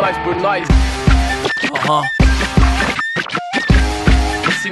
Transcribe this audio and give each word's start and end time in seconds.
nós 0.00 0.16
por 0.18 0.34
nós. 0.36 0.66
Aham. 1.74 2.02
Assim, 4.48 4.70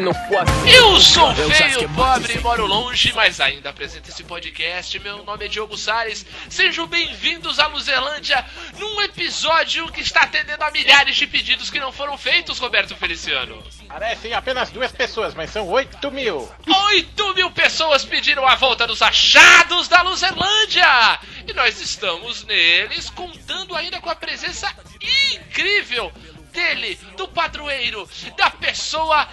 Eu 0.67 1.01
sou 1.01 1.35
feio, 1.35 1.89
pobre 1.91 2.35
e 2.35 2.41
moro 2.41 2.67
longe, 2.67 3.13
mas 3.15 3.41
ainda 3.41 3.71
apresento 3.71 4.09
esse 4.09 4.25
podcast. 4.25 4.99
Meu 4.99 5.25
nome 5.25 5.45
é 5.45 5.49
Diogo 5.49 5.77
Salles. 5.77 6.25
Sejam 6.49 6.87
bem-vindos 6.87 7.59
à 7.59 7.67
Luzerlândia 7.67 8.45
num 8.79 9.03
episódio 9.03 9.91
que 9.93 10.01
está 10.01 10.23
atendendo 10.23 10.65
a 10.65 10.71
milhares 10.71 11.17
de 11.17 11.27
pedidos 11.27 11.71
que 11.71 11.81
não 11.81 11.93
foram 11.93 12.17
feitos, 12.17 12.59
Roberto 12.59 12.97
Feliciano. 12.97 13.63
Parecem 13.87 14.33
apenas 14.33 14.71
duas 14.71 14.93
pessoas, 14.93 15.35
mas 15.35 15.51
são 15.51 15.67
8 15.69 16.11
mil. 16.11 16.51
8 16.67 17.35
mil 17.35 17.51
pessoas 17.51 18.05
pediram 18.05 18.47
a 18.47 18.55
volta 18.55 18.87
dos 18.87 19.03
achados 19.03 19.89
da 19.89 20.03
Luzerlândia! 20.03 21.19
E 21.47 21.53
nós 21.55 21.81
estamos 21.81 22.45
neles, 22.45 23.09
contando 23.11 23.75
ainda 23.75 24.01
com 24.01 24.11
a 24.11 24.15
presença 24.15 24.71
incrível 25.01 26.13
dele, 26.53 26.99
do 27.17 27.29
padroeiro, 27.29 28.09
da 28.37 28.51
pessoa 28.51 29.29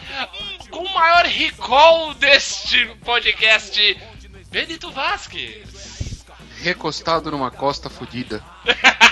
com 0.69 0.83
o 0.83 0.93
maior 0.93 1.25
recall 1.25 2.13
deste 2.15 2.85
podcast, 3.03 3.97
Benito 4.49 4.91
Vasquez. 4.91 6.23
recostado 6.61 7.31
numa 7.31 7.51
costa 7.51 7.89
fodida. 7.89 8.43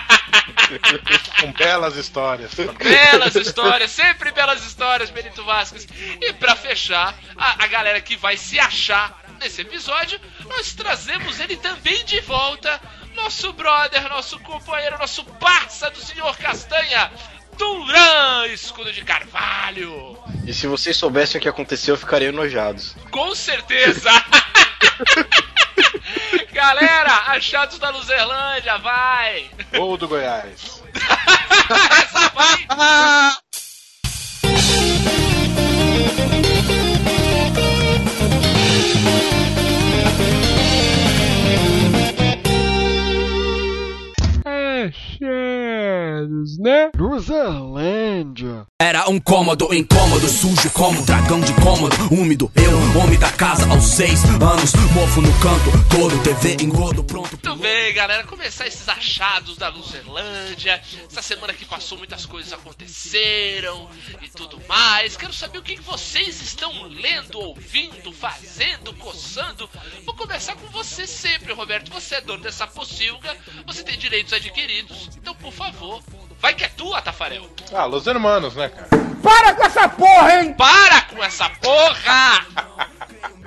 Com 1.40 1.52
belas 1.54 1.96
histórias. 1.96 2.52
Belas 2.54 3.36
histórias, 3.36 3.92
sempre 3.92 4.32
belas 4.32 4.66
histórias, 4.66 5.10
Benito 5.10 5.44
Vasquez. 5.44 5.88
E 6.22 6.34
pra 6.34 6.56
fechar, 6.56 7.16
a, 7.38 7.64
a 7.64 7.68
galera 7.68 8.02
que 8.02 8.16
vai 8.16 8.38
se 8.38 8.60
achar 8.60 9.22
nesse 9.40 9.62
episódio, 9.62 10.20
nós 10.48 10.74
trazemos 10.74 11.40
ele 11.40 11.58
também 11.58 12.04
de 12.06 12.20
volta, 12.22 12.82
nosso 13.16 13.54
brother, 13.54 14.10
nosso 14.10 14.40
companheiro, 14.40 14.98
nosso 14.98 15.24
parça 15.26 15.90
do 15.90 16.00
senhor 16.00 16.36
Castanha, 16.38 17.12
Duran 17.58 18.48
Escudo 18.48 18.92
de 18.92 19.04
Carvalho. 19.04 20.18
E 20.46 20.54
se 20.54 20.68
vocês 20.68 20.98
soubessem 20.98 21.40
o 21.40 21.42
que 21.42 21.50
aconteceu, 21.50 21.98
ficariam 21.98 22.30
enojados. 22.30 22.96
Com 23.12 23.34
certeza! 23.36 24.10
Galera, 26.52 27.14
achados 27.28 27.80
da 27.80 27.90
Luzerlândia, 27.90 28.78
vai! 28.78 29.50
Ou 29.80 29.98
do 29.98 30.08
Goiás. 30.08 30.84
Essa 32.04 32.30
vai! 32.30 32.68
Luzerlândia. 46.98 48.68
Era 48.84 49.10
um 49.10 49.18
cômodo 49.18 49.74
incômodo, 49.74 50.28
sujo 50.28 50.70
como 50.72 51.00
um 51.00 51.06
dragão 51.06 51.40
de 51.40 51.54
cômodo, 51.54 51.96
úmido. 52.14 52.52
Eu, 52.54 53.02
homem 53.02 53.18
da 53.18 53.32
casa 53.32 53.66
aos 53.70 53.86
seis 53.86 54.22
anos, 54.26 54.74
mofo 54.94 55.22
no 55.22 55.32
canto, 55.40 55.72
todo 55.90 56.22
TV 56.22 56.62
engodo, 56.62 57.02
pronto. 57.02 57.30
Muito 57.32 57.56
bem, 57.62 57.94
galera, 57.94 58.26
começar 58.26 58.68
esses 58.68 58.90
achados 58.90 59.56
da 59.56 59.70
Luzerlândia. 59.70 60.82
Essa 61.10 61.22
semana 61.22 61.54
que 61.54 61.64
passou, 61.64 61.98
muitas 61.98 62.26
coisas 62.26 62.52
aconteceram 62.52 63.90
e 64.22 64.28
tudo 64.28 64.60
mais. 64.68 65.16
Quero 65.16 65.32
saber 65.32 65.60
o 65.60 65.64
que 65.64 65.80
vocês 65.80 66.42
estão 66.42 66.70
lendo, 66.90 67.40
ouvindo, 67.40 68.12
fazendo, 68.12 68.94
coçando. 68.96 69.70
Vou 70.06 70.14
começar 70.14 70.58
com 70.58 70.68
você 70.68 71.08
sempre, 71.08 71.54
Roberto. 71.54 71.90
Você 71.90 72.16
é 72.16 72.22
dono 72.22 72.44
dessa 72.44 72.68
pocilga, 72.68 73.34
você 73.66 73.82
tem 73.82 73.98
direitos 73.98 74.34
adquiridos. 74.34 75.10
Então, 75.16 75.34
por 75.36 75.54
favor, 75.54 76.04
vai 76.44 76.54
que 76.54 76.66
é 76.66 76.68
tua, 76.68 77.02
Tafarel. 77.02 77.50
Ah, 77.74 77.86
Los 77.86 78.06
Hermanos, 78.06 78.54
né, 78.56 78.68
cara? 78.70 78.88
Para 79.24 79.54
com 79.56 79.64
essa 79.64 81.50
porra! 81.50 82.46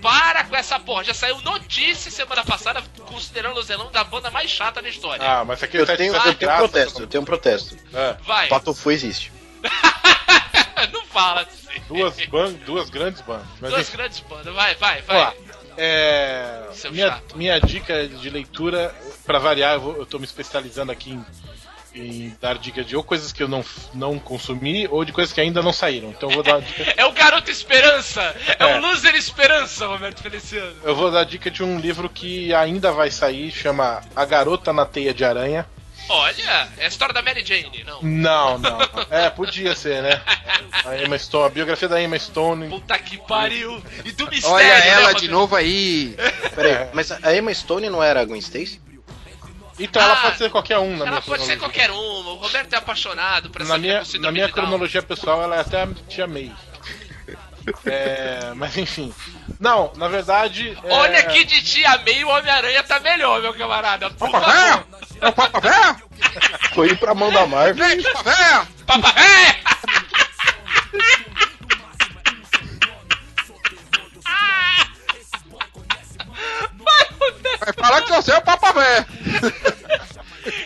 Para 0.00 0.44
com 0.44 0.56
essa 0.56 0.80
porra! 0.80 1.04
Já 1.04 1.12
saiu 1.12 1.38
notícia 1.42 2.10
semana 2.10 2.42
passada 2.44 2.82
considerando 3.06 3.58
o 3.58 3.62
Zelão 3.62 3.90
da 3.92 4.02
banda 4.02 4.30
mais 4.30 4.50
chata 4.50 4.80
da 4.80 4.88
história. 4.88 5.22
Ah, 5.22 5.44
mas 5.44 5.62
aqui 5.62 5.76
Eu 5.76 5.84
tá 5.86 5.94
tenho, 5.96 6.14
eu 6.14 6.34
tenho 6.34 6.50
um 6.52 6.56
protesto, 6.56 7.02
eu 7.02 7.06
tenho 7.06 7.22
um 7.22 7.26
protesto. 7.26 7.76
É, 7.92 8.16
Vai! 8.24 8.48
Patofu 8.48 8.90
existe. 8.90 9.30
Não 10.92 11.04
fala 11.06 11.42
assim. 11.42 11.80
duas, 11.88 12.16
ban 12.26 12.52
duas 12.64 12.88
grandes 12.90 13.20
bandas. 13.20 13.46
Mas 13.60 13.70
Duas 13.70 13.88
enfim, 13.88 13.96
grandes 13.96 14.20
bandas. 14.20 14.54
Vai, 14.54 14.74
vai, 14.76 15.02
vai. 15.02 15.34
É, 15.78 16.68
Seu 16.72 16.90
minha, 16.92 17.22
minha 17.34 17.60
dica 17.60 18.06
de 18.08 18.30
leitura, 18.30 18.94
pra 19.26 19.38
variar, 19.38 19.74
eu, 19.74 19.80
vou- 19.80 19.96
eu 19.96 20.06
tô 20.06 20.18
me 20.18 20.24
especializando 20.24 20.90
aqui 20.90 21.10
em, 21.12 21.24
em 21.96 22.36
dar 22.40 22.58
dica 22.58 22.84
de 22.84 22.96
ou 22.96 23.02
coisas 23.02 23.32
que 23.32 23.42
eu 23.42 23.48
não, 23.48 23.64
não 23.94 24.18
consumi 24.18 24.86
ou 24.90 25.04
de 25.04 25.12
coisas 25.12 25.32
que 25.32 25.40
ainda 25.40 25.62
não 25.62 25.72
saíram. 25.72 26.10
Então 26.10 26.28
eu 26.30 26.34
vou 26.34 26.42
dar 26.44 26.60
dica. 26.60 26.84
É 26.96 27.04
o 27.04 27.12
Garoto 27.12 27.50
Esperança! 27.50 28.22
É, 28.58 28.64
É. 28.64 28.76
o 28.76 28.80
Loser 28.80 29.14
Esperança, 29.14 29.86
Roberto 29.86 30.22
Feliciano. 30.22 30.74
Eu 30.84 30.94
vou 30.94 31.10
dar 31.10 31.24
dica 31.24 31.50
de 31.50 31.62
um 31.62 31.78
livro 31.78 32.08
que 32.08 32.52
ainda 32.54 32.92
vai 32.92 33.10
sair, 33.10 33.50
chama 33.50 34.02
A 34.14 34.24
Garota 34.24 34.72
na 34.72 34.84
Teia 34.86 35.12
de 35.14 35.24
Aranha. 35.24 35.66
Olha, 36.08 36.68
é 36.78 36.84
a 36.84 36.88
história 36.88 37.12
da 37.12 37.20
Mary 37.20 37.44
Jane, 37.44 37.82
não. 37.84 38.00
Não, 38.00 38.58
não. 38.58 38.78
É, 39.10 39.28
podia 39.28 39.74
ser, 39.74 40.02
né? 40.02 40.22
A 40.84 40.96
Emma 41.02 41.18
Stone, 41.18 41.46
a 41.46 41.48
biografia 41.48 41.88
da 41.88 42.00
Emma 42.00 42.16
Stone. 42.16 42.68
Puta 42.68 42.96
que 42.96 43.18
pariu! 43.26 43.82
E 44.04 44.12
do 44.12 44.28
mistério, 44.30 44.54
Olha 44.54 44.68
né, 44.78 44.88
ela 44.88 45.00
Roberto? 45.06 45.20
de 45.22 45.28
novo 45.28 45.56
aí. 45.56 46.14
Peraí, 46.54 46.72
É. 46.72 46.90
mas 46.92 47.10
a 47.10 47.34
Emma 47.34 47.52
Stone 47.52 47.90
não 47.90 48.00
era 48.00 48.20
a 48.20 48.24
Gwen 48.24 48.38
Stacy? 48.40 48.80
Então 49.78 50.00
ela 50.02 50.12
Ah, 50.14 50.16
pode 50.22 50.38
ser 50.38 50.50
qualquer 50.50 50.78
um 50.78 50.90
na 50.96 51.02
Ela 51.02 51.10
minha 51.10 51.22
pode 51.22 51.44
ser 51.44 51.58
qualquer 51.58 51.90
uma. 51.90 52.30
O 52.30 52.36
Roberto 52.36 52.72
é 52.72 52.76
apaixonado 52.76 53.50
por 53.50 53.60
essa 53.60 53.72
Na 53.72 53.78
minha, 53.78 54.02
na 54.20 54.32
minha 54.32 54.48
cronologia 54.48 55.02
pessoal, 55.02 55.42
ela 55.42 55.56
é 55.56 55.60
até 55.60 55.82
a 55.82 55.88
tia 56.08 56.26
May. 56.26 56.50
É, 57.84 58.52
mas 58.54 58.76
enfim. 58.76 59.12
Não, 59.60 59.92
na 59.96 60.06
verdade. 60.08 60.78
é- 60.84 60.92
Olha 60.92 61.22
que 61.24 61.44
de 61.44 61.62
tia 61.62 61.98
May 61.98 62.24
o 62.24 62.28
Homem-Aranha 62.28 62.82
tá 62.84 63.00
melhor, 63.00 63.42
meu 63.42 63.52
camarada. 63.54 64.08
Por 64.10 64.30
Papa 64.30 64.40
favor. 64.46 64.86
É 65.20 65.28
o 65.28 65.32
Papa 65.32 65.60
véia! 65.60 65.96
Foi 66.74 66.88
ir 66.88 66.96
pra 66.98 67.14
mão 67.14 67.30
da 67.32 67.46
Marvel. 67.46 67.74
Vem, 67.86 68.02
Papa 68.02 68.22
véia! 68.22 68.68
Papa 68.86 69.12
véia! 69.12 69.56
Vai 77.60 77.72
falar 77.72 78.02
que 78.02 78.10
você 78.10 78.32
é 78.32 78.38
o 78.38 78.42
Papa 78.42 78.72
véia! 78.72 79.06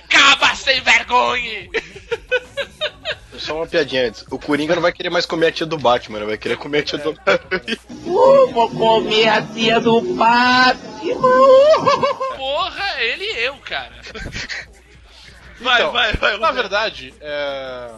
Caba 0.08 0.54
sem 0.54 0.80
vergonha! 0.80 1.68
Só 3.38 3.56
uma 3.56 3.66
piadinha 3.66 4.08
antes. 4.08 4.24
O 4.30 4.38
Coringa 4.38 4.74
não 4.74 4.82
vai 4.82 4.92
querer 4.92 5.08
mais 5.08 5.24
comer 5.24 5.46
a 5.46 5.52
tia 5.52 5.66
do 5.66 5.78
Batman, 5.78 6.18
ele 6.18 6.26
vai 6.26 6.38
querer 6.38 6.56
comer 6.56 6.80
a 6.80 6.82
tia 6.82 6.98
do 6.98 7.14
Porra, 12.36 13.02
ele 13.02 13.24
e 13.24 13.44
eu, 13.44 13.56
cara. 13.56 13.94
Vai, 15.60 15.80
Então, 15.80 15.92
vai, 15.92 16.12
vai. 16.14 16.38
Na 16.38 16.52
verdade, 16.52 17.14
é... 17.20 17.90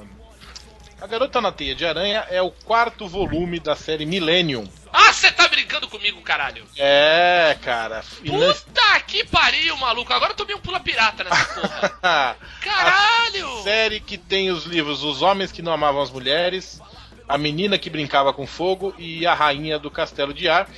A 1.03 1.07
Garota 1.09 1.41
na 1.41 1.51
Teia 1.51 1.75
de 1.75 1.85
Aranha 1.85 2.25
é 2.31 2.41
o 2.41 2.53
quarto 2.53 3.09
volume 3.09 3.59
da 3.59 3.75
série 3.75 4.07
Millennium. 4.07 4.63
Ah, 4.93 5.13
você 5.13 5.33
tá 5.33 5.49
brincando 5.49 5.89
comigo, 5.89 6.21
caralho? 6.23 6.65
É, 6.79 7.59
cara. 7.61 8.05
Puta 8.25 9.01
que 9.01 9.25
pariu, 9.25 9.77
maluco. 9.79 10.13
Agora 10.13 10.31
eu 10.31 10.37
tomei 10.37 10.55
um 10.55 10.61
pula 10.61 10.79
pirata 10.79 11.25
nessa 11.25 11.45
porra. 11.61 11.97
a 12.05 12.37
Caralho! 12.61 13.63
série 13.65 13.99
que 13.99 14.17
tem 14.17 14.53
os 14.53 14.65
livros 14.65 15.03
Os 15.03 15.23
Homens 15.23 15.51
que 15.51 15.61
Não 15.61 15.73
Amavam 15.73 16.01
as 16.01 16.11
Mulheres, 16.13 16.81
A 17.29 17.37
Menina 17.37 17.77
que 17.79 17.91
Brincava 17.91 18.33
com 18.33 18.47
Fogo 18.47 18.95
e 18.97 19.27
A 19.27 19.35
Rainha 19.35 19.81
do 19.81 19.91
Castelo 19.91 20.33
de 20.33 20.49
Ar. 20.49 20.71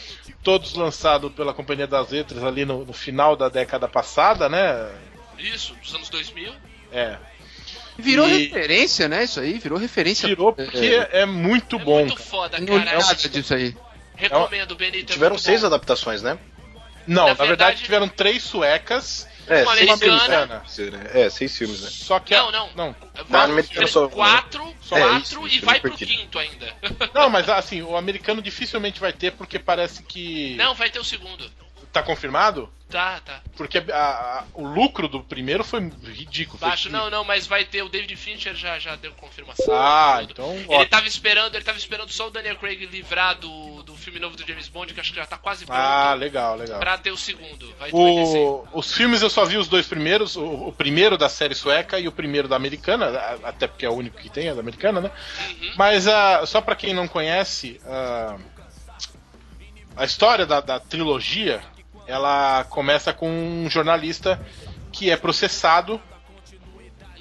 Todos 0.42 0.72
lançados 0.72 1.30
pela 1.34 1.52
Companhia 1.52 1.86
das 1.86 2.08
Letras 2.08 2.42
ali 2.42 2.64
no, 2.64 2.82
no 2.82 2.94
final 2.94 3.36
da 3.36 3.50
década 3.50 3.86
passada, 3.86 4.48
né? 4.48 4.90
Isso, 5.38 5.74
dos 5.74 5.94
anos 5.94 6.08
2000. 6.08 6.50
É. 6.90 7.18
Virou 7.98 8.28
E- 8.28 8.44
referência, 8.46 9.08
né? 9.08 9.24
Isso 9.24 9.40
aí, 9.40 9.58
virou 9.58 9.78
referência. 9.78 10.28
Tirou 10.28 10.52
porque 10.52 11.06
é, 11.12 11.24
muito 11.24 11.76
É 11.76 11.78
bom. 11.78 12.00
muito 12.04 12.20
foda, 12.22 12.58
Não 12.58 12.78
cara. 12.78 12.98
nada 12.98 13.14
disso 13.14 13.54
aí. 13.54 13.76
Recomendo, 14.16 14.74
Benito. 14.74 15.10
é 15.10 15.14
Tiveram 15.14 15.34
muito 15.34 15.44
seis 15.44 15.60
bom. 15.60 15.66
adaptações, 15.68 16.22
né? 16.22 16.38
Não, 17.06 17.24
Na 17.24 17.28
na, 17.28 17.34
verdade, 17.34 17.48
verdade- 17.48 17.82
tiveram 17.82 18.08
três 18.08 18.42
suecas, 18.42 19.28
É, 19.46 19.62
Uma 19.62 19.76
seis 19.76 19.90
americana. 19.90 20.62
filmes. 20.66 20.92
né? 20.94 21.10
É, 21.12 21.28
seis 21.28 21.54
filmes, 21.58 21.82
né? 21.82 21.90
só 21.90 22.18
que. 22.18 22.32
Não, 22.34 22.50
não. 22.50 22.70
Não, 22.74 22.96
americano 23.42 23.86
só- 23.86 24.08
quatro, 24.08 24.74
Só 24.80 24.96
quatro 24.96 25.18
isso, 25.18 25.46
e 25.46 25.56
isso, 25.58 25.66
vai 25.66 25.80
pro 25.80 25.90
quinto 25.90 26.38
ainda. 26.38 26.72
não, 27.12 27.28
mas 27.28 27.46
assim, 27.50 27.82
o 27.82 27.94
americano 27.94 28.40
dificilmente 28.40 28.98
vai 28.98 29.12
ter 29.12 29.32
porque 29.32 29.58
parece 29.58 30.02
que. 30.02 30.54
Não, 30.56 30.74
vai 30.74 30.88
ter 30.88 30.98
o 30.98 31.04
segundo. 31.04 31.44
Tá 31.94 32.02
confirmado? 32.02 32.68
Tá, 32.90 33.20
tá. 33.24 33.40
Porque 33.56 33.78
a- 33.78 33.94
a- 33.94 34.44
o 34.52 34.66
lucro 34.66 35.06
do 35.06 35.20
primeiro 35.22 35.62
foi 35.62 35.78
ridículo. 35.80 36.58
foi 36.58 36.68
Baixo, 36.68 36.88
tri- 36.88 36.92
não, 36.92 37.08
não, 37.08 37.22
mas 37.24 37.46
vai 37.46 37.64
ter 37.64 37.82
o 37.82 37.88
David 37.88 38.16
Fincher 38.16 38.52
já, 38.56 38.80
já 38.80 38.96
deu 38.96 39.12
confirmação. 39.12 39.72
Ah, 39.72 40.18
então, 40.28 40.52
Ele 40.54 40.64
ótimo. 40.68 40.86
tava 40.86 41.06
esperando, 41.06 41.54
ele 41.54 41.62
tava 41.64 41.78
esperando 41.78 42.10
só 42.10 42.26
o 42.26 42.30
Daniel 42.30 42.56
Craig 42.56 42.84
livrar 42.86 43.36
do, 43.38 43.84
do 43.84 43.94
filme 43.94 44.18
novo 44.18 44.36
do 44.36 44.44
James 44.46 44.66
Bond, 44.68 44.92
que 44.92 44.98
acho 44.98 45.12
que 45.12 45.18
já 45.20 45.24
tá 45.24 45.38
quase 45.38 45.64
pronto. 45.64 45.78
Ah, 45.78 46.14
legal, 46.14 46.56
legal. 46.56 46.80
Pra 46.80 46.98
ter 46.98 47.12
o 47.12 47.16
segundo. 47.16 47.72
Vai. 47.78 47.90
O- 47.92 48.66
os 48.72 48.92
filmes 48.92 49.22
eu 49.22 49.30
só 49.30 49.44
vi 49.44 49.56
os 49.56 49.68
dois 49.68 49.86
primeiros, 49.86 50.34
o, 50.34 50.44
o 50.68 50.72
primeiro 50.72 51.16
da 51.16 51.28
série 51.28 51.54
sueca 51.54 52.00
e 52.00 52.08
o 52.08 52.12
primeiro 52.12 52.48
da 52.48 52.56
americana, 52.56 53.06
até 53.44 53.68
porque 53.68 53.86
é 53.86 53.88
o 53.88 53.94
único 53.94 54.18
que 54.18 54.28
tem, 54.28 54.48
é 54.48 54.54
da 54.54 54.60
americana, 54.60 55.00
né? 55.00 55.10
Uhum. 55.48 55.72
Mas 55.76 56.08
ah, 56.08 56.44
só 56.44 56.60
pra 56.60 56.74
quem 56.74 56.92
não 56.92 57.06
conhece, 57.06 57.80
ah, 57.86 58.36
a 59.96 60.04
história 60.04 60.44
da, 60.44 60.60
da 60.60 60.80
trilogia, 60.80 61.62
ela 62.06 62.64
começa 62.64 63.12
com 63.12 63.28
um 63.28 63.68
jornalista 63.70 64.40
que 64.92 65.10
é 65.10 65.16
processado 65.16 66.00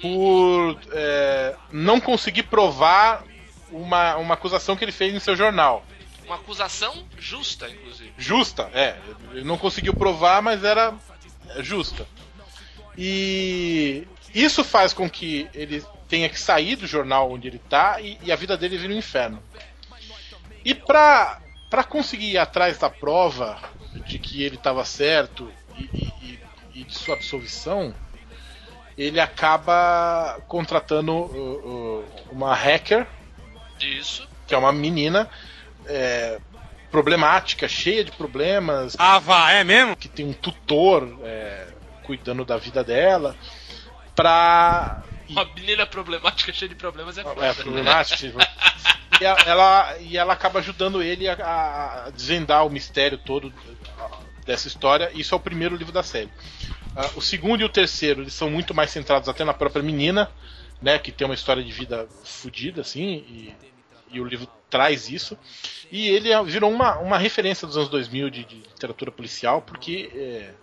por 0.00 0.78
é, 0.92 1.56
não 1.72 2.00
conseguir 2.00 2.44
provar 2.44 3.24
uma, 3.70 4.16
uma 4.16 4.34
acusação 4.34 4.76
que 4.76 4.84
ele 4.84 4.92
fez 4.92 5.14
em 5.14 5.18
seu 5.18 5.34
jornal. 5.34 5.84
Uma 6.26 6.36
acusação 6.36 7.04
justa, 7.18 7.68
inclusive. 7.68 8.12
Justa, 8.16 8.70
é. 8.72 8.96
Ele 9.32 9.44
não 9.44 9.58
conseguiu 9.58 9.94
provar, 9.94 10.40
mas 10.40 10.64
era 10.64 10.94
justa. 11.60 12.06
E 12.96 14.06
isso 14.34 14.64
faz 14.64 14.92
com 14.92 15.08
que 15.08 15.48
ele 15.54 15.84
tenha 16.08 16.28
que 16.28 16.38
sair 16.38 16.76
do 16.76 16.86
jornal 16.86 17.30
onde 17.30 17.48
ele 17.48 17.58
tá 17.58 18.00
e, 18.00 18.18
e 18.22 18.30
a 18.30 18.36
vida 18.36 18.56
dele 18.56 18.78
vira 18.78 18.92
um 18.92 18.96
inferno. 18.96 19.42
E 20.64 20.74
pra 20.74 21.40
conseguir 21.88 22.32
ir 22.32 22.38
atrás 22.38 22.78
da 22.78 22.88
prova 22.88 23.58
de 24.00 24.18
que 24.18 24.42
ele 24.42 24.56
estava 24.56 24.84
certo 24.84 25.52
e, 25.76 25.82
e- 26.22 26.40
e- 26.74 26.84
de 26.84 26.94
sua 26.94 27.14
absolvição, 27.14 27.94
ele 28.98 29.20
acaba 29.20 30.40
contratando 30.48 31.12
uh, 31.12 32.00
uh, 32.00 32.08
uma 32.30 32.54
hacker 32.54 33.06
Isso. 33.80 34.28
que 34.46 34.54
é 34.54 34.58
uma 34.58 34.72
menina 34.72 35.28
é, 35.86 36.40
problemática, 36.90 37.68
cheia 37.68 38.04
de 38.04 38.12
problemas, 38.12 38.94
Ah, 38.98 39.18
vá, 39.18 39.50
é 39.52 39.64
mesmo? 39.64 39.96
que 39.96 40.08
tem 40.08 40.26
um 40.26 40.32
tutor 40.32 41.18
é, 41.22 41.66
cuidando 42.04 42.44
da 42.44 42.56
vida 42.56 42.82
dela, 42.84 43.36
pra. 44.14 45.00
Uma 45.28 45.44
menina 45.54 45.86
problemática 45.86 46.52
cheia 46.52 46.68
de 46.68 46.74
problemas 46.74 47.16
é 47.18 47.22
foda. 47.22 47.46
É, 47.46 47.54
problemática. 47.54 48.32
e 49.20 49.24
ela, 49.24 49.96
e 49.98 50.16
ela 50.16 50.32
acaba 50.32 50.58
ajudando 50.58 51.02
ele 51.02 51.28
a, 51.28 52.04
a 52.06 52.10
desvendar 52.10 52.66
o 52.66 52.70
mistério 52.70 53.18
todo 53.18 53.52
dessa 54.44 54.68
história. 54.68 55.10
Isso 55.14 55.34
é 55.34 55.36
o 55.36 55.40
primeiro 55.40 55.76
livro 55.76 55.92
da 55.92 56.02
série. 56.02 56.30
Ah, 56.94 57.10
o 57.14 57.20
segundo 57.20 57.60
e 57.60 57.64
o 57.64 57.68
terceiro 57.68 58.22
eles 58.22 58.34
são 58.34 58.50
muito 58.50 58.74
mais 58.74 58.90
centrados 58.90 59.28
até 59.28 59.44
na 59.44 59.54
própria 59.54 59.82
menina, 59.82 60.30
né, 60.80 60.98
que 60.98 61.12
tem 61.12 61.26
uma 61.26 61.34
história 61.34 61.62
de 61.62 61.72
vida 61.72 62.08
fodida, 62.22 62.82
assim, 62.82 63.24
e, 63.28 63.54
e 64.12 64.20
o 64.20 64.24
livro 64.24 64.48
traz 64.70 65.08
isso. 65.08 65.36
E 65.90 66.08
ele 66.08 66.30
é- 66.32 66.42
virou 66.44 66.70
uma, 66.70 66.98
uma 66.98 67.18
referência 67.18 67.66
dos 67.66 67.76
anos 67.76 67.88
2000 67.88 68.30
de, 68.30 68.44
de 68.44 68.56
literatura 68.56 69.10
policial, 69.10 69.62
porque 69.62 70.10
é 70.14 70.54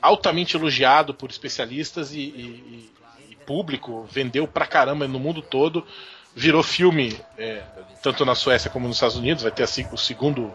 altamente 0.00 0.56
elogiado 0.56 1.12
por 1.14 1.30
especialistas 1.30 2.12
e, 2.12 2.20
e- 2.20 2.92
e 3.30 3.36
público, 3.46 4.04
vendeu 4.10 4.46
pra 4.46 4.66
caramba 4.66 5.08
no 5.08 5.18
mundo 5.18 5.42
todo, 5.42 5.86
virou 6.38 6.62
filme 6.62 7.20
é, 7.36 7.62
tanto 8.02 8.24
na 8.24 8.34
Suécia 8.36 8.70
como 8.70 8.86
nos 8.86 8.96
Estados 8.96 9.16
Unidos, 9.16 9.42
vai 9.42 9.50
ter 9.52 9.64
assim, 9.64 9.86
o 9.90 9.96
segundo 9.96 10.54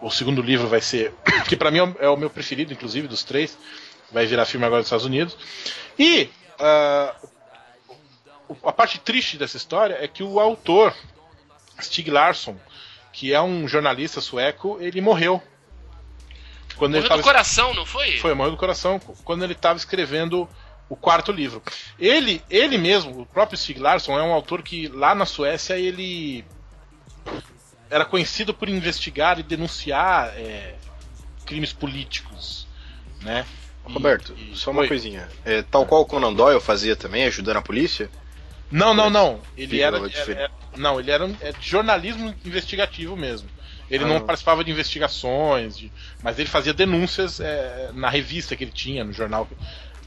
o 0.00 0.10
segundo 0.10 0.40
livro 0.42 0.66
vai 0.66 0.80
ser 0.80 1.14
que 1.48 1.56
pra 1.56 1.70
mim 1.70 1.78
é 1.78 1.82
o- 1.84 1.96
é 2.00 2.08
o 2.08 2.16
meu 2.16 2.30
preferido, 2.30 2.72
inclusive 2.72 3.06
dos 3.06 3.22
três, 3.22 3.56
vai 4.10 4.26
virar 4.26 4.44
filme 4.46 4.64
agora 4.66 4.80
nos 4.80 4.86
Estados 4.86 5.04
Unidos. 5.06 5.36
E 5.98 6.30
o- 8.48 8.68
a 8.68 8.72
parte 8.72 8.98
triste 8.98 9.36
dessa 9.36 9.56
história 9.56 9.96
é 10.00 10.08
que 10.08 10.22
o 10.22 10.40
autor 10.40 10.94
Stig 11.80 12.10
Larsson, 12.10 12.56
que 13.12 13.32
é 13.32 13.40
um 13.40 13.66
jornalista 13.68 14.20
sueco, 14.20 14.78
ele 14.80 15.00
morreu. 15.00 15.42
Quando 16.76 16.94
ele 16.96 17.02
Morreu 17.02 17.18
do 17.18 17.22
tava 17.22 17.22
coração, 17.22 17.72
não 17.74 17.86
foi? 17.86 18.18
foi, 18.18 18.34
morreu 18.34 18.52
do 18.52 18.56
coração 18.58 18.98
quando 18.98 19.44
ele 19.44 19.52
estava 19.52 19.78
escrevendo 19.78 20.48
o 20.94 20.96
quarto 20.96 21.30
livro. 21.32 21.62
Ele, 21.98 22.40
ele 22.48 22.78
mesmo, 22.78 23.20
o 23.22 23.26
próprio 23.26 23.58
Stig 23.58 23.78
Larsson, 23.80 24.18
é 24.18 24.22
um 24.22 24.32
autor 24.32 24.62
que 24.62 24.88
lá 24.88 25.14
na 25.14 25.26
Suécia 25.26 25.76
ele 25.76 26.44
era 27.90 28.04
conhecido 28.04 28.54
por 28.54 28.68
investigar 28.68 29.38
e 29.38 29.42
denunciar 29.42 30.28
é, 30.36 30.74
crimes 31.44 31.72
políticos, 31.72 32.66
né? 33.22 33.44
E- 33.88 33.92
Roberto, 33.92 34.34
e- 34.36 34.56
só 34.56 34.70
uma 34.70 34.80
Oi. 34.82 34.88
coisinha. 34.88 35.28
É, 35.44 35.62
tal 35.62 35.84
qual 35.84 36.02
o 36.02 36.06
Conan 36.06 36.32
Doyle 36.32 36.60
fazia 36.60 36.96
também, 36.96 37.24
ajudando 37.24 37.58
a 37.58 37.62
polícia? 37.62 38.08
Não, 38.70 38.94
não, 38.94 39.10
não. 39.10 39.40
Ele 39.56 39.80
era, 39.80 40.00
diferente. 40.08 40.38
era- 40.40 40.50
não, 40.76 40.98
ele 40.98 41.10
era 41.10 41.30
é 41.40 41.52
de 41.52 41.68
jornalismo 41.68 42.34
investigativo 42.44 43.16
mesmo. 43.16 43.48
Ele 43.90 44.02
Ah. 44.04 44.06
não 44.06 44.20
participava 44.22 44.64
de 44.64 44.70
investigações, 44.70 45.76
de- 45.76 45.92
mas 46.22 46.38
ele 46.38 46.48
fazia 46.48 46.72
denúncias 46.72 47.38
é, 47.38 47.90
na 47.92 48.08
revista 48.08 48.56
que 48.56 48.64
ele 48.64 48.72
tinha, 48.72 49.04
no 49.04 49.12
jornal 49.12 49.46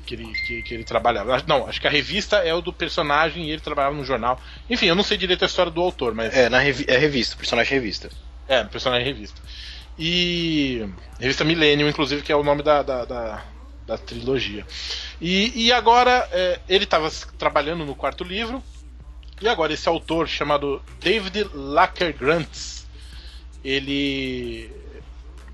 que- 0.08 0.16
ele, 0.16 0.26
que, 0.46 0.62
que 0.64 0.74
ele 0.74 0.84
trabalhava. 0.84 1.44
Não, 1.46 1.68
acho 1.68 1.80
que 1.82 1.88
a 1.88 1.92
revista 1.92 2.38
é 2.38 2.54
o 2.54 2.62
do 2.62 2.72
personagem 2.74 3.46
e 3.46 3.52
ele 3.52 3.62
trabalhava 3.62 3.96
no 3.96 4.06
jornal. 4.06 4.40
Enfim, 4.70 4.88
eu 4.88 4.96
não 4.96 5.04
sei 5.04 5.18
direito 5.18 5.44
a 5.44 5.46
história 5.46 5.72
do 5.72 5.82
autor, 5.82 6.16
mas 6.16 6.34
É, 6.36 6.50
na 6.50 6.60
revi 6.60 6.86
é 6.88 6.98
revista, 6.98 7.36
personagem 7.36 7.74
revista. 7.74 8.10
é, 8.48 8.64
personagem 8.64 9.06
revista. 9.06 9.42
E. 10.00 10.88
Revista 11.20 11.44
Millennium, 11.44 11.90
inclusive, 11.90 12.22
que 12.22 12.32
é 12.32 12.36
o 12.36 12.44
nome 12.44 12.64
da, 12.64 12.82
da, 12.84 13.04
da, 13.06 13.44
da 13.86 13.98
trilogia. 13.98 14.66
E, 15.20 15.66
e 15.66 15.72
agora, 15.74 16.28
é, 16.32 16.60
ele 16.70 16.84
estava 16.86 17.10
trabalhando 17.38 17.86
no 17.86 17.96
quarto 17.96 18.24
livro. 18.24 18.64
E 19.42 19.48
agora, 19.48 19.74
esse 19.74 19.88
autor 19.90 20.28
chamado 20.28 20.82
David 21.02 21.50
Lakergrantz, 21.54 22.88
ele 23.64 24.72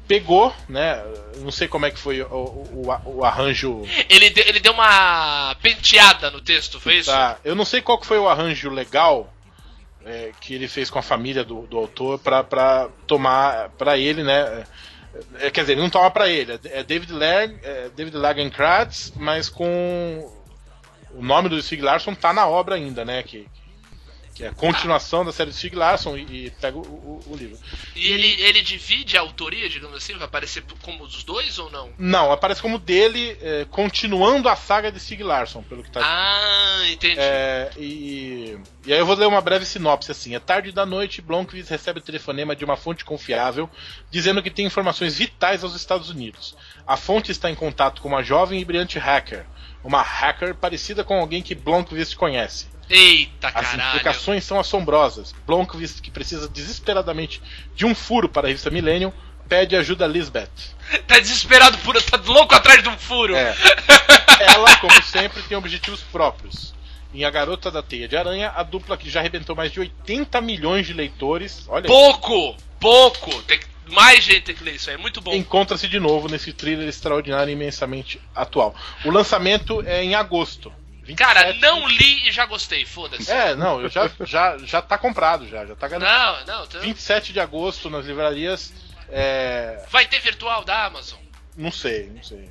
pegou, 0.08 0.54
né? 0.68 1.04
Não 1.38 1.52
sei 1.52 1.68
como 1.68 1.86
é 1.86 1.92
que 1.92 2.00
foi 2.00 2.22
o, 2.22 2.26
o, 2.28 3.00
o- 3.06 3.24
arranjo. 3.26 3.84
Ele, 4.10 4.30
de- 4.30 4.42
ele 4.42 4.60
deu 4.60 4.74
uma 4.74 5.56
penteada 5.62 6.30
no 6.32 6.42
texto, 6.42 6.80
foi 6.80 6.96
isso? 6.98 7.10
Tá, 7.12 7.38
eu 7.44 7.56
não 7.56 7.66
sei 7.66 7.82
qual 7.82 7.98
que 8.00 8.06
foi 8.06 8.18
o 8.20 8.28
arranjo 8.28 8.70
legal 8.70 9.34
é, 10.06 10.32
que 10.42 10.54
ele 10.54 10.68
fez 10.68 10.90
com 10.90 11.00
a 11.00 11.04
família 11.04 11.44
do, 11.44 11.62
do 11.68 11.78
autor 11.78 12.20
pra 12.20 12.90
tomar 13.08 13.70
pra 13.78 13.98
ele, 13.98 14.24
né? 14.24 14.66
É, 15.40 15.50
quer 15.52 15.62
dizer, 15.62 15.74
ele 15.74 15.82
não 15.82 15.90
toma 15.90 16.10
pra 16.12 16.28
ele, 16.28 16.60
é 16.66 16.84
David 16.84 17.14
Lag, 17.14 17.56
é 17.64 17.90
David 17.96 18.18
Lagerkrantz, 18.18 19.14
mas 19.16 19.48
com 19.48 20.30
o 21.14 21.22
nome 21.24 21.48
do 21.50 21.62
Stig 21.62 21.82
Larsson 21.84 22.16
tá 22.16 22.34
na 22.34 22.48
obra 22.48 22.76
ainda, 22.76 23.06
né? 23.06 23.22
Que, 23.24 23.42
que 23.42 23.63
é 24.42 24.48
a 24.48 24.52
continuação 24.52 25.24
da 25.24 25.32
série 25.32 25.52
do 25.52 25.56
Stig 25.56 25.76
Larsson 25.76 26.18
e, 26.18 26.48
e 26.48 26.50
pega 26.52 26.78
o, 26.78 26.82
o- 26.82 27.24
o 27.28 27.36
livro. 27.36 27.58
E 27.96 28.12
ele, 28.12 28.42
ele 28.42 28.62
divide 28.62 29.16
a 29.18 29.22
autoria, 29.22 29.70
digamos 29.70 29.96
assim? 29.98 30.14
Vai 30.14 30.26
aparecer 30.26 30.64
como 30.82 31.06
dos 31.06 31.24
dois 31.24 31.60
ou 31.60 31.70
não? 31.70 31.92
Não, 31.98 32.32
aparece 32.32 32.62
como 32.62 32.80
dele 32.80 33.38
é, 33.42 33.66
continuando 33.70 34.50
a 34.50 34.56
saga 34.56 34.92
de 34.92 35.00
Stig 35.00 35.22
Larsson, 35.22 35.62
pelo 35.62 35.84
que 35.84 35.92
tá 35.92 36.02
Ah, 36.04 36.82
entendi. 36.90 37.16
É, 37.20 37.70
e, 37.78 38.58
e 38.86 38.94
aí 38.94 39.00
eu 39.00 39.06
vou 39.06 39.16
ler 39.16 39.28
uma 39.28 39.42
breve 39.42 39.66
sinopse 39.66 40.10
assim. 40.12 40.34
É 40.36 40.40
tarde 40.40 40.72
da 40.72 40.86
noite, 40.86 41.22
Blomqvist 41.22 41.70
recebe 41.70 42.00
o 42.00 42.04
telefonema 42.04 42.56
de 42.56 42.66
uma 42.66 42.76
fonte 42.78 43.06
confiável 43.06 43.70
dizendo 44.10 44.42
que 44.42 44.50
tem 44.50 44.66
informações 44.66 45.18
vitais 45.18 45.64
aos 45.64 45.76
Estados 45.76 46.10
Unidos. 46.10 46.56
A 46.88 46.98
fonte 46.98 47.32
está 47.32 47.50
em 47.52 47.56
contato 47.56 48.02
com 48.02 48.08
uma 48.08 48.24
jovem 48.24 48.60
e 48.60 48.66
brilhante 48.66 48.98
hacker. 48.98 49.46
Uma 49.84 50.02
hacker 50.02 50.56
parecida 50.56 51.04
com 51.04 51.20
alguém 51.20 51.42
que 51.42 51.54
Blomqvist 51.56 52.16
conhece. 52.16 52.68
Eita, 52.90 53.48
As 53.48 53.54
caralho. 53.54 53.90
implicações 53.90 54.44
são 54.44 54.60
assombrosas. 54.60 55.34
Blomqvist, 55.46 56.02
que 56.02 56.12
precisa 56.12 56.48
desesperadamente 56.48 57.42
de 57.76 57.86
um 57.86 57.94
furo 57.96 58.30
para 58.30 58.48
a 58.48 58.50
revista 58.50 58.70
Millennium, 58.70 59.12
pede 59.48 59.76
ajuda 59.76 60.06
a 60.06 60.08
Lisbeth. 60.08 60.50
Tá 61.08 61.20
desesperado 61.20 61.78
por. 61.80 62.00
Tá 62.02 62.20
louco 62.26 62.54
atrás 62.54 62.82
de 62.84 62.90
um 62.90 62.98
furo. 62.98 63.36
É. 63.36 63.56
Ela, 64.54 64.78
como 64.78 65.02
sempre, 65.04 65.42
tem 65.44 65.58
objetivos 65.58 66.02
próprios. 66.02 66.74
Em 67.14 67.24
A 67.26 67.30
Garota 67.30 67.70
da 67.72 67.82
Teia 67.84 68.08
de 68.08 68.18
Aranha, 68.18 68.52
a 68.56 68.64
dupla 68.64 68.98
que 68.98 69.10
já 69.10 69.20
arrebentou 69.20 69.56
mais 69.56 69.72
de 69.72 69.80
80 69.80 70.42
milhões 70.42 70.86
de 70.88 70.94
leitores, 70.94 71.66
olha 71.68 71.84
aí, 71.84 71.88
Pouco! 71.88 72.56
Pouco! 72.80 73.42
Tem 73.44 73.60
que- 73.60 73.66
mais 73.88 74.24
gente 74.24 74.42
tem 74.42 74.56
que 74.56 74.64
ler 74.64 74.76
isso 74.76 74.90
aí, 74.90 74.96
é 74.96 74.98
muito 75.00 75.22
bom. 75.22 75.34
encontra-se 75.34 75.88
de 75.88 76.00
novo 76.00 76.28
nesse 76.28 76.54
thriller 76.54 76.88
extraordinário 76.88 77.50
e 77.50 77.54
imensamente 77.54 78.20
atual. 78.36 78.76
O 79.06 79.12
lançamento 79.12 79.84
é 79.86 80.04
em 80.04 80.16
agosto. 80.16 80.72
27 81.04 81.18
Cara, 81.18 81.54
não 81.56 81.86
li 81.88 82.30
e 82.30 82.32
já 82.32 82.46
gostei, 82.46 82.86
foda-se. 82.86 83.30
É, 83.30 83.54
não, 83.56 83.82
eu 83.82 83.90
já, 83.90 84.10
já, 84.22 84.58
já 84.60 84.82
tá 84.82 84.98
comprado, 84.98 85.48
já, 85.50 85.66
já 85.66 85.76
tá 85.76 85.88
garantido. 85.88 86.46
Não, 86.48 86.58
não, 86.58 86.64
então- 86.66 86.82
27 86.82 87.34
de 87.34 87.40
agosto 87.42 87.90
nas 87.90 88.06
livrarias. 88.06 88.72
É, 89.10 89.86
vai 89.92 90.06
ter 90.06 90.20
virtual 90.22 90.64
da 90.64 90.86
Amazon. 90.86 91.20
não 91.58 91.72
sei, 91.72 92.10
não 92.10 92.24
sei. 92.24 92.50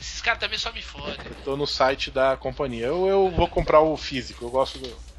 Esses 0.00 0.20
caras 0.22 0.40
também 0.40 0.58
só 0.58 0.72
me 0.72 0.80
fodem. 0.82 1.14
Eu 1.24 1.34
tô 1.44 1.56
no 1.56 1.66
site 1.66 2.10
da 2.10 2.36
companhia. 2.36 2.86
Eu, 2.86 3.06
eu 3.06 3.30
vou 3.30 3.46
comprar 3.46 3.80
o 3.80 3.96
físico, 3.96 4.44
eu 4.44 4.50
gosto 4.50 4.78
do. 4.78 5.11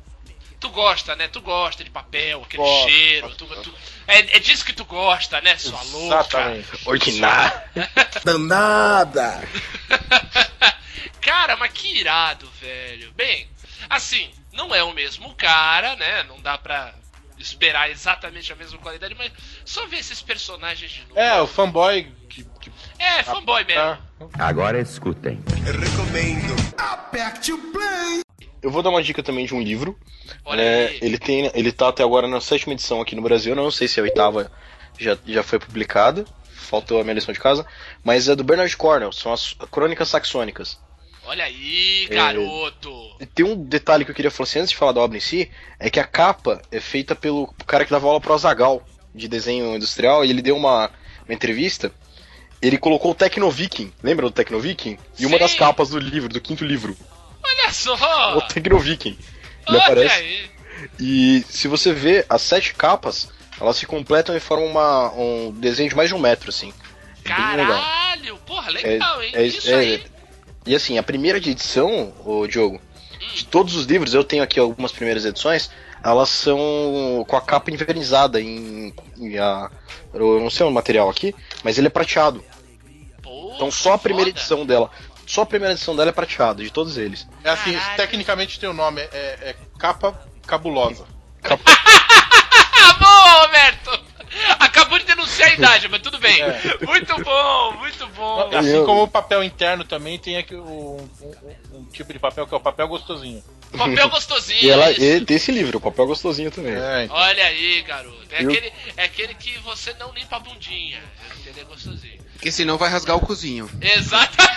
Tu 0.63 0.69
gosta, 0.69 1.13
né? 1.17 1.27
Tu 1.27 1.41
gosta 1.41 1.83
de 1.83 1.89
papel, 1.89 2.41
aquele 2.41 2.63
Gosto, 2.63 2.87
cheiro. 2.89 3.27
gosto, 3.27 3.45
tu- 3.45 3.61
tu- 3.63 3.75
é, 4.07 4.19
é 4.37 4.39
disso 4.39 4.63
que 4.63 4.71
tu 4.71 4.85
gosta, 4.85 5.41
né, 5.41 5.57
sua 5.57 5.81
louca? 5.83 6.15
Exatamente. 6.15 6.67
Ordinário. 6.85 7.61
Danada! 8.23 9.45
Cara, 11.19 11.57
mas 11.57 11.69
que 11.73 11.99
irado, 11.99 12.49
velho. 12.61 13.11
Bem, 13.11 13.45
assim, 13.89 14.31
não 14.53 14.73
é 14.73 14.81
o 14.83 14.93
mesmo 14.93 15.35
cara, 15.35 15.97
né? 15.97 16.23
Não 16.23 16.39
dá 16.39 16.57
pra 16.57 16.93
esperar 17.37 17.89
exatamente 17.89 18.53
a 18.53 18.55
mesma 18.55 18.77
qualidade, 18.79 19.15
mas 19.15 19.33
só 19.65 19.85
ver 19.87 19.97
esses 19.97 20.21
personagens 20.21 20.91
de 20.91 21.01
novo. 21.01 21.19
É, 21.19 21.41
o 21.41 21.45
fanboy 21.47 22.09
que. 22.29 22.45
que 22.61 22.71
É, 22.97 23.21
fanboy 23.21 23.65
mesmo. 23.65 23.81
tá- 23.81 23.99
Agora 24.39 24.79
escutem. 24.79 25.43
Aperte 26.77 27.51
o 27.51 27.57
play! 27.73 28.22
Eu 28.63 28.71
vou 28.71 28.81
dar 28.81 28.89
uma 28.89 29.03
dica 29.03 29.21
também 29.21 29.45
de 29.45 29.53
um 29.53 29.61
livro. 29.61 29.97
Aí. 30.45 30.97
Ele 31.01 31.17
tem, 31.17 31.51
ele 31.53 31.71
tá 31.71 31.89
até 31.89 32.01
agora 32.01 32.27
na 32.27 32.39
sétima 32.39 32.71
edição 32.73 33.01
aqui 33.01 33.13
no 33.15 33.21
Brasil. 33.21 33.53
Não 33.53 33.69
sei 33.69 33.89
se 33.89 33.99
a 33.99 34.03
oitava 34.03 34.49
já, 34.97 35.17
já 35.27 35.43
foi 35.43 35.59
publicada. 35.59 36.25
Faltou 36.55 36.99
a 36.99 37.03
minha 37.03 37.13
lição 37.13 37.33
de 37.33 37.39
casa. 37.41 37.65
Mas 38.03 38.29
é 38.29 38.35
do 38.35 38.43
Bernard 38.43 38.75
Cornell. 38.77 39.11
São 39.11 39.33
as 39.33 39.53
Crônicas 39.69 40.07
Saxônicas. 40.07 40.79
Olha 41.25 41.43
aí, 41.43 42.07
É. 42.09 42.15
garoto. 42.15 43.15
E 43.19 43.25
tem 43.25 43.45
um 43.45 43.55
detalhe 43.63 44.05
que 44.05 44.11
eu 44.11 44.15
queria 44.15 44.31
falar 44.31 44.47
assim, 44.47 44.59
antes 44.59 44.71
de 44.71 44.77
falar 44.77 44.91
da 44.93 45.01
obra 45.01 45.17
em 45.17 45.21
si, 45.21 45.49
é 45.79 45.89
que 45.89 45.99
a 45.99 46.03
capa 46.05 46.61
é 46.71 46.79
feita 46.79 47.15
pelo 47.15 47.47
cara 47.65 47.85
que 47.85 47.91
dava 47.91 48.07
aula 48.07 48.19
pro 48.19 48.33
Azagal 48.33 48.85
de 49.13 49.27
desenho 49.27 49.75
industrial, 49.75 50.25
e 50.25 50.29
ele 50.29 50.41
deu 50.41 50.57
uma, 50.57 50.89
uma 51.25 51.33
entrevista. 51.33 51.91
Ele 52.61 52.77
colocou 52.77 53.11
o 53.11 53.15
Tecnoviking, 53.15 53.91
lembra 54.01 54.25
do 54.25 54.31
Tecnoviking? 54.31 54.97
E 55.19 55.25
uma 55.25 55.37
das 55.37 55.53
capas 55.53 55.89
do 55.89 55.99
livro, 55.99 56.29
do 56.29 56.41
quinto 56.41 56.65
livro, 56.65 56.95
Olha 57.43 57.71
só. 57.71 58.37
o 58.37 58.41
Tecnoviking. 58.41 59.17
Ele 59.67 59.77
Olha 59.77 59.79
aparece. 59.83 60.15
aí. 60.15 60.49
E 60.99 61.45
se 61.49 61.67
você 61.67 61.93
vê 61.93 62.25
as 62.29 62.41
sete 62.41 62.73
capas, 62.73 63.29
elas 63.59 63.77
se 63.77 63.85
completam 63.85 64.35
e 64.35 64.39
formam 64.39 64.67
uma, 64.67 65.11
um 65.13 65.51
desenho 65.51 65.89
de 65.89 65.95
mais 65.95 66.09
de 66.09 66.15
um 66.15 66.19
metro, 66.19 66.49
assim. 66.49 66.73
É. 67.23 67.29
Caralho, 67.29 68.37
porra, 68.45 68.69
legal, 68.71 69.21
hein? 69.23 69.31
É- 69.33 69.45
Isso 69.45 69.69
é- 69.69 69.75
aí. 69.75 70.03
E 70.65 70.75
assim, 70.75 70.97
a 70.97 71.03
primeira 71.03 71.37
edição, 71.37 72.13
o 72.25 72.47
Diogo, 72.47 72.79
de 73.33 73.45
todos 73.45 73.75
os 73.75 73.85
livros, 73.85 74.13
eu 74.13 74.23
tenho 74.23 74.43
aqui 74.43 74.59
algumas 74.59 74.91
primeiras 74.93 75.25
edições, 75.25 75.69
elas 76.03 76.29
são 76.29 77.25
com 77.27 77.35
a 77.35 77.41
capa 77.41 77.69
invernizada 77.71 78.39
em, 78.41 78.93
em 79.17 79.37
a, 79.37 79.69
eu 80.13 80.39
não 80.39 80.49
sei 80.49 80.65
o 80.65 80.71
material 80.71 81.09
aqui, 81.09 81.33
mas 81.63 81.77
ele 81.77 81.87
é 81.87 81.89
prateado. 81.89 82.43
Pô, 83.21 83.51
Então 83.55 83.69
só 83.71 83.93
a 83.93 83.97
primeira 83.97 84.29
foda. 84.29 84.39
edição 84.39 84.65
dela, 84.65 84.89
só 85.25 85.41
a 85.41 85.45
primeira 85.45 85.73
edição 85.73 85.95
dela 85.95 86.09
é 86.09 86.13
prateada, 86.13 86.63
de 86.63 86.69
todos 86.71 86.97
eles. 86.97 87.27
É 87.43 87.49
assim, 87.49 87.73
Caralho. 87.73 87.97
tecnicamente 87.97 88.59
tem 88.59 88.69
o 88.69 88.73
nome, 88.73 89.01
é, 89.01 89.07
é 89.41 89.55
capa 89.79 90.13
cabulosa. 90.45 91.05
Ah, 91.43 91.57
boa, 92.99 93.45
Roberto! 93.45 94.13
Acabou 94.59 94.97
de 94.97 95.05
denunciar 95.05 95.51
a 95.51 95.53
idade, 95.53 95.87
mas 95.87 96.01
tudo 96.01 96.17
bem. 96.17 96.41
É. 96.41 96.59
Muito 96.85 97.23
bom, 97.23 97.71
muito 97.73 98.07
bom. 98.09 98.49
Assim 98.57 98.83
como 98.83 99.03
o 99.03 99.07
papel 99.07 99.43
interno 99.43 99.83
também 99.83 100.17
tem 100.17 100.37
aqui 100.37 100.55
um, 100.55 100.97
um- 101.21 101.77
um 101.77 101.85
tipo 101.85 102.11
de 102.11 102.17
papel 102.19 102.47
que 102.47 102.53
é 102.53 102.57
o 102.57 102.59
papel 102.59 102.87
gostosinho. 102.87 103.43
Papel 103.77 104.09
gostosinho. 104.09 104.63
E 104.63 104.69
ela 104.71 104.89
isso. 104.91 105.01
e 105.03 105.21
tem 105.25 105.37
esse 105.37 105.51
livro, 105.51 105.77
o 105.77 105.81
papel 105.81 106.07
gostosinho 106.07 106.49
também. 106.49 106.73
É, 106.73 107.03
então. 107.03 107.15
Olha 107.15 107.45
aí, 107.45 107.81
garoto. 107.83 108.17
É 108.31 108.43
Eu- 108.43 108.49
aquele, 108.49 108.73
é 108.97 109.03
aquele 109.03 109.33
que 109.35 109.57
você 109.59 109.93
não 109.99 110.11
limpa 110.13 110.37
a 110.37 110.39
bundinha. 110.39 111.01
Ele 111.45 111.59
é 111.59 111.63
gostosinho. 111.65 112.22
Porque 112.43 112.51
senão 112.51 112.77
vai 112.77 112.89
rasgar 112.89 113.15
o 113.15 113.21
cozinho. 113.21 113.69
Exatamente! 113.79 114.51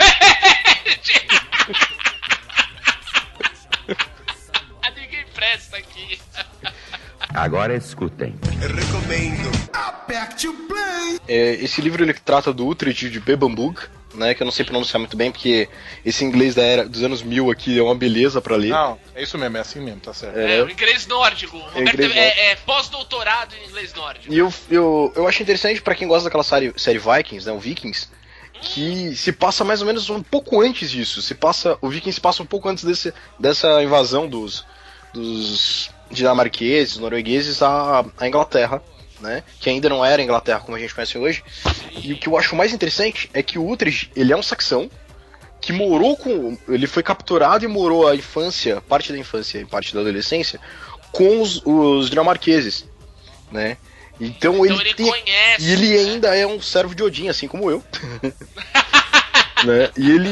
Ninguém 4.97 5.25
presta 5.33 5.77
aqui. 5.77 6.21
Agora 7.37 7.77
escutem. 7.77 8.35
Aperte 9.73 10.49
o 10.49 10.55
play! 10.55 11.21
É, 11.29 11.51
esse 11.57 11.83
livro 11.83 12.03
ele 12.03 12.15
trata 12.15 12.51
do 12.51 12.67
Utrecht 12.67 13.11
de 13.11 13.21
Bebambug, 13.21 13.79
né, 14.15 14.33
que 14.35 14.43
eu 14.43 14.47
não 14.47 14.53
sei 14.53 14.65
pronunciar 14.65 14.99
muito 14.99 15.17
bem, 15.19 15.31
porque 15.31 15.69
esse 16.03 16.25
inglês 16.25 16.55
da 16.55 16.63
era 16.63 16.89
dos 16.89 17.03
anos 17.03 17.23
1000 17.23 17.51
aqui 17.51 17.79
é 17.79 17.83
uma 17.83 17.95
beleza 17.95 18.41
pra 18.41 18.57
ler. 18.57 18.71
Não, 18.71 18.99
é 19.15 19.23
isso 19.23 19.37
mesmo, 19.37 19.55
é 19.59 19.61
assim 19.61 19.81
mesmo, 19.81 20.01
tá 20.01 20.15
certo. 20.15 20.39
É, 20.39 20.59
É. 20.59 20.63
o 20.63 20.71
inglês 20.71 21.07
nórdico. 21.07 21.59
Inglês 21.77 22.11
é, 22.13 22.15
nórdico. 22.25 22.41
é 22.41 22.57
pós-doutorado 22.65 23.55
em 23.55 23.69
inglês 23.69 23.93
nórdico. 23.93 24.33
E 24.33 24.39
eu, 24.39 24.51
eu, 24.71 25.13
eu 25.15 25.29
acho 25.29 25.43
interessante 25.43 25.83
pra 25.83 25.95
quem 25.95 26.09
gosta 26.09 26.25
daquela 26.25 26.43
série, 26.45 26.73
série 26.79 26.99
Vikings, 26.99 27.47
né, 27.47 27.53
o 27.53 27.59
Vikings, 27.59 28.09
que 28.63 29.15
se 29.15 29.31
passa 29.33 29.63
mais 29.63 29.83
ou 29.83 29.87
menos 29.87 30.09
um 30.09 30.23
pouco 30.23 30.63
antes 30.63 30.91
disso. 30.91 31.21
Se 31.21 31.35
passa, 31.35 31.77
o 31.83 31.91
Vikings 31.91 32.19
passa 32.19 32.43
um 32.43 32.47
pouco 32.47 32.67
antes 32.71 32.83
desse, 32.85 33.13
dessa 33.39 33.83
invasão 33.83 34.27
dos, 34.27 34.65
dos 35.13 35.91
dinamarqueses, 36.11 36.99
noruegueses 36.99 37.63
à, 37.63 38.05
à 38.19 38.29
Inglaterra, 38.29 38.83
né? 39.21 39.43
Que 39.61 39.71
ainda 39.71 39.89
não 39.89 40.05
era 40.05 40.21
a 40.21 40.25
Inglaterra 40.25 40.61
como 40.61 40.77
a 40.77 40.81
gente 40.81 40.95
conhece 40.95 41.19
hoje. 41.19 41.43
E 42.03 42.13
o 42.13 42.19
que 42.19 42.29
eu 42.29 42.37
acho 42.37 42.55
mais 42.55 42.73
interessante 42.73 43.31
é 43.33 43.43
que 43.43 43.59
o 43.59 43.69
Utrecht, 43.69 44.11
ele 44.15 44.33
é 44.33 44.37
um 44.37 44.43
saxão 44.43 44.91
que 45.61 45.73
morou 45.73 46.17
com, 46.17 46.57
ele 46.69 46.87
foi 46.87 47.03
capturado 47.03 47.65
e 47.65 47.69
morou 47.69 48.07
a 48.07 48.15
infância, 48.15 48.81
parte 48.83 49.13
da 49.13 49.19
infância 49.19 49.59
e 49.59 49.65
parte 49.65 49.95
da 49.95 50.01
adolescência 50.01 50.61
com 51.11 51.41
os, 51.41 51.63
os 51.65 52.11
dinamarqueses, 52.11 52.87
né? 53.51 53.77
Então, 54.21 54.55
Então 54.55 54.65
ele, 54.65 54.81
ele 54.81 54.95
tem, 54.95 55.07
conhece, 55.07 55.63
e 55.63 55.73
ele 55.73 55.91
né? 55.91 55.99
ainda 55.99 56.37
é 56.37 56.47
um 56.47 56.61
servo 56.61 56.95
de 56.95 57.03
Odin, 57.03 57.29
assim 57.29 57.49
como 57.49 57.71
eu. 57.71 57.83
né? 59.67 59.91
E 59.97 60.11
ele 60.11 60.29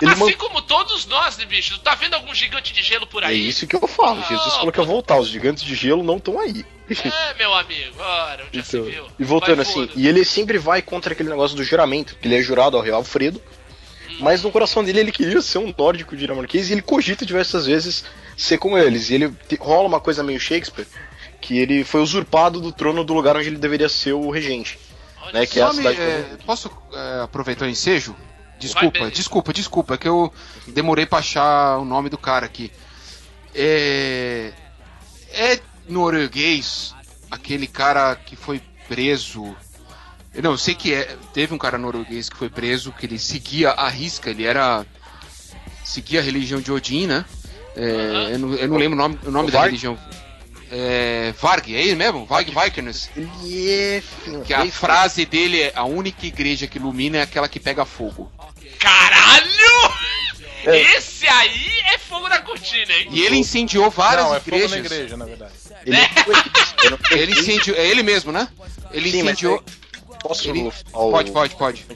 ele 0.00 0.10
assim 0.12 0.24
man- 0.24 0.32
como 0.34 0.62
todos 0.62 1.06
nós, 1.06 1.36
né, 1.38 1.44
bicho? 1.46 1.78
Tá 1.80 1.94
vendo 1.94 2.14
algum 2.14 2.34
gigante 2.34 2.72
de 2.72 2.82
gelo 2.82 3.06
por 3.06 3.22
É 3.22 3.26
aí? 3.26 3.48
isso 3.48 3.66
que 3.66 3.74
eu 3.74 3.86
falo. 3.88 4.22
Jesus 4.22 4.54
Ah, 4.54 4.58
falou 4.58 4.72
que 4.72 4.78
ia 4.80 4.84
voltar. 4.86 5.18
Os 5.18 5.28
gigantes 5.28 5.64
de 5.64 5.74
gelo 5.74 6.02
não 6.04 6.18
estão 6.18 6.38
aí. 6.38 6.64
É, 6.88 7.34
meu 7.38 7.52
amigo. 7.52 7.96
Ora, 7.98 8.44
onde 8.46 8.58
já 8.58 8.64
se 8.64 8.76
Então, 8.76 8.88
viu? 8.88 9.06
e 9.18 9.24
voltando 9.24 9.56
Vai 9.56 9.66
assim, 9.66 9.88
e 9.96 10.06
ele 10.06 10.24
sempre 10.24 10.56
vai 10.58 10.80
contra 10.82 11.12
aquele 11.14 11.28
negócio 11.28 11.56
do 11.56 11.64
juramento, 11.64 12.14
que 12.20 12.28
ele 12.28 12.36
é 12.36 12.42
jurado 12.42 12.76
ao 12.76 12.82
rei 12.82 12.92
Alfredo, 12.92 13.42
mas 14.20 14.42
no 14.42 14.52
coração 14.52 14.84
dele 14.84 15.00
ele 15.00 15.10
queria 15.12 15.42
ser 15.42 15.58
um 15.58 15.74
nórdico 15.76 16.16
dinamarquês 16.16 16.70
e 16.70 16.74
ele 16.74 16.82
cogita 16.82 17.26
diversas 17.26 17.66
vezes 17.66 18.04
ser 18.36 18.58
como 18.58 18.78
eles. 18.78 19.10
E 19.10 19.14
ele 19.14 19.34
rola 19.58 19.88
uma 19.88 19.98
coisa 20.00 20.22
meio 20.22 20.38
Shakespeare, 20.38 20.86
que 21.40 21.58
ele 21.58 21.82
foi 21.82 22.00
usurpado 22.00 22.60
do 22.60 22.70
trono 22.70 23.02
do 23.04 23.12
lugar 23.14 23.36
onde 23.36 23.48
ele 23.48 23.58
deveria 23.58 23.88
ser 23.88 24.12
o 24.12 24.30
regente. 24.30 24.78
Né, 25.32 25.44
que 25.44 25.58
é 25.58 25.62
a 25.64 25.66
Nome, 25.66 25.78
cidade 25.78 26.00
é, 26.00 26.24
posso 26.46 26.70
é, 26.92 27.22
aproveitar 27.24 27.64
o 27.64 27.68
ensejo? 27.68 28.14
Desculpa, 28.58 29.00
bem. 29.00 29.10
desculpa, 29.10 29.52
desculpa, 29.52 29.94
é 29.94 29.98
que 29.98 30.08
eu 30.08 30.32
demorei 30.68 31.04
pra 31.06 31.18
achar 31.18 31.78
o 31.78 31.84
nome 31.84 32.08
do 32.08 32.16
cara 32.18 32.46
aqui. 32.46 32.72
É. 33.54 34.52
É 35.32 35.60
norueguês, 35.88 36.94
aquele 37.30 37.66
cara 37.66 38.14
que 38.16 38.34
foi 38.36 38.62
preso. 38.88 39.54
Eu 40.34 40.42
Não, 40.42 40.52
eu 40.52 40.58
sei 40.58 40.74
que 40.74 40.94
é. 40.94 41.16
Teve 41.32 41.54
um 41.54 41.58
cara 41.58 41.78
norueguês 41.78 42.28
que 42.28 42.36
foi 42.36 42.48
preso, 42.48 42.92
que 42.92 43.06
ele 43.06 43.18
seguia 43.18 43.70
a 43.70 43.88
risca, 43.88 44.30
ele 44.30 44.44
era. 44.44 44.84
seguia 45.84 46.20
a 46.20 46.22
religião 46.22 46.60
de 46.60 46.72
Odin, 46.72 47.06
né? 47.06 47.24
É, 47.74 47.82
Aham. 47.90 48.28
eu, 48.30 48.38
não, 48.38 48.54
eu 48.54 48.68
não 48.68 48.76
lembro 48.76 48.94
o 48.94 49.02
nome, 49.02 49.18
o 49.24 49.30
nome 49.30 49.48
O 49.48 49.52
da 49.52 49.62
religião. 49.64 49.98
É, 50.70 51.32
Varg, 51.40 51.74
é 51.74 51.80
ele 51.80 51.94
mesmo? 51.94 52.26
Varg 52.26 52.50
Vikernes. 52.50 53.08
É. 53.44 54.02
Que 54.44 54.52
a 54.52 54.66
frase 54.66 55.24
dele 55.24 55.60
é: 55.62 55.72
a 55.74 55.84
única 55.84 56.26
igreja 56.26 56.66
que 56.66 56.78
ilumina 56.78 57.18
é 57.18 57.22
aquela 57.22 57.48
que 57.48 57.60
pega 57.60 57.84
fogo. 57.84 58.30
Caralho! 58.78 59.46
É. 60.64 60.96
Esse 60.96 61.26
aí 61.28 61.70
é 61.94 61.98
fogo 61.98 62.28
na 62.28 62.40
cortina, 62.40 62.92
hein? 62.92 63.08
E 63.12 63.22
ele 63.22 63.36
incendiou 63.36 63.88
várias 63.88 64.26
Não, 64.26 64.34
é 64.34 64.40
fogo 64.40 64.56
igrejas. 64.56 64.70
na 64.72 64.78
igreja, 64.78 65.16
na 65.16 65.24
verdade. 65.24 65.52
Ele, 65.84 65.96
Ele 67.22 67.32
incendiou. 67.40 67.76
É 67.76 67.86
ele 67.86 68.02
mesmo, 68.02 68.32
né? 68.32 68.48
Ele 68.90 69.10
Sim, 69.10 69.22
mas 69.22 69.32
incendiou. 69.34 69.62
Posso 70.22 70.48
Ele- 70.48 70.70
ao- 70.92 71.10
Pode, 71.10 71.30
pode, 71.30 71.54
pode. 71.56 71.86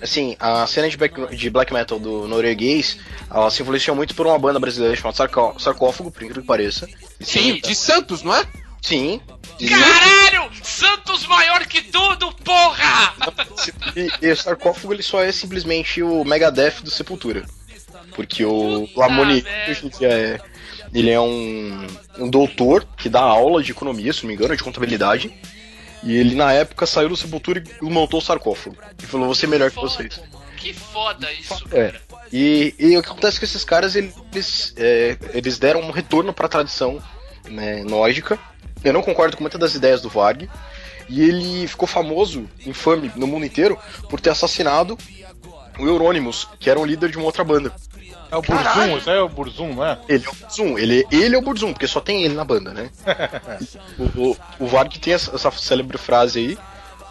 Assim, 0.00 0.36
a 0.38 0.66
cena 0.66 0.88
de 0.88 0.96
black, 0.96 1.36
de 1.36 1.50
black 1.50 1.72
metal 1.72 1.98
do 1.98 2.26
norueguês, 2.28 2.98
ela 3.30 3.50
se 3.50 3.62
influenciou 3.62 3.96
muito 3.96 4.14
por 4.14 4.26
uma 4.26 4.38
banda 4.38 4.58
brasileira 4.58 4.94
chamada 4.96 5.16
Sarcó- 5.16 5.58
Sarcófago, 5.58 6.10
por 6.10 6.22
incrível 6.22 6.42
que 6.42 6.48
pareça. 6.48 6.88
Sim, 7.20 7.60
de 7.60 7.74
Santos, 7.74 8.22
não 8.22 8.34
é? 8.34 8.44
Sim. 8.80 9.20
E, 9.58 9.68
Caralho! 9.68 10.50
Santos 10.62 11.26
maior 11.26 11.66
que 11.66 11.82
tudo, 11.82 12.32
porra! 12.44 13.14
e, 13.96 14.26
e 14.26 14.30
o 14.30 14.36
Sarcófago 14.36 14.92
ele 14.94 15.02
só 15.02 15.20
é 15.22 15.32
simplesmente 15.32 16.02
o 16.02 16.24
Megadeth 16.24 16.82
do 16.82 16.90
Sepultura. 16.90 17.44
Porque 18.14 18.44
o 18.44 18.88
Lamoni 18.96 19.42
merda. 19.42 19.70
hoje 19.70 19.86
em 19.86 19.88
dia 19.90 20.08
é. 20.08 20.40
Ele 20.94 21.10
é 21.10 21.20
um, 21.20 21.86
um 22.18 22.30
doutor 22.30 22.86
que 22.96 23.08
dá 23.10 23.20
aula 23.20 23.62
de 23.62 23.72
economia, 23.72 24.12
se 24.12 24.22
não 24.22 24.28
me 24.28 24.34
engano, 24.34 24.56
de 24.56 24.62
contabilidade. 24.64 25.30
E 26.02 26.16
ele 26.16 26.34
na 26.34 26.52
época 26.52 26.86
saiu 26.86 27.08
do 27.08 27.16
Sepultura 27.16 27.62
e 27.80 27.84
montou 27.84 28.20
o 28.20 28.22
sarcófago. 28.22 28.76
E 29.02 29.06
falou, 29.06 29.26
vou 29.26 29.34
ser 29.34 29.46
melhor 29.46 29.70
que 29.70 29.76
vocês. 29.76 30.20
Que 30.56 30.72
foda 30.72 31.32
isso, 31.32 31.64
É. 31.72 31.88
cara. 31.90 32.00
E, 32.32 32.74
e 32.78 32.96
o 32.96 33.02
que 33.02 33.08
acontece 33.08 33.38
com 33.38 33.44
esses 33.44 33.64
caras, 33.64 33.94
eles, 33.96 34.74
é, 34.76 35.16
eles 35.32 35.58
deram 35.58 35.80
um 35.80 35.90
retorno 35.90 36.32
para 36.32 36.46
a 36.46 36.48
tradição 36.48 37.02
né, 37.48 37.82
nórdica. 37.84 38.38
Eu 38.84 38.92
não 38.92 39.02
concordo 39.02 39.36
com 39.36 39.42
muitas 39.42 39.60
das 39.60 39.74
ideias 39.74 40.02
do 40.02 40.08
Varg. 40.08 40.48
E 41.08 41.22
ele 41.22 41.66
ficou 41.66 41.88
famoso, 41.88 42.46
infame 42.66 43.10
no 43.16 43.26
mundo 43.26 43.46
inteiro, 43.46 43.78
por 44.10 44.20
ter 44.20 44.28
assassinado 44.30 44.98
o 45.78 45.86
Euronymous, 45.86 46.46
que 46.60 46.68
era 46.68 46.78
um 46.78 46.84
líder 46.84 47.10
de 47.10 47.16
uma 47.16 47.24
outra 47.24 47.42
banda. 47.42 47.72
É 48.30 48.36
o 48.36 48.42
Burzum, 48.42 48.98
isso 48.98 49.10
aí 49.10 49.16
é 49.16 49.20
o 49.22 49.28
Burzum, 49.28 49.74
não 49.74 49.84
é? 49.84 49.98
Ele 50.08 50.24
é 50.26 50.28
o 50.30 50.34
Burzum, 50.34 50.78
ele, 50.78 51.06
ele 51.10 51.34
é 51.34 51.38
o 51.38 51.42
Burzum, 51.42 51.72
porque 51.72 51.86
só 51.86 52.00
tem 52.00 52.24
ele 52.24 52.34
na 52.34 52.44
banda, 52.44 52.72
né? 52.74 52.90
o, 53.98 54.28
o, 54.30 54.36
o 54.60 54.66
Varg 54.66 54.98
tem 54.98 55.14
essa, 55.14 55.34
essa 55.34 55.50
célebre 55.52 55.96
frase 55.98 56.38
aí, 56.38 56.58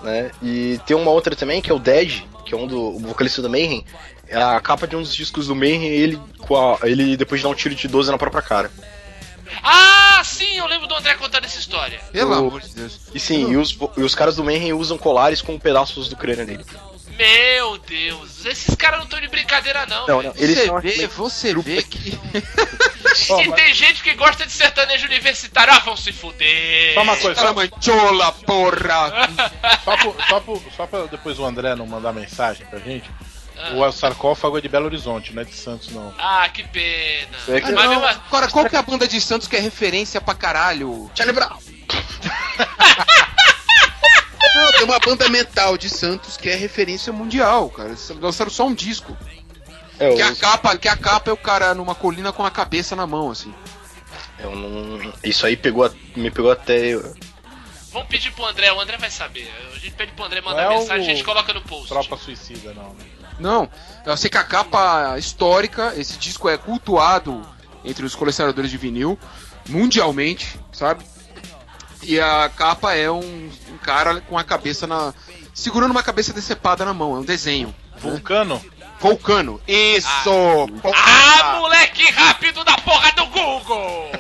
né? 0.04 0.32
E 0.44 0.80
tem 0.86 0.96
uma 0.96 1.10
outra 1.12 1.36
também, 1.36 1.62
que 1.62 1.72
é 1.72 1.74
o 1.74 1.80
Dead, 1.80 2.22
que 2.46 2.54
é 2.54 2.58
um 2.58 2.68
do 2.68 2.80
o 2.96 3.00
vocalista 3.00 3.42
do 3.42 3.50
Mayhem. 3.50 3.84
É 4.30 4.42
a 4.42 4.60
capa 4.60 4.86
de 4.88 4.96
um 4.96 5.02
dos 5.02 5.16
discos 5.16 5.48
do 5.48 5.56
Mayhem, 5.56 5.86
ele, 5.86 6.22
com 6.40 6.56
a- 6.56 6.78
ele 6.84 7.16
depois 7.18 7.40
de 7.40 7.44
dar 7.46 7.50
um 7.50 7.56
tiro 7.56 7.74
de 7.74 7.88
12 7.88 8.12
na 8.12 8.18
própria 8.18 8.42
cara. 8.44 8.70
Ah, 9.64 10.22
sim, 10.24 10.58
eu 10.58 10.68
lembro 10.68 10.86
do 10.88 10.94
André 10.96 11.14
contando 11.16 11.46
essa 11.46 11.58
história. 11.58 12.00
Pelo 12.12 12.32
O- 12.32 12.34
amor 12.48 12.62
de 12.62 12.74
Deus. 12.76 13.00
E 13.14 13.20
sim, 13.20 13.52
e 13.52 13.58
os, 13.58 13.78
e 13.96 14.02
os 14.04 14.14
caras 14.14 14.36
do 14.36 14.44
Mayhem 14.44 14.74
usam 14.74 14.98
colares 14.98 15.42
com 15.42 15.58
pedaços 15.58 16.10
do 16.10 16.16
crânio 16.16 16.46
dele. 16.46 16.66
Meu 17.18 17.78
Deus, 17.80 18.46
esses 18.46 18.76
caras 18.76 19.00
não 19.00 19.06
estão 19.06 19.20
de 19.20 19.28
brincadeira, 19.28 19.86
não. 19.88 20.06
Não, 20.08 20.18
velho. 20.20 20.34
não, 20.36 20.42
eles 20.42 20.58
Você 20.58 20.66
são 20.68 20.80
vê, 20.82 21.08
você 21.08 21.54
vê 21.56 21.84
que. 21.84 22.20
Ó, 23.30 23.42
E 23.42 23.48
mas- 23.48 23.56
tem 23.62 23.74
gente 23.74 24.04
que 24.04 24.14
gosta 24.14 24.46
de 24.46 24.52
sertanejo 24.52 25.06
universitário. 25.08 25.74
Ah, 25.74 25.80
vão 25.80 25.98
se 25.98 26.12
fuder. 26.14 26.94
Só 26.94 27.02
uma 27.02 27.18
coisa, 27.18 27.36
só, 27.42 27.54
Caramanchola, 27.54 28.32
porra! 28.34 29.30
só, 29.84 29.98
pro- 29.98 30.16
só, 30.30 30.40
pro- 30.40 30.64
só 30.76 30.86
pra 30.88 31.06
depois 31.08 31.40
o 31.40 31.46
André 31.46 31.76
não 31.76 31.88
mandar 31.88 32.14
mensagem 32.14 32.66
pra 32.68 32.80
gente. 32.80 33.10
Ah. 33.60 33.74
O 33.74 33.92
sarcófago 33.92 34.60
é 34.60 34.62
de 34.62 34.70
Belo 34.70 34.86
Horizonte, 34.86 35.34
não 35.34 35.42
é 35.42 35.46
de 35.46 35.56
Santos, 35.56 35.90
não. 35.90 36.14
Ah, 36.20 36.48
que 36.54 36.64
pena. 36.68 37.36
É 37.48 37.60
que 37.60 37.72
Mas 37.72 37.90
Não, 37.90 38.06
agora, 38.06 38.48
qual 38.50 38.70
que 38.70 38.76
é 38.76 38.80
a 38.80 38.84
banda 38.84 39.08
de 39.08 39.20
Santos 39.20 39.48
que 39.48 39.56
é 39.56 39.60
referência 39.60 40.22
pra 40.22 40.36
caralho? 40.36 41.10
Charlie 41.16 41.34
Brown! 41.34 41.58
Não, 44.58 44.72
tem 44.72 44.84
uma 44.84 45.00
banda 45.00 45.30
metal 45.30 45.78
de 45.78 45.90
Santos 45.90 46.36
que 46.38 46.50
é 46.50 46.56
referência 46.56 47.14
mundial, 47.14 47.70
cara. 47.70 47.90
Eles 47.90 48.10
lançaram 48.20 48.52
só 48.52 48.66
um 48.68 48.74
disco. 48.74 49.16
É, 50.00 50.14
Que 50.14 50.22
a 50.22 50.32
os- 50.32 50.40
capa, 50.40 50.78
que 50.78 50.88
a 50.88 50.96
capa 50.96 51.30
é 51.30 51.34
o 51.34 51.38
cara 51.38 51.74
numa 51.74 51.96
colina 51.96 52.32
com 52.32 52.46
a 52.46 52.52
cabeça 52.52 52.96
na 52.96 53.08
mão, 53.08 53.32
assim. 53.32 53.54
eu 54.40 54.56
não- 54.56 55.12
isso 55.24 55.46
aí 55.48 55.58
pegou, 55.58 55.84
a- 55.84 55.92
me 56.16 56.30
pegou 56.30 56.52
até. 56.52 56.96
Vamos 57.92 58.08
pedir 58.08 58.32
pro 58.34 58.46
André, 58.46 58.72
o 58.72 58.80
André 58.80 58.96
vai 58.98 59.10
saber. 59.10 59.52
A 59.76 59.80
gente 59.80 59.92
pede 59.96 60.12
pro 60.12 60.26
André 60.26 60.42
mandar 60.42 60.64
é 60.64 60.68
o 60.68 60.80
mensagem, 60.80 61.02
a 61.12 61.16
gente 61.16 61.24
coloca 61.24 61.52
no 61.54 61.62
post. 61.62 61.88
Tropa 61.88 62.16
Suicida, 62.18 62.72
não. 62.74 62.94
né? 62.94 63.06
Não, 63.40 63.70
eu 64.06 64.16
sei 64.18 64.30
que 64.30 64.38
a 64.38 64.44
capa 64.44 65.18
histórica, 65.18 65.94
esse 65.98 66.18
disco 66.18 66.48
é 66.50 66.58
cultuado 66.58 67.44
entre 67.84 68.06
os 68.06 68.14
colecionadores 68.16 68.70
de 68.70 68.78
vinil, 68.78 69.18
mundialmente, 69.68 70.60
sabe? 70.72 71.04
E 72.04 72.20
a 72.20 72.50
capa 72.56 72.94
é 72.94 73.10
um 73.10 73.50
cara 73.88 74.20
com 74.20 74.38
a 74.38 74.44
cabeça 74.44 74.86
na. 74.86 75.14
segurando 75.54 75.92
uma 75.92 76.04
cabeça 76.04 76.34
decepada 76.34 76.84
na 76.84 76.94
mão, 76.94 77.16
é 77.16 77.20
um 77.20 77.24
desenho. 77.24 77.74
Vulcano? 77.98 78.62
Vulcano. 79.00 79.62
Isso! 79.66 80.68
Ah, 80.94 81.58
moleque 81.60 82.04
rápido 82.12 82.66
da 82.66 82.76
porra 82.80 83.12
do 83.14 83.26
Google! 83.28 84.12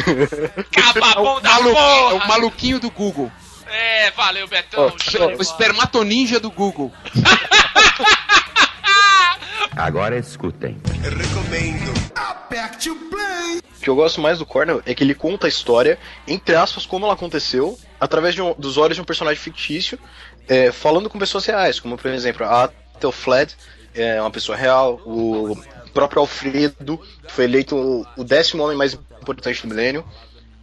Cababom 0.72 1.40
da 1.42 1.50
Malu- 1.50 1.68
é 1.68 1.72
o 1.72 2.10
porra! 2.12 2.26
maluquinho 2.26 2.80
do 2.80 2.90
Google. 2.90 3.30
É, 3.66 4.10
valeu, 4.12 4.48
Betão. 4.48 4.94
De 4.96 5.18
O 5.18 5.42
espermatoninja 5.42 6.40
do 6.40 6.50
Google. 6.50 6.90
Agora 9.76 10.18
escutem. 10.18 10.80
Recomendo. 11.02 11.92
Aperte 12.14 12.90
o 12.90 12.96
play. 12.96 13.58
O 13.58 13.80
que 13.82 13.88
eu 13.90 13.96
gosto 13.96 14.20
mais 14.20 14.38
do 14.38 14.46
Cornell 14.46 14.82
é 14.86 14.94
que 14.94 15.02
ele 15.02 15.14
conta 15.14 15.46
a 15.46 15.48
história, 15.48 15.98
entre 16.26 16.54
aspas, 16.54 16.84
como 16.86 17.04
ela 17.06 17.14
aconteceu, 17.14 17.78
através 18.02 18.36
um- 18.38 18.52
dos 18.58 18.76
olhos 18.76 18.96
de 18.96 19.00
um 19.00 19.04
personagem 19.04 19.40
fictício, 19.40 19.96
é, 20.48 20.72
falando 20.72 21.08
com 21.08 21.20
pessoas 21.20 21.46
reais, 21.46 21.78
como 21.78 21.96
por 21.96 22.10
exemplo 22.10 22.44
a 22.44 22.64
Atel 22.64 23.12
Fled, 23.12 23.54
é 23.94 24.20
uma 24.20 24.30
pessoa 24.30 24.58
real, 24.58 25.00
o 25.06 25.56
próprio 25.94 26.18
Alfredo, 26.20 26.98
que 27.24 27.32
foi 27.32 27.44
eleito 27.44 27.76
o- 28.16 28.24
décimo 28.24 28.64
homem 28.64 28.76
mais 28.76 28.94
importante 28.94 29.62
do 29.62 29.68
milênio. 29.68 30.04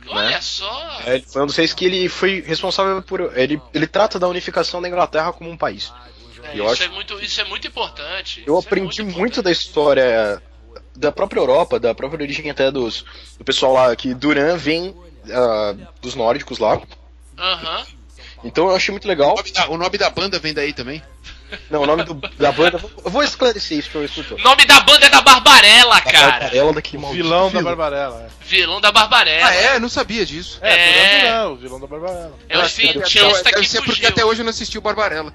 Olha 0.08 0.31
né? 0.31 0.41
só. 0.41 1.01
É, 1.05 1.19
foi 1.22 1.41
um 1.43 1.46
dos 1.46 1.55
reis 1.55 1.74
que 1.74 1.86
ele 1.86 2.10
foi 2.10 2.41
responsável 2.41 3.01
por. 3.01 3.31
Ele, 3.38 3.62
ele 3.74 3.88
trata 3.88 4.19
da 4.19 4.27
unificação 4.27 4.81
da 4.81 4.89
Inglaterra 4.89 5.31
como 5.31 5.50
um 5.50 5.55
país. 5.58 5.93
É, 6.43 6.55
isso, 6.55 6.67
acho- 6.67 6.84
é 6.84 6.88
muito, 6.89 7.19
isso 7.24 7.39
é 7.39 7.43
muito 7.46 7.67
importante. 7.67 8.43
Eu 8.46 8.58
é 8.58 8.60
aprendi 8.60 9.01
muito 9.03 9.17
muito 9.17 9.41
da 9.41 9.51
história 9.51 10.41
da 10.96 11.12
própria 11.12 11.39
Europa, 11.39 11.79
da 11.79 11.96
própria 11.96 12.22
origem 12.22 12.50
até 12.50 12.69
dos, 12.69 13.05
do 13.38 13.46
pessoal 13.46 13.74
lá, 13.74 13.96
que 13.96 14.13
Duran 14.13 14.58
vem 14.58 14.93
ah, 15.31 15.75
dos 16.01 16.15
nórdicos 16.15 16.60
lá. 16.60 16.81
Aham. 17.39 17.86
Então 18.43 18.69
eu 18.69 18.75
achei 18.75 18.91
muito 18.91 19.08
legal. 19.08 19.34
O 19.34 19.36
nome 19.38 19.51
da, 19.51 19.69
o 19.69 19.77
nome 19.77 19.98
da 19.98 20.10
banda 20.10 20.39
vem 20.39 20.53
daí 20.53 20.72
também. 20.74 21.01
Não, 21.69 21.81
o 21.81 21.86
nome 21.86 22.03
do- 22.03 22.13
da 22.13 22.51
banda. 22.51 22.79
Eu 23.03 23.10
vou 23.12 23.24
esclarecer 23.24 23.79
isso 23.79 23.89
pra 23.89 24.01
eu 24.01 24.05
escutar. 24.05 24.36
O 24.36 24.38
nome 24.43 24.65
da 24.65 24.79
banda 24.81 25.08
é 25.08 25.10
da 25.10 25.19
Barbarella, 25.22 26.00
cara. 26.00 26.55
Ela 26.55 26.72
daquele 26.74 27.01
maldito 27.01 27.24
Vilão 27.24 27.46
da 27.46 27.50
vilão. 27.60 27.63
Barbarella. 27.63 28.30
Vilão 28.41 28.80
da 28.82 28.91
Barbarella. 28.91 29.47
Ah, 29.49 29.56
é? 29.56 29.80
Não 29.80 29.89
sabia 29.89 30.25
disso. 30.25 30.60
É, 30.62 30.73
é, 30.73 30.75
É. 30.75 31.21
Duran 31.21 31.21
Duran, 31.32 31.49
o 31.49 31.56
vilão 31.58 31.80
da 31.80 31.88
Barbarella. 31.88 32.39
É 32.47 32.58
o 32.58 32.62
Deve- 32.62 32.69
cientista 32.71 33.43
deve 33.43 33.62
que 33.62 33.67
ser 33.67 33.82
porque 33.82 34.06
até 34.06 34.23
hoje 34.23 34.41
eu 34.41 34.45
não 34.45 34.52
assisti 34.52 34.78
o 34.78 34.82
Barbarella. 34.82 35.34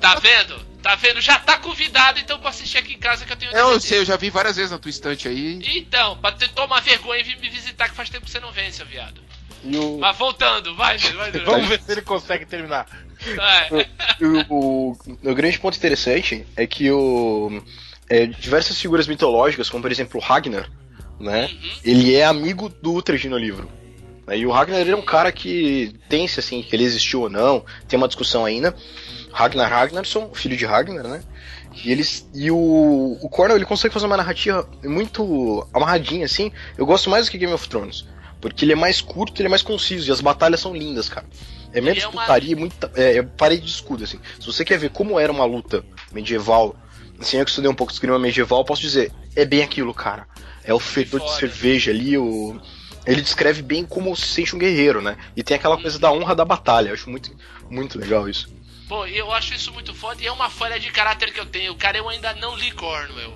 Tá 0.00 0.16
vendo? 0.16 0.58
Tá 0.82 0.96
vendo? 0.96 1.20
Já 1.20 1.38
tá 1.38 1.56
convidado 1.58 2.18
então 2.18 2.40
pra 2.40 2.50
assistir 2.50 2.78
aqui 2.78 2.94
em 2.94 2.98
casa 2.98 3.24
que 3.24 3.32
eu 3.32 3.36
tenho 3.36 3.56
É, 3.56 3.60
eu 3.60 3.80
sei, 3.80 3.98
eu 4.00 4.04
já 4.04 4.16
vi 4.16 4.30
várias 4.30 4.56
vezes 4.56 4.72
na 4.72 4.78
tua 4.78 4.90
estante 4.90 5.28
aí. 5.28 5.60
Então, 5.76 6.16
pra 6.18 6.32
te 6.32 6.48
tomar 6.48 6.80
vergonha 6.82 7.20
e 7.20 7.22
vir 7.22 7.38
me 7.38 7.48
visitar 7.48 7.88
que 7.88 7.94
faz 7.94 8.10
tempo 8.10 8.24
que 8.26 8.30
você 8.32 8.40
não 8.40 8.50
vem, 8.50 8.70
seu 8.72 8.84
viado. 8.84 9.20
E 9.64 9.76
o, 9.76 9.98
Mas 9.98 10.16
voltando, 10.16 10.74
vai, 10.74 10.98
vai. 10.98 11.30
vai. 11.32 11.44
Vamos 11.44 11.68
ver 11.68 11.80
se 11.80 11.92
ele 11.92 12.02
consegue 12.02 12.44
terminar. 12.44 12.86
O, 14.50 14.54
o, 14.54 14.96
o 15.24 15.34
grande 15.34 15.58
ponto 15.58 15.76
interessante 15.76 16.46
é 16.56 16.66
que 16.66 16.90
o, 16.90 17.62
é, 18.08 18.26
diversas 18.26 18.80
figuras 18.80 19.06
mitológicas, 19.06 19.70
como 19.70 19.82
por 19.82 19.92
exemplo 19.92 20.20
o 20.20 20.22
Ragnar, 20.22 20.68
né? 21.20 21.48
Uhum. 21.52 21.70
Ele 21.84 22.14
é 22.14 22.24
amigo 22.24 22.68
do 22.68 22.94
Uhtred 22.94 23.28
no 23.28 23.38
livro. 23.38 23.68
Né, 24.26 24.38
E 24.38 24.46
o 24.46 24.50
Ragnar 24.50 24.80
ele 24.80 24.90
é 24.90 24.96
um 24.96 25.04
cara 25.04 25.30
que 25.30 25.94
tem-se 26.08 26.40
assim, 26.40 26.62
que 26.62 26.74
ele 26.74 26.84
existiu 26.84 27.22
ou 27.22 27.30
não, 27.30 27.64
tem 27.88 27.96
uma 27.96 28.08
discussão 28.08 28.44
ainda. 28.44 28.74
Ragnar 29.32 29.70
Ragnarsson, 29.70 30.30
filho 30.34 30.56
de 30.56 30.66
Ragnar, 30.66 31.06
né? 31.06 31.22
E 31.84 31.90
eles 31.90 32.28
e 32.34 32.50
o 32.50 33.16
o 33.22 33.28
Cornell 33.30 33.56
ele 33.56 33.64
consegue 33.64 33.94
fazer 33.94 34.06
uma 34.06 34.16
narrativa 34.16 34.68
muito 34.84 35.66
amarradinha 35.72 36.26
assim. 36.26 36.52
Eu 36.76 36.84
gosto 36.84 37.08
mais 37.08 37.26
do 37.26 37.30
que 37.30 37.38
Game 37.38 37.52
of 37.52 37.66
Thrones, 37.68 38.04
porque 38.42 38.64
ele 38.66 38.72
é 38.72 38.76
mais 38.76 39.00
curto, 39.00 39.40
ele 39.40 39.46
é 39.46 39.48
mais 39.48 39.62
conciso 39.62 40.10
e 40.10 40.12
as 40.12 40.20
batalhas 40.20 40.60
são 40.60 40.76
lindas, 40.76 41.08
cara. 41.08 41.24
É 41.72 41.80
menos 41.80 42.02
é 42.02 42.06
uma- 42.08 42.20
putaria, 42.20 42.52
e 42.52 42.54
muita 42.54 42.92
é, 42.94 43.16
é 43.18 43.22
parede 43.22 43.62
de 43.62 43.70
escudo 43.70 44.04
assim. 44.04 44.20
Se 44.38 44.44
você 44.46 44.62
quer 44.64 44.78
ver 44.78 44.90
como 44.90 45.18
era 45.18 45.32
uma 45.32 45.44
luta 45.46 45.82
medieval, 46.12 46.76
assim, 47.18 47.38
eu 47.38 47.44
que 47.44 47.50
estudei 47.50 47.70
um 47.70 47.74
pouco 47.74 47.92
de 47.92 47.96
esgrima 47.96 48.18
medieval, 48.18 48.62
posso 48.64 48.82
dizer, 48.82 49.10
é 49.34 49.46
bem 49.46 49.62
aquilo, 49.62 49.94
cara. 49.94 50.26
É 50.64 50.74
o 50.74 50.78
fedor 50.78 51.20
de 51.20 51.32
cerveja 51.36 51.90
ali, 51.92 52.18
o 52.18 52.60
ele 53.06 53.20
descreve 53.22 53.62
bem 53.62 53.84
como 53.84 54.14
se 54.14 54.26
sente 54.26 54.54
um 54.54 54.58
guerreiro, 54.58 55.00
né? 55.00 55.16
E 55.36 55.42
tem 55.42 55.56
aquela 55.56 55.76
coisa 55.76 55.98
da 55.98 56.12
honra 56.12 56.34
da 56.36 56.44
batalha. 56.44 56.88
Eu 56.90 56.94
acho 56.94 57.10
muito, 57.10 57.34
muito 57.68 57.98
legal 57.98 58.28
isso. 58.28 58.48
Pô, 58.88 59.06
eu 59.06 59.32
acho 59.32 59.54
isso 59.54 59.72
muito 59.72 59.92
foda 59.94 60.22
e 60.22 60.26
é 60.26 60.32
uma 60.32 60.48
falha 60.50 60.78
de 60.78 60.90
caráter 60.90 61.32
que 61.32 61.40
eu 61.40 61.46
tenho. 61.46 61.74
Cara, 61.74 61.98
eu 61.98 62.08
ainda 62.08 62.32
não 62.34 62.54
li 62.56 62.70
Cornwell. 62.70 63.34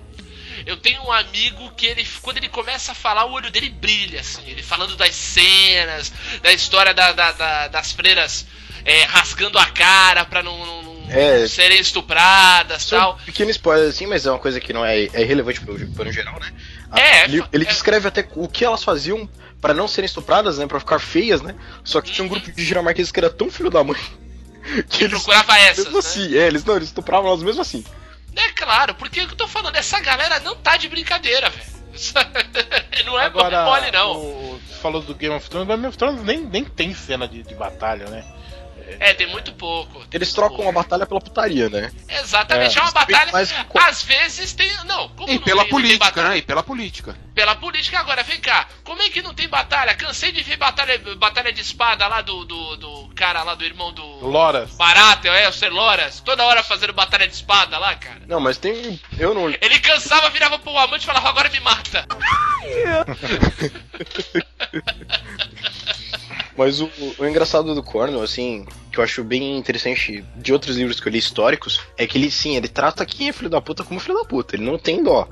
Eu 0.64 0.76
tenho 0.76 1.02
um 1.02 1.12
amigo 1.12 1.70
que 1.76 1.86
ele, 1.86 2.06
quando 2.22 2.38
ele 2.38 2.48
começa 2.48 2.92
a 2.92 2.94
falar, 2.94 3.24
o 3.26 3.32
olho 3.32 3.50
dele 3.50 3.68
brilha, 3.70 4.20
assim. 4.20 4.42
Ele 4.46 4.62
falando 4.62 4.96
das 4.96 5.14
cenas, 5.14 6.12
da 6.42 6.52
história 6.52 6.94
da- 6.94 7.12
da- 7.12 7.32
da- 7.32 7.68
das 7.68 7.92
freiras 7.92 8.46
é, 8.84 9.02
rasgando 9.04 9.58
a 9.58 9.66
cara 9.66 10.24
pra 10.24 10.42
não, 10.42 10.56
não- 10.64 10.82
não 10.82 11.10
É. 11.10 11.46
serem 11.48 11.80
estupradas 11.80 12.82
Só 12.84 12.98
tal. 12.98 13.14
um 13.20 13.24
pequeno 13.24 13.50
spoiler 13.50 13.88
assim, 13.88 14.06
mas 14.06 14.24
é 14.26 14.30
uma 14.30 14.38
coisa 14.38 14.60
que 14.60 14.72
não 14.72 14.84
é, 14.84 15.04
é 15.12 15.22
irrelevante 15.22 15.60
pro, 15.60 15.76
pro 15.90 16.12
geral, 16.12 16.38
né? 16.40 16.52
A- 16.90 17.00
É, 17.00 17.24
ele, 17.24 17.38
fa- 17.40 17.48
ele 17.52 17.64
é. 17.64 17.68
descreve 17.68 18.06
até 18.08 18.26
o 18.36 18.46
que 18.48 18.64
elas 18.64 18.84
faziam 18.84 19.28
pra 19.60 19.74
não 19.74 19.88
serem 19.88 20.06
estupradas, 20.06 20.58
né? 20.58 20.66
Pra 20.68 20.78
ficar 20.78 20.98
feias, 21.00 21.42
né? 21.42 21.54
Só 21.82 22.00
que 22.00 22.12
tinha 22.12 22.24
um 22.24 22.28
grupo 22.28 22.50
de 22.50 22.64
dinamarqueses 22.64 23.10
que 23.10 23.18
era 23.18 23.28
tão 23.30 23.50
filho 23.50 23.70
da 23.70 23.82
mãe 23.82 23.96
que 24.88 25.04
eles. 25.04 25.10
Procurava 25.22 25.58
essas, 25.58 25.84
mesmo 25.84 25.92
né? 25.92 25.98
assim, 25.98 26.36
é, 26.38 26.46
eles 26.46 26.64
não, 26.64 26.76
eles 26.76 26.88
estupravam 26.88 27.28
elas 27.28 27.42
mesmo 27.42 27.60
assim. 27.62 27.84
É 28.36 28.52
claro, 28.52 28.94
porque 28.94 29.20
eu 29.20 29.34
tô 29.34 29.48
falando, 29.48 29.76
essa 29.76 29.98
galera 30.00 30.38
não 30.40 30.54
tá 30.56 30.76
de 30.76 30.88
brincadeira, 30.88 31.48
velho. 31.50 31.76
não 33.06 33.18
é 33.18 33.24
Agora, 33.26 33.64
mole, 33.64 33.90
não. 33.90 34.12
o- 34.16 34.60
falou 34.82 35.00
do 35.00 35.14
Game 35.14 35.34
of 35.34 35.48
Thrones, 35.48 35.66
Game 35.68 35.86
of 35.86 35.96
Thrones 35.96 36.22
nem, 36.22 36.38
nem 36.40 36.64
tem 36.64 36.94
cena 36.94 37.26
de, 37.26 37.42
de 37.42 37.54
batalha, 37.54 38.06
né? 38.10 38.24
É, 39.00 39.12
tem 39.14 39.26
muito 39.26 39.52
pouco. 39.52 39.98
tem 40.06 40.08
Eles 40.12 40.28
muito 40.28 40.34
trocam 40.36 40.56
pouco. 40.56 40.70
a 40.70 40.82
batalha 40.82 41.06
pela 41.06 41.20
putaria, 41.20 41.68
né? 41.68 41.90
Exatamente, 42.08 42.78
é, 42.78 42.80
É, 42.80 42.84
uma 42.84 42.92
batalha. 42.92 43.30
mas- 43.32 43.54
Às 43.88 44.02
vezes 44.02 44.52
tem. 44.52 44.70
Não, 44.84 45.08
como 45.10 45.28
E 45.30 45.34
não 45.34 45.42
pela 45.42 45.62
tem, 45.62 45.70
tem 45.70 45.80
política, 45.80 46.04
batalha? 46.04 46.28
né? 46.28 46.38
E 46.38 46.42
pela 46.42 46.62
política. 46.62 47.16
Pela 47.34 47.54
política 47.56 47.98
agora, 47.98 48.22
vem 48.22 48.40
cá. 48.40 48.66
Como 48.84 49.02
é 49.02 49.10
que 49.10 49.20
não 49.22 49.34
tem 49.34 49.48
batalha? 49.48 49.94
Cansei 49.94 50.32
de 50.32 50.42
ver 50.42 50.56
batalha, 50.56 50.98
batalha 51.16 51.52
de 51.52 51.60
espada 51.60 52.06
lá 52.06 52.22
do, 52.22 52.44
do, 52.44 52.76
do 52.76 53.10
cara 53.14 53.42
lá, 53.42 53.54
do 53.54 53.64
irmão 53.64 53.92
do. 53.92 54.04
Loras. 54.26 54.70
Barato, 54.76 55.26
é, 55.28 55.48
o 55.48 55.52
Ser 55.52 55.70
Loras. 55.70 56.20
Toda 56.20 56.44
hora 56.44 56.62
fazendo 56.62 56.92
batalha 56.92 57.26
de 57.28 57.34
espada 57.34 57.78
lá, 57.78 57.94
cara. 57.96 58.22
Não, 58.26 58.40
mas 58.40 58.56
tem. 58.56 59.00
Eu 59.18 59.34
não. 59.34 59.48
Ele 59.50 59.78
cansava, 59.80 60.30
virava 60.30 60.58
pro 60.58 60.76
amante 60.78 61.02
e 61.02 61.06
falava, 61.06 61.28
agora 61.28 61.48
me 61.50 61.60
mata. 61.60 62.06
Mas 66.56 66.80
o, 66.80 66.90
o 67.18 67.26
engraçado 67.26 67.74
do 67.74 67.82
Cornwell, 67.82 68.22
assim, 68.22 68.66
que 68.90 68.98
eu 68.98 69.04
acho 69.04 69.22
bem 69.22 69.58
interessante 69.58 70.24
de 70.36 70.52
outros 70.52 70.76
livros 70.76 70.98
que 70.98 71.06
eu 71.06 71.12
li 71.12 71.18
históricos, 71.18 71.80
é 71.98 72.06
que 72.06 72.16
ele, 72.16 72.30
sim, 72.30 72.56
ele 72.56 72.68
trata 72.68 73.04
quem 73.04 73.28
é 73.28 73.32
filho 73.32 73.50
da 73.50 73.60
puta 73.60 73.84
como 73.84 74.00
filho 74.00 74.14
da 74.18 74.24
puta. 74.24 74.56
Ele 74.56 74.64
não 74.64 74.78
tem 74.78 75.02
dó. 75.02 75.28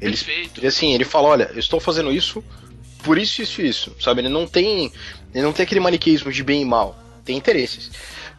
Ele, 0.00 0.16
Perfeito. 0.16 0.66
assim, 0.66 0.92
ele 0.94 1.04
fala, 1.04 1.28
olha, 1.28 1.50
eu 1.52 1.58
estou 1.58 1.78
fazendo 1.80 2.10
isso 2.12 2.42
por 3.02 3.18
isso, 3.18 3.42
isso 3.42 3.60
e 3.60 3.68
isso, 3.68 3.94
sabe? 4.00 4.22
Ele 4.22 4.30
não 4.30 4.46
tem, 4.46 4.90
ele 5.34 5.42
não 5.44 5.52
tem 5.52 5.64
aquele 5.64 5.80
maniqueísmo 5.80 6.32
de 6.32 6.42
bem 6.42 6.62
e 6.62 6.64
mal. 6.64 6.98
Tem 7.24 7.36
interesses. 7.36 7.90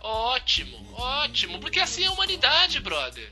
Ótimo, 0.02 0.78
ótimo. 0.94 1.60
Porque 1.60 1.80
assim 1.80 2.04
é 2.04 2.08
a 2.08 2.12
humanidade, 2.12 2.80
brother. 2.80 3.32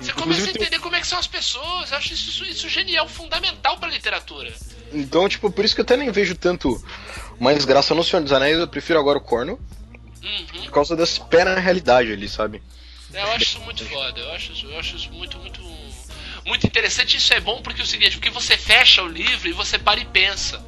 Você 0.00 0.10
Inclusive, 0.10 0.14
começa 0.22 0.42
a 0.42 0.52
tem- 0.52 0.62
entender 0.62 0.78
como 0.80 0.96
é 0.96 1.00
que 1.00 1.06
são 1.06 1.18
as 1.18 1.26
pessoas. 1.26 1.90
Eu 1.90 1.98
acho 1.98 2.12
isso, 2.14 2.44
isso 2.44 2.68
genial, 2.68 3.08
fundamental 3.08 3.78
pra 3.78 3.88
literatura. 3.88 4.52
Então, 4.92 5.28
tipo, 5.28 5.50
por 5.50 5.64
isso 5.64 5.74
que 5.74 5.80
eu 5.80 5.84
até 5.84 5.96
nem 5.96 6.10
vejo 6.10 6.34
tanto 6.36 6.82
mais 7.42 7.64
graça 7.64 7.92
no 7.94 8.04
Senhor 8.04 8.22
dos 8.22 8.32
Anéis, 8.32 8.56
eu 8.58 8.68
prefiro 8.68 8.98
agora 9.00 9.18
o 9.18 9.20
Cornwell, 9.20 9.58
Uhum. 10.22 10.62
por 10.64 10.70
causa 10.70 10.94
desse 10.94 11.20
pé 11.22 11.44
na 11.44 11.56
realidade 11.58 12.12
ali, 12.12 12.28
sabe? 12.28 12.62
É, 13.12 13.20
Eu 13.20 13.32
acho 13.32 13.42
isso 13.44 13.60
muito 13.60 13.84
foda. 13.84 14.20
Eu 14.20 14.32
acho 14.32 14.52
isso, 14.52 14.66
eu 14.66 14.78
acho 14.78 14.96
isso 14.96 15.10
muito, 15.12 15.36
muito, 15.38 15.60
muito 16.46 16.64
interessante. 16.66 17.16
Isso 17.16 17.34
é 17.34 17.40
bom 17.40 17.60
porque 17.60 17.80
é 17.80 17.84
o 17.84 17.86
seguinte, 17.86 18.12
porque 18.16 18.30
você 18.30 18.56
fecha 18.56 19.02
o 19.02 19.08
livro 19.08 19.48
e 19.48 19.52
você 19.52 19.76
para 19.78 19.98
e 20.00 20.04
pensa. 20.04 20.64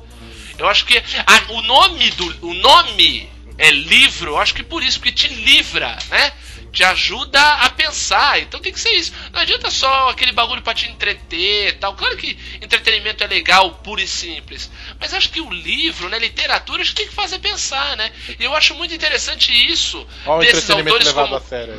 Eu 0.59 0.67
acho 0.69 0.85
que 0.85 0.99
a- 0.99 1.53
o 1.53 1.63
nome 1.63 2.11
do, 2.11 2.49
o 2.49 2.55
nome 2.55 3.31
é 3.57 3.71
livro. 3.71 4.33
Eu 4.33 4.39
acho 4.39 4.53
que 4.55 4.65
por 4.65 4.83
isso, 4.83 4.99
porque 4.99 5.13
te 5.13 5.29
livra, 5.33 5.97
né? 6.11 6.33
Te 6.75 6.85
ajuda 6.85 7.41
a 7.41 7.71
pensar. 7.71 8.41
Então 8.41 8.61
tem 8.61 8.73
que 8.73 8.81
ser 8.81 8.91
isso. 8.91 9.13
Não 9.33 9.41
adianta 9.41 9.71
só 9.71 10.11
aquele 10.11 10.33
bagulho 10.33 10.61
pra 10.61 10.75
te 10.75 10.91
entreter, 10.91 11.69
e 11.69 11.73
tal. 11.73 11.95
Claro 11.95 12.17
que 12.17 12.37
entretenimento 12.61 13.23
é 13.23 13.27
legal, 13.27 13.71
puro 13.77 14.01
e 14.01 14.09
simples. 14.09 14.71
Mas 15.01 15.15
acho 15.15 15.31
que 15.31 15.41
o 15.41 15.51
livro, 15.51 16.09
né, 16.09 16.19
literatura, 16.19 16.83
acho 16.83 16.91
que 16.91 16.97
tem 16.97 17.09
que 17.09 17.15
fazer 17.15 17.39
pensar, 17.39 17.97
né? 17.97 18.11
E 18.39 18.45
eu 18.45 18.55
acho 18.55 18.75
muito 18.75 18.93
interessante 18.93 19.53
isso 19.53 20.07
Olha 20.27 20.51
desses 20.51 20.69
autores 20.69 21.07
levado 21.07 21.25
como 21.25 21.37
a 21.37 21.41
sério. 21.41 21.75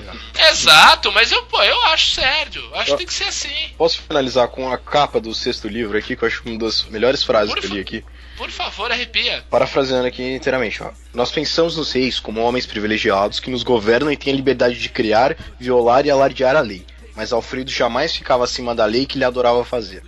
Exato, 0.50 1.12
mas 1.12 1.32
eu, 1.32 1.44
pô, 1.44 1.62
eu 1.62 1.82
acho 1.88 2.12
sério. 2.12 2.64
Eu 2.64 2.76
Acho 2.76 2.92
que 2.92 2.98
tem 2.98 3.08
que 3.08 3.14
ser 3.14 3.26
assim. 3.26 3.74
Posso 3.78 4.02
finalizar 4.02 4.48
com 4.48 4.72
a 4.72 4.78
capa 4.78 5.20
do 5.20 5.34
sexto 5.34 5.68
livro 5.68 5.98
aqui, 5.98 6.16
que 6.16 6.24
eu 6.24 6.28
acho 6.28 6.42
uma 6.46 6.58
das 6.58 6.84
melhores 6.86 7.24
frases 7.24 7.54
Por 7.54 7.60
que 7.60 7.68
eu 7.68 7.72
li 7.72 7.80
aqui. 7.80 8.06
Por 8.38 8.52
favor, 8.52 8.92
arrepia. 8.92 9.44
Parafraseando 9.50 10.08
aqui 10.08 10.36
inteiramente, 10.36 10.84
ó. 10.84 10.92
Nós 11.14 11.32
pensamos 11.32 11.78
nos 11.78 11.94
reis 11.94 12.20
como 12.20 12.42
homens 12.42 12.66
privilegiados 12.66 13.40
que 13.40 13.50
nos 13.50 13.64
governam 13.64 14.12
e 14.12 14.18
têm 14.18 14.34
a 14.34 14.36
liberdade 14.36 14.78
de 14.78 14.90
criar, 14.90 15.38
violar 15.58 16.06
e 16.06 16.12
alardear 16.12 16.56
a 16.56 16.62
lei. 16.62 16.86
Mas 17.16 17.32
Alfredo 17.32 17.72
jamais 17.72 18.14
ficava 18.14 18.44
acima 18.44 18.76
da 18.76 18.86
lei 18.86 19.06
que 19.06 19.18
ele 19.18 19.24
adorava 19.24 19.64
fazer. 19.64 20.04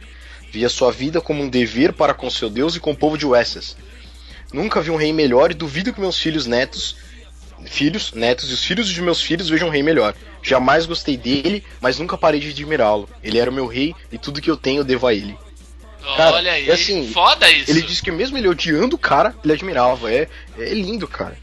Via 0.51 0.67
sua 0.67 0.91
vida 0.91 1.21
como 1.21 1.41
um 1.41 1.49
dever 1.49 1.93
para 1.93 2.13
com 2.13 2.29
seu 2.29 2.49
Deus 2.49 2.75
e 2.75 2.81
com 2.81 2.91
o 2.91 2.95
povo 2.95 3.17
de 3.17 3.25
Wessex. 3.25 3.77
Nunca 4.51 4.81
vi 4.81 4.91
um 4.91 4.97
rei 4.97 5.13
melhor 5.13 5.51
e 5.51 5.53
duvido 5.53 5.93
que 5.93 5.99
meus 5.99 6.19
filhos 6.19 6.45
netos, 6.45 6.97
filhos, 7.65 8.11
netos 8.13 8.49
e 8.49 8.53
os 8.53 8.63
filhos 8.63 8.89
de 8.89 9.01
meus 9.01 9.21
filhos 9.21 9.47
vejam 9.49 9.69
um 9.69 9.71
rei 9.71 9.83
melhor. 9.83 10.13
Jamais 10.43 10.85
gostei 10.85 11.15
dele, 11.15 11.63
mas 11.79 11.97
nunca 11.97 12.17
parei 12.17 12.41
de 12.41 12.49
admirá-lo. 12.49 13.09
Ele 13.23 13.39
era 13.39 13.49
o 13.49 13.53
meu 13.53 13.67
rei 13.67 13.95
e 14.11 14.17
tudo 14.17 14.41
que 14.41 14.51
eu 14.51 14.57
tenho 14.57 14.83
devo 14.83 15.07
a 15.07 15.13
ele. 15.13 15.37
Cara, 16.15 16.35
Olha 16.35 16.51
aí, 16.51 16.69
é 16.69 16.73
assim, 16.73 17.11
foda 17.11 17.49
isso. 17.49 17.71
Ele 17.71 17.81
disse 17.81 18.01
que 18.01 18.11
mesmo 18.11 18.37
ele 18.37 18.47
odiando 18.47 18.95
o 18.95 18.99
cara, 18.99 19.35
ele 19.43 19.53
admirava. 19.53 20.11
É, 20.11 20.27
é 20.57 20.73
lindo, 20.73 21.07
cara. 21.07 21.37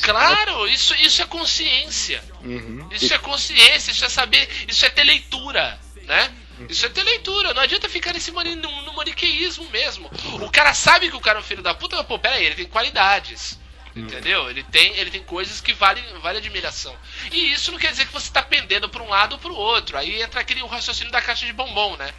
Claro, 0.00 0.66
isso, 0.68 0.94
isso 0.96 1.22
é 1.22 1.26
consciência. 1.26 2.22
Uhum. 2.42 2.88
Isso 2.90 3.12
é 3.12 3.18
consciência, 3.18 3.90
isso 3.90 4.04
é 4.04 4.08
saber, 4.08 4.48
isso 4.66 4.84
é 4.86 4.90
ter 4.90 5.04
leitura, 5.04 5.78
né? 6.04 6.32
Isso 6.68 6.86
é 6.86 6.88
ter 6.88 7.02
leitura, 7.02 7.52
não 7.54 7.62
adianta 7.62 7.88
ficar 7.88 8.12
nesse 8.12 8.30
mani, 8.30 8.54
no, 8.54 8.82
no 8.82 8.92
maniqueísmo 8.94 9.68
mesmo. 9.70 10.10
O 10.40 10.50
cara 10.50 10.72
sabe 10.74 11.10
que 11.10 11.16
o 11.16 11.20
cara 11.20 11.38
é 11.38 11.40
um 11.40 11.44
filho 11.44 11.62
da 11.62 11.74
puta, 11.74 11.96
mas 11.96 12.06
pô, 12.06 12.18
pera 12.18 12.36
aí, 12.36 12.46
ele 12.46 12.54
tem 12.54 12.66
qualidades. 12.66 13.58
Entendeu? 13.94 14.48
Ele 14.48 14.62
tem, 14.64 14.96
ele 14.96 15.10
tem 15.10 15.22
coisas 15.22 15.60
que 15.60 15.72
valem, 15.74 16.02
valem 16.22 16.38
admiração. 16.38 16.94
E 17.30 17.52
isso 17.52 17.70
não 17.70 17.78
quer 17.78 17.90
dizer 17.90 18.06
que 18.06 18.12
você 18.12 18.30
tá 18.30 18.42
pendendo 18.42 18.88
pra 18.88 19.02
um 19.02 19.08
lado 19.08 19.34
ou 19.34 19.38
pro 19.38 19.54
outro. 19.54 19.98
Aí 19.98 20.22
entra 20.22 20.40
aquele 20.40 20.64
raciocínio 20.66 21.12
da 21.12 21.20
caixa 21.20 21.44
de 21.44 21.52
bombom, 21.52 21.96
né? 21.96 22.10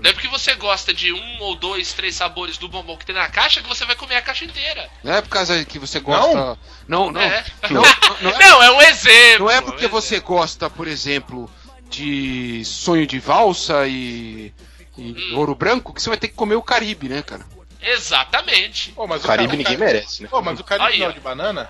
Não 0.00 0.10
é 0.10 0.12
porque 0.12 0.28
você 0.28 0.54
gosta 0.54 0.94
de 0.94 1.12
um 1.12 1.40
ou 1.40 1.56
dois, 1.56 1.92
três 1.92 2.14
sabores 2.14 2.56
do 2.56 2.68
bombom 2.68 2.96
que 2.96 3.04
tem 3.06 3.14
na 3.14 3.28
caixa 3.28 3.60
que 3.60 3.68
você 3.68 3.84
vai 3.84 3.96
comer 3.96 4.16
a 4.16 4.22
caixa 4.22 4.44
inteira. 4.44 4.88
Não 5.02 5.12
é 5.12 5.20
por 5.20 5.28
causa 5.28 5.64
que 5.64 5.78
você 5.78 5.98
gosta. 5.98 6.58
Não, 6.86 7.10
não. 7.10 7.20
É. 7.20 7.44
Não, 7.70 7.82
não, 8.20 8.30
é, 8.30 8.38
Não, 8.38 8.62
é 8.62 8.70
um 8.70 8.80
exemplo. 8.82 9.46
não 9.46 9.50
é 9.50 9.60
porque 9.60 9.86
um 9.86 9.88
você 9.88 10.20
gosta, 10.20 10.68
por 10.68 10.86
exemplo, 10.86 11.50
de 11.88 12.64
sonho 12.64 13.06
de 13.06 13.18
valsa 13.18 13.86
e, 13.86 14.52
e 14.96 15.32
ouro 15.34 15.54
branco 15.54 15.92
que 15.92 16.02
você 16.02 16.08
vai 16.08 16.18
ter 16.18 16.28
que 16.28 16.34
comer 16.34 16.54
o 16.56 16.62
Caribe, 16.62 17.08
né, 17.08 17.22
cara? 17.22 17.46
Exatamente. 17.82 18.92
Pô, 18.92 19.06
mas 19.06 19.24
O 19.24 19.26
Caribe 19.26 19.48
cara- 19.48 19.56
ninguém 19.58 19.76
merece, 19.76 20.22
né? 20.22 20.28
Pô, 20.30 20.40
mas 20.42 20.58
o 20.60 20.64
Caribe 20.64 20.88
Aí, 20.92 20.98
não 21.00 21.06
é 21.06 21.10
o 21.10 21.12
de 21.12 21.20
banana? 21.20 21.68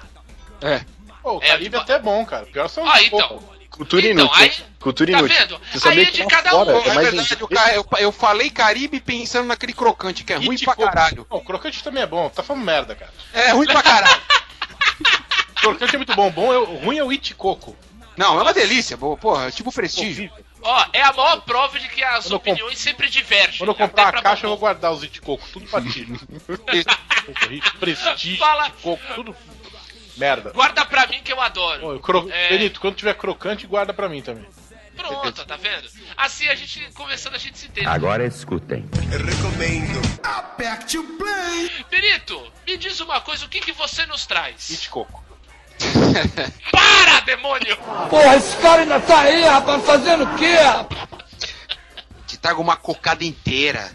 É. 0.61 0.85
Pô, 1.23 1.39
o 1.39 1.43
É, 1.43 1.49
Caribe 1.49 1.75
é 1.75 1.79
ba- 1.79 1.83
até 1.85 1.99
bom, 1.99 2.25
cara. 2.27 2.47
Pior 2.47 2.69
são 2.69 2.89
Ah, 2.89 2.97
os 2.97 3.03
então. 3.07 3.53
Cultura 3.71 4.07
Então, 4.07 4.27
inútil. 4.27 4.43
aí- 4.45 4.53
Cultura 4.79 5.13
tá 5.13 5.19
inútil. 5.21 5.39
vendo? 5.39 5.61
Você 5.73 5.81
sabia 5.81 6.03
Aí 6.03 6.09
é 6.09 6.11
que 6.11 6.23
de 6.23 6.27
cada 6.27 6.51
fora 6.51 6.73
um. 6.73 6.79
é 6.79 6.89
É 6.89 6.95
mais 6.95 7.09
verdade, 7.09 7.39
o 7.43 7.49
eu, 7.75 7.87
eu 8.01 8.13
falei 8.13 8.51
Caribe 8.51 9.01
pensando 9.01 9.47
naquele 9.47 9.73
crocante, 9.73 10.25
que 10.25 10.33
é 10.33 10.37
ruim 10.37 10.51
It 10.51 10.65
pra 10.67 10.77
caralho. 10.77 11.27
Não, 11.31 11.39
o 11.39 11.41
crocante 11.45 11.83
também 11.83 12.03
é 12.03 12.07
bom. 12.07 12.29
Tá 12.29 12.43
falando 12.43 12.65
merda, 12.65 12.95
cara. 12.95 13.11
É 13.33 13.51
ruim 13.53 13.67
pra 13.67 13.83
caralho. 13.83 14.21
O 15.57 15.61
crocante 15.63 15.95
é 15.95 15.99
muito 15.99 16.15
bom. 16.15 16.31
Bom 16.31 16.53
é, 16.53 16.59
o 16.59 16.77
ruim 16.85 16.99
é 16.99 17.05
o 17.05 17.09
It 17.11 17.35
Coco. 17.35 17.75
Não, 18.15 18.39
é 18.39 18.43
uma 18.43 18.53
delícia, 18.53 18.95
boa, 18.95 19.17
porra, 19.17 19.47
é 19.49 19.51
tipo 19.51 19.73
prestígio. 19.73 20.31
Ó, 20.63 20.87
é 20.93 21.03
a 21.03 21.13
maior 21.13 21.41
prova 21.43 21.79
de 21.79 21.89
que 21.89 22.03
as 22.03 22.25
Quando 22.25 22.33
eu 22.33 22.37
opiniões 22.37 22.79
sempre 22.79 23.09
divergem. 23.09 23.59
Quando 23.59 23.71
eu 23.71 23.75
comprar 23.75 24.11
pra 24.11 24.21
a 24.21 24.23
caixa, 24.23 24.47
eu 24.47 24.51
vou 24.51 24.59
guardar 24.59 24.93
os 24.93 25.03
Coco. 25.19 25.47
Tudo 25.53 25.67
pra 25.67 25.81
ti. 25.83 26.07
Prestígio, 27.79 28.39
Fala. 28.39 28.71
Coco, 28.83 29.03
tudo 29.15 29.37
merda. 30.17 30.51
Guarda 30.51 30.85
pra 30.85 31.07
mim 31.07 31.21
que 31.23 31.33
eu 31.33 31.41
adoro. 31.41 31.97
Ô, 31.97 32.01
cro... 32.01 32.29
É. 32.31 32.51
Benito, 32.51 32.81
quando 32.81 32.97
tiver 32.97 33.15
crocante, 33.15 33.67
guarda 33.67 33.93
pra 33.93 34.09
mim 34.09 34.23
também. 34.23 34.47
Pronto, 34.97 35.45
tá 35.45 35.57
vendo? 35.57 35.89
Assim 36.17 36.49
a 36.49 36.55
gente, 36.55 36.93
conversando, 36.93 37.35
a 37.35 37.39
gente 37.39 37.59
se 37.59 37.67
entende. 37.67 37.87
Agora 37.87 38.27
escutem. 38.27 38.89
Recomendo. 39.11 40.01
Aperte 40.23 40.99
o 40.99 41.05
play. 41.17 41.71
Perito, 41.89 42.53
me 42.67 42.77
diz 42.77 43.01
uma 43.01 43.21
coisa, 43.21 43.47
o 43.47 43.49
que, 43.49 43.61
que 43.61 43.73
você 43.73 44.05
nos 44.07 44.27
traz? 44.27 44.71
It 44.71 44.91
Coco. 44.91 45.22
Para, 46.71 47.21
demônio! 47.21 47.77
Porra, 48.09 48.37
esse 48.37 48.57
cara 48.59 48.83
ainda 48.83 49.01
tá 49.01 49.21
aí, 49.21 49.43
rapaz, 49.43 49.85
fazendo 49.85 50.25
o 50.25 50.35
quê? 50.37 50.57
Te 52.27 52.37
trago 52.39 52.61
uma 52.63 52.77
cocada 52.77 53.25
inteira. 53.25 53.91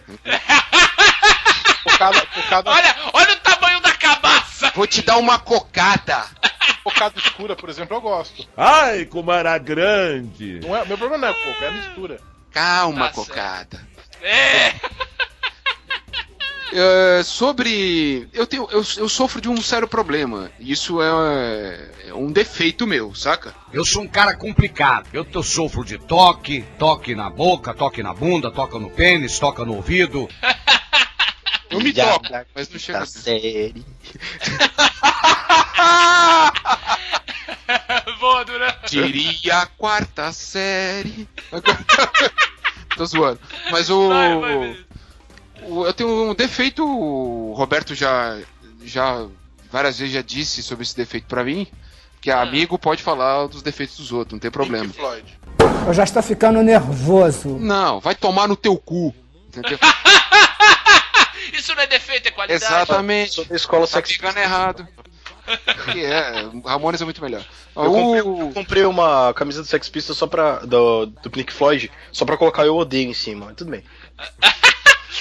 Cocada, 1.83 2.25
cocada, 2.27 2.69
Olha, 2.71 2.95
olha 3.13 3.33
o 3.33 3.39
tamanho 3.39 3.79
da 3.81 3.91
cabaça! 3.93 4.71
Vou 4.75 4.85
te 4.87 5.01
dar 5.01 5.17
uma 5.17 5.39
cocada. 5.39 6.25
cocada 6.83 7.17
escura, 7.19 7.55
por 7.55 7.69
exemplo, 7.69 7.97
eu 7.97 8.01
gosto. 8.01 8.47
Ai, 8.55 9.05
como 9.05 9.31
era 9.31 9.57
grande! 9.57 10.59
Não 10.61 10.75
é, 10.75 10.85
meu 10.85 10.97
problema 10.97 11.27
não 11.27 11.33
é 11.33 11.43
coco, 11.43 11.63
é 11.63 11.67
a 11.67 11.71
mistura. 11.71 12.19
Calma, 12.51 13.07
Tá 13.07 13.13
certo. 13.13 13.27
cocada. 13.27 13.87
É! 14.21 14.73
É, 16.73 17.21
sobre. 17.23 18.27
Eu, 18.33 18.45
tenho, 18.45 18.67
eu, 18.71 18.83
eu 18.97 19.09
sofro 19.09 19.39
de 19.39 19.49
um 19.49 19.61
sério 19.61 19.87
problema. 19.87 20.51
Isso 20.59 21.01
é, 21.01 21.89
é 22.07 22.13
um 22.13 22.31
defeito 22.31 22.85
meu, 22.85 23.15
saca? 23.15 23.53
Eu 23.71 23.85
sou 23.85 24.03
um 24.03 24.07
cara 24.07 24.35
complicado. 24.35 25.07
Eu, 25.13 25.25
eu 25.33 25.43
sofro 25.43 25.85
de 25.85 25.97
toque, 25.97 26.63
toque 26.77 27.15
na 27.15 27.29
boca, 27.29 27.73
toque 27.73 28.03
na 28.03 28.13
bunda, 28.13 28.51
toca 28.51 28.77
no 28.79 28.89
pênis, 28.89 29.39
toca 29.39 29.63
no 29.65 29.75
ouvido. 29.75 30.27
Eu 31.69 31.81
me 31.81 31.91
toco, 31.91 32.29
da 32.29 32.45
mas 32.55 32.69
não 32.69 32.79
chega 32.79 32.99
assim. 32.99 33.19
série. 33.19 33.85
Boa, 38.21 38.45
Duran. 38.45 38.73
Diria 38.89 39.57
a 39.59 39.65
quarta 39.65 40.31
série. 40.31 41.27
Tô 42.95 43.05
zoando. 43.05 43.39
Mas 43.69 43.89
o, 43.89 44.07
Vai, 44.09 44.39
vai, 44.39 44.77
Eu 45.61 45.93
tenho 45.93 46.31
um 46.31 46.33
defeito, 46.35 46.85
o 46.85 47.53
Roberto 47.53 47.93
já, 47.95 48.37
já 48.83 49.25
várias 49.71 49.99
vezes 49.99 50.13
já 50.13 50.21
disse 50.21 50.61
sobre 50.63 50.83
esse 50.83 50.95
defeito 50.95 51.25
pra 51.27 51.43
mim. 51.43 51.67
Que 52.21 52.31
Hum. 52.31 52.39
amigo 52.39 52.79
pode 52.79 53.03
falar 53.03 53.47
dos 53.47 53.61
defeitos 53.61 53.97
dos 53.97 54.11
outros, 54.11 54.33
não 54.33 54.39
tem 54.39 54.49
problema. 54.51 54.85
Pink 54.85 54.97
Floyd. 54.97 55.39
Eu 55.87 55.93
já 55.93 56.03
estou 56.03 56.21
ficando 56.23 56.61
nervoso. 56.61 57.57
Não, 57.59 57.99
vai 57.99 58.15
tomar 58.15 58.47
no 58.47 58.55
teu 58.55 58.75
cu. 58.77 59.13
Entendeu? 59.47 59.77
Isso 61.53 61.73
não 61.75 61.81
é 61.83 61.87
defeito, 61.87 62.27
é 62.27 62.31
qualidade. 62.31 62.63
Exatamente. 62.63 63.33
Sou 63.33 63.45
da 63.45 63.55
escola 63.55 63.87
Tá 63.87 64.01
ficando 64.01 64.37
errado. 64.37 64.87
Que 65.93 66.03
é, 66.03 66.49
Ramones 66.65 67.01
é 67.01 67.05
muito 67.05 67.21
melhor. 67.21 67.45
Eu 67.75 67.83
comprei, 67.91 68.21
O- 68.21 68.39
eu 68.47 68.51
comprei 68.53 68.83
uma 68.85 69.33
camisa 69.33 69.61
do 69.61 69.67
Sex 69.67 69.87
Pistols 69.87 70.17
só 70.17 70.27
pra. 70.27 70.59
do, 70.59 71.05
do 71.05 71.29
Pink 71.29 71.53
Floyd, 71.53 71.89
só 72.11 72.25
pra 72.25 72.35
colocar 72.35 72.65
eu 72.65 72.75
odeio 72.75 73.09
em 73.09 73.13
cima. 73.13 73.53
Tudo 73.53 73.71
bem. 73.71 73.83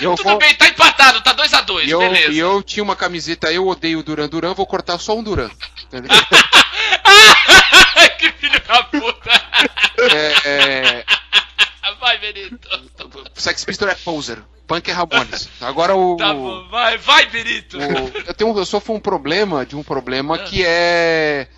eu 0.01 0.15
Tudo 0.15 0.31
vou- 0.31 0.39
bem, 0.39 0.55
tá 0.55 0.69
empatado, 0.69 1.21
tá 1.23 1.33
2 1.33 1.53
a 1.55 1.61
2 1.63 1.89
E 1.89 1.91
eu, 1.91 1.99
beleza. 1.99 2.33
e 2.33 2.39
eu 2.39 2.63
tinha 2.63 2.83
uma 2.83 2.97
camiseta, 2.97 3.53
eu 3.53 3.67
odeio 3.67 3.99
o 4.01 4.03
Duran 4.03 4.29
Duran, 4.29 4.55
vou 4.55 4.67
cortar 4.67 4.99
só 4.99 5.17
um 5.17 5.23
Duran. 5.23 5.51
Que 8.19 8.33
filho 8.33 8.61
da 8.67 8.83
puta! 8.85 9.31
É, 10.15 10.49
é, 10.49 11.05
Vai, 12.01 12.19
Benito. 12.19 12.69
Sex 13.35 13.65
Pistol 13.65 13.89
é 13.89 13.95
poser. 13.95 14.43
Punk 14.67 14.89
é 14.91 14.93
Ramones. 14.93 15.49
Agora 15.61 15.95
o. 15.95 16.17
Tá 16.17 16.33
bom, 16.33 16.69
vai, 16.69 16.99
vai, 16.99 17.27
Benito. 17.27 17.79
o- 17.79 18.19
eu, 18.27 18.35
tenho, 18.35 18.57
eu 18.59 18.67
sofro 18.67 18.95
um 18.95 19.01
problema 19.01 19.65
de 19.65 19.77
um 19.77 19.83
problema 19.83 20.39
que 20.39 20.65
é 20.65 21.49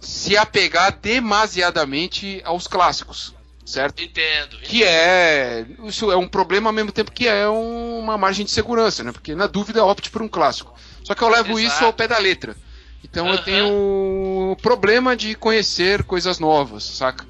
se 0.00 0.36
apegar 0.36 0.92
demasiadamente 0.92 2.40
aos 2.44 2.66
clássicos, 2.66 3.34
certo? 3.68 4.02
Entendo. 4.02 4.56
Que 4.62 4.82
é. 4.84 5.64
Isso 5.84 6.10
é 6.10 6.16
um 6.16 6.26
problema 6.28 6.68
ao 6.70 6.72
mesmo 6.72 6.90
tempo 6.92 7.12
que 7.12 7.26
é 7.28 7.48
um- 7.48 7.98
uma 8.00 8.16
margem 8.18 8.44
de 8.44 8.50
segurança, 8.50 9.02
né? 9.04 9.12
Porque 9.12 9.34
na 9.34 9.46
dúvida 9.46 9.84
opte 9.84 10.10
por 10.10 10.22
um 10.22 10.28
clássico. 10.28 10.74
Só 11.04 11.14
que 11.14 11.22
eu 11.22 11.28
levo 11.28 11.58
Exato. 11.58 11.74
isso 11.76 11.84
ao 11.84 11.92
pé 11.92 12.08
da 12.08 12.18
letra. 12.18 12.56
Então 13.04 13.26
eu 13.28 13.34
Aham. 13.34 13.42
tenho 13.44 14.56
problema 14.62 15.16
de 15.16 15.34
conhecer 15.34 16.02
coisas 16.02 16.38
novas, 16.38 16.82
saca? 16.84 17.24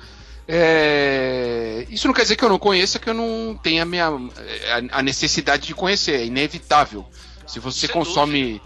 É, 0.50 1.86
Isso 1.90 2.06
não 2.06 2.14
quer 2.14 2.22
dizer 2.22 2.36
que 2.36 2.44
eu 2.44 2.48
não 2.48 2.58
conheça, 2.58 2.98
que 2.98 3.08
eu 3.08 3.14
não 3.14 3.58
tenha 3.62 3.82
a, 3.82 3.86
minha, 3.86 4.06
a- 4.08 4.98
a 4.98 5.02
necessidade 5.02 5.66
de 5.66 5.74
conhecer, 5.74 6.20
é 6.20 6.24
inevitável. 6.26 7.06
Se 7.46 7.58
você 7.60 7.86
Sem 7.86 7.90
consome. 7.90 8.60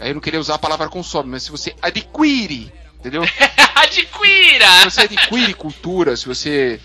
Aí 0.00 0.10
eu 0.10 0.14
não 0.14 0.20
queria 0.20 0.38
usar 0.40 0.54
a 0.54 0.58
palavra 0.58 0.88
consome, 0.88 1.30
mas 1.30 1.42
se 1.44 1.50
você 1.50 1.74
adquire, 1.82 2.72
entendeu? 2.98 3.22
Adquira! 3.74 4.66
Se 4.82 4.84
você 4.90 5.00
adquire 5.02 5.54
cultura, 5.54 6.16
se 6.16 6.26
você 6.26 6.80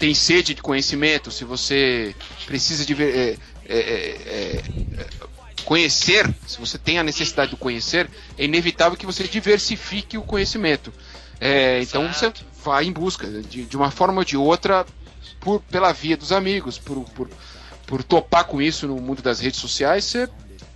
tem 0.00 0.14
sede 0.14 0.54
de 0.54 0.62
conhecimento, 0.62 1.30
se 1.30 1.44
você 1.44 2.16
precisa 2.46 2.86
de 2.86 2.94
é, 3.02 3.36
é, 3.68 3.78
é, 3.78 4.62
é, 4.98 5.04
conhecer, 5.66 6.26
se 6.46 6.58
você 6.58 6.78
tem 6.78 6.98
a 6.98 7.04
necessidade 7.04 7.50
de 7.50 7.56
conhecer, 7.58 8.10
é 8.38 8.46
inevitável 8.46 8.96
que 8.96 9.04
você 9.04 9.24
diversifique 9.24 10.16
o 10.16 10.22
conhecimento. 10.22 10.90
É, 11.38 11.82
então 11.82 12.10
você 12.10 12.32
vai 12.64 12.86
em 12.86 12.92
busca, 12.92 13.26
de, 13.42 13.66
de 13.66 13.76
uma 13.76 13.90
forma 13.90 14.20
ou 14.20 14.24
de 14.24 14.38
outra, 14.38 14.86
por, 15.38 15.60
pela 15.70 15.92
via 15.92 16.16
dos 16.16 16.32
amigos, 16.32 16.78
por, 16.78 17.04
por, 17.10 17.28
por 17.86 18.02
topar 18.02 18.44
com 18.44 18.60
isso 18.60 18.86
no 18.86 18.96
mundo 18.96 19.20
das 19.20 19.38
redes 19.38 19.60
sociais, 19.60 20.06
você 20.06 20.30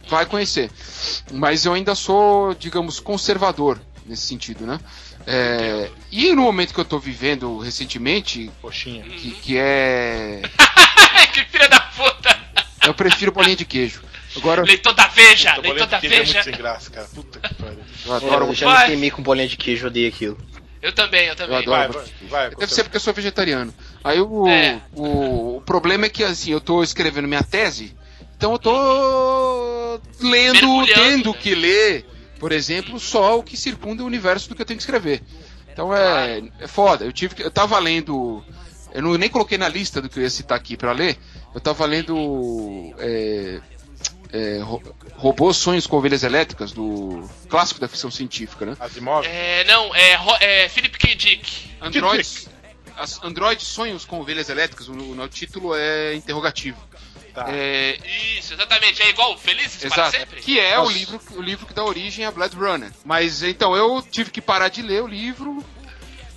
vai 0.06 0.26
conhecer. 0.26 0.70
Mas 1.32 1.64
eu 1.64 1.72
ainda 1.72 1.94
sou, 1.94 2.54
digamos, 2.54 3.00
conservador 3.00 3.80
nesse 4.04 4.26
sentido, 4.26 4.66
né? 4.66 4.78
É, 5.26 5.90
e 6.12 6.32
no 6.34 6.42
momento 6.42 6.74
que 6.74 6.80
eu 6.80 6.84
tô 6.84 6.98
vivendo 6.98 7.58
recentemente, 7.58 8.50
Coxinha. 8.60 9.02
que, 9.04 9.30
que 9.30 9.56
é. 9.58 10.42
que 11.32 11.44
filha 11.46 11.68
da 11.68 11.80
puta! 11.80 12.38
Eu 12.86 12.92
prefiro 12.94 13.32
bolinha 13.32 13.56
de 13.56 13.64
queijo. 13.64 14.02
Agora, 14.36 14.62
Leitor 14.62 14.92
da 14.94 15.06
Veja! 15.06 15.54
Puta, 15.54 15.68
Leitor 15.68 15.86
da 15.86 15.96
é 15.96 16.00
Veja! 16.00 16.32
muito 16.34 16.44
sem 16.44 16.54
graça, 16.54 16.90
cara. 16.90 17.06
Puta 17.14 17.38
que 17.40 17.54
pariu. 17.54 17.78
eu 18.04 18.12
adoro. 18.12 18.46
Eu 18.46 18.54
já 18.54 18.80
me 18.80 18.86
queimei 18.86 19.10
com 19.10 19.22
bolinha 19.22 19.48
de 19.48 19.56
queijo, 19.56 19.84
eu 19.86 19.90
odeio 19.90 20.08
aquilo. 20.08 20.38
Eu 20.82 20.92
também, 20.92 21.22
eu 21.22 21.28
Eu 21.30 21.36
também. 21.36 21.56
adoro. 21.56 21.92
Vai, 21.94 22.02
vai, 22.28 22.48
vai. 22.50 22.56
Deve 22.56 22.74
ser 22.74 22.82
porque 22.82 22.96
eu 22.96 23.00
sou 23.00 23.14
vegetariano. 23.14 23.72
Aí 24.02 24.20
o, 24.20 24.46
É. 24.46 24.82
o, 24.92 25.56
o 25.56 25.60
problema 25.62 26.04
é 26.04 26.08
que 26.10 26.22
assim, 26.22 26.50
eu 26.52 26.60
tô 26.60 26.82
escrevendo 26.82 27.26
minha 27.26 27.42
tese, 27.42 27.96
então 28.36 28.52
eu 28.52 28.58
tô 28.58 30.00
lendo, 30.20 30.84
tendo 30.94 31.30
né? 31.32 31.36
que 31.40 31.54
ler, 31.54 32.04
por 32.44 32.52
exemplo, 32.52 33.00
só 33.00 33.38
o 33.38 33.42
que 33.42 33.56
circunda 33.56 34.02
o 34.02 34.06
universo 34.06 34.50
do 34.50 34.54
que 34.54 34.60
eu 34.60 34.66
tenho 34.66 34.76
que 34.76 34.82
escrever. 34.82 35.22
Então 35.72 35.96
é, 35.96 36.42
é 36.60 36.66
foda. 36.68 37.02
Eu 37.06 37.10
tive 37.10 37.34
que, 37.34 37.42
eu 37.42 37.50
tava 37.50 37.78
lendo, 37.78 38.44
eu 38.92 39.00
não, 39.00 39.14
nem 39.14 39.30
coloquei 39.30 39.56
na 39.56 39.66
lista 39.66 40.02
do 40.02 40.10
que 40.10 40.18
eu 40.18 40.22
ia 40.24 40.28
citar 40.28 40.58
aqui 40.58 40.76
pra 40.76 40.92
ler. 40.92 41.16
Eu 41.54 41.60
tava 41.62 41.86
lendo 41.86 42.94
é, 42.98 43.60
é, 44.30 44.58
Ro- 44.58 44.82
Robôs 45.14 45.56
Sonhos 45.56 45.86
com 45.86 45.96
Ovelhas 45.96 46.22
Elétricas, 46.22 46.72
do 46.72 47.26
clássico 47.48 47.80
da 47.80 47.88
ficção 47.88 48.10
científica, 48.10 48.66
né? 48.66 48.76
Asimov? 48.78 49.26
É, 49.26 49.64
não, 49.64 49.94
é, 49.94 50.64
é 50.64 50.68
Philip 50.68 50.98
K. 50.98 51.14
Dick. 51.14 51.70
Androids, 51.80 52.46
as 52.94 53.24
Android 53.24 53.64
Sonhos 53.64 54.04
com 54.04 54.20
Ovelhas 54.20 54.50
Elétricas, 54.50 54.86
o, 54.86 54.92
o 54.92 55.28
título 55.28 55.74
é 55.74 56.14
interrogativo. 56.14 56.76
Tá. 57.34 57.46
É, 57.48 57.98
Isso, 58.38 58.54
exatamente. 58.54 59.02
É 59.02 59.10
igual 59.10 59.36
Felizes 59.36 59.78
para 59.78 59.86
exato, 59.88 60.16
sempre? 60.16 60.40
que 60.40 60.60
é 60.60 60.78
o 60.78 60.88
livro, 60.88 61.20
o 61.32 61.42
livro 61.42 61.66
que 61.66 61.74
dá 61.74 61.84
origem 61.84 62.24
a 62.24 62.30
Blade 62.30 62.56
Runner. 62.56 62.92
Mas 63.04 63.42
então 63.42 63.76
eu 63.76 64.00
tive 64.00 64.30
que 64.30 64.40
parar 64.40 64.68
de 64.68 64.80
ler 64.82 65.02
o 65.02 65.08
livro 65.08 65.62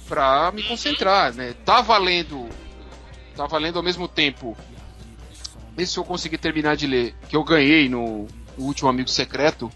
pra 0.08 0.52
me 0.52 0.64
concentrar, 0.64 1.34
né? 1.36 1.54
Tava 1.64 1.96
lendo, 2.00 2.50
tava 3.36 3.60
lendo 3.60 3.78
ao 3.78 3.84
mesmo 3.84 4.08
tempo. 4.08 4.58
Esse 5.78 5.98
eu 5.98 6.04
consegui 6.04 6.40
terminar 6.40 6.76
de 6.76 6.88
ler, 6.88 7.14
que 7.30 7.36
eu 7.36 7.44
ganhei 7.44 7.88
no, 7.88 8.28
no 8.58 8.66
último 8.66 8.90
Amigo 8.90 9.10
Secreto, 9.10 9.72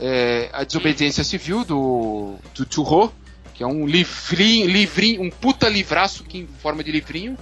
é, 0.00 0.48
A 0.52 0.62
Desobediência 0.62 1.24
Civil 1.24 1.64
do, 1.64 2.36
do 2.54 2.64
Turro, 2.64 3.12
que 3.52 3.64
é 3.64 3.66
um 3.66 3.84
livrinho, 3.84 4.68
livrinho, 4.68 5.22
um 5.22 5.30
puta 5.30 5.68
livraço 5.68 6.22
que 6.22 6.38
em 6.38 6.46
forma 6.46 6.84
de 6.84 6.92
livrinho, 6.92 7.36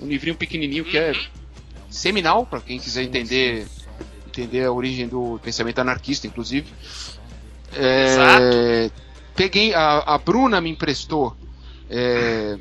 um 0.00 0.08
livrinho 0.08 0.34
pequenininho 0.34 0.84
que 0.84 0.98
é 0.98 1.12
seminal 1.94 2.44
para 2.44 2.60
quem 2.60 2.78
quiser 2.78 3.02
entender 3.02 3.66
entender 4.26 4.64
a 4.64 4.72
origem 4.72 5.06
do 5.06 5.38
pensamento 5.42 5.78
anarquista, 5.78 6.26
inclusive. 6.26 6.66
É, 7.72 8.90
peguei 9.34 9.72
a, 9.72 9.98
a 9.98 10.18
Bruna 10.18 10.60
me 10.60 10.70
emprestou 10.70 11.36
é, 11.88 12.58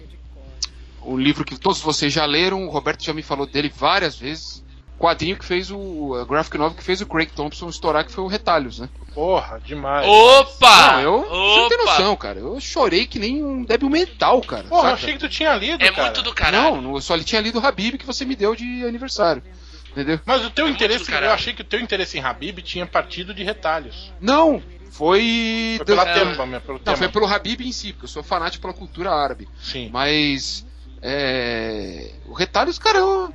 um 1.03 1.17
livro 1.17 1.43
que 1.43 1.57
todos 1.57 1.81
vocês 1.81 2.13
já 2.13 2.25
leram, 2.25 2.67
o 2.67 2.69
Roberto 2.69 3.03
já 3.03 3.13
me 3.13 3.23
falou 3.23 3.47
dele 3.47 3.73
várias 3.75 4.15
vezes. 4.15 4.62
Quadrinho 5.03 5.35
que 5.37 5.43
fez 5.43 5.69
o 5.69 6.15
a 6.15 6.23
graphic 6.25 6.57
novel 6.57 6.77
que 6.77 6.83
fez 6.83 7.01
o 7.01 7.05
Craig 7.05 7.29
Thompson 7.35 7.67
estourar, 7.67 8.05
que 8.05 8.11
foi 8.11 8.23
o 8.23 8.27
Retalhos, 8.27 8.79
né? 8.79 8.87
Porra, 9.13 9.59
demais. 9.59 10.07
Opa! 10.07 10.93
Não, 10.93 11.01
eu 11.01 11.19
você 11.21 11.59
não 11.59 11.67
tem 11.69 11.77
Opa! 11.81 11.91
noção, 11.91 12.15
cara. 12.15 12.39
Eu 12.39 12.59
chorei 12.61 13.05
que 13.05 13.19
nem 13.19 13.43
um 13.43 13.63
débil 13.65 13.89
mental, 13.89 14.39
cara. 14.41 14.63
Porra, 14.63 14.79
eu 14.79 14.83
saca? 14.91 14.93
achei 14.93 15.13
que 15.13 15.19
tu 15.19 15.27
tinha 15.29 15.53
lido, 15.55 15.83
É 15.83 15.91
cara. 15.91 16.03
muito 16.03 16.21
do 16.21 16.33
caralho. 16.33 16.81
Não, 16.81 16.95
eu 16.95 17.01
só 17.01 17.17
tinha 17.19 17.41
lido 17.41 17.59
o 17.59 17.65
Habib 17.65 17.97
que 17.97 18.05
você 18.05 18.23
me 18.23 18.35
deu 18.35 18.55
de 18.55 18.85
aniversário. 18.85 19.43
Entendeu? 19.91 20.19
Mas 20.25 20.43
o 20.45 20.49
teu 20.49 20.67
É 20.67 20.69
interesse, 20.69 21.11
eu 21.11 21.31
achei 21.31 21.53
que 21.53 21.61
o 21.61 21.65
teu 21.65 21.79
interesse 21.81 22.17
em 22.17 22.21
Habib 22.21 22.59
tinha 22.61 22.85
partido 22.85 23.33
de 23.33 23.43
retalhos. 23.43 24.11
Não, 24.21 24.63
foi. 24.89 25.75
Foi 25.77 25.85
pela 25.85 26.05
do- 26.05 26.13
tema, 26.13 26.45
mesmo, 26.45 26.61
pelo 26.65 26.77
Não, 26.79 26.83
tema. 26.85 26.97
foi 26.97 27.09
pelo 27.09 27.25
Habib 27.27 27.61
em 27.61 27.71
si, 27.73 27.91
porque 27.93 28.05
eu 28.05 28.09
sou 28.09 28.23
fanático 28.23 28.61
pela 28.61 28.73
cultura 28.73 29.11
árabe. 29.11 29.47
Sim. 29.61 29.89
Mas. 29.91 30.65
É, 31.05 32.11
o 32.25 32.33
Retalhos, 32.33 32.79
cara, 32.79 32.97
eu, 32.99 33.33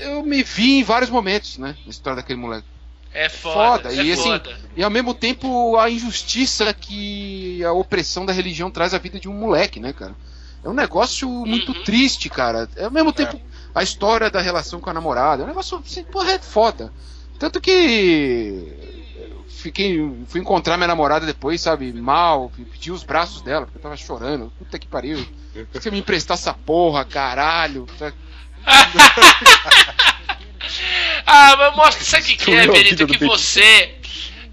eu 0.00 0.22
me 0.22 0.42
vi 0.42 0.78
em 0.78 0.84
vários 0.84 1.10
momentos, 1.10 1.58
né? 1.58 1.76
Na 1.84 1.90
história 1.90 2.16
daquele 2.16 2.38
moleque. 2.38 2.66
É 3.12 3.28
foda. 3.28 3.88
Foda, 3.88 3.94
é 3.94 4.04
e 4.04 4.12
assim, 4.12 4.22
foda. 4.22 4.56
E 4.76 4.84
ao 4.84 4.90
mesmo 4.90 5.14
tempo 5.14 5.76
a 5.76 5.90
injustiça 5.90 6.72
que 6.74 7.64
a 7.64 7.72
opressão 7.72 8.24
da 8.26 8.32
religião 8.32 8.70
traz 8.70 8.94
à 8.94 8.98
vida 8.98 9.18
de 9.18 9.28
um 9.28 9.34
moleque, 9.34 9.80
né, 9.80 9.92
cara? 9.92 10.14
É 10.62 10.68
um 10.68 10.74
negócio 10.74 11.28
muito 11.28 11.72
Uhum. 11.72 11.82
triste, 11.84 12.28
cara. 12.28 12.68
É 12.76 12.84
ao 12.84 12.90
mesmo 12.90 13.12
tempo 13.12 13.40
a 13.74 13.82
história 13.82 14.30
da 14.30 14.40
relação 14.40 14.80
com 14.80 14.90
a 14.90 14.94
namorada. 14.94 15.42
É 15.42 15.44
um 15.44 15.48
negócio, 15.48 15.78
assim, 15.78 16.02
porra, 16.04 16.32
é 16.32 16.38
foda. 16.38 16.92
Tanto 17.38 17.60
que 17.60 18.76
fiquei, 19.48 19.98
fui 20.26 20.40
encontrar 20.40 20.76
minha 20.76 20.88
namorada 20.88 21.26
depois, 21.26 21.60
sabe, 21.60 21.92
mal, 21.92 22.50
pedi 22.72 22.90
os 22.92 23.02
braços 23.02 23.42
dela, 23.42 23.66
porque 23.66 23.78
eu 23.78 23.82
tava 23.82 23.96
chorando. 23.96 24.52
Puta 24.58 24.78
que 24.78 24.86
pariu. 24.86 25.26
Você 25.72 25.90
me 25.90 25.98
emprestar 25.98 26.36
essa 26.36 26.54
porra, 26.54 27.04
caralho. 27.04 27.86
Ah, 31.26 31.56
mas 31.56 31.76
mostra 31.76 32.02
isso 32.02 32.16
aqui 32.16 32.36
que 32.36 32.44
Tu 32.46 32.50
é, 32.52 32.66
Benito, 32.66 33.06
que 33.06 33.18
você. 33.24 33.94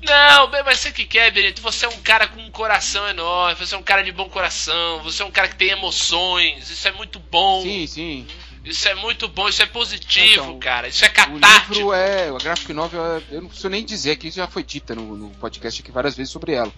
Não, 0.04 0.49
mas 0.65 0.80
sabe 0.80 0.91
o 0.91 0.95
que 0.95 1.06
que 1.06 1.17
é, 1.17 1.32
Benito? 1.32 1.62
Você 1.62 1.86
é 1.86 1.89
um 1.89 1.99
cara 2.01 2.28
com 2.28 2.41
um 2.41 2.51
coração 2.51 3.08
enorme, 3.08 3.56
você 3.56 3.73
é 3.73 3.78
um 3.78 3.84
cara 3.84 4.04
de 4.04 4.12
bom 4.12 4.30
coração, 4.30 5.01
você 5.01 5.23
é 5.23 5.25
um 5.25 5.32
cara 5.32 5.47
que 5.47 5.56
tem 5.56 5.69
emoções, 5.69 6.69
isso 6.69 6.88
é 6.88 6.91
muito 6.91 7.19
bom. 7.19 7.62
Sim, 7.62 7.88
sim. 7.88 8.28
Isso 8.63 8.88
é 8.88 8.95
muito 8.95 9.28
bom, 9.28 9.47
isso 9.47 9.62
é 9.62 9.65
positivo, 9.67 10.43
Então, 10.43 10.60
cara. 10.60 10.88
Isso 10.88 11.06
é 11.06 11.08
O 11.08 11.12
catártico. 11.13 11.73
livro 11.73 11.93
é. 11.93 12.30
A 12.30 12.38
graphic 12.38 12.73
novel, 12.73 13.21
eu 13.32 13.41
não 13.41 13.47
preciso 13.47 13.69
nem 13.69 13.86
dizer 13.86 14.15
que 14.15 14.28
isso 14.28 14.38
já 14.38 14.47
foi 14.47 14.63
dita 14.63 14.95
no, 14.95 15.15
no 15.15 15.30
podcast 15.36 15.82
aqui 15.82 15.91
várias 15.91 16.15
vezes 16.15 16.32
sobre 16.32 16.54
ela. 16.54 16.73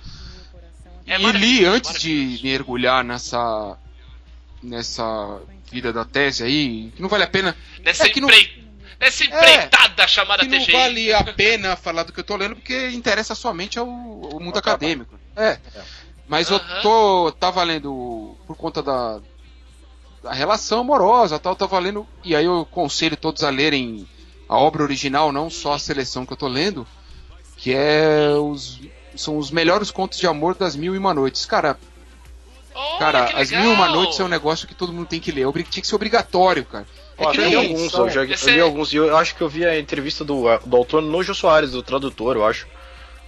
É 1.07 1.19
e 1.19 1.31
li 1.31 1.65
antes 1.65 1.99
de 1.99 2.39
mergulhar 2.43 3.03
nessa. 3.03 3.77
nessa 4.61 5.39
vida 5.71 5.91
da 5.93 6.05
tese 6.05 6.43
aí, 6.43 6.91
que 6.95 7.01
não 7.01 7.09
vale 7.09 7.23
a 7.23 7.27
pena. 7.27 7.55
Nessa, 7.83 8.05
é 8.05 8.09
que 8.09 8.21
não- 8.21 8.29
empre- 8.29 8.65
Nessa 8.99 9.23
empreitada 9.25 10.07
chamada 10.07 10.43
Que 10.43 10.49
não 10.49 10.59
TGI. 10.59 10.71
vale 10.71 11.13
a 11.13 11.23
pena 11.23 11.75
falar 11.75 12.01
do 12.03 12.11
que 12.11 12.19
eu 12.19 12.23
tô 12.23 12.35
lendo, 12.35 12.55
porque 12.55 12.89
interessa 12.89 13.35
somente 13.35 13.77
ao, 13.77 13.85
ao 13.87 14.39
mundo 14.39 14.57
acadêmico. 14.57 15.19
É. 15.35 15.59
Mas 16.27 16.49
eu 16.49 16.57
Aham. 16.57 16.81
tô. 16.81 17.31
tava 17.39 17.61
lendo 17.63 18.35
por 18.47 18.55
conta 18.57 18.81
da. 18.81 19.19
da 20.23 20.33
relação 20.33 20.79
amorosa 20.81 21.37
tal, 21.37 21.55
tava 21.55 21.77
lendo. 21.79 22.07
E 22.23 22.35
aí 22.35 22.45
eu 22.45 22.61
aconselho 22.61 23.15
todos 23.15 23.43
a 23.43 23.49
lerem 23.51 24.07
a 24.49 24.57
obra 24.57 24.81
original, 24.83 25.31
não 25.31 25.49
só 25.49 25.73
a 25.73 25.79
seleção 25.79 26.25
que 26.25 26.33
eu 26.33 26.37
tô 26.37 26.47
lendo, 26.47 26.85
que 27.55 27.73
é 27.73 28.29
os. 28.31 28.79
São 29.15 29.37
os 29.37 29.51
melhores 29.51 29.89
contos 29.91 30.17
de 30.19 30.25
amor 30.27 30.55
das 30.55 30.75
mil 30.75 30.93
e 30.95 30.97
uma 30.97 31.13
noites. 31.13 31.45
Cara, 31.45 31.77
Olha, 32.77 32.99
cara, 32.99 33.25
que 33.25 33.35
as 33.41 33.51
mil 33.51 33.63
e 33.63 33.67
uma 33.73 33.87
noites 33.89 34.19
é 34.19 34.23
um 34.23 34.27
negócio 34.27 34.67
que 34.67 34.75
todo 34.75 34.93
mundo 34.93 35.07
tem 35.07 35.19
que 35.19 35.31
ler. 35.31 35.45
Obri- 35.45 35.63
Tinha 35.63 35.81
que 35.81 35.87
ser 35.87 35.95
obrigatório, 35.95 36.63
cara. 36.65 36.85
É 37.17 37.25
Ó, 37.25 37.31
que 37.31 37.37
eu 37.39 37.43
li 37.45 37.49
nem 37.49 37.57
alguns, 37.71 37.93
eu 37.93 38.09
já 38.09 38.23
Esse 38.25 38.51
li 38.51 38.59
é- 38.59 38.61
alguns, 38.61 38.93
e 38.93 38.97
eu 38.97 39.17
acho 39.17 39.35
que 39.35 39.41
eu 39.41 39.49
vi 39.49 39.65
a 39.65 39.79
entrevista 39.79 40.23
do, 40.23 40.43
do 40.65 40.77
autor 40.77 41.01
no 41.01 41.23
Jô 41.23 41.33
Soares, 41.33 41.71
do 41.71 41.81
tradutor, 41.81 42.35
eu 42.35 42.45
acho. 42.45 42.67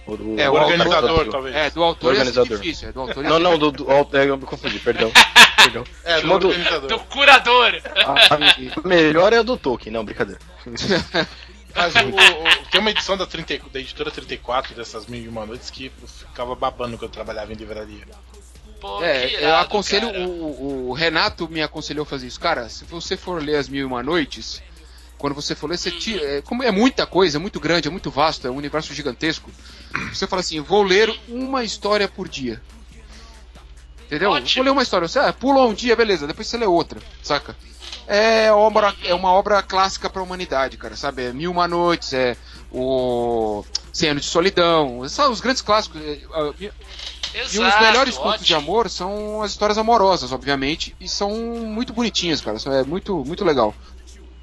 O, 0.06 0.16
do- 0.16 0.40
É, 0.40 0.48
O 0.48 0.52
o 0.52 0.56
organizador, 0.56 1.00
tradutor. 1.02 1.32
talvez. 1.32 1.54
É, 1.56 1.70
do 1.70 1.82
autor 1.82 2.08
é 2.08 2.18
organizador. 2.18 2.58
difícil. 2.58 2.88
É 2.88 2.92
do 2.92 3.00
autor 3.00 3.24
é 3.24 3.28
Não, 3.28 3.38
não, 3.38 3.58
do, 3.58 3.70
do, 3.72 3.86
é, 4.16 4.28
eu 4.28 4.36
me 4.36 4.44
confundi, 4.46 4.78
perdão. 4.78 5.10
Legal. 5.64 5.84
É, 6.04 6.20
do 6.22 6.38
do-. 6.38 6.88
Do 6.88 6.98
curador. 7.00 7.74
A, 7.96 8.34
a 8.34 8.88
melhor 8.88 9.32
é 9.32 9.38
a 9.38 9.42
do 9.42 9.56
Tolkien, 9.56 9.92
não, 9.92 10.04
brincadeira. 10.04 10.40
Mas 11.74 11.94
o- 11.94 11.98
o- 12.08 12.70
tem 12.70 12.80
uma 12.80 12.90
edição 12.90 13.16
da, 13.16 13.26
30, 13.26 13.60
da 13.72 13.78
editora 13.78 14.10
34 14.10 14.74
dessas 14.74 15.06
Mil 15.06 15.22
e 15.22 15.28
Uma 15.28 15.46
Noites 15.46 15.70
que 15.70 15.92
eu 16.02 16.08
ficava 16.08 16.54
babando 16.54 16.96
quando 16.96 17.02
eu 17.04 17.08
trabalhava 17.08 17.52
em 17.52 17.56
livraria. 17.56 18.04
É, 19.02 19.26
que 19.26 19.34
eu 19.34 19.40
irado, 19.40 19.66
aconselho, 19.66 20.08
o, 20.08 20.88
o 20.88 20.92
Renato 20.92 21.48
me 21.48 21.62
aconselhou 21.62 22.02
a 22.02 22.06
fazer 22.06 22.26
isso. 22.26 22.40
Cara, 22.40 22.68
se 22.68 22.84
você 22.84 23.16
for 23.16 23.42
ler 23.42 23.56
As 23.56 23.68
Mil 23.68 23.82
e 23.82 23.84
Uma 23.84 24.02
Noites, 24.02 24.62
quando 25.18 25.34
você 25.34 25.54
for 25.54 25.68
ler, 25.68 25.76
você 25.76 25.90
tira. 25.90 26.24
É, 26.24 26.42
como 26.42 26.62
é 26.62 26.70
muita 26.70 27.06
coisa, 27.06 27.36
é 27.36 27.40
muito 27.40 27.60
grande, 27.60 27.88
é 27.88 27.90
muito 27.90 28.10
vasto, 28.10 28.46
é 28.46 28.50
um 28.50 28.56
universo 28.56 28.94
gigantesco. 28.94 29.50
Você 30.12 30.26
fala 30.26 30.40
assim: 30.40 30.60
vou 30.60 30.82
ler 30.82 31.14
uma 31.28 31.62
história 31.62 32.08
por 32.08 32.28
dia. 32.28 32.60
Entendeu? 34.06 34.30
Ótimo. 34.30 34.56
Vou 34.56 34.64
ler 34.64 34.70
uma 34.70 34.82
história. 34.82 35.06
Você 35.06 35.18
ah, 35.18 35.32
pula 35.32 35.66
um 35.66 35.74
dia, 35.74 35.94
beleza, 35.94 36.26
depois 36.26 36.48
você 36.48 36.56
lê 36.56 36.66
outra, 36.66 37.00
saca? 37.22 37.54
É, 38.06 38.50
obra, 38.50 38.92
é 39.04 39.14
uma 39.14 39.30
obra 39.30 39.62
clássica 39.62 40.10
pra 40.10 40.22
humanidade, 40.22 40.76
cara, 40.76 40.96
sabe? 40.96 41.26
É 41.26 41.32
Mil 41.32 41.50
e 41.50 41.52
Uma 41.52 41.68
Noites, 41.68 42.12
é 42.12 42.36
o 42.72 43.64
Cem 43.92 44.10
Anos 44.10 44.24
de 44.24 44.28
Solidão, 44.28 45.08
são 45.08 45.30
os 45.30 45.40
grandes 45.40 45.62
clássicos. 45.62 46.00
é, 46.00 46.72
Exato, 47.34 47.56
e 47.56 47.58
os 47.60 47.80
melhores 47.80 48.18
contos 48.18 48.44
de 48.44 48.54
ótimo. 48.54 48.70
amor 48.70 48.90
são 48.90 49.42
as 49.42 49.52
histórias 49.52 49.78
amorosas, 49.78 50.32
obviamente, 50.32 50.94
e 51.00 51.08
são 51.08 51.30
muito 51.30 51.92
bonitinhas, 51.92 52.40
cara. 52.40 52.58
É 52.78 52.82
muito, 52.82 53.24
muito 53.24 53.44
legal. 53.44 53.74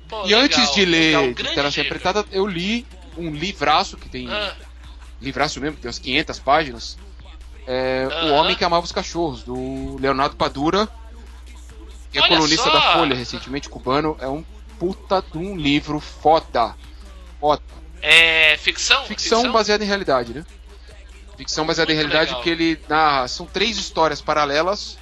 Pô, 0.08 0.22
e 0.22 0.28
legal, 0.28 0.42
antes 0.42 0.74
de 0.74 0.86
ler 0.86 1.34
de 1.34 1.44
dica. 1.44 1.82
Apretada, 1.82 2.26
eu 2.32 2.48
li 2.48 2.86
um 3.18 3.30
livraço 3.32 3.98
que 3.98 4.08
tem. 4.08 4.30
Ah, 4.32 4.56
Livraço 5.20 5.60
mesmo, 5.60 5.76
que 5.76 5.82
tem 5.82 5.90
umas 5.90 6.00
500 6.00 6.40
páginas. 6.40 6.98
É, 7.66 8.08
O 8.08 8.14
Aham. 8.14 8.34
Homem 8.34 8.56
que 8.56 8.64
Amava 8.64 8.86
os 8.86 8.92
Cachorros, 8.92 9.44
do 9.44 9.98
Leonardo 10.00 10.36
Padura, 10.36 10.88
que 12.12 12.20
é 12.20 12.22
Olha 12.22 12.30
colunista 12.38 12.66
só! 12.66 12.72
da 12.72 12.94
Folha, 12.94 13.16
recentemente 13.16 13.68
cubano. 13.68 14.16
É 14.22 14.28
um 14.28 14.46
puta 14.80 15.22
de 15.32 15.38
um 15.38 15.58
livro 15.58 16.00
foda. 16.00 16.76
Foda. 17.40 17.62
é 18.02 18.56
ficção? 18.58 19.04
Ficção 19.06 19.52
baseada 19.52 19.84
em 19.84 19.88
realidade, 19.88 20.34
né? 20.34 20.46
Ficção 21.38 21.66
baseada 21.66 21.92
em 21.92 21.96
Muito 21.96 22.08
realidade, 22.08 22.32
legal. 22.32 22.44
que 22.44 22.50
ele 22.50 22.80
narra. 22.90 23.28
São 23.28 23.46
três 23.46 23.78
histórias 23.78 24.22
paralelas, 24.22 24.98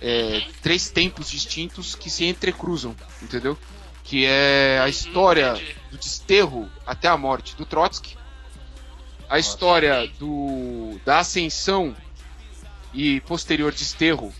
é, 0.00 0.42
três 0.62 0.90
tempos 0.90 1.30
distintos 1.30 1.94
que 1.94 2.10
se 2.10 2.24
entrecruzam, 2.24 2.96
entendeu? 3.22 3.56
Que 4.02 4.26
é 4.26 4.80
a 4.82 4.88
história 4.88 5.52
entendi. 5.54 5.76
do 5.92 5.98
desterro 5.98 6.68
até 6.86 7.06
a 7.06 7.16
morte 7.16 7.54
do 7.54 7.64
Trotsky, 7.64 8.16
a 9.28 9.38
história 9.38 10.08
do 10.18 11.00
da 11.04 11.18
ascensão 11.20 11.94
e 12.92 13.20
posterior 13.20 13.70
desterro 13.72 14.34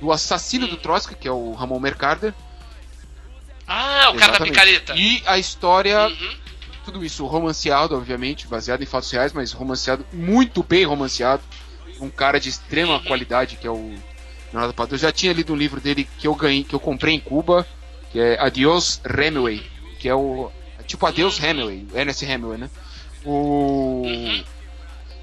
do 0.00 0.12
assassino 0.12 0.68
do 0.68 0.76
Trotsky, 0.76 1.16
que 1.16 1.26
é 1.26 1.32
o 1.32 1.52
Ramon 1.54 1.80
Mercader, 1.80 2.32
Ah, 3.66 4.10
o 4.10 4.16
cara 4.16 4.38
da 4.38 4.44
Exatamente. 4.46 4.50
picareta. 4.52 4.94
e 4.96 5.22
a 5.26 5.38
história 5.38 6.06
Uhum. 6.06 6.36
Tudo 6.84 7.04
isso 7.04 7.24
romanceado, 7.26 7.96
obviamente, 7.96 8.46
baseado 8.46 8.82
em 8.82 8.86
fatos 8.86 9.10
reais, 9.10 9.32
mas 9.32 9.52
romanceado, 9.52 10.04
muito 10.12 10.62
bem 10.62 10.84
romanceado. 10.84 11.42
Um 12.00 12.10
cara 12.10 12.38
de 12.40 12.48
extrema 12.48 13.00
qualidade, 13.00 13.56
que 13.56 13.66
é 13.66 13.70
o 13.70 13.94
Leonardo 14.52 14.74
Padura. 14.74 14.96
Eu 14.96 14.98
já 15.00 15.12
tinha 15.12 15.32
lido 15.32 15.52
um 15.52 15.56
livro 15.56 15.80
dele 15.80 16.08
que 16.18 16.26
eu 16.26 16.34
ganhei, 16.34 16.64
que 16.64 16.74
eu 16.74 16.80
comprei 16.80 17.14
em 17.14 17.20
Cuba, 17.20 17.66
que 18.10 18.18
é 18.20 18.38
Adios 18.40 19.00
Hemingway, 19.04 19.64
que 19.98 20.08
é 20.08 20.14
o. 20.14 20.50
é 20.78 20.82
tipo 20.82 21.06
Adeus 21.06 21.40
Hemingway, 21.42 21.86
Ernest 21.94 22.24
Hemingway, 22.24 22.58
né? 22.58 22.70
O. 23.24 24.02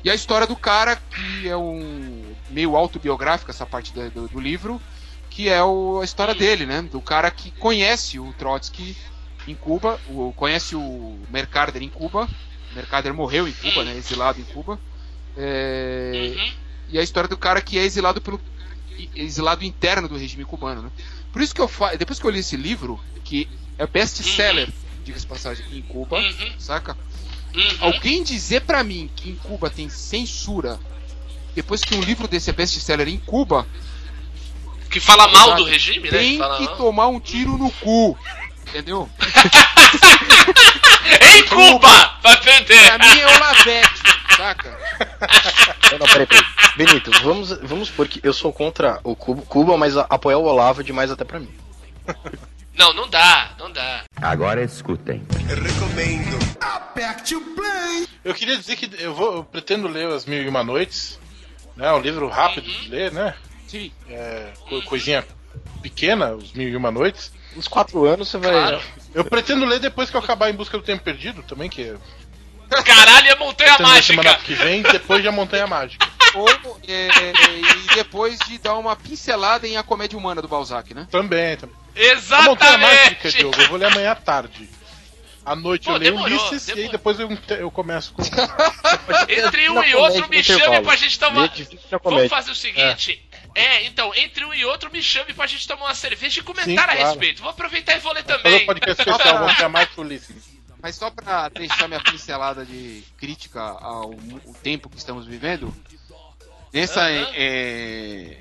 E 0.04 0.10
a 0.10 0.16
história 0.16 0.48
do 0.48 0.56
cara, 0.56 0.96
que 0.96 1.48
é 1.48 1.56
um 1.56 2.34
meio 2.50 2.76
autobiográfica, 2.76 3.52
essa 3.52 3.66
parte 3.66 3.94
do, 3.94 4.28
do 4.28 4.40
livro, 4.40 4.82
que 5.30 5.48
é 5.48 5.62
o- 5.64 6.00
a 6.02 6.04
história 6.06 6.34
dele, 6.34 6.66
né? 6.66 6.82
Do 6.82 7.00
cara 7.00 7.30
que 7.30 7.52
conhece 7.52 8.20
o 8.20 8.34
Trotsky 8.34 8.98
em 9.48 9.56
Cuba, 9.56 10.00
o, 10.08 10.34
conhece 10.36 10.76
o 10.76 11.20
Mercader 11.30 11.82
em 11.82 11.90
Cuba. 11.90 12.28
O 12.72 12.76
Mercader 12.76 13.14
morreu 13.14 13.48
em 13.48 13.54
Cuba, 13.54 13.84
né? 13.84 13.96
Exilado 13.96 14.40
em 14.40 14.44
Cuba. 14.46 14.80
É, 15.38 16.34
Uhum. 16.36 16.52
E 16.90 17.00
a 17.00 17.02
história 17.04 17.30
do 17.30 17.38
cara 17.38 17.62
que 17.62 17.78
é 17.80 17.84
exilado 17.84 18.20
pelo 18.20 18.40
exilado 19.16 19.64
interno 19.64 20.08
do 20.10 20.18
regime 20.18 20.44
cubano, 20.44 20.82
né? 20.84 20.90
Por 21.32 21.42
isso 21.42 21.56
que 21.56 21.62
eu 21.62 21.68
fa... 21.68 21.96
depois 21.96 22.20
que 22.20 22.26
eu 22.26 22.30
li 22.30 22.40
esse 22.40 22.58
livro, 22.58 23.00
que 23.24 23.48
é 23.78 23.88
best-seller, 23.88 24.70
diga-se 25.06 25.24
de 25.24 25.28
passagem, 25.28 25.66
em 25.72 25.82
Cuba, 25.82 26.18
Uhum. 26.18 26.52
saca? 26.60 26.98
Uhum. 27.56 27.78
Alguém 27.80 28.24
dizer 28.24 28.62
pra 28.62 28.84
mim 28.84 29.10
que 29.16 29.30
em 29.30 29.36
Cuba 29.36 29.70
tem 29.70 29.88
censura, 29.90 30.78
depois 31.56 31.82
que 31.82 31.96
um 31.96 32.02
livro 32.02 32.28
desse 32.28 32.50
é 32.50 32.54
best-seller 32.54 33.08
em 33.08 33.18
Cuba, 33.18 33.66
Que 34.90 35.00
fala 35.00 35.28
mal 35.30 35.56
do 35.56 35.64
regime, 35.64 36.12
né? 36.12 36.18
tem 36.18 36.40
que 36.58 36.68
tomar 36.76 37.08
um 37.08 37.20
tiro 37.22 37.58
no 37.58 37.72
cu. 37.72 38.18
Entendeu? 38.72 39.10
Em 41.22 41.44
Cuba! 41.48 42.16
Vai 42.24 42.38
perder! 42.42 42.86
Pra 42.86 42.98
mim 43.00 43.20
é 43.20 43.26
o 43.28 43.40
Lavete, 43.40 44.02
saca? 44.38 44.78
Não, 45.92 46.00
não, 46.00 46.08
peraí, 46.08 46.26
peraí. 46.26 46.46
Benito, 46.78 47.12
vamos, 47.24 47.50
vamos 47.64 47.90
supor 47.90 48.08
que 48.08 48.20
eu 48.24 48.32
sou 48.34 48.54
contra 48.54 49.00
o 49.04 49.14
Cuba, 49.16 49.42
Cuba 49.44 49.78
mas 49.78 49.98
a- 49.98 50.06
apoiar 50.10 50.38
o 50.38 50.44
Olavo 50.46 50.82
é 50.82 50.84
demais 50.84 51.12
até 51.12 51.24
pra 51.26 51.40
mim. 51.40 51.54
Não, 52.74 52.94
não 52.94 53.10
dá, 53.10 53.52
não 53.60 53.70
dá. 53.72 54.04
Agora 54.22 54.64
escutem. 54.64 55.26
Recomendo. 55.48 56.40
Aperte 56.62 57.36
o 57.36 57.42
play. 57.42 58.08
Eu 58.24 58.34
queria 58.34 58.58
dizer 58.58 58.76
que 58.78 58.90
eu, 59.04 59.14
vou, 59.14 59.36
eu 59.38 59.44
pretendo 59.44 59.88
ler 59.88 60.08
As 60.08 60.26
Mil 60.26 60.42
e 60.42 60.48
Uma 60.48 60.64
Noites. 60.64 61.20
né? 61.76 61.88
É 61.88 61.92
um 61.94 62.00
livro 62.00 62.30
rápido 62.30 62.66
de 62.72 62.90
ler, 62.90 63.12
né? 63.12 63.34
Sim. 63.68 63.92
É, 64.10 64.54
co- 64.70 64.82
coisinha 64.84 65.26
pequena, 65.82 66.32
Os 66.34 66.54
Mil 66.54 66.70
e 66.70 66.76
Uma 66.76 66.90
Noites. 66.92 67.32
Uns 67.56 67.68
quatro 67.68 68.06
anos 68.06 68.30
você 68.30 68.38
vai. 68.38 68.52
Claro. 68.52 68.82
Eu 69.14 69.26
pretendo 69.26 69.66
ler 69.66 69.80
depois 69.80 70.10
que 70.10 70.16
eu 70.16 70.22
acabar 70.22 70.50
Em 70.50 70.54
Busca 70.54 70.78
do 70.78 70.84
Tempo 70.84 71.04
Perdido 71.04 71.44
também, 71.44 71.70
que 71.70 71.94
Caralho, 72.86 73.28
é 73.28 73.36
montanha 73.36 73.78
ler 73.78 74.04
semana 74.04 74.32
mágica! 74.32 74.46
que 74.46 74.54
vem, 74.54 74.82
depois 74.82 75.22
de 75.22 75.28
A 75.28 75.32
Montanha 75.32 75.68
Mágica. 75.68 76.08
Ou, 76.34 76.48
é, 76.88 77.10
e 77.90 77.96
depois 77.96 78.40
de 78.48 78.58
dar 78.58 78.76
uma 78.76 78.96
pincelada 78.96 79.68
em 79.68 79.76
A 79.76 79.84
Comédia 79.84 80.18
Humana 80.18 80.42
do 80.42 80.48
Balzac, 80.48 80.94
né? 80.94 81.06
Também, 81.12 81.58
também. 81.58 81.76
A 82.32 82.42
Montanha 82.44 82.78
Mágica, 82.78 83.28
Exatamente! 83.28 83.38
Diogo, 83.38 83.62
eu 83.62 83.68
vou 83.68 83.78
ler 83.78 83.88
amanhã 83.88 84.12
à 84.12 84.16
tarde. 84.16 84.70
À 85.44 85.56
noite 85.56 85.86
Pô, 85.86 85.94
eu 85.94 85.98
leio 85.98 86.14
demorou, 86.14 86.38
Ulisses 86.38 86.68
e 86.68 86.72
aí 86.72 86.76
demorou. 86.76 86.92
depois 86.92 87.20
eu, 87.20 87.38
eu 87.58 87.72
começo 87.72 88.14
com. 88.14 88.22
Entre 89.28 89.70
um 89.70 89.84
e 89.84 89.96
outro, 89.96 90.30
me 90.30 90.44
chame 90.44 90.82
pra 90.82 90.96
gente 90.96 91.20
tomar. 91.20 91.52
Vamos 92.04 92.30
fazer 92.30 92.52
o 92.52 92.56
seguinte. 92.56 93.22
É. 93.31 93.31
então, 93.84 94.14
entre 94.16 94.46
um 94.46 94.54
e 94.54 94.64
outro, 94.66 94.92
me 94.92 95.02
chame 95.04 95.34
pra 95.34 95.46
gente 95.48 95.68
tomar 95.68 95.86
uma 95.86 95.96
cerveja 95.96 96.40
e 96.40 96.44
comentar 96.44 96.66
Sim, 96.66 96.78
a 96.78 96.84
claro. 96.86 97.00
respeito. 97.10 97.42
Vou 97.42 97.52
aproveitar 97.52 97.98
e 97.98 98.00
vou 98.00 98.14
ler 98.14 98.24
Fazer 98.24 98.38
também. 98.38 98.64
um 98.64 98.66
podcast 98.66 99.02
especial 99.02 99.48
e 99.98 100.02
Ulisses. 100.02 100.52
Mas 100.82 100.96
só 100.96 101.12
pra 101.12 101.48
deixar 101.50 101.88
minha 101.88 102.00
pincelada 102.00 102.66
de 102.66 103.04
crítica 103.18 103.62
ao 103.62 104.12
mu- 104.12 104.42
o 104.46 104.54
tempo 104.54 104.90
que 104.90 104.98
estamos 104.98 105.28
vivendo, 105.28 105.72
nessa 106.74 107.02
Aham. 107.02 107.28
é, 107.36 108.38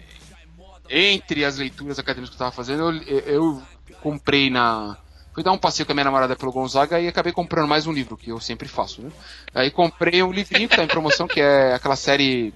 entre 0.89 1.45
as 1.45 1.59
leituras 1.59 1.99
acadêmicas 1.99 2.31
que 2.31 2.37
eu 2.37 2.39
tava 2.47 2.53
fazendo, 2.53 2.91
eu, 3.05 3.19
eu 3.21 3.63
comprei 4.01 4.49
na 4.49 4.97
fui 5.35 5.45
dar 5.45 5.53
um 5.53 5.59
passeio 5.59 5.87
com 5.87 5.93
a 5.93 5.95
minha 5.95 6.05
namorada 6.05 6.35
pelo 6.35 6.51
Gonzaga 6.51 6.99
e 7.01 7.07
acabei 7.07 7.33
comprando 7.33 7.69
mais 7.69 7.87
um 7.87 7.93
livro 7.93 8.17
que 8.17 8.31
eu 8.31 8.41
sempre 8.41 8.67
faço, 8.67 9.01
né? 9.03 9.11
Aí 9.55 9.71
comprei 9.71 10.23
um 10.23 10.33
livrinho 10.33 10.69
que 10.69 10.77
tá 10.77 10.83
em 10.83 10.89
promoção 10.89 11.29
que 11.29 11.41
é 11.41 11.75
aquela 11.75 11.95
série 11.95 12.53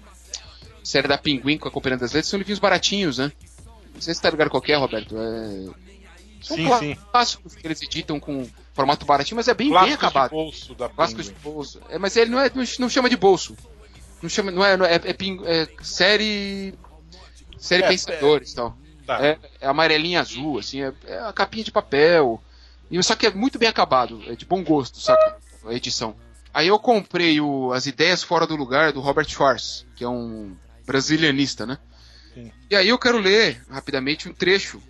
série 0.85 1.09
da 1.09 1.19
Pinguim 1.19 1.59
com 1.59 1.67
a 1.67 1.71
Companhia 1.71 1.99
das 1.99 2.13
Letras, 2.13 2.29
são 2.29 2.39
livrinhos 2.39 2.61
baratinhos, 2.61 3.19
né? 3.19 3.33
Não 3.95 4.01
sei 4.01 4.15
se 4.15 4.21
tá 4.21 4.31
ligado 4.31 4.51
qual 4.51 4.63
que 4.63 4.71
é, 4.71 4.77
Roberto. 4.77 5.17
É... 5.17 5.85
São 6.43 6.57
Sim, 6.59 6.79
sim. 6.79 6.97
clássicos 7.11 7.55
que 7.55 7.67
eles 7.67 7.81
editam 7.81 8.21
com 8.21 8.47
formato 8.75 9.07
baratinho, 9.07 9.37
mas 9.37 9.49
é 9.49 9.55
bem, 9.55 9.69
bem 9.69 9.73
Clássicos 9.73 9.99
de 9.99 10.05
acabado. 10.05 10.31
bolso 10.31 10.75
da 10.75 10.89
Clássicos 10.91 11.27
de 11.27 11.33
bolso. 11.33 11.81
É, 11.89 11.99
mas 11.99 12.15
ele 12.17 12.31
não, 12.31 12.39
é, 12.39 12.51
não, 12.79 12.89
chama 12.89 13.09
de 13.09 13.17
bolso. 13.17 13.57
Não 14.21 14.29
chama, 14.29 14.51
não 14.51 14.63
é, 14.63 14.77
não 14.77 14.85
é, 14.85 14.97
é, 14.97 15.63
é 15.63 15.69
série. 15.83 16.75
Série 17.57 17.83
É, 17.83 17.89
Pensadores 17.89 18.53
e 18.53 18.57
tal. 18.57 18.77
Tá. 19.07 19.25
É, 19.25 19.39
é 19.61 19.67
amarelinha 19.67 20.21
azul, 20.21 20.59
assim, 20.59 20.83
é, 20.83 20.93
é 21.07 21.19
a 21.21 21.33
capinha 21.33 21.65
de 21.65 21.73
papel. 21.73 22.43
E 22.91 23.03
só 23.03 23.17
que 23.17 23.27
é 23.27 23.31
muito 23.31 23.59
bem 23.59 23.69
acabado, 23.69 24.23
é 24.27 24.35
de 24.35 24.45
bom 24.45 24.63
gosto, 24.63 25.01
saca? 25.01 25.39
A 25.67 25.73
edição. 25.73 26.15
Aí 26.53 26.69
eu 26.69 26.79
comprei 26.79 27.41
o 27.41 27.73
As 27.73 27.87
Ideias 27.87 28.23
Fora 28.23 28.47
do 28.47 28.55
Lugar 28.55 28.93
do 28.93 29.01
Robert 29.01 29.29
Schwartz, 29.29 29.87
que 29.97 30.05
é 30.05 30.09
um 30.09 30.55
brasilianista, 30.87 31.67
né? 31.67 31.79
Sim. 32.33 32.53
E 32.71 32.77
aí 32.77 32.89
eu 32.89 32.99
quero 32.99 33.19
ler 33.19 33.63
rapidamente 33.69 34.29
um 34.29 34.33
trecho 34.33 34.83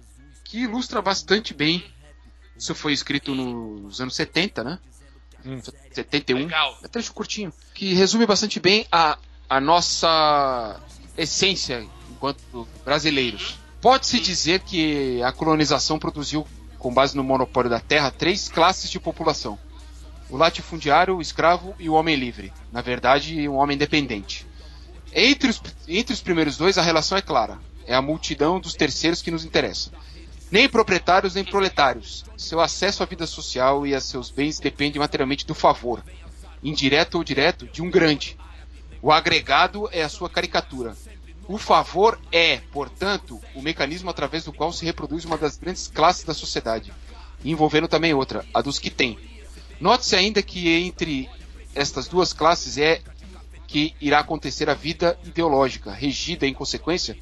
que 0.44 0.60
ilustra 0.60 1.02
bastante 1.02 1.52
bem. 1.52 1.84
Isso 2.56 2.74
foi 2.74 2.92
escrito 2.92 3.34
nos 3.34 4.00
anos 4.00 4.14
70, 4.14 4.64
né? 4.64 4.78
Hum. 5.44 5.60
71. 5.92 6.38
Legal. 6.38 6.78
É 6.82 6.88
trecho 6.88 7.12
curtinho. 7.12 7.52
Que 7.74 7.92
resume 7.92 8.26
bastante 8.26 8.58
bem 8.60 8.86
a, 8.90 9.18
a 9.48 9.60
nossa 9.60 10.80
essência 11.16 11.86
enquanto 12.10 12.66
brasileiros. 12.84 13.58
Pode-se 13.80 14.18
dizer 14.18 14.60
que 14.60 15.22
a 15.22 15.30
colonização 15.30 15.98
produziu, 15.98 16.46
com 16.78 16.92
base 16.92 17.16
no 17.16 17.22
monopólio 17.22 17.68
da 17.68 17.80
terra, 17.80 18.10
três 18.10 18.48
classes 18.48 18.90
de 18.90 18.98
população: 18.98 19.58
o 20.30 20.36
latifundiário, 20.36 21.16
o 21.16 21.20
escravo 21.20 21.74
e 21.78 21.88
o 21.90 21.92
homem 21.92 22.16
livre. 22.16 22.52
Na 22.72 22.80
verdade, 22.80 23.46
um 23.48 23.56
homem 23.56 23.74
independente. 23.74 24.46
Entre 25.14 25.48
os, 25.48 25.62
entre 25.86 26.12
os 26.12 26.20
primeiros 26.20 26.56
dois, 26.56 26.76
a 26.76 26.82
relação 26.82 27.16
é 27.16 27.22
clara. 27.22 27.60
É 27.86 27.94
a 27.94 28.02
multidão 28.02 28.58
dos 28.58 28.74
terceiros 28.74 29.22
que 29.22 29.30
nos 29.30 29.44
interessa. 29.44 29.92
Nem 30.50 30.68
proprietários, 30.68 31.34
nem 31.34 31.44
proletários. 31.44 32.24
Seu 32.36 32.60
acesso 32.60 33.02
à 33.02 33.06
vida 33.06 33.26
social 33.26 33.86
e 33.86 33.94
a 33.94 34.00
seus 34.00 34.30
bens 34.30 34.58
depende 34.58 34.98
materialmente 34.98 35.46
do 35.46 35.54
favor, 35.54 36.04
indireto 36.62 37.16
ou 37.16 37.24
direto, 37.24 37.66
de 37.66 37.80
um 37.80 37.90
grande. 37.90 38.36
O 39.00 39.12
agregado 39.12 39.88
é 39.92 40.02
a 40.02 40.08
sua 40.08 40.28
caricatura. 40.28 40.96
O 41.46 41.58
favor 41.58 42.18
é, 42.32 42.58
portanto, 42.72 43.40
o 43.54 43.62
mecanismo 43.62 44.10
através 44.10 44.44
do 44.44 44.52
qual 44.52 44.72
se 44.72 44.84
reproduz 44.84 45.24
uma 45.24 45.36
das 45.36 45.56
grandes 45.56 45.86
classes 45.86 46.24
da 46.24 46.34
sociedade, 46.34 46.92
envolvendo 47.44 47.86
também 47.86 48.14
outra, 48.14 48.44
a 48.52 48.62
dos 48.62 48.78
que 48.78 48.90
têm. 48.90 49.18
Note-se 49.78 50.16
ainda 50.16 50.42
que 50.42 50.70
entre 50.70 51.28
estas 51.74 52.08
duas 52.08 52.32
classes 52.32 52.78
é 52.78 53.02
que 53.66 53.94
irá 54.00 54.20
acontecer 54.20 54.68
a 54.68 54.74
vida 54.74 55.18
ideológica, 55.24 55.92
regida 55.92 56.46
em 56.46 56.54
consequência 56.54 57.16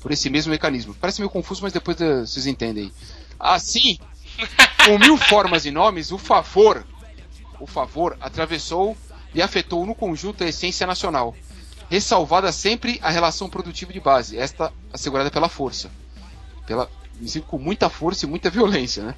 por 0.00 0.12
esse 0.12 0.28
mesmo 0.28 0.50
mecanismo. 0.50 0.94
Parece 0.94 1.20
meio 1.20 1.30
confuso, 1.30 1.62
mas 1.62 1.72
depois 1.72 2.00
eh, 2.00 2.20
vocês 2.20 2.46
entendem. 2.46 2.92
Assim, 3.38 3.98
com 4.84 4.98
mil 4.98 5.16
formas 5.16 5.64
e 5.64 5.70
nomes, 5.70 6.12
o 6.12 6.18
favor, 6.18 6.86
o 7.58 7.66
favor 7.66 8.16
atravessou 8.20 8.96
e 9.34 9.40
afetou 9.40 9.86
no 9.86 9.94
conjunto 9.94 10.44
a 10.44 10.46
essência 10.46 10.86
nacional, 10.86 11.34
ressalvada 11.90 12.52
sempre 12.52 12.98
a 13.02 13.10
relação 13.10 13.48
produtiva 13.48 13.92
de 13.92 14.00
base, 14.00 14.38
esta 14.38 14.72
assegurada 14.92 15.30
pela 15.30 15.48
força, 15.48 15.90
pela 16.66 16.88
com 17.46 17.58
muita 17.58 17.88
força 17.88 18.26
e 18.26 18.28
muita 18.28 18.50
violência, 18.50 19.04
né? 19.04 19.14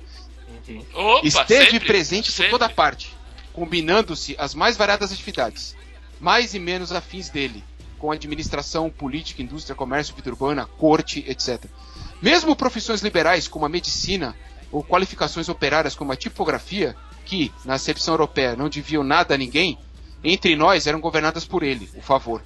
Opa, 0.95 1.27
Esteve 1.27 1.71
sempre, 1.71 1.87
presente 1.87 2.31
sempre. 2.31 2.51
por 2.51 2.59
toda 2.59 2.73
parte, 2.73 3.15
combinando-se 3.53 4.35
as 4.39 4.55
mais 4.55 4.77
variadas 4.77 5.13
atividades, 5.13 5.75
mais 6.21 6.55
e 6.55 6.59
menos 6.59 6.93
afins 6.93 7.29
dele, 7.29 7.63
com 7.99 8.11
administração, 8.11 8.91
política, 8.91 9.43
indústria, 9.43 9.75
comércio, 9.75 10.15
vida 10.15 10.31
urbana, 10.31 10.67
corte, 10.67 11.25
etc. 11.29 11.65
Mesmo 12.21 12.57
profissões 12.57 13.01
liberais 13.03 13.49
como 13.49 13.67
a 13.67 13.69
medicina 13.69 14.37
ou 14.71 14.83
qualificações 14.83 15.49
operárias 15.49 15.95
como 15.95 16.13
a 16.13 16.17
tipografia, 16.17 16.97
que, 17.25 17.53
na 17.65 17.75
acepção 17.75 18.15
europeia, 18.15 18.57
não 18.57 18.69
deviam 18.69 19.03
nada 19.03 19.35
a 19.35 19.39
ninguém, 19.39 19.79
entre 20.23 20.57
nós 20.57 20.87
eram 20.87 21.01
governadas 21.01 21.45
por 21.45 21.63
ele, 21.63 21.91
o 21.97 22.03
favor. 22.03 22.43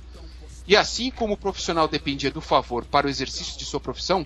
E 0.67 0.77
assim 0.77 1.11
como 1.11 1.35
o 1.35 1.37
profissional 1.37 1.89
dependia 1.89 2.31
do 2.31 2.41
favor 2.41 2.85
para 2.85 3.07
o 3.07 3.11
exercício 3.11 3.59
de 3.59 3.65
sua 3.65 3.81
profissão, 3.81 4.25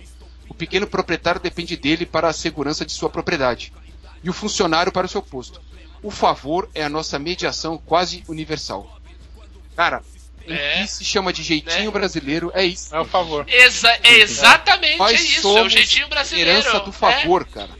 o 0.49 0.53
pequeno 0.53 0.85
proprietário 0.85 1.41
depende 1.41 1.75
dele 1.75 2.05
para 2.05 2.27
a 2.27 2.33
segurança 2.33 2.85
de 2.85 2.91
sua 2.91 3.09
propriedade, 3.09 3.73
e 4.23 4.29
o 4.29 4.33
funcionário 4.33 4.91
para 4.91 5.07
o 5.07 5.09
seu 5.09 5.21
posto. 5.21 5.61
O 6.03 6.11
favor 6.11 6.69
é 6.75 6.83
a 6.83 6.89
nossa 6.89 7.17
mediação 7.17 7.77
quase 7.77 8.23
universal. 8.27 8.99
Cara, 9.75 10.01
o 10.47 10.51
É. 10.53 10.81
que 10.81 10.87
se 10.87 11.03
chama 11.03 11.33
de 11.33 11.43
jeitinho 11.43 11.85
Né? 11.85 11.91
brasileiro 11.91 12.51
é 12.53 12.63
isso. 12.65 12.95
É 12.95 12.99
o 12.99 13.05
favor. 13.05 13.45
Exa 13.47 13.89
é 14.03 14.19
exatamente 14.19 14.97
Nós 14.97 15.11
é 15.19 15.23
isso, 15.23 15.57
é 15.57 15.61
o 15.63 15.69
jeitinho 15.69 16.07
brasileiro. 16.07 16.49
herança 16.51 16.79
do 16.81 16.91
favor, 16.91 17.45
cara. 17.45 17.71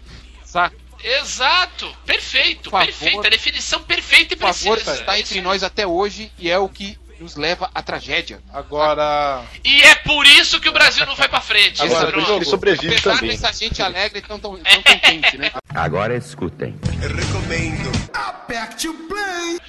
Saca? 0.44 0.76
É, 1.04 1.20
exato, 1.20 1.96
perfeito, 2.06 2.72
Favor. 2.72 2.86
perfeito, 2.88 3.28
a 3.28 3.30
definição 3.30 3.80
perfeita 3.84 4.34
e 4.34 4.38
O 4.38 4.40
favor 4.40 4.76
precisa. 4.78 5.00
está 5.02 5.16
É 5.18 5.20
entre 5.20 5.40
nós 5.42 5.62
até 5.62 5.86
hoje 5.86 6.32
e 6.40 6.50
é 6.50 6.58
o 6.58 6.68
que 6.68 6.98
nos 7.20 7.36
leva 7.36 7.70
à 7.74 7.82
tragédia. 7.82 8.42
Agora. 8.54 9.44
E 9.64 9.82
é 9.84 9.96
por 9.96 10.26
isso 10.26 10.60
que 10.60 10.70
o 10.70 10.74
Brasil 10.74 11.06
não 11.06 11.16
vai 11.16 11.28
pra 11.28 11.42
frente. 11.42 11.82
Agora, 11.82 12.12
Pronto. 12.12 12.26
jogo. 12.26 12.40
Ele 12.40 12.46
sobrevive 12.46 12.96
Apesar 12.96 13.16
também. 13.16 13.30
dessa 13.32 13.54
gente 13.54 13.82
alegre 13.82 14.22
tão, 14.22 14.40
tão, 14.40 14.58
tão 14.58 14.84
contente, 14.84 15.38
né? 15.38 15.52
Agora 15.74 16.16
escutem. 16.16 16.78
Recomendo. 17.00 17.92
Aperte 18.14 18.88
o 18.88 18.94
play. 19.08 19.60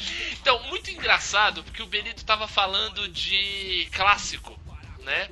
Então, 0.41 0.63
muito 0.69 0.91
engraçado, 0.91 1.63
porque 1.65 1.83
o 1.83 1.87
Benito 1.87 2.25
tava 2.25 2.47
falando 2.47 3.09
de 3.09 3.89
clássico, 3.93 4.59
né? 5.05 5.29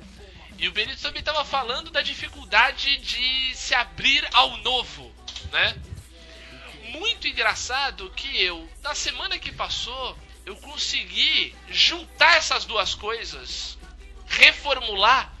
E 0.57 0.67
o 0.67 0.71
Benito 0.71 1.01
também 1.01 1.21
tava 1.23 1.43
falando 1.43 1.91
da 1.91 2.01
dificuldade 2.01 2.97
de 2.97 3.55
se 3.55 3.73
abrir 3.75 4.25
ao 4.33 4.57
novo, 4.57 5.11
né? 5.51 5.75
Muito 6.91 7.27
engraçado 7.27 8.09
que 8.15 8.41
eu, 8.41 8.67
na 8.81 8.95
semana 8.95 9.37
que 9.37 9.51
passou, 9.51 10.17
eu 10.45 10.55
consegui 10.57 11.55
juntar 11.69 12.37
essas 12.37 12.65
duas 12.65 12.93
coisas, 12.93 13.77
reformular 14.27 15.33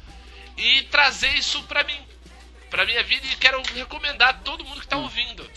e 0.57 0.83
trazer 0.83 1.29
isso 1.35 1.61
pra 1.63 1.83
mim, 1.83 2.07
pra 2.69 2.85
minha 2.85 3.03
vida 3.03 3.25
e 3.27 3.35
quero 3.35 3.61
recomendar 3.73 4.29
a 4.29 4.33
todo 4.33 4.65
mundo 4.65 4.81
que 4.81 4.87
tá 4.87 4.97
ouvindo. 4.97 5.49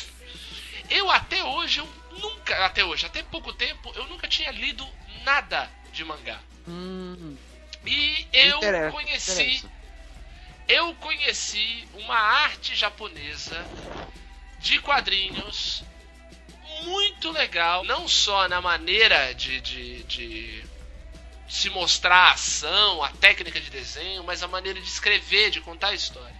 Eu 0.90 1.10
até 1.10 1.42
hoje, 1.44 1.80
eu 1.80 1.88
nunca, 2.18 2.64
até 2.64 2.84
hoje, 2.84 3.06
até 3.06 3.22
pouco 3.22 3.52
tempo, 3.52 3.92
eu 3.94 4.06
nunca 4.06 4.26
tinha 4.28 4.50
lido 4.50 4.86
nada 5.24 5.70
de 5.92 6.04
mangá. 6.04 6.38
E 7.86 8.26
eu 8.32 8.56
Interessa, 8.58 8.90
conheci, 8.92 9.42
interessa. 9.42 9.70
eu 10.68 10.94
conheci 10.96 11.88
uma 11.94 12.16
arte 12.16 12.74
japonesa 12.74 13.66
de 14.58 14.78
quadrinhos 14.80 15.82
muito 16.84 17.30
legal, 17.30 17.84
não 17.84 18.08
só 18.08 18.48
na 18.48 18.60
maneira 18.60 19.32
de, 19.34 19.60
de, 19.60 20.02
de 20.04 20.64
se 21.48 21.70
mostrar 21.70 22.16
a 22.16 22.32
ação, 22.32 23.02
a 23.02 23.10
técnica 23.10 23.60
de 23.60 23.70
desenho, 23.70 24.24
mas 24.24 24.42
a 24.42 24.48
maneira 24.48 24.80
de 24.80 24.86
escrever, 24.86 25.50
de 25.50 25.60
contar 25.60 25.88
a 25.88 25.94
história. 25.94 26.36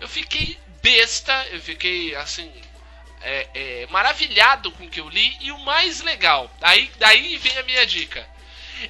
Eu 0.00 0.08
fiquei 0.08 0.58
besta, 0.82 1.46
eu 1.52 1.60
fiquei 1.60 2.14
assim 2.16 2.52
é, 3.22 3.48
é, 3.54 3.86
maravilhado 3.86 4.70
com 4.72 4.84
o 4.84 4.90
que 4.90 5.00
eu 5.00 5.08
li 5.08 5.36
e 5.40 5.52
o 5.52 5.58
mais 5.60 6.00
legal, 6.00 6.50
daí, 6.58 6.90
daí 6.98 7.36
vem 7.36 7.56
a 7.58 7.62
minha 7.62 7.86
dica. 7.86 8.28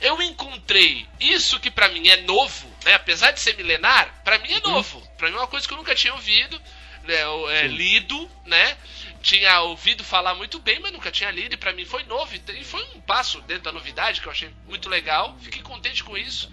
Eu 0.00 0.22
encontrei 0.22 1.06
isso 1.20 1.60
que 1.60 1.70
pra 1.70 1.90
mim 1.90 2.08
é 2.08 2.16
novo, 2.22 2.66
né? 2.82 2.94
Apesar 2.94 3.30
de 3.30 3.40
ser 3.40 3.54
milenar, 3.56 4.22
pra 4.24 4.38
mim 4.38 4.50
é 4.50 4.60
novo. 4.60 5.06
Pra 5.18 5.28
mim 5.28 5.36
é 5.36 5.38
uma 5.38 5.46
coisa 5.46 5.66
que 5.68 5.74
eu 5.74 5.76
nunca 5.76 5.94
tinha 5.94 6.14
ouvido, 6.14 6.58
né? 7.04 7.16
É, 7.50 7.66
lido, 7.66 8.30
né? 8.46 8.78
Tinha 9.22 9.60
ouvido 9.60 10.02
falar 10.02 10.34
muito 10.34 10.58
bem, 10.58 10.80
mas 10.80 10.92
nunca 10.92 11.10
tinha 11.10 11.30
lido 11.30 11.54
e 11.54 11.56
pra 11.56 11.72
mim 11.72 11.84
foi 11.84 12.02
novo. 12.04 12.34
E 12.34 12.64
foi 12.64 12.82
um 12.94 13.00
passo 13.00 13.40
dentro 13.42 13.62
da 13.64 13.72
novidade 13.72 14.20
que 14.20 14.26
eu 14.26 14.32
achei 14.32 14.50
muito 14.66 14.88
legal. 14.88 15.36
Fiquei 15.40 15.62
contente 15.62 16.02
com 16.02 16.16
isso. 16.16 16.50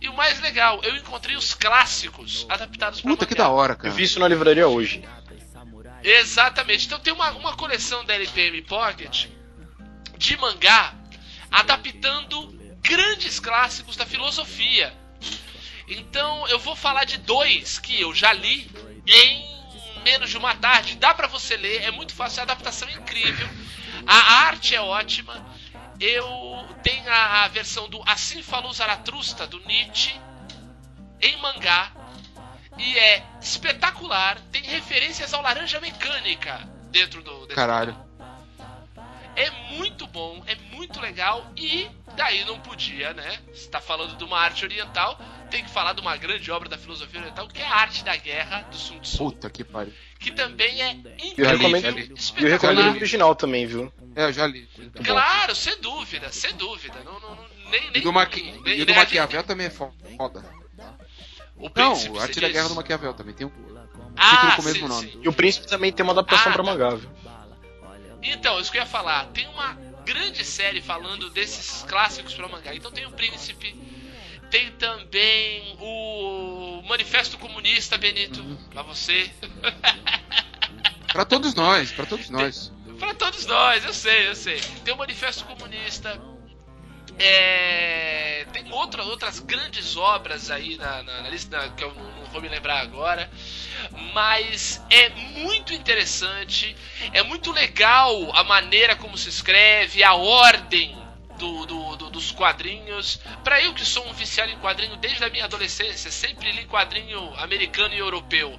E 0.00 0.08
o 0.08 0.14
mais 0.14 0.38
legal, 0.40 0.80
eu 0.84 0.94
encontrei 0.96 1.34
os 1.34 1.54
clássicos 1.54 2.46
adaptados 2.48 3.00
pra 3.00 3.10
Puta 3.10 3.26
que 3.26 3.34
da 3.34 3.48
hora, 3.48 3.72
Eu 3.72 3.76
cara. 3.76 3.94
vi 3.94 4.04
isso 4.04 4.20
na 4.20 4.28
livraria 4.28 4.68
hoje. 4.68 5.02
Exatamente. 6.04 6.86
Então 6.86 7.00
tem 7.00 7.12
uma, 7.12 7.30
uma 7.30 7.56
coleção 7.56 8.04
da 8.04 8.14
LPM 8.14 8.60
Pocket 8.62 9.26
de 10.18 10.36
mangá 10.36 10.94
adaptando 11.50 12.52
grandes 12.82 13.40
clássicos 13.40 13.96
da 13.96 14.04
filosofia. 14.06 14.92
Então 15.88 16.46
eu 16.48 16.58
vou 16.58 16.76
falar 16.76 17.04
de 17.04 17.18
dois 17.18 17.78
que 17.78 18.00
eu 18.00 18.14
já 18.14 18.32
li 18.32 18.70
em 19.06 19.61
menos 20.02 20.30
de 20.30 20.36
uma 20.36 20.54
tarde. 20.54 20.96
Dá 20.96 21.14
pra 21.14 21.26
você 21.26 21.56
ler, 21.56 21.82
é 21.82 21.90
muito 21.90 22.14
fácil, 22.14 22.40
a 22.40 22.42
adaptação 22.44 22.88
é 22.88 22.92
incrível. 22.92 23.48
A 24.06 24.46
arte 24.46 24.74
é 24.74 24.80
ótima. 24.80 25.44
Eu 26.00 26.66
tenho 26.82 27.08
a, 27.08 27.44
a 27.44 27.48
versão 27.48 27.88
do 27.88 28.02
Assim 28.06 28.42
Falou 28.42 28.72
Zaratrusta 28.72 29.46
do 29.46 29.60
Nietzsche 29.60 30.14
em 31.20 31.36
mangá 31.38 31.92
e 32.76 32.98
é 32.98 33.24
espetacular. 33.40 34.38
Tem 34.50 34.62
referências 34.62 35.32
ao 35.32 35.42
Laranja 35.42 35.80
Mecânica 35.80 36.58
dentro 36.90 37.22
do. 37.22 37.40
Dentro 37.40 37.54
Caralho. 37.54 37.96
é 39.36 39.50
muito 39.76 40.06
bom, 40.06 40.42
é 40.46 40.54
muito 40.74 41.00
legal 41.00 41.50
e 41.56 41.88
daí 42.16 42.44
não 42.44 42.58
podia, 42.60 43.12
né? 43.14 43.40
Você 43.52 43.68
tá 43.68 43.80
falando 43.80 44.16
de 44.16 44.24
uma 44.24 44.38
arte 44.38 44.64
oriental, 44.64 45.18
tem 45.52 45.62
que 45.62 45.70
falar 45.70 45.92
de 45.92 46.00
uma 46.00 46.16
grande 46.16 46.50
obra 46.50 46.66
da 46.68 46.78
filosofia 46.78 47.20
oriental, 47.20 47.46
que 47.46 47.60
é 47.60 47.66
a 47.66 47.74
arte 47.76 48.02
da 48.02 48.16
guerra 48.16 48.62
do 48.70 48.76
Sun 48.76 48.98
Tzu, 49.00 49.18
Puta 49.18 49.50
que 49.50 49.62
pariu. 49.62 49.92
que 50.18 50.30
também 50.32 50.80
é 50.82 50.92
E 51.22 51.34
eu 51.36 51.46
recomendo, 51.46 51.88
incrível, 51.98 52.16
e 52.38 52.42
eu 52.44 52.48
recomendo 52.48 52.86
o 52.86 52.90
original 52.96 53.34
também, 53.34 53.66
viu? 53.66 53.92
É, 54.16 54.24
eu 54.24 54.32
já 54.32 54.46
li. 54.46 54.66
Claro, 55.04 55.54
sem 55.54 55.78
dúvida, 55.80 56.32
sem 56.32 56.54
dúvida. 56.56 56.98
Não, 57.04 57.20
não, 57.20 57.34
não- 57.36 57.46
nem, 57.70 57.88
E 57.88 57.90
nem, 57.92 58.02
do, 58.02 58.12
Maqui... 58.12 58.42
nem- 58.42 58.78
e 58.80 58.84
do 58.84 58.86
nem- 58.86 58.96
Maquiavel 58.96 59.42
também 59.42 59.66
é 59.66 59.70
foda. 59.70 60.42
O 61.56 61.64
Não, 61.64 61.70
Príncipe, 61.70 62.18
Arte 62.18 62.40
da 62.40 62.46
diz? 62.48 62.56
Guerra 62.56 62.68
do 62.70 62.74
Maquiavel 62.74 63.14
também 63.14 63.34
tem 63.34 63.46
um 63.46 63.50
título 63.50 63.78
Ah, 64.16 64.52
com 64.56 64.62
o 64.62 64.64
mesmo 64.64 64.80
sim, 64.82 64.88
nome. 64.88 65.10
sim. 65.12 65.20
E 65.22 65.28
o 65.28 65.32
Príncipe 65.32 65.68
também 65.68 65.92
tem 65.92 66.02
uma 66.02 66.12
adaptação 66.12 66.50
Ah, 66.50 66.54
pra 66.54 66.64
tá. 66.64 66.70
mangá, 66.70 66.94
viu? 66.96 67.10
Então, 68.22 68.58
isso 68.58 68.70
que 68.72 68.78
eu 68.78 68.82
ia 68.82 68.86
falar. 68.86 69.26
Tem 69.26 69.46
uma 69.48 69.74
grande 70.04 70.44
série 70.44 70.80
falando 70.80 71.28
desses 71.30 71.82
clássicos 71.88 72.34
pra 72.34 72.48
mangá. 72.48 72.74
Então 72.74 72.90
tem 72.90 73.06
o 73.06 73.10
Príncipe, 73.12 73.74
tem 74.52 74.70
também 74.72 75.76
o 75.80 76.82
Manifesto 76.86 77.38
Comunista, 77.38 77.96
Benito, 77.96 78.44
pra 78.70 78.82
você. 78.82 79.30
Pra 81.10 81.24
todos 81.24 81.54
nós, 81.54 81.90
pra 81.90 82.04
todos 82.04 82.28
nós. 82.28 82.70
pra 82.98 83.14
todos 83.14 83.46
nós, 83.46 83.82
eu 83.84 83.94
sei, 83.94 84.28
eu 84.28 84.34
sei. 84.36 84.60
Tem 84.84 84.92
o 84.92 84.96
Manifesto 84.98 85.44
Comunista. 85.46 86.20
É, 87.18 88.46
tem 88.52 88.70
outra, 88.72 89.02
outras 89.04 89.38
grandes 89.38 89.96
obras 89.96 90.50
aí 90.50 90.76
na, 90.76 91.02
na- 91.02 91.22
na 91.22 91.28
lista 91.30 91.68
que 91.76 91.84
eu 91.84 91.94
não, 91.94 92.04
não 92.16 92.24
vou 92.26 92.40
me 92.42 92.48
lembrar 92.48 92.80
agora, 92.80 93.30
mas 94.14 94.82
é 94.90 95.08
muito 95.10 95.72
interessante, 95.74 96.74
é 97.12 97.22
muito 97.22 97.52
legal 97.52 98.34
a 98.34 98.42
maneira 98.44 98.96
como 98.96 99.16
se 99.16 99.28
escreve, 99.28 100.02
a 100.02 100.14
ordem 100.14 100.96
do- 101.42 101.66
do- 101.66 101.96
do- 101.96 102.10
dos 102.10 102.30
quadrinhos. 102.30 103.18
Pra 103.42 103.60
eu 103.60 103.74
que 103.74 103.84
sou 103.84 104.06
um 104.06 104.12
viciado 104.12 104.52
em 104.52 104.58
quadrinho 104.58 104.96
desde 104.96 105.24
a 105.24 105.28
minha 105.28 105.44
adolescência, 105.44 106.10
sempre 106.10 106.52
li 106.52 106.64
quadrinho 106.66 107.34
americano 107.38 107.92
e 107.94 107.98
europeu. 107.98 108.58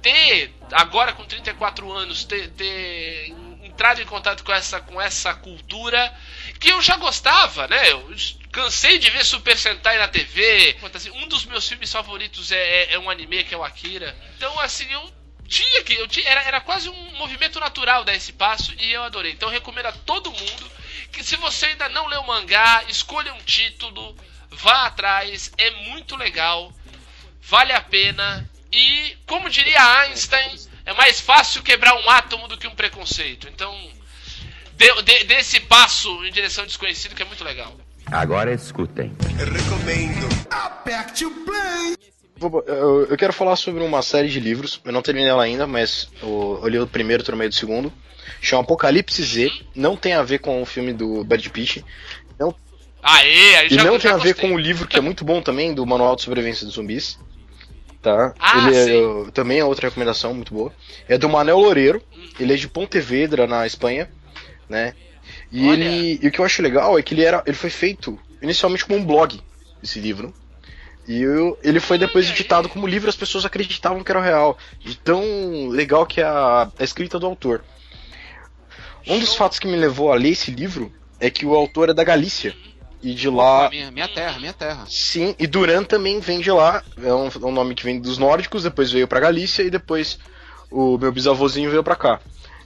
Ter, 0.00 0.54
agora 0.70 1.12
com 1.12 1.24
34 1.24 1.90
anos, 1.90 2.24
ter, 2.24 2.50
ter 2.50 3.34
entrado 3.64 4.00
em 4.00 4.06
contato 4.06 4.44
com 4.44 4.52
essa, 4.52 4.80
com 4.80 5.00
essa 5.00 5.34
cultura 5.34 6.14
que 6.60 6.68
eu 6.68 6.80
já 6.80 6.96
gostava, 6.96 7.66
né? 7.66 7.90
Eu 7.90 8.14
cansei 8.52 8.98
de 8.98 9.10
ver 9.10 9.24
Super 9.24 9.58
Sentai 9.58 9.98
na 9.98 10.06
TV. 10.06 10.76
Assim, 10.94 11.10
um 11.10 11.26
dos 11.26 11.44
meus 11.46 11.68
filmes 11.68 11.90
favoritos 11.90 12.52
é, 12.52 12.58
é, 12.84 12.92
é 12.94 12.98
um 12.98 13.10
anime 13.10 13.42
que 13.42 13.54
é 13.54 13.58
o 13.58 13.64
Akira. 13.64 14.14
Então, 14.36 14.60
assim, 14.60 14.86
eu 14.92 15.12
tinha 15.48 15.82
que. 15.82 15.94
Eu 15.94 16.06
tinha, 16.06 16.28
era, 16.28 16.42
era 16.42 16.60
quase 16.60 16.88
um 16.88 17.16
movimento 17.16 17.58
natural 17.58 18.04
dar 18.04 18.14
esse 18.14 18.32
passo 18.34 18.72
e 18.78 18.92
eu 18.92 19.02
adorei. 19.02 19.32
Então, 19.32 19.48
eu 19.48 19.52
recomendo 19.52 19.86
a 19.86 19.92
todo 19.92 20.30
mundo 20.30 20.70
que, 21.14 21.24
se 21.24 21.36
você 21.36 21.66
ainda 21.66 21.88
não 21.88 22.06
leu 22.08 22.20
o 22.20 22.26
mangá, 22.26 22.84
escolha 22.88 23.32
um 23.32 23.38
título, 23.38 24.16
vá 24.50 24.86
atrás, 24.86 25.52
é 25.56 25.70
muito 25.88 26.16
legal, 26.16 26.72
vale 27.42 27.72
a 27.72 27.80
pena. 27.80 28.48
E, 28.72 29.16
como 29.26 29.48
diria 29.48 30.00
Einstein, 30.00 30.56
é 30.84 30.92
mais 30.94 31.20
fácil 31.20 31.62
quebrar 31.62 31.94
um 31.94 32.10
átomo 32.10 32.48
do 32.48 32.58
que 32.58 32.66
um 32.66 32.74
preconceito. 32.74 33.48
Então, 33.48 33.72
dê, 34.76 35.02
dê, 35.02 35.24
dê 35.24 35.34
esse 35.34 35.60
passo 35.60 36.24
em 36.24 36.32
direção 36.32 36.64
ao 36.64 36.68
desconhecido 36.68 37.14
que 37.14 37.22
é 37.22 37.26
muito 37.26 37.44
legal. 37.44 37.74
Agora 38.06 38.52
escutem. 38.52 39.16
Eu 39.38 39.50
recomendo. 39.50 40.28
Aperte 40.50 41.24
o 41.24 41.30
play. 41.30 41.96
Eu, 42.40 43.06
eu 43.08 43.16
quero 43.16 43.32
falar 43.32 43.56
sobre 43.56 43.82
uma 43.82 44.02
série 44.02 44.28
de 44.28 44.40
livros. 44.40 44.80
Eu 44.84 44.92
não 44.92 45.00
terminei 45.00 45.30
ela 45.30 45.42
ainda, 45.42 45.66
mas 45.66 46.08
eu, 46.22 46.60
eu 46.62 46.68
li 46.68 46.78
o 46.78 46.86
primeiro, 46.86 47.22
tô 47.22 47.32
no 47.32 47.38
meio 47.38 47.50
do 47.50 47.56
segundo. 47.56 47.92
Chama 48.44 48.62
Apocalipse 48.62 49.22
Z. 49.22 49.50
Não 49.74 49.96
tem 49.96 50.12
a 50.14 50.22
ver 50.22 50.38
com 50.38 50.60
o 50.62 50.66
filme 50.66 50.92
do 50.92 51.24
Brad 51.24 51.46
Pitt. 51.48 51.84
Não, 52.38 52.54
Aê, 53.02 53.56
aí 53.56 53.66
e 53.70 53.74
já, 53.74 53.84
não 53.84 53.98
tem 53.98 54.10
a 54.10 54.16
ver 54.16 54.32
gostei. 54.34 54.48
com 54.50 54.54
o 54.54 54.58
livro 54.58 54.86
que 54.86 54.96
é 54.98 55.00
muito 55.00 55.24
bom 55.24 55.40
também, 55.42 55.74
do 55.74 55.84
Manual 55.86 56.16
de 56.16 56.22
Sobrevivência 56.22 56.64
dos 56.66 56.74
Zumbis. 56.74 57.18
Tá? 58.02 58.34
Ah, 58.38 58.68
ele 58.68 58.76
é, 59.26 59.30
também 59.32 59.58
é 59.60 59.64
outra 59.64 59.88
recomendação 59.88 60.34
muito 60.34 60.52
boa. 60.52 60.72
É 61.08 61.16
do 61.16 61.28
Manel 61.28 61.58
Loureiro. 61.58 62.02
Ele 62.38 62.52
é 62.52 62.56
de 62.56 62.68
Pontevedra, 62.68 63.46
na 63.46 63.66
Espanha, 63.66 64.10
né? 64.68 64.94
E 65.50 65.66
Olha. 65.68 65.84
ele, 65.84 66.18
e 66.22 66.28
o 66.28 66.30
que 66.30 66.38
eu 66.38 66.44
acho 66.44 66.60
legal 66.60 66.98
é 66.98 67.02
que 67.02 67.14
ele 67.14 67.24
era, 67.24 67.42
ele 67.46 67.56
foi 67.56 67.70
feito 67.70 68.18
inicialmente 68.42 68.84
como 68.84 68.98
um 68.98 69.04
blog, 69.04 69.40
esse 69.82 69.98
livro. 70.00 70.34
E 71.06 71.22
eu- 71.22 71.58
ele 71.62 71.80
foi 71.80 71.96
depois 71.96 72.28
editado 72.28 72.68
como 72.68 72.86
livro, 72.86 73.08
as 73.08 73.16
pessoas 73.16 73.44
acreditavam 73.44 74.02
que 74.02 74.10
era 74.10 74.20
real. 74.20 74.58
De 74.80 74.96
tão 74.96 75.68
legal 75.68 76.04
que 76.06 76.20
é 76.20 76.24
a, 76.24 76.70
a 76.78 76.84
escrita 76.84 77.18
do 77.18 77.26
autor. 77.26 77.64
Um 79.06 79.18
dos 79.18 79.34
fatos 79.34 79.58
que 79.58 79.66
me 79.66 79.76
levou 79.76 80.12
a 80.12 80.14
ler 80.16 80.30
esse 80.30 80.50
livro 80.50 80.92
é 81.20 81.30
que 81.30 81.44
o 81.46 81.54
autor 81.54 81.90
é 81.90 81.94
da 81.94 82.04
Galícia. 82.04 82.54
E 83.02 83.12
de 83.14 83.28
lá. 83.28 83.60
Opa, 83.66 83.70
minha, 83.70 83.90
minha 83.90 84.08
terra, 84.08 84.38
minha 84.38 84.52
terra. 84.54 84.84
Sim, 84.88 85.34
e 85.38 85.46
Duran 85.46 85.84
também 85.84 86.20
vem 86.20 86.40
de 86.40 86.50
lá. 86.50 86.82
É 87.02 87.12
um, 87.12 87.26
é 87.28 87.46
um 87.46 87.52
nome 87.52 87.74
que 87.74 87.84
vem 87.84 88.00
dos 88.00 88.16
nórdicos, 88.16 88.62
depois 88.62 88.90
veio 88.90 89.06
pra 89.06 89.20
Galícia 89.20 89.62
e 89.62 89.68
depois 89.68 90.18
o 90.70 90.96
meu 90.96 91.12
bisavôzinho 91.12 91.70
veio 91.70 91.84
pra 91.84 91.96
cá. 91.96 92.18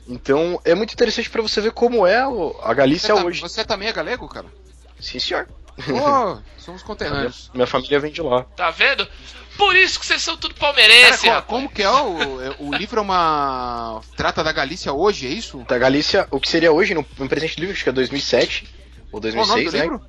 Então 0.06 0.60
é 0.64 0.74
muito 0.76 0.92
interessante 0.92 1.28
pra 1.28 1.42
você 1.42 1.60
ver 1.60 1.72
como 1.72 2.06
é 2.06 2.18
a 2.18 2.28
Você, 2.28 2.74
Galícia 2.74 3.14
tá- 3.14 3.24
hoje. 3.24 3.40
você 3.40 3.64
também 3.64 3.88
é 3.88 3.92
galego, 3.92 4.28
cara? 4.28 4.46
Sim, 5.00 5.18
senhor. 5.18 5.48
Pô, 5.76 6.38
somos 6.56 6.82
Minha, 6.82 6.86
conterrâneos. 6.86 7.50
minha 7.52 7.66
família 7.66 7.98
vem 8.00 8.12
de 8.12 8.22
lá. 8.22 8.44
Tá 8.56 8.70
vendo? 8.70 9.06
Por 9.58 9.76
isso 9.76 9.98
que 10.00 10.06
vocês 10.06 10.22
são 10.22 10.36
tudo 10.36 10.54
Cara, 10.54 10.72
palmeirense, 10.72 11.22
co- 11.26 11.26
rapaz. 11.28 11.44
como 11.46 11.68
que 11.68 11.82
é 11.82 11.90
o, 11.90 12.40
é- 12.40 12.56
o 12.60 12.72
livro 12.72 12.98
é 13.00 13.02
uma 13.02 14.00
trata 14.16 14.42
da 14.42 14.52
Galícia 14.52 14.92
hoje, 14.92 15.26
é 15.26 15.30
isso? 15.30 15.58
Da 15.68 15.76
Galícia, 15.76 16.26
o 16.30 16.38
que 16.40 16.48
seria 16.48 16.72
hoje 16.72 16.94
no, 16.94 17.04
no 17.18 17.28
presente 17.28 17.58
livro, 17.58 17.74
acho 17.74 17.82
que 17.82 17.90
é 17.90 17.92
2007 17.92 18.66
ou 19.12 19.20
Qual 19.20 19.32
o 19.32 19.46
nome 19.48 19.64
2006, 19.64 19.70
do 19.72 19.76
né? 19.76 19.82
livro? 19.82 20.00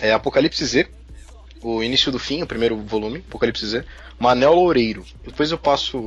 É 0.00 0.12
Apocalipse 0.12 0.64
Z. 0.64 0.88
O 1.62 1.82
início 1.82 2.10
do 2.12 2.18
fim, 2.18 2.42
o 2.42 2.46
primeiro 2.46 2.76
volume, 2.76 3.24
Apocalipse 3.26 3.66
Z. 3.66 3.84
Manel 4.18 4.54
Loureiro. 4.54 5.04
Depois 5.24 5.50
eu 5.50 5.58
passo 5.58 5.98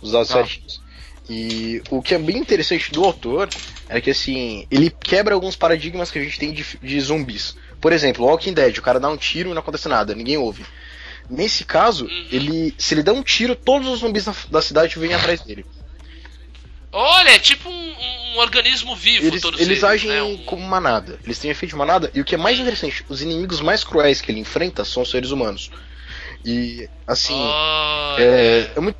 os 0.00 0.12
dados 0.12 0.28
Tá. 0.28 0.34
certinhos. 0.34 0.80
E 1.28 1.82
o 1.90 2.02
que 2.02 2.14
é 2.14 2.18
bem 2.18 2.36
interessante 2.38 2.92
do 2.92 3.02
autor 3.04 3.48
é 3.88 4.00
que 4.00 4.10
assim, 4.10 4.66
ele 4.70 4.90
quebra 4.90 5.34
alguns 5.34 5.56
paradigmas 5.56 6.10
que 6.10 6.18
a 6.18 6.22
gente 6.22 6.38
tem 6.38 6.52
de, 6.52 6.64
de 6.82 7.00
zumbis. 7.00 7.56
Por 7.80 7.92
exemplo, 7.92 8.24
Walking 8.26 8.52
Dead, 8.52 8.76
o 8.78 8.82
cara 8.82 9.00
dá 9.00 9.08
um 9.08 9.16
tiro 9.16 9.50
e 9.50 9.54
não 9.54 9.60
acontece 9.60 9.88
nada, 9.88 10.14
ninguém 10.14 10.36
ouve. 10.36 10.64
Nesse 11.28 11.64
caso, 11.64 12.06
ele, 12.30 12.74
se 12.76 12.94
ele 12.94 13.02
dá 13.02 13.12
um 13.12 13.22
tiro, 13.22 13.54
todos 13.56 13.88
os 13.88 14.00
zumbis 14.00 14.24
da, 14.24 14.34
da 14.50 14.60
cidade 14.62 14.98
vêm 14.98 15.14
atrás 15.14 15.40
dele. 15.40 15.64
Olha, 16.92 17.30
é 17.30 17.38
tipo 17.38 17.68
um, 17.68 17.94
um 18.34 18.38
organismo 18.38 18.94
vivo, 18.94 19.26
Eles, 19.26 19.42
todos 19.42 19.60
eles 19.60 19.82
agem 19.82 20.10
né? 20.10 20.22
Um- 20.22 20.36
como 20.38 20.62
manada. 20.66 21.18
Eles 21.24 21.38
têm 21.38 21.50
efeito 21.50 21.70
de 21.70 21.76
manada. 21.76 22.10
E 22.14 22.20
o 22.20 22.24
que 22.24 22.34
é 22.34 22.38
mais 22.38 22.58
interessante, 22.58 23.04
os 23.08 23.20
inimigos 23.20 23.60
mais 23.60 23.82
cruéis 23.82 24.20
que 24.20 24.30
ele 24.30 24.38
enfrenta 24.40 24.84
são 24.84 25.02
os 25.02 25.10
seres 25.10 25.30
humanos. 25.30 25.70
E, 26.44 26.88
assim, 27.06 27.34
Olha, 27.34 28.22
é, 28.22 28.70
é 28.76 28.80
muito, 28.80 28.98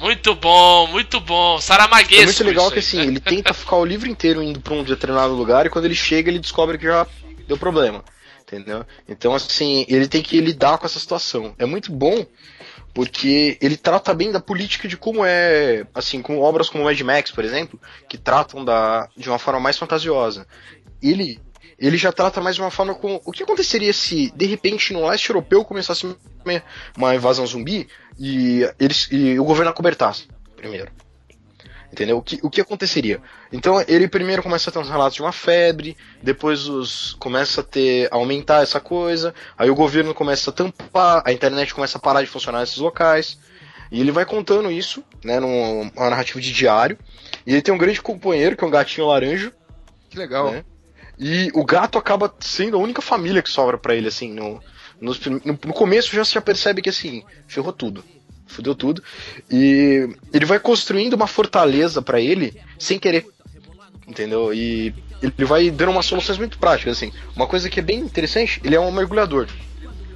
Muito 0.00 0.34
bom, 0.36 0.86
muito 0.86 1.20
bom. 1.20 1.60
Saramaguesco. 1.60 2.22
é 2.22 2.24
muito 2.24 2.44
legal 2.44 2.70
que, 2.70 2.78
assim, 2.78 3.00
ele 3.00 3.20
tenta 3.20 3.52
ficar 3.52 3.76
o 3.76 3.84
livro 3.84 4.08
inteiro 4.08 4.42
indo 4.42 4.60
pra 4.60 4.74
um 4.74 4.82
determinado 4.84 5.34
lugar 5.34 5.66
e 5.66 5.70
quando 5.70 5.84
ele 5.86 5.94
chega, 5.94 6.30
ele 6.30 6.38
descobre 6.38 6.78
que 6.78 6.84
já 6.84 7.06
deu 7.46 7.58
problema. 7.58 8.02
Entendeu? 8.54 8.84
Então, 9.08 9.34
assim, 9.34 9.84
ele 9.88 10.06
tem 10.06 10.22
que 10.22 10.40
lidar 10.40 10.78
com 10.78 10.86
essa 10.86 10.98
situação. 10.98 11.54
É 11.58 11.66
muito 11.66 11.90
bom 11.92 12.24
porque 12.92 13.58
ele 13.60 13.76
trata 13.76 14.14
bem 14.14 14.30
da 14.30 14.38
política 14.40 14.86
de 14.86 14.96
como 14.96 15.24
é, 15.24 15.84
assim, 15.92 16.22
com 16.22 16.38
obras 16.38 16.68
como 16.70 16.84
Mad 16.84 17.00
Max, 17.00 17.32
por 17.32 17.44
exemplo, 17.44 17.78
que 18.08 18.16
tratam 18.16 18.64
da, 18.64 19.08
de 19.16 19.28
uma 19.28 19.38
forma 19.38 19.58
mais 19.58 19.76
fantasiosa. 19.76 20.46
Ele, 21.02 21.40
ele 21.76 21.96
já 21.96 22.12
trata 22.12 22.40
mais 22.40 22.54
de 22.54 22.62
uma 22.62 22.70
forma 22.70 22.94
com 22.94 23.20
o 23.24 23.32
que 23.32 23.42
aconteceria 23.42 23.92
se 23.92 24.30
de 24.36 24.46
repente 24.46 24.92
no 24.92 25.06
leste 25.08 25.28
europeu 25.28 25.64
começasse 25.64 26.06
uma- 26.96 27.14
invasão 27.14 27.44
zumbi 27.46 27.88
e 28.18 28.60
eles 28.78 29.08
e 29.10 29.38
o 29.40 29.44
governo 29.44 29.72
acobertasse 29.72 30.28
primeiro. 30.56 30.90
Entendeu? 31.94 32.18
O 32.18 32.22
que, 32.22 32.40
o 32.42 32.50
que 32.50 32.60
aconteceria? 32.60 33.22
Então 33.52 33.80
ele 33.86 34.08
primeiro 34.08 34.42
começa 34.42 34.68
a 34.68 34.72
ter 34.72 34.80
uns 34.80 34.88
relatos 34.88 35.14
de 35.14 35.22
uma 35.22 35.30
febre, 35.30 35.96
depois 36.20 36.66
os 36.66 37.14
começa 37.20 37.60
a 37.60 37.64
ter 37.64 38.08
a 38.10 38.16
aumentar 38.16 38.64
essa 38.64 38.80
coisa, 38.80 39.32
aí 39.56 39.70
o 39.70 39.76
governo 39.76 40.12
começa 40.12 40.50
a 40.50 40.52
tampar, 40.52 41.22
a 41.24 41.32
internet 41.32 41.72
começa 41.72 41.96
a 41.96 42.00
parar 42.00 42.20
de 42.20 42.26
funcionar 42.26 42.58
nesses 42.58 42.78
locais. 42.78 43.38
E 43.92 44.00
ele 44.00 44.10
vai 44.10 44.26
contando 44.26 44.72
isso, 44.72 45.04
né, 45.24 45.38
numa 45.38 46.10
narrativa 46.10 46.40
de 46.40 46.52
diário. 46.52 46.98
E 47.46 47.52
ele 47.52 47.62
tem 47.62 47.72
um 47.72 47.78
grande 47.78 48.02
companheiro, 48.02 48.56
que 48.56 48.64
é 48.64 48.66
um 48.66 48.70
gatinho 48.70 49.06
laranja, 49.06 49.52
Que 50.10 50.18
legal. 50.18 50.50
né? 50.50 50.64
E 51.16 51.52
o 51.54 51.64
gato 51.64 51.96
acaba 51.96 52.34
sendo 52.40 52.76
a 52.76 52.80
única 52.80 53.00
família 53.00 53.40
que 53.40 53.50
sobra 53.50 53.78
pra 53.78 53.94
ele, 53.94 54.08
assim, 54.08 54.32
no, 54.32 54.60
no, 55.00 55.12
no 55.64 55.72
começo 55.72 56.12
já 56.12 56.24
se 56.24 56.34
já 56.34 56.40
percebe 56.40 56.82
que, 56.82 56.88
assim, 56.88 57.22
ferrou 57.46 57.72
tudo. 57.72 58.02
Fudeu 58.46 58.74
tudo. 58.74 59.02
E 59.50 60.08
ele 60.32 60.44
vai 60.44 60.58
construindo 60.58 61.14
uma 61.14 61.26
fortaleza 61.26 62.00
pra 62.02 62.20
ele 62.20 62.54
sem 62.78 62.98
querer. 62.98 63.26
Entendeu? 64.06 64.52
E 64.52 64.94
ele 65.22 65.44
vai 65.44 65.70
dando 65.70 65.92
umas 65.92 66.06
soluções 66.06 66.36
muito 66.38 66.58
práticas, 66.58 66.96
assim. 66.98 67.10
Uma 67.34 67.46
coisa 67.46 67.68
que 67.70 67.80
é 67.80 67.82
bem 67.82 68.00
interessante, 68.00 68.60
ele 68.62 68.74
é 68.74 68.80
um 68.80 68.92
mergulhador. 68.92 69.46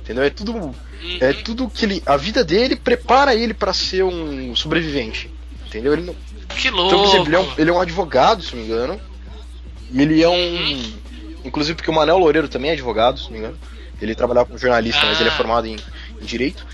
Entendeu? 0.02 0.24
É 0.24 0.30
tudo. 0.30 0.74
É 1.20 1.32
tudo 1.32 1.68
que 1.70 1.84
ele. 1.84 2.02
A 2.04 2.16
vida 2.16 2.44
dele 2.44 2.76
prepara 2.76 3.34
ele 3.34 3.54
pra 3.54 3.72
ser 3.72 4.04
um 4.04 4.54
sobrevivente. 4.54 5.30
Entendeu? 5.66 5.92
Ele 5.92 6.02
não, 6.02 6.14
Que 6.48 6.68
então, 6.68 6.80
louco. 6.80 6.96
por 6.98 7.06
exemplo, 7.08 7.28
ele 7.28 7.36
é, 7.36 7.38
um, 7.40 7.52
ele 7.58 7.70
é 7.70 7.72
um 7.72 7.80
advogado, 7.80 8.42
se 8.42 8.54
não 8.54 8.62
me 8.62 8.68
engano. 8.68 9.00
E 9.90 10.02
ele 10.02 10.22
é 10.22 10.28
um. 10.28 10.92
Inclusive 11.44 11.76
porque 11.76 11.90
o 11.90 11.94
Manel 11.94 12.18
Loureiro 12.18 12.48
também 12.48 12.70
é 12.70 12.74
advogado, 12.74 13.18
se 13.18 13.24
não 13.26 13.32
me 13.32 13.38
engano. 13.38 13.58
Ele 14.02 14.14
trabalhava 14.14 14.46
como 14.46 14.58
jornalista, 14.58 15.04
mas 15.06 15.18
ele 15.20 15.28
é 15.30 15.32
Ah. 15.32 15.36
formado 15.36 15.66
em, 15.66 15.76
em 16.20 16.24
direito. 16.24 16.66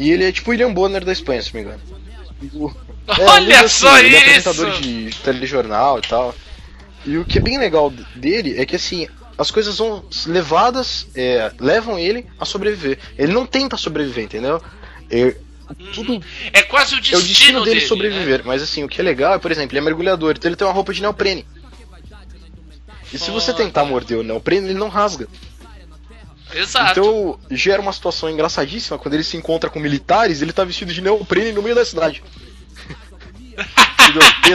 E 0.00 0.10
ele 0.10 0.24
é 0.24 0.32
tipo 0.32 0.50
o 0.50 0.52
William 0.52 0.72
Bonner 0.72 1.04
da 1.04 1.12
Espanha, 1.12 1.42
se 1.42 1.52
não 1.54 1.60
me 1.60 1.66
engano. 1.66 1.82
O- 2.54 2.70
é, 3.06 3.22
Olha 3.24 3.42
ele 3.44 3.52
é 3.52 3.58
assim, 3.60 3.68
só 3.68 3.98
ele 3.98 4.16
é 4.16 4.36
isso! 4.36 4.48
apresentador 4.48 4.80
de 4.80 5.10
telejornal 5.22 5.98
e 5.98 6.02
tal. 6.02 6.34
E 7.04 7.16
o 7.18 7.24
que 7.24 7.38
é 7.38 7.40
bem 7.40 7.58
legal 7.58 7.90
dele 8.14 8.58
é 8.58 8.64
que 8.64 8.76
assim, 8.76 9.06
as 9.36 9.50
coisas 9.50 9.78
vão 9.78 10.04
levadas, 10.26 11.06
é, 11.14 11.52
levam 11.60 11.98
ele 11.98 12.26
a 12.38 12.44
sobreviver. 12.44 12.98
Ele 13.18 13.32
não 13.32 13.46
tenta 13.46 13.76
sobreviver, 13.76 14.24
entendeu? 14.24 14.62
É, 15.10 15.34
tudo 15.92 16.22
É 16.52 16.62
quase 16.62 16.94
o 16.94 16.98
é 16.98 17.00
destino, 17.00 17.18
o 17.18 17.22
destino 17.22 17.64
dele 17.64 17.80
né? 17.80 17.86
sobreviver. 17.86 18.42
Mas 18.44 18.62
assim, 18.62 18.82
o 18.84 18.88
que 18.88 19.00
é 19.00 19.04
legal 19.04 19.34
é, 19.34 19.38
por 19.38 19.50
exemplo, 19.52 19.72
ele 19.72 19.78
é 19.80 19.84
mergulhador, 19.88 20.34
então 20.36 20.48
ele 20.48 20.56
tem 20.56 20.66
uma 20.66 20.72
roupa 20.72 20.92
de 20.92 21.00
neoprene. 21.02 21.44
E 23.12 23.18
se 23.18 23.30
você 23.30 23.52
tentar 23.52 23.84
morder 23.84 24.18
o 24.18 24.22
neoprene, 24.22 24.68
ele 24.68 24.78
não 24.78 24.88
rasga. 24.88 25.26
Exato. 26.54 27.00
Então 27.00 27.40
gera 27.50 27.80
uma 27.80 27.92
situação 27.92 28.28
engraçadíssima 28.28 28.98
quando 28.98 29.14
ele 29.14 29.24
se 29.24 29.36
encontra 29.36 29.70
com 29.70 29.78
militares, 29.78 30.42
ele 30.42 30.52
tá 30.52 30.64
vestido 30.64 30.92
de 30.92 31.00
neoprene 31.00 31.52
no 31.52 31.62
meio 31.62 31.74
da 31.74 31.84
cidade. 31.84 32.22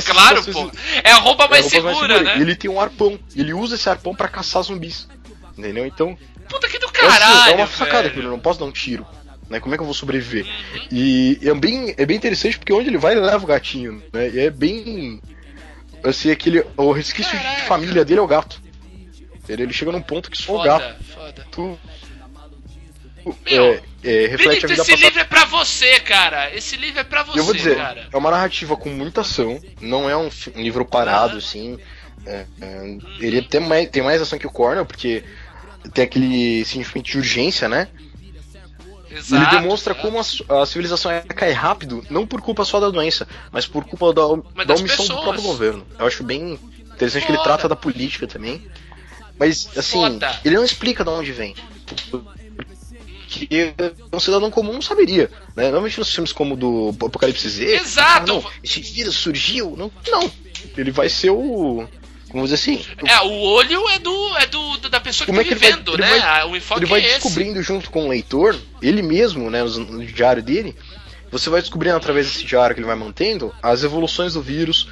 Claro, 0.05 0.43
pô. 0.43 0.71
É 1.03 1.11
a 1.11 1.15
roupa 1.15 1.47
mais 1.47 1.71
é 1.71 1.77
a 1.77 1.81
roupa 1.81 1.95
segura, 1.95 2.21
né? 2.21 2.37
E 2.37 2.41
ele 2.41 2.55
tem 2.55 2.69
um 2.69 2.81
arpão. 2.81 3.17
Ele 3.35 3.53
usa 3.53 3.75
esse 3.75 3.89
arpão 3.89 4.13
pra 4.13 4.27
caçar 4.27 4.63
zumbis. 4.63 5.07
Entendeu? 5.57 5.85
Então, 5.85 6.17
Puta 6.49 6.67
que 6.67 6.77
do 6.77 6.87
é 6.87 6.91
caralho. 6.91 7.53
é 7.53 7.55
uma 7.55 7.67
facada 7.67 8.09
que 8.09 8.19
eu 8.19 8.23
não 8.23 8.39
posso 8.39 8.59
dar 8.59 8.65
um 8.65 8.71
tiro. 8.71 9.05
Né? 9.49 9.59
Como 9.59 9.73
é 9.73 9.77
que 9.77 9.81
eu 9.81 9.85
vou 9.85 9.93
sobreviver? 9.93 10.45
E 10.91 11.39
é 11.41 11.53
bem, 11.53 11.93
é 11.97 12.05
bem 12.05 12.17
interessante 12.17 12.57
porque 12.57 12.73
onde 12.73 12.89
ele 12.89 12.97
vai, 12.97 13.13
ele 13.13 13.21
leva 13.21 13.43
o 13.43 13.47
gatinho. 13.47 14.03
Né? 14.11 14.29
E 14.29 14.39
é 14.39 14.49
bem. 14.49 15.21
Assim, 16.03 16.31
aquele. 16.31 16.65
O 16.75 16.91
resquício 16.91 17.31
de 17.37 17.43
Caraca. 17.43 17.61
família 17.63 18.03
dele 18.03 18.19
é 18.19 18.23
o 18.23 18.27
gato. 18.27 18.61
Ele, 19.47 19.71
chega 19.71 19.91
num 19.91 20.01
ponto 20.01 20.29
que 20.29 20.37
esfogar 20.37 20.81
Foda, 20.81 20.97
foda. 21.13 21.24
Tu, 21.51 21.77
Meu, 23.49 23.63
é, 23.73 23.81
é, 24.03 24.27
reflete 24.27 24.65
a 24.65 24.67
Benito, 24.67 24.81
esse 24.81 24.91
passada. 24.91 24.97
livro 24.97 25.19
é 25.19 25.23
pra 25.23 25.45
você, 25.45 25.99
cara. 26.01 26.53
Esse 26.55 26.75
livro 26.77 26.99
é 26.99 27.03
pra 27.03 27.23
você, 27.23 27.39
Eu 27.39 27.43
vou 27.43 27.53
dizer, 27.55 27.75
cara. 27.77 28.07
é 28.11 28.17
uma 28.17 28.29
narrativa 28.31 28.75
com 28.77 28.89
muita 28.89 29.21
ação, 29.21 29.59
não 29.81 30.09
é 30.09 30.15
um, 30.15 30.29
um 30.55 30.61
livro 30.61 30.85
parado, 30.85 31.37
assim. 31.37 31.79
é, 32.25 32.45
é, 32.61 32.97
ele 33.19 33.41
tem 33.41 33.59
mais, 33.61 33.89
tem 33.89 34.03
mais 34.03 34.21
ação 34.21 34.37
que 34.37 34.47
o 34.47 34.51
Cornell, 34.51 34.85
porque 34.85 35.23
tem 35.93 36.03
aquele 36.03 36.63
sentimento 36.65 37.05
de 37.11 37.17
urgência, 37.17 37.67
né? 37.67 37.87
Exato. 39.09 39.43
ele 39.43 39.61
demonstra 39.61 39.93
exato. 39.93 40.07
como 40.11 40.19
a, 40.19 40.61
a 40.61 40.65
civilização 40.65 41.09
ia 41.11 41.21
cair 41.21 41.53
rápido, 41.53 42.05
não 42.09 42.27
por 42.27 42.41
culpa 42.41 42.65
só 42.65 42.79
da 42.81 42.89
doença, 42.89 43.25
mas 43.51 43.65
por 43.65 43.85
culpa 43.85 44.11
da, 44.13 44.23
Mas 44.53 44.67
da 44.67 44.73
omissão 44.75 45.05
do 45.05 45.07
pessoas. 45.07 45.23
próprio 45.23 45.41
governo. 45.43 45.87
Eu 45.97 46.05
acho 46.05 46.23
bem 46.23 46.59
interessante 46.93 47.25
que 47.25 47.31
ele 47.31 47.37
Foda. 47.37 47.49
trata 47.49 47.69
da 47.69 47.75
política 47.77 48.27
também. 48.27 48.67
Mas, 49.37 49.67
assim, 49.77 49.97
Foda. 49.97 50.39
ele 50.45 50.55
não 50.55 50.63
explica 50.63 51.03
de 51.03 51.09
onde 51.09 51.31
vem. 51.31 51.53
Que 53.27 53.49
um 54.13 54.19
cidadão 54.19 54.49
comum 54.49 54.73
não 54.73 54.81
saberia. 54.81 55.29
Né? 55.55 55.63
Normalmente 55.63 55.99
nos 55.99 56.13
filmes 56.13 56.31
como 56.31 56.53
o 56.53 56.57
do 56.57 57.05
Apocalipse 57.05 57.49
Z. 57.49 57.65
Exato. 57.65 58.31
ah, 58.31 58.33
não, 58.41 58.51
esse 58.63 58.79
vírus 58.79 59.15
surgiu. 59.15 59.75
Não, 59.77 59.91
não. 60.09 60.31
Ele 60.77 60.91
vai 60.91 61.09
ser 61.09 61.31
o. 61.31 61.85
Como 62.29 62.43
dizer 62.43 62.55
assim? 62.55 62.85
É, 63.05 63.21
o 63.21 63.31
olho 63.31 63.87
é 63.89 63.99
do 63.99 64.37
é 64.37 64.45
do 64.47 64.77
da 64.89 64.99
pessoa 64.99 65.25
que 65.25 65.31
Como 65.31 65.41
tá 65.43 65.47
é 65.47 65.55
vai- 65.55 65.59
vivendo, 65.71 65.93
ele 65.93 66.01
né? 66.01 66.09
vai- 66.09 66.19
Ah, 66.41 66.45
o 66.47 66.55
enfoque 66.55 66.79
ele 66.81 66.89
vai 66.89 67.01
é 67.01 67.05
esse. 67.05 67.13
descobrindo 67.23 67.61
junto 67.61 67.89
com 67.89 68.05
o 68.05 68.09
leitor, 68.09 68.57
ele 68.81 69.01
mesmo, 69.01 69.49
né, 69.49 69.63
no 69.63 69.79
no 69.79 70.05
diário 70.05 70.43
dele, 70.43 70.75
você 71.31 71.49
vai 71.49 71.61
descobrindo 71.61 71.95
através 71.95 72.27
desse 72.27 72.43
diário 72.45 72.73
que 72.75 72.79
ele 72.81 72.87
vai 72.87 72.95
mantendo 72.95 73.53
as 73.63 73.83
evoluções 73.83 74.33
do 74.33 74.41
vírus, 74.41 74.87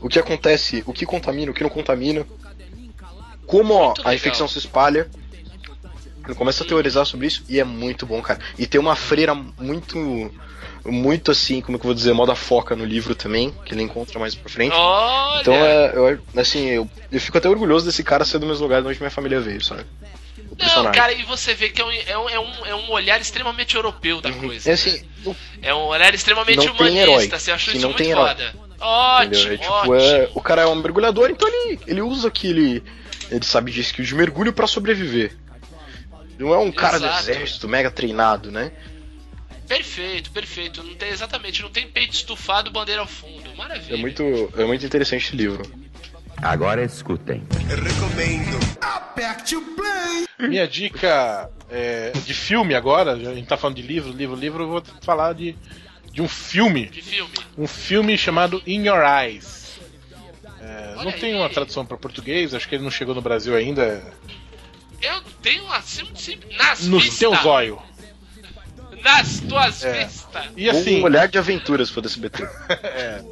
o 0.00 0.08
que 0.08 0.18
acontece, 0.18 0.82
o 0.86 0.92
que 0.92 1.06
contamina, 1.06 1.50
o 1.50 1.54
que 1.54 1.62
não 1.62 1.70
contamina, 1.70 2.26
como 3.52 3.74
ó, 3.74 3.94
a 4.02 4.14
infecção 4.14 4.48
se 4.48 4.56
espalha. 4.56 5.06
Ele 6.24 6.34
começa 6.34 6.64
a 6.64 6.66
teorizar 6.66 7.04
sobre 7.04 7.26
isso 7.26 7.44
e 7.48 7.60
é 7.60 7.64
muito 7.64 8.06
bom, 8.06 8.22
cara. 8.22 8.38
E 8.56 8.66
tem 8.66 8.80
uma 8.80 8.96
freira 8.96 9.34
muito 9.34 10.32
muito 10.84 11.30
assim, 11.30 11.60
como 11.60 11.76
é 11.76 11.78
que 11.78 11.84
eu 11.84 11.88
vou 11.88 11.94
dizer, 11.94 12.12
moda 12.12 12.34
foca 12.34 12.74
no 12.74 12.84
livro 12.84 13.14
também, 13.14 13.54
que 13.64 13.72
ele 13.74 13.82
encontra 13.82 14.18
mais 14.18 14.34
pra 14.34 14.50
frente. 14.50 14.74
Olha. 14.74 15.40
Então 15.40 15.54
é, 15.54 15.92
eu, 15.94 16.18
assim, 16.36 16.66
eu, 16.66 16.90
eu 17.10 17.20
fico 17.20 17.38
até 17.38 17.48
orgulhoso 17.48 17.86
desse 17.86 18.02
cara 18.02 18.24
ser 18.24 18.38
do 18.38 18.46
mesmo 18.46 18.62
lugar 18.62 18.80
de 18.82 18.88
onde 18.88 18.98
minha 18.98 19.10
família 19.10 19.40
veio, 19.40 19.62
sabe? 19.62 19.84
Não, 20.58 20.90
cara, 20.92 21.12
e 21.12 21.22
você 21.22 21.54
vê 21.54 21.68
que 21.68 21.80
é 21.80 21.84
um, 21.84 21.90
é 21.90 22.18
um, 22.18 22.28
é 22.28 22.40
um, 22.40 22.66
é 22.66 22.74
um 22.74 22.90
olhar 22.90 23.20
extremamente 23.20 23.76
europeu 23.76 24.20
da 24.20 24.32
coisa. 24.32 24.68
É 24.68 24.70
né? 24.70 24.74
assim, 24.74 25.04
não, 25.24 25.36
É 25.62 25.74
um 25.74 25.84
olhar 25.84 26.14
extremamente 26.14 26.66
não 26.66 26.74
humanista, 26.74 27.00
herói, 27.00 27.28
você 27.28 27.52
achou 27.52 27.72
que 27.72 27.78
isso 27.78 27.86
não 27.86 27.90
muito 27.90 27.98
tem 27.98 28.10
herói. 28.10 28.28
foda. 28.28 28.54
Ótimo? 28.80 29.52
É, 29.52 29.56
tipo, 29.56 29.72
ótimo. 29.72 29.94
é, 29.94 30.28
o 30.34 30.40
cara 30.40 30.62
é 30.62 30.66
um 30.66 30.74
mergulhador, 30.74 31.30
então 31.30 31.48
ele, 31.48 31.80
ele 31.86 32.02
usa 32.02 32.28
aquele. 32.28 32.82
Ele 33.30 33.44
sabe 33.44 33.70
de 33.70 33.80
skill 33.80 34.04
de 34.04 34.14
mergulho 34.14 34.52
pra 34.52 34.66
sobreviver. 34.66 35.36
Não 36.38 36.52
é 36.52 36.58
um 36.58 36.72
cara 36.72 36.98
do 36.98 37.06
Exato. 37.06 37.30
exército 37.30 37.68
mega 37.68 37.90
treinado, 37.90 38.50
né? 38.50 38.72
Perfeito, 39.68 40.30
perfeito. 40.30 40.82
Não 40.82 40.94
tem 40.94 41.10
exatamente, 41.10 41.62
não 41.62 41.70
tem 41.70 41.86
peito 41.88 42.14
estufado, 42.14 42.70
bandeira 42.70 43.00
ao 43.00 43.06
fundo. 43.06 43.54
Maravilha. 43.56 43.94
É 43.94 43.96
muito, 43.96 44.52
é 44.56 44.64
muito 44.64 44.84
interessante 44.84 45.26
esse 45.26 45.36
livro. 45.36 45.62
Agora 46.42 46.82
escutem. 46.84 47.46
Recomendo. 47.68 48.58
Aperte 48.80 49.54
o 49.54 49.62
play. 49.62 50.26
Minha 50.48 50.66
dica 50.66 51.48
é, 51.70 52.10
de 52.10 52.34
filme 52.34 52.74
agora, 52.74 53.12
a 53.12 53.34
gente 53.34 53.46
tá 53.46 53.56
falando 53.56 53.76
de 53.76 53.82
livro, 53.82 54.10
livro, 54.12 54.34
livro, 54.34 54.64
eu 54.64 54.68
vou 54.68 54.82
falar 55.02 55.34
de, 55.34 55.56
de 56.12 56.20
um 56.20 56.28
filme. 56.28 56.86
De 56.86 57.00
filme. 57.00 57.32
Um 57.56 57.66
filme 57.66 58.18
chamado 58.18 58.60
In 58.66 58.86
Your 58.86 59.02
Eyes. 59.04 59.61
É, 60.62 60.94
não 61.04 61.10
tem 61.12 61.34
uma 61.34 61.48
tradução 61.50 61.84
para 61.84 61.96
português, 61.96 62.54
acho 62.54 62.68
que 62.68 62.76
ele 62.76 62.84
não 62.84 62.90
chegou 62.90 63.14
no 63.14 63.20
Brasil 63.20 63.54
ainda. 63.56 64.02
Eu 65.00 65.20
tenho 65.42 65.66
assim, 65.72 66.06
sim, 66.14 66.38
nas 66.56 66.86
No 66.86 66.98
vistas. 67.00 67.18
seu 67.18 67.34
zóio. 67.36 67.82
Nas 69.02 69.40
tuas 69.40 69.84
É. 69.84 70.04
vistas. 70.04 70.44
E 70.56 70.70
assim, 70.70 71.00
Um 71.00 71.04
olhar 71.04 71.26
de 71.26 71.36
aventuras 71.36 71.90
foi 71.90 72.02
desse 72.02 72.20
BT. 72.20 72.44
é, 72.70 73.24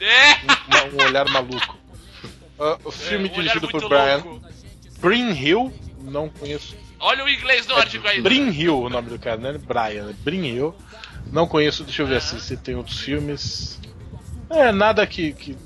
É. 0.00 0.34
uma- 0.68 1.02
um 1.02 1.06
olhar 1.06 1.28
maluco. 1.28 1.76
Ah, 2.58 2.78
o 2.84 2.90
filme 2.90 3.28
um 3.28 3.32
dirigido 3.32 3.68
por 3.68 3.86
Brian 3.88 4.16
louco. 4.24 4.40
Brin 5.00 5.30
Hill, 5.32 5.72
não 6.02 6.28
conheço. 6.30 6.74
Olha 6.98 7.24
o 7.24 7.28
inglês 7.28 7.66
nórdico 7.66 8.06
aí. 8.08 8.22
Brin 8.22 8.48
Hill, 8.50 8.80
o 8.80 8.88
nome 8.88 9.10
do 9.10 9.18
cara, 9.18 9.36
né? 9.36 9.58
Brian, 9.58 10.08
é 10.08 10.12
Brin 10.12 10.44
Hill. 10.46 10.74
Não 11.30 11.46
conheço, 11.46 11.82
deixa 11.84 12.02
eu 12.02 12.06
ver 12.06 12.22
se, 12.22 12.40
se 12.40 12.56
tem 12.56 12.74
outros 12.76 13.00
filmes. 13.00 13.78
É, 14.48 14.70
nada 14.72 15.06
que, 15.06 15.32
que 15.32 15.56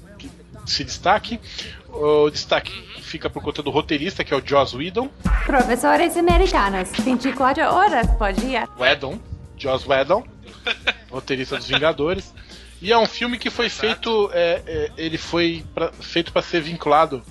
se 0.66 0.84
destaque. 0.84 1.40
O 1.88 2.28
destaque 2.30 2.72
fica 3.00 3.30
por 3.30 3.42
conta 3.42 3.62
do 3.62 3.70
roteirista, 3.70 4.22
que 4.24 4.34
é 4.34 4.36
o 4.36 4.42
Joss 4.46 4.76
Whedon. 4.76 5.08
Professores 5.46 6.16
americanos, 6.16 6.90
24 6.98 7.62
horas 7.62 8.06
por 8.18 8.32
dia. 8.32 8.68
Whedon, 8.78 9.18
Joss 9.56 9.88
Whedon, 9.88 10.24
roteirista 11.10 11.56
dos 11.56 11.66
Vingadores. 11.66 12.34
E 12.82 12.92
é 12.92 12.98
um 12.98 13.06
filme 13.06 13.38
que 13.38 13.48
foi 13.48 13.70
feito, 13.70 14.28
é, 14.34 14.62
é, 14.66 14.90
ele 14.98 15.16
foi 15.16 15.64
pra- 15.74 15.90
feito 15.92 16.30
para 16.32 16.42
ser 16.42 16.60
vinculado, 16.60 17.22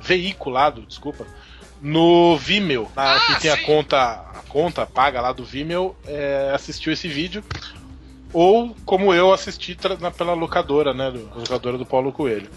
veiculado, 0.00 0.82
desculpa, 0.82 1.26
no 1.82 2.38
Vimeo. 2.38 2.90
Na, 2.96 3.16
Ah, 3.16 3.20
quem 3.26 3.36
tem 3.40 3.50
a 3.50 3.62
conta, 3.62 3.98
a 4.00 4.42
conta 4.48 4.86
paga 4.86 5.20
lá 5.20 5.32
do 5.32 5.44
Vimeo 5.44 5.94
é, 6.06 6.50
assistiu 6.54 6.92
esse 6.92 7.06
vídeo. 7.08 7.44
Ou 8.32 8.74
como 8.84 9.14
eu 9.14 9.32
assisti 9.32 9.76
na- 10.00 10.10
pela 10.10 10.32
locadora, 10.34 10.92
né? 10.94 11.10
Do, 11.10 11.30
locadora 11.38 11.76
do 11.78 11.86
Paulo 11.86 12.10
Coelho. 12.10 12.50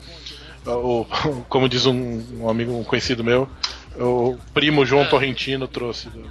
O, 0.67 1.05
como 1.49 1.69
diz 1.69 1.85
um, 1.85 2.23
um 2.41 2.49
amigo, 2.49 2.73
um 2.77 2.83
conhecido 2.83 3.23
meu, 3.23 3.49
o 3.97 4.37
primo 4.53 4.85
João 4.85 5.03
Ah. 5.03 5.07
Torrentino 5.09 5.67
trouxe. 5.67 6.09
do- 6.09 6.29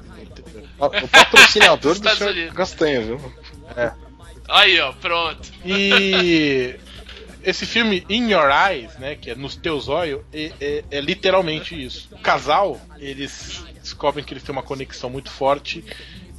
O 0.79 1.09
patrocinador 1.09 1.99
do 1.99 2.09
senhor. 2.17 2.53
Castanha, 2.53 3.01
viu? 3.01 3.21
Aí, 4.49 4.79
ó, 4.81 4.93
pronto. 4.93 5.51
E 5.65 6.77
esse 7.43 7.65
filme 7.65 8.05
In 8.11 8.31
Your 8.31 8.51
Eyes, 8.51 8.97
né, 8.99 9.15
que 9.17 9.31
é 9.31 9.35
nos 9.35 9.57
teus 9.57 9.89
olhos, 9.89 10.21
é, 10.33 10.53
é- 10.61 10.85
é 10.91 11.01
literalmente 11.01 11.75
isso. 11.83 12.09
O 12.13 12.19
casal, 12.19 12.81
eles 12.99 13.65
descobrem 13.83 14.25
que 14.25 14.35
eles 14.35 14.43
têm 14.43 14.53
uma 14.53 14.63
conexão 14.63 15.09
muito 15.09 15.31
forte 15.31 15.83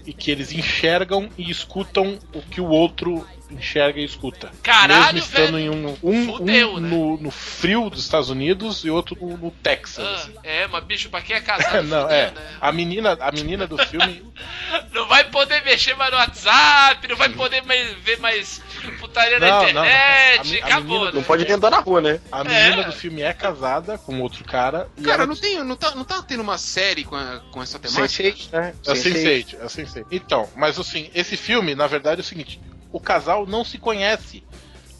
e 0.05 0.13
que 0.13 0.29
eles 0.31 0.51
enxergam 0.51 1.29
e 1.37 1.49
escutam 1.49 2.19
o 2.33 2.41
que 2.41 2.61
o 2.61 2.67
outro 2.67 3.25
enxerga 3.49 3.99
e 3.99 4.03
escuta. 4.03 4.51
Caralho, 4.61 5.15
Mesmo 5.15 5.19
estando 5.19 5.53
velho. 5.53 5.59
em 5.59 5.69
um, 5.69 5.97
um, 6.03 6.25
Fudeu, 6.37 6.73
um 6.73 6.79
né? 6.79 6.89
no, 6.89 7.17
no 7.17 7.31
frio 7.31 7.89
dos 7.89 8.01
Estados 8.03 8.29
Unidos 8.29 8.83
e 8.83 8.89
outro 8.89 9.17
no, 9.19 9.37
no 9.37 9.51
Texas. 9.51 10.05
Ah, 10.05 10.13
assim. 10.15 10.33
é, 10.43 10.67
mas 10.67 10.83
bicho, 10.83 11.09
pra 11.09 11.21
quem 11.21 11.35
é 11.35 11.39
casado, 11.41 11.83
Não, 11.87 12.01
fudeu, 12.03 12.15
é. 12.17 12.31
né? 12.31 12.57
A 12.59 12.71
menina, 12.71 13.17
a 13.19 13.31
menina 13.31 13.65
do 13.67 13.77
filme 13.77 14.23
Não 14.93 15.07
vai 15.07 15.23
poder 15.25 15.63
mexer 15.63 15.95
mais 15.95 16.11
no 16.11 16.17
WhatsApp, 16.17 17.07
não 17.07 17.15
vai 17.15 17.29
poder 17.29 17.63
mais 17.63 17.93
ver 18.03 18.19
mais 18.19 18.61
putaria 18.99 19.39
na 19.39 19.47
Não, 19.47 19.61
não, 19.61 19.69
internet, 19.69 20.39
a 20.39 20.43
mi- 20.43 20.61
a 20.61 20.65
acabou. 20.65 20.83
menina 20.89 21.05
né? 21.05 21.11
Não 21.15 21.23
pode 21.23 21.43
nem 21.45 21.53
andar 21.53 21.69
na 21.71 21.79
rua, 21.79 22.01
né? 22.01 22.19
A 22.31 22.43
menina 22.43 22.81
É. 22.81 22.83
do 22.83 22.91
filme 22.91 23.21
é 23.21 23.33
casada 23.33 23.97
com 23.97 24.19
outro 24.21 24.43
cara. 24.43 24.87
E 24.97 25.01
Cara, 25.01 25.23
ela 25.23 25.27
não, 25.27 25.35
tem, 25.35 25.63
não, 25.63 25.75
tá, 25.75 25.95
não 25.95 26.03
tá 26.03 26.21
tendo 26.21 26.41
uma 26.43 26.57
série 26.57 27.03
com, 27.03 27.15
a- 27.15 27.41
com 27.51 27.61
essa 27.63 27.79
temática? 27.79 28.07
Sense8, 28.07 28.51
né? 28.51 28.73
É 28.85 28.91
o 28.91 28.95
Sense8, 28.95 29.55
é 29.59 29.63
o 29.65 29.67
Sense8. 29.67 30.05
Então, 30.11 30.49
mas 30.55 30.77
assim, 30.79 31.09
esse 31.15 31.35
filme, 31.37 31.73
na 31.75 31.87
verdade, 31.87 32.21
é 32.21 32.23
o 32.23 32.25
seguinte: 32.25 32.59
o 32.97 32.99
casal 32.99 33.45
não 33.45 33.63
se 33.63 33.77
conhece. 33.77 34.43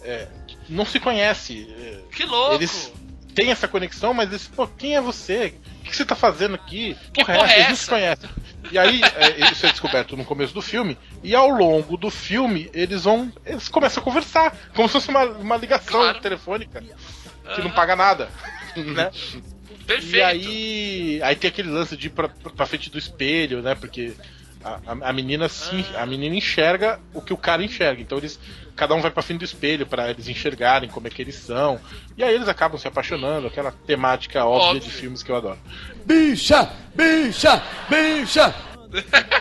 É, 0.04 0.28
não 0.70 0.86
se 0.86 1.00
conhece. 1.00 1.68
é, 1.70 2.16
Que 2.16 2.24
louco! 2.26 2.56
Eles 2.56 2.94
têm 3.34 3.50
essa 3.52 3.68
conexão, 3.68 4.14
mas 4.14 4.30
eles, 4.30 4.48
pô, 4.48 4.68
quem 4.68 4.96
é 4.96 5.02
você? 5.02 5.56
O 5.82 5.84
que 5.90 5.96
você 5.96 6.06
tá 6.06 6.16
fazendo 6.16 6.56
aqui? 6.56 6.96
Que 7.14 7.24
Porra, 7.24 7.34
porra 7.36 7.52
é 7.54 7.58
eles 7.58 7.70
não 7.70 7.76
se 7.76 7.88
conhecem. 7.90 8.30
E 8.72 8.78
aí, 8.78 9.02
é, 9.16 9.52
isso 9.52 9.66
é 9.66 9.70
descoberto 9.70 10.16
no 10.18 10.26
começo 10.26 10.54
do 10.54 10.62
filme, 10.62 10.98
e 11.24 11.34
ao 11.34 11.48
longo 11.50 11.98
do 11.98 12.10
filme, 12.12 12.70
eles 12.74 13.04
vão. 13.06 13.32
Eles 13.46 13.68
começam 13.68 14.02
a 14.02 14.04
conversar, 14.04 14.56
como 14.76 14.88
se 14.88 14.94
fosse 14.94 15.10
uma, 15.10 15.24
uma 15.26 15.58
ligação 15.58 15.92
Claro. 16.02 16.20
telefônica, 16.20 16.82
que 16.82 17.62
não 17.62 17.68
Aham. 17.68 17.76
paga 17.76 17.96
nada. 17.96 18.30
né? 18.76 19.10
Perfeito. 19.86 20.16
E 20.18 20.22
aí, 20.22 21.20
aí 21.24 21.36
tem 21.36 21.48
aquele 21.48 21.70
lance 21.70 21.96
de 21.96 22.08
ir 22.08 22.10
pra, 22.10 22.28
pra 22.30 22.66
frente 22.66 22.90
do 22.90 22.98
espelho, 22.98 23.62
né? 23.62 23.74
Porque 23.74 24.14
a, 24.64 24.80
a, 25.10 25.14
menina 25.14 25.48
sim, 25.50 25.86
a 25.96 26.06
menina 26.06 26.36
enxerga 26.36 27.00
o 27.14 27.22
que 27.22 27.34
o 27.34 27.38
cara 27.38 27.64
enxerga. 27.64 28.02
Então 28.02 28.18
eles, 28.18 28.40
cada 28.76 28.94
um 28.96 29.02
vai 29.02 29.12
pra 29.12 29.24
frente 29.24 29.40
do 29.40 29.46
espelho 29.46 29.86
pra 29.86 30.10
eles 30.10 30.28
enxergarem 30.28 30.90
como 30.90 31.08
é 31.08 31.10
que 31.10 31.22
eles 31.22 31.36
são. 31.36 31.80
E 32.18 32.24
aí 32.24 32.34
eles 32.34 32.48
acabam 32.48 32.80
se 32.80 32.88
apaixonando, 32.88 33.48
aquela 33.48 33.72
temática 33.72 34.44
óbvia 34.46 34.68
Óbvio. 34.78 34.82
de 34.82 34.90
filmes 34.90 35.24
que 35.24 35.32
eu 35.32 35.36
adoro. 35.36 35.60
Bicha, 36.06 36.70
bicha, 36.96 37.62
bicha. 37.90 38.54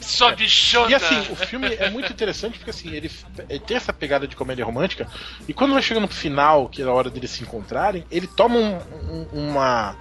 Só 0.00 0.34
bichona. 0.34 0.90
E 0.90 0.94
assim, 0.94 1.20
o 1.30 1.36
filme 1.36 1.66
é 1.74 1.90
muito 1.90 2.10
interessante 2.12 2.56
porque 2.58 2.70
assim, 2.70 2.90
ele, 2.94 3.10
ele 3.48 3.60
tem 3.60 3.76
essa 3.76 3.92
pegada 3.92 4.26
de 4.26 4.34
comédia 4.34 4.64
romântica, 4.64 5.06
e 5.46 5.52
quando 5.52 5.74
vai 5.74 5.82
chegando 5.82 6.08
pro 6.08 6.16
final, 6.16 6.68
que 6.68 6.80
é 6.82 6.84
a 6.86 6.92
hora 6.92 7.10
deles 7.10 7.30
se 7.30 7.42
encontrarem, 7.42 8.04
ele 8.10 8.26
toma 8.26 8.56
um- 8.58 8.78
um- 9.12 9.50
uma, 9.50 9.96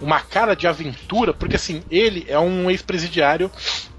uma 0.00 0.20
cara 0.20 0.54
de 0.54 0.66
aventura, 0.66 1.32
porque 1.34 1.56
assim, 1.56 1.82
ele 1.90 2.24
é 2.28 2.38
um 2.38 2.70
ex-presidiário 2.70 3.50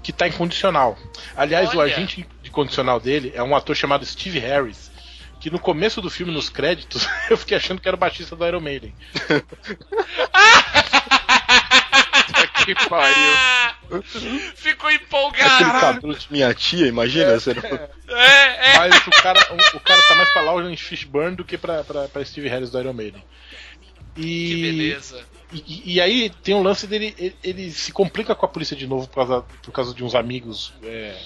que 0.02 0.12
tá 0.12 0.26
em 0.28 0.32
condicional. 0.32 0.96
Aliás, 1.36 1.72
o 1.74 1.78
Olha. 1.78 1.92
agente 1.94 2.26
de 2.42 2.50
condicional 2.50 2.98
dele 3.00 3.32
é 3.34 3.42
um 3.42 3.54
ator 3.54 3.76
chamado 3.76 4.04
Steve 4.06 4.38
Harris. 4.38 4.88
Que 5.40 5.50
no 5.50 5.58
começo 5.60 6.00
do 6.02 6.10
filme, 6.10 6.32
nos 6.32 6.48
créditos, 6.48 7.06
eu 7.30 7.36
fiquei 7.36 7.56
achando 7.56 7.80
que 7.80 7.86
era 7.88 7.96
o 7.96 8.00
baixista 8.00 8.34
do 8.34 8.44
Iron 8.46 8.60
Maiden. 8.60 8.92
que 12.64 12.74
pariu. 12.88 14.02
Ficou 14.54 14.88
Aquele 14.90 15.02
empolgado. 15.04 15.80
cabelo 15.80 16.14
de 16.14 16.26
minha 16.30 16.52
tia, 16.54 16.86
imagina? 16.86 17.32
Não- 17.32 18.16
É, 18.16 18.72
é. 18.74 18.78
Mas 18.78 19.06
o 19.06 19.10
cara, 19.22 19.40
o, 19.52 19.76
o 19.76 19.80
cara 19.80 20.02
tá 20.06 20.14
mais 20.14 20.28
pra 20.30 20.42
Lawrence 20.42 20.82
Fishburne 20.82 21.36
do 21.36 21.44
que 21.44 21.56
pra, 21.56 21.84
pra, 21.84 22.08
pra 22.08 22.24
Steve 22.24 22.48
Harris 22.48 22.70
do 22.70 22.78
Iron 22.80 22.92
Maiden. 22.92 23.22
E, 24.16 24.48
Que 24.48 24.62
beleza. 24.62 25.24
E, 25.52 25.94
e 25.94 26.00
aí 26.00 26.28
tem 26.30 26.54
um 26.54 26.62
lance 26.62 26.86
dele, 26.86 27.14
ele, 27.18 27.36
ele 27.42 27.70
se 27.70 27.90
complica 27.92 28.34
com 28.34 28.44
a 28.44 28.48
polícia 28.48 28.76
de 28.76 28.86
novo 28.86 29.08
por 29.08 29.14
causa, 29.14 29.42
por 29.62 29.72
causa 29.72 29.94
de 29.94 30.04
uns 30.04 30.14
amigos 30.14 30.74
é, 30.82 31.16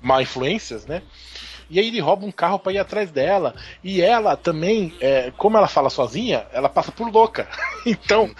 má 0.00 0.22
influências, 0.22 0.86
né? 0.86 1.02
E 1.68 1.78
aí 1.78 1.86
ele 1.88 2.00
rouba 2.00 2.26
um 2.26 2.32
carro 2.32 2.58
pra 2.58 2.72
ir 2.72 2.78
atrás 2.78 3.10
dela. 3.10 3.54
E 3.82 4.02
ela 4.02 4.36
também, 4.36 4.94
é, 5.00 5.30
como 5.36 5.56
ela 5.56 5.68
fala 5.68 5.88
sozinha, 5.88 6.46
ela 6.52 6.68
passa 6.68 6.92
por 6.92 7.10
louca. 7.10 7.48
Então. 7.84 8.30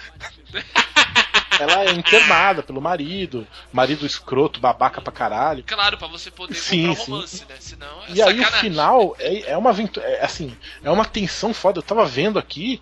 Ela 1.59 1.85
é 1.85 1.91
internada 1.91 2.63
pelo 2.63 2.81
marido, 2.81 3.47
marido 3.71 4.05
escroto, 4.05 4.59
babaca 4.59 5.01
pra 5.01 5.13
caralho. 5.13 5.63
Claro, 5.63 5.97
pra 5.97 6.07
você 6.07 6.31
poder 6.31 6.55
Sim, 6.55 6.87
comprar 6.87 7.01
um 7.01 7.05
sim. 7.05 7.11
romance, 7.11 7.45
né? 7.47 7.55
Senão 7.59 8.03
é 8.07 8.11
E 8.11 8.21
aí 8.21 8.33
o 8.33 8.43
sacanagem. 8.43 8.59
final 8.71 9.15
é, 9.19 9.51
é 9.51 9.57
uma 9.57 9.69
aventura, 9.69 10.05
é, 10.05 10.23
assim, 10.23 10.55
é 10.83 10.89
uma 10.89 11.05
tensão 11.05 11.53
foda. 11.53 11.79
Eu 11.79 11.83
tava 11.83 12.05
vendo 12.05 12.39
aqui 12.39 12.81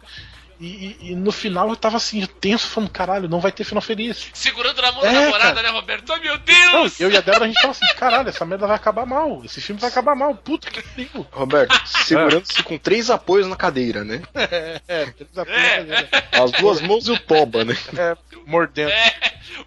e, 0.61 0.97
e- 1.01 1.11
e 1.11 1.15
no 1.15 1.31
final 1.31 1.67
eu 1.69 1.75
tava 1.75 1.97
assim, 1.97 2.25
tenso, 2.39 2.67
falando, 2.67 2.89
caralho, 2.91 3.27
não 3.27 3.39
vai 3.39 3.51
ter 3.51 3.63
final 3.63 3.81
feliz. 3.81 4.29
Segurando 4.33 4.81
na 4.81 4.91
mão 4.91 5.01
da 5.01 5.07
É, 5.09 5.11
namorada, 5.13 5.55
cara. 5.55 5.61
né, 5.63 5.69
Roberto? 5.69 6.13
Ai, 6.13 6.19
meu 6.19 6.35
Não, 6.37 6.43
Deus! 6.43 6.99
eu 6.99 7.09
e 7.11 7.17
a 7.17 7.21
Débora 7.21 7.45
a 7.45 7.47
gente 7.47 7.59
tava 7.59 7.71
assim, 7.71 7.85
caralho, 7.97 8.29
essa 8.29 8.45
merda 8.45 8.67
vai 8.67 8.75
acabar 8.75 9.05
mal. 9.05 9.41
Esse 9.43 9.59
filme 9.59 9.81
vai 9.81 9.89
acabar 9.89 10.15
mal. 10.15 10.35
Puta 10.35 10.69
que 10.69 10.81
pariu. 10.81 11.25
Roberto, 11.31 11.73
segurando-se 11.87 12.61
com 12.63 12.77
três 12.77 13.09
apoios 13.09 13.47
na 13.47 13.55
cadeira, 13.55 14.03
né? 14.03 14.21
É, 14.35 14.81
é, 14.87 15.05
três 15.07 15.37
apoios, 15.37 15.87
né? 15.87 16.09
As 16.31 16.51
duas 16.51 16.79
mãos 16.81 17.07
e 17.07 17.11
o 17.11 17.19
toba, 17.19 17.65
né? 17.65 17.75
É, 17.97 18.15
mordendo. 18.45 18.91
É, 18.91 19.13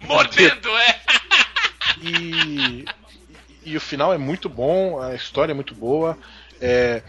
mordendo, 0.01 0.69
é. 0.77 0.99
E, 2.01 2.85
e 3.65 3.75
o 3.77 3.81
final 3.81 4.13
é 4.13 4.17
muito 4.17 4.47
bom, 4.49 5.01
a 5.01 5.15
história 5.15 5.51
é 5.51 5.55
muito 5.55 5.73
boa. 5.75 6.17
É, 6.61 7.01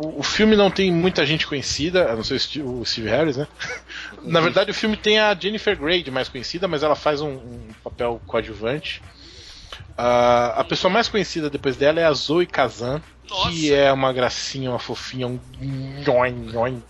o, 0.00 0.20
o 0.20 0.22
filme 0.22 0.56
não 0.56 0.70
tem 0.70 0.90
muita 0.90 1.26
gente 1.26 1.46
conhecida, 1.46 2.10
a 2.10 2.16
não 2.16 2.24
ser 2.24 2.34
o 2.62 2.84
Steve, 2.84 3.08
Harris, 3.08 3.36
né? 3.36 3.46
Na 4.22 4.40
verdade, 4.40 4.70
o 4.70 4.74
filme 4.74 4.96
tem 4.96 5.18
a 5.18 5.34
Jennifer 5.34 5.78
Grey 5.78 6.02
de 6.02 6.10
mais 6.10 6.28
conhecida, 6.28 6.66
mas 6.66 6.82
ela 6.82 6.96
faz 6.96 7.20
um, 7.20 7.32
um 7.32 7.68
papel 7.84 8.20
coadjuvante. 8.26 9.02
Ah, 9.96 10.54
a 10.56 10.64
pessoa 10.64 10.90
mais 10.90 11.08
conhecida 11.08 11.50
depois 11.50 11.76
dela 11.76 12.00
é 12.00 12.04
a 12.04 12.12
Zoe 12.12 12.46
Kazan, 12.46 13.02
que 13.48 13.72
é 13.72 13.92
uma 13.92 14.12
gracinha, 14.12 14.70
uma 14.70 14.78
fofinha, 14.78 15.26
um. 15.26 15.38
nhoin, 15.60 16.50
nhoin, 16.52 16.82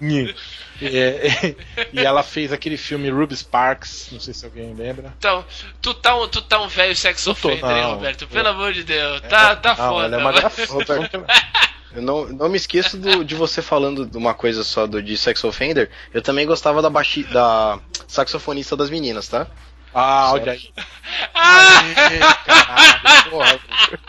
nhe. 0.00 0.34
É, 0.80 1.54
e 1.92 2.00
ela 2.00 2.22
fez 2.22 2.52
aquele 2.52 2.76
filme 2.76 3.10
Ruby 3.10 3.36
Sparks, 3.36 4.08
não 4.12 4.20
sei 4.20 4.32
se 4.32 4.44
alguém 4.44 4.74
lembra. 4.74 5.12
Então, 5.18 5.44
tu 5.80 5.94
tá 5.94 6.16
um, 6.16 6.28
tu 6.28 6.42
tá 6.42 6.60
um 6.60 6.68
velho 6.68 6.96
sex 6.96 7.26
offender, 7.26 7.76
hein. 7.76 7.84
Roberto? 7.84 8.26
Pelo 8.28 8.48
amor 8.48 8.72
de 8.72 8.84
Deus. 8.84 9.20
Tá, 9.22 9.56
tá 9.56 9.70
Não, 9.70 9.76
foda. 9.76 10.06
ela 10.06 10.16
é 10.16 10.18
uma 10.18 10.32
gracinha. 10.32 10.68
Eu 11.94 12.02
não, 12.02 12.26
não 12.26 12.48
me 12.48 12.56
esqueço 12.56 12.96
do- 12.98 13.24
de 13.24 13.34
você 13.34 13.62
falando 13.62 14.04
de 14.04 14.16
uma 14.16 14.34
coisa 14.34 14.64
só 14.64 14.86
do, 14.86 15.00
de 15.02 15.16
sex 15.16 15.42
offender. 15.44 15.90
Eu 16.12 16.20
também 16.20 16.44
gostava 16.46 16.82
da, 16.82 16.90
baixi, 16.90 17.22
da 17.24 17.78
saxofonista 18.08 18.76
das 18.76 18.90
meninas, 18.90 19.28
tá? 19.28 19.46
Ah, 19.94 20.32
olha 20.32 20.52
aí. 20.52 20.72
Aê, 21.32 22.18
caralho, 22.44 23.30
porra. 23.30 23.60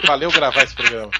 Valeu 0.05 0.31
gravar 0.31 0.63
esse 0.63 0.73
programa. 0.73 1.11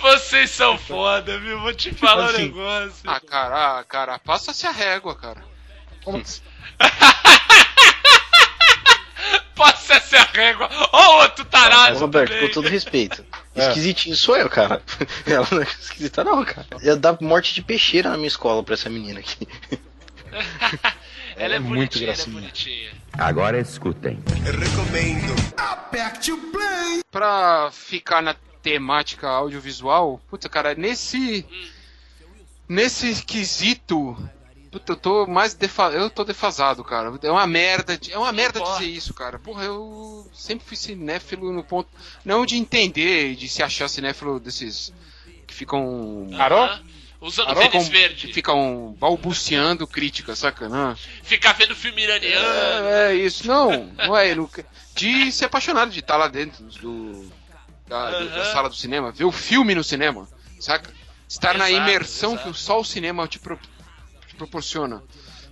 Vocês 0.00 0.50
são 0.50 0.78
foda, 0.78 1.38
viu? 1.38 1.60
Vou 1.60 1.74
te 1.74 1.92
falar 1.94 2.24
um 2.24 2.26
Assim. 2.28 2.42
negócio. 2.46 3.02
Ah, 3.06 3.20
cara, 3.20 3.78
ah, 3.78 3.84
cara, 3.84 4.18
passa-se 4.18 4.66
a 4.66 4.70
régua, 4.70 5.14
cara. 5.14 5.42
Como 6.04 6.22
que- 6.22 6.40
Passa 9.58 9.94
essa 9.94 10.18
régua. 10.32 10.68
Ó, 10.92 11.22
outro 11.22 11.44
tarado. 11.44 11.96
Ô, 11.96 12.00
Roberto, 12.00 12.30
também. 12.30 12.46
com 12.48 12.54
todo 12.54 12.68
respeito. 12.68 13.24
É. 13.54 13.68
Esquisitinho 13.68 14.16
sou 14.16 14.36
eu, 14.36 14.48
cara. 14.48 14.80
Ela 15.26 15.46
não 15.50 15.60
é 15.60 15.64
esquisita, 15.64 16.22
não, 16.24 16.44
cara. 16.44 16.66
Ia 16.82 16.96
dar 16.96 17.18
morte 17.20 17.52
de 17.54 17.62
peixeira 17.62 18.08
na 18.10 18.16
minha 18.16 18.28
escola 18.28 18.62
pra 18.62 18.74
essa 18.74 18.88
menina 18.88 19.20
aqui. 19.20 19.46
Ela 21.36 21.54
é 21.54 21.56
é 21.56 21.60
muito 21.60 21.98
é 21.98 22.00
gracinha. 22.00 22.34
bonitinha. 22.40 22.90
Agora 23.12 23.58
escutem. 23.60 24.22
Recomendo. 24.44 25.34
Aperte 25.56 26.32
o 26.32 26.38
play. 26.50 27.00
Pra 27.10 27.70
ficar 27.72 28.22
na 28.22 28.34
temática 28.62 29.28
audiovisual, 29.28 30.20
puta, 30.28 30.48
cara, 30.48 30.74
nesse. 30.74 31.44
Nesse 32.68 33.22
quesito. 33.24 34.16
Puta, 34.70 34.92
eu 34.92 34.96
tô 34.96 35.26
mais 35.26 35.54
defa 35.54 35.90
eu 35.92 36.10
tô 36.10 36.24
defasado, 36.24 36.84
cara. 36.84 37.12
É 37.22 37.30
uma 37.30 37.46
merda, 37.46 37.96
de- 37.96 38.12
é 38.12 38.18
uma 38.18 38.32
merda 38.32 38.58
importa. 38.60 38.78
dizer 38.80 38.90
isso, 38.92 39.14
cara. 39.14 39.38
Porra, 39.38 39.64
eu 39.64 40.28
sempre 40.34 40.66
fui 40.66 40.76
cinéfilo 40.76 41.52
no 41.52 41.64
ponto 41.64 41.88
não 42.24 42.44
de 42.44 42.56
entender, 42.56 43.34
de 43.34 43.48
se 43.48 43.62
achar 43.62 43.88
cinéfilo 43.88 44.38
desses 44.38 44.92
que 45.46 45.54
ficam 45.54 46.28
Carol? 46.36 46.64
Aham. 46.64 46.82
Usando 47.20 47.46
Carol, 47.48 47.68
tênis 47.70 47.86
que 47.88 47.92
verde. 47.92 48.32
ficam 48.32 48.94
balbuciando 48.98 49.88
crítica, 49.88 50.36
saca? 50.36 50.68
Não. 50.68 50.94
Ficar 51.24 51.52
vendo 51.54 51.74
filme 51.74 52.02
iraniano. 52.02 52.46
É, 52.46 53.10
é 53.10 53.14
isso, 53.16 53.44
não, 53.46 53.86
não 53.86 54.16
é. 54.16 54.34
não- 54.36 54.48
de 54.94 55.32
ser 55.32 55.46
apaixonado 55.46 55.90
de 55.90 55.98
estar 55.98 56.16
lá 56.16 56.28
dentro 56.28 56.62
do, 56.64 57.28
da, 57.88 58.10
do- 58.20 58.28
da 58.28 58.36
Aham. 58.42 58.52
sala 58.52 58.68
do 58.68 58.76
cinema, 58.76 59.10
ver 59.10 59.24
o 59.24 59.32
filme 59.32 59.74
no 59.74 59.82
cinema, 59.82 60.28
saca? 60.60 60.92
Estar 61.28 61.58
na 61.58 61.68
Exato, 61.68 61.82
imersão 61.90 62.34
exato. 62.34 62.52
que 62.52 62.58
só 62.58 62.78
o 62.80 62.84
cinema 62.84 63.26
te, 63.26 63.38
pro- 63.40 63.56
te 63.58 63.68
proporciona. 64.38 65.02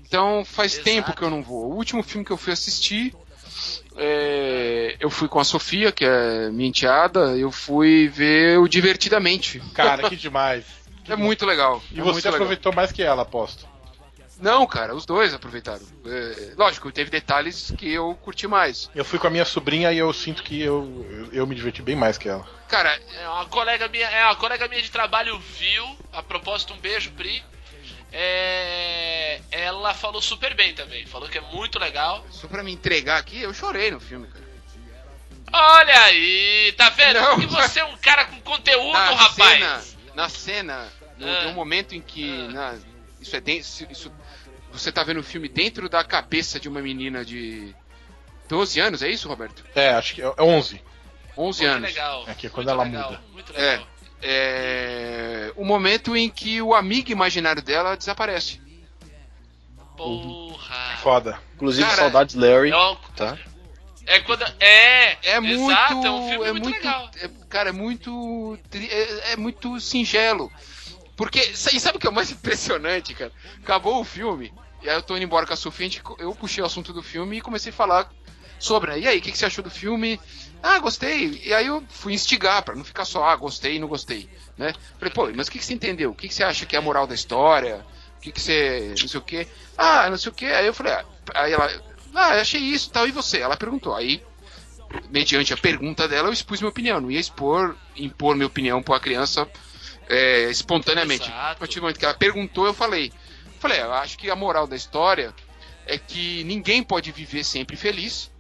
Então 0.07 0.45
faz 0.45 0.73
Exato. 0.75 0.85
tempo 0.85 1.13
que 1.13 1.23
eu 1.23 1.31
não 1.31 1.43
vou. 1.43 1.71
O 1.73 1.75
último 1.75 2.03
filme 2.03 2.25
que 2.25 2.31
eu 2.31 2.37
fui 2.37 2.53
assistir, 2.53 3.15
é, 3.97 4.97
eu 5.01 5.11
fui 5.11 5.29
com 5.29 5.41
a 5.41 5.45
Sofia, 5.45 5.91
que 5.91 6.05
é 6.05 6.49
minha 6.51 6.69
enteada, 6.69 7.37
eu 7.37 7.51
fui 7.51 8.09
ver 8.09 8.59
o 8.59 8.69
Divertidamente. 8.69 9.61
Cara, 9.75 10.09
que 10.09 10.17
demais. 10.17 10.65
É 11.09 11.15
muito 11.15 11.47
legal. 11.47 11.81
E 11.93 12.01
é 12.01 12.03
você 12.03 12.15
muito 12.15 12.25
legal. 12.25 12.35
aproveitou 12.35 12.73
mais 12.73 12.91
que 12.91 13.01
ela, 13.01 13.23
aposto. 13.23 13.65
Não, 14.41 14.67
cara, 14.67 14.93
os 14.93 15.07
dois 15.07 15.33
aproveitaram. 15.33 15.87
É, 16.05 16.53
lógico, 16.57 16.91
teve 16.91 17.11
detalhes 17.11 17.73
que 17.79 17.93
eu 17.93 18.15
curti 18.23 18.49
mais. 18.49 18.91
Eu 18.93 19.05
fui 19.05 19.17
com 19.19 19.29
a 19.29 19.31
minha 19.31 19.45
sobrinha 19.45 19.93
e 19.93 19.99
eu 19.99 20.13
sinto 20.13 20.43
que 20.43 20.61
eu, 20.61 21.07
eu, 21.09 21.33
eu 21.33 21.47
me 21.47 21.55
diverti 21.55 21.81
bem 21.81 21.95
mais 21.95 22.19
que 22.19 22.29
ela. 22.29 22.45
Cara, 22.69 23.01
É, 23.21 23.29
uma 23.29 23.47
colega 23.47 23.87
minha, 23.89 24.07
é, 24.09 24.25
uma 24.25 24.35
colega 24.35 24.67
minha 24.67 24.83
de 24.83 24.91
trabalho 24.91 25.39
viu. 25.39 25.85
A 26.13 26.25
propósito, 26.25 26.75
um 26.75 26.79
beijo, 26.79 27.13
Pri. 27.13 27.41
É, 28.13 28.56
ela 29.87 29.95
falou 29.95 30.21
super 30.21 30.55
bem 30.55 30.75
também. 30.75 31.07
Falou 31.07 31.29
que 31.29 31.39
é 31.39 31.41
muito 31.41 31.79
legal. 31.79 32.25
Só 32.31 32.47
pra 32.49 32.63
me 32.63 32.73
entregar 32.73 33.19
aqui, 33.19 33.41
eu 33.43 33.55
chorei 33.55 33.91
no 33.91 34.01
filme, 34.01 34.27
cara. 34.27 34.45
Olha 35.53 36.01
aí, 36.05 36.75
tá 36.77 36.91
vendo? 36.91 37.21
Não. 37.21 37.39
Que 37.41 37.47
você 37.47 37.81
é 37.81 37.85
um 37.85 37.97
cara 37.99 38.25
com 38.27 38.41
conteúdo, 38.41 38.93
Na 38.93 39.11
rapaz. 39.13 39.35
cena, 39.55 39.83
na 40.15 40.29
cena, 40.29 40.89
no- 41.19 41.27
Ah. 41.29 41.47
um 41.49 41.53
momento 41.55 41.95
em 41.95 42.01
que 42.01 42.27
na- 42.49 42.75
isso 43.21 43.35
é 43.37 43.41
dentro, 43.41 43.69
isso, 43.91 44.13
você 44.73 44.91
tá 44.91 45.05
vendo 45.05 45.21
o 45.21 45.23
filme 45.25 45.49
dentro 45.49 45.89
da 45.89 46.03
cabeça 46.03 46.59
de 46.59 46.69
uma 46.69 46.81
menina 46.83 47.25
de 47.25 47.73
12 48.49 48.81
anos, 48.81 49.03
é 49.03 49.09
isso, 49.09 49.29
Roberto? 49.29 49.65
É, 49.75 49.91
acho 49.91 50.15
que 50.15 50.23
é 50.23 50.25
é 50.25 50.43
11. 50.43 50.83
11 51.37 51.59
Pô, 51.61 51.65
que 51.65 51.71
anos. 51.71 51.89
legal. 51.91 52.25
É 52.27 52.35
que 52.35 52.47
é 52.49 52.51
quando 52.51 52.67
Muito 52.67 52.81
ela 52.81 52.85
legal, 52.85 53.11
muda. 53.13 53.23
Muito 53.33 53.53
É, 53.57 53.71
legal. 53.73 53.87
é 54.23 55.53
o 55.55 55.65
momento 55.65 56.17
em 56.17 56.29
que 56.29 56.61
o 56.61 56.75
amigo 56.75 57.13
imaginário 57.13 57.63
dela 57.63 57.97
desaparece. 57.97 58.61
Porra. 59.97 60.97
Foda. 61.03 61.41
Inclusive, 61.55 61.89
Cara, 61.89 62.03
saudades 62.03 62.35
Larry, 62.35 62.71
É, 62.73 62.97
tá? 63.17 63.39
é 64.07 64.21
quando. 64.21 64.45
É, 64.61 65.19
É 65.35 65.41
muito, 65.41 65.71
exato, 65.71 66.07
é 66.07 66.11
um 66.11 66.29
filme 66.29 66.45
é 66.47 66.53
muito, 66.53 66.65
muito, 66.65 66.77
legal. 66.77 67.11
é- 67.21 67.31
cara, 67.49 67.69
é 67.71 67.73
muito, 67.73 68.59
é, 68.73 69.33
é 69.33 69.37
muito 69.37 69.81
singelo. 69.81 70.53
Porque, 71.17 71.41
e 71.41 71.81
sabe 71.81 71.97
o 71.97 72.01
que 72.01 72.07
é 72.07 72.11
o 72.11 72.13
mais 72.15 72.31
impressionante, 72.33 73.15
cara? 73.15 73.33
Acabou 73.63 74.01
o 74.01 74.05
filme, 74.05 74.53
e 74.83 74.89
aí 74.89 74.95
eu 74.97 75.03
tô 75.03 75.17
indo 75.17 75.25
embora 75.25 75.47
com 75.47 75.55
a 75.55 75.57
Sofia, 75.57 75.87
a 75.87 75.89
gente- 75.89 76.03
eu 76.19 76.35
puxei 76.35 76.63
o 76.63 76.67
assunto 76.67 76.93
do 76.93 77.03
filme 77.03 77.39
e 77.39 77.41
comecei 77.41 77.71
a 77.73 77.75
falar 77.75 78.11
sobre, 78.59 78.91
né? 78.93 78.99
E 79.01 79.09
aí, 79.09 79.19
o 79.19 79.23
que, 79.23 79.33
que 79.33 79.39
você 79.39 79.47
achou 79.47 79.65
do 79.65 79.71
filme? 79.71 80.21
Ah, 80.63 80.79
gostei. 80.79 81.41
E 81.45 81.55
aí 81.55 81.67
eu 81.67 81.83
fui 81.89 82.13
instigar, 82.13 82.63
pra 82.63 82.75
não 82.75 82.85
ficar 82.85 83.05
só, 83.05 83.25
ah, 83.25 83.37
gostei 83.37 83.77
e 83.77 83.79
não 83.79 83.89
gostei, 83.89 84.29
né? 84.59 84.75
Falei, 84.99 85.13
pô, 85.13 85.31
mas 85.35 85.49
o 85.49 85.51
que, 85.51 85.59
que 85.59 85.65
você 85.65 85.75
entendeu? 85.75 86.11
O 86.11 86.15
que, 86.15 86.29
que 86.29 86.35
você 86.35 86.43
acha 86.45 86.67
que 86.67 86.75
é 86.77 86.79
a 86.79 86.83
moral 86.83 87.07
da 87.07 87.15
história? 87.15 87.85
O 88.27 88.29
que, 88.29 88.33
que 88.33 88.41
você, 88.41 88.95
não 89.01 89.09
sei 89.09 89.21
o 89.21 89.23
quê? 89.23 89.47
Ah, 89.79 90.11
não 90.11 90.19
sei 90.19 90.33
o 90.33 90.35
quê. 90.35 90.47
Aí 90.47 90.67
eu 90.67 90.75
falei, 90.75 90.95
ah, 90.95 91.05
aí 91.33 91.53
ela, 91.53 91.71
ah, 92.13 92.41
achei 92.41 92.61
isso 92.61 92.91
tal, 92.91 93.07
e 93.07 93.13
você? 93.13 93.39
Ela 93.39 93.57
perguntou, 93.57 93.95
aí 93.95 94.21
mediante 95.11 95.53
a 95.53 95.57
pergunta 95.57 96.09
dela, 96.09 96.29
eu 96.29 96.33
expus 96.33 96.61
minha 96.61 96.71
opinião. 96.71 97.01
Não 97.01 97.11
ia 97.11 97.21
expor, 97.21 97.77
impor 97.95 98.35
minha 98.35 98.47
opinião 98.47 98.83
para 98.83 98.97
a 98.97 99.01
criança 99.01 99.49
é, 100.09 100.51
espontaneamente. 100.51 101.29
Exato. 101.29 101.53
A 101.53 101.55
partir 101.55 101.77
do 101.77 101.83
momento 101.83 101.99
que 101.99 102.05
ela 102.05 102.15
perguntou, 102.15 102.67
eu 102.67 102.75
falei. 102.75 103.13
Falei, 103.61 103.81
eu 103.81 103.93
acho 103.93 104.19
que 104.19 104.29
a 104.29 104.37
moral 104.37 104.67
da 104.67 104.75
história 104.75 105.33
é 105.87 105.97
que 105.97 106.43
ninguém 106.45 106.83
pode 106.83 107.13
viver 107.13 107.45
sempre 107.45 107.77
feliz, 107.77 108.31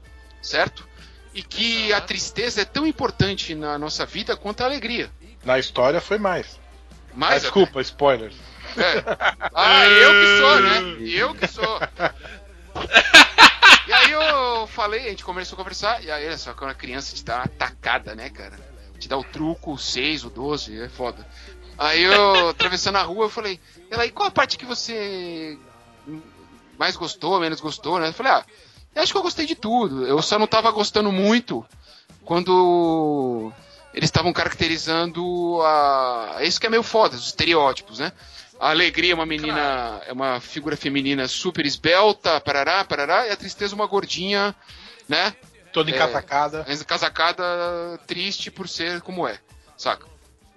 certo? 0.43 0.87
E 1.32 1.43
que 1.43 1.93
a 1.93 2.01
tristeza 2.01 2.62
é 2.62 2.64
tão 2.64 2.87
importante 2.87 3.55
na 3.55 3.78
nossa 3.78 4.05
vida 4.05 4.37
quanto 4.37 4.62
a 4.62 4.64
alegria. 4.64 5.11
Na 5.45 5.59
história 5.59 6.01
foi 6.01 6.18
mais. 6.18 6.59
Mas 7.14 7.37
Ah, 7.37 7.39
desculpa, 7.39 7.80
spoilers. 7.80 8.34
Ah, 9.55 9.87
eu 9.87 10.11
que 10.12 10.39
sou, 10.39 10.61
né? 10.61 10.97
Eu 11.01 11.35
que 11.35 11.47
sou. 11.47 11.81
E 13.89 13.93
aí 13.93 14.14
a 15.07 15.11
gente 15.11 15.24
começou 15.24 15.55
a 15.55 15.59
conversar, 15.59 16.03
e 16.03 16.11
aí, 16.11 16.27
olha 16.27 16.37
só, 16.37 16.53
quando 16.53 16.70
a 16.70 16.74
criança 16.74 17.14
te 17.14 17.24
dá 17.24 17.37
uma 17.37 17.49
tacada, 17.49 18.14
né, 18.14 18.29
cara? 18.31 18.59
Te 18.99 19.09
dá 19.09 19.16
o 19.16 19.22
truco, 19.22 19.74
o 19.74 19.79
6, 19.79 20.24
o 20.24 20.31
12, 20.31 20.83
é 20.83 20.89
foda. 20.89 21.27
Aí 21.79 22.03
eu, 22.03 22.49
atravessando 22.49 22.97
a 22.97 23.03
rua, 23.03 23.27
eu 23.27 23.31
falei, 23.31 23.61
ela, 23.91 24.05
e 24.05 24.11
qual 24.11 24.29
a 24.29 24.33
parte 24.33 24.59
que 24.59 24.64
você 24.64 25.57
mais 26.79 26.97
gostou, 26.97 27.39
menos 27.39 27.61
gostou, 27.61 27.99
né? 28.01 28.09
Eu 28.09 28.12
falei, 28.12 28.33
ah, 28.33 28.45
eu 28.95 29.03
acho 29.03 29.12
que 29.12 29.18
eu 29.18 29.22
gostei 29.22 29.47
de 29.47 29.55
tudo. 29.55 30.07
Eu 30.07 30.20
só 30.22 30.39
não 30.39 30.47
tava 30.47 30.70
gostando 30.70 31.12
muito 31.12 31.64
quando 32.24 33.53
eles 33.93 34.09
estavam 34.09 34.33
caracterizando 34.33 35.61
a. 35.62 36.39
Isso 36.41 36.61
que 36.61 36.66
é 36.66 36.70
meio 36.70 36.83
foda, 36.83 37.14
os 37.14 37.27
estereótipos, 37.27 37.99
né? 37.99 38.12
A 38.59 38.71
alegria 38.71 39.13
é 39.13 39.15
uma 39.15 39.27
menina, 39.27 40.03
é 40.07 40.13
uma 40.13 40.41
figura 40.41 40.77
feminina 40.77 41.29
super 41.29 41.67
esbelta, 41.67 42.41
parará, 42.41 42.85
parará, 42.85 43.27
e 43.27 43.31
a 43.31 43.37
tristeza 43.37 43.75
uma 43.75 43.87
gordinha, 43.87 44.55
né? 45.09 45.37
Toda 45.73 45.91
encasacada. 45.91 46.65
É, 46.67 46.73
encasacada, 46.73 47.45
triste 48.07 48.51
por 48.51 48.69
ser 48.69 49.03
como 49.03 49.29
é, 49.29 49.39
saca? 49.77 50.07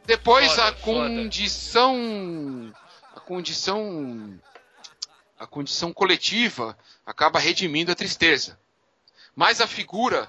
Depois 0.05 0.49
Foda, 0.49 0.67
a 0.67 0.71
condição. 0.71 2.73
A 3.15 3.19
condição. 3.19 4.39
A 5.37 5.45
condição 5.45 5.93
coletiva 5.93 6.77
acaba 7.05 7.39
redimindo 7.39 7.91
a 7.91 7.95
tristeza. 7.95 8.57
Mas 9.35 9.61
a 9.61 9.67
figura 9.67 10.27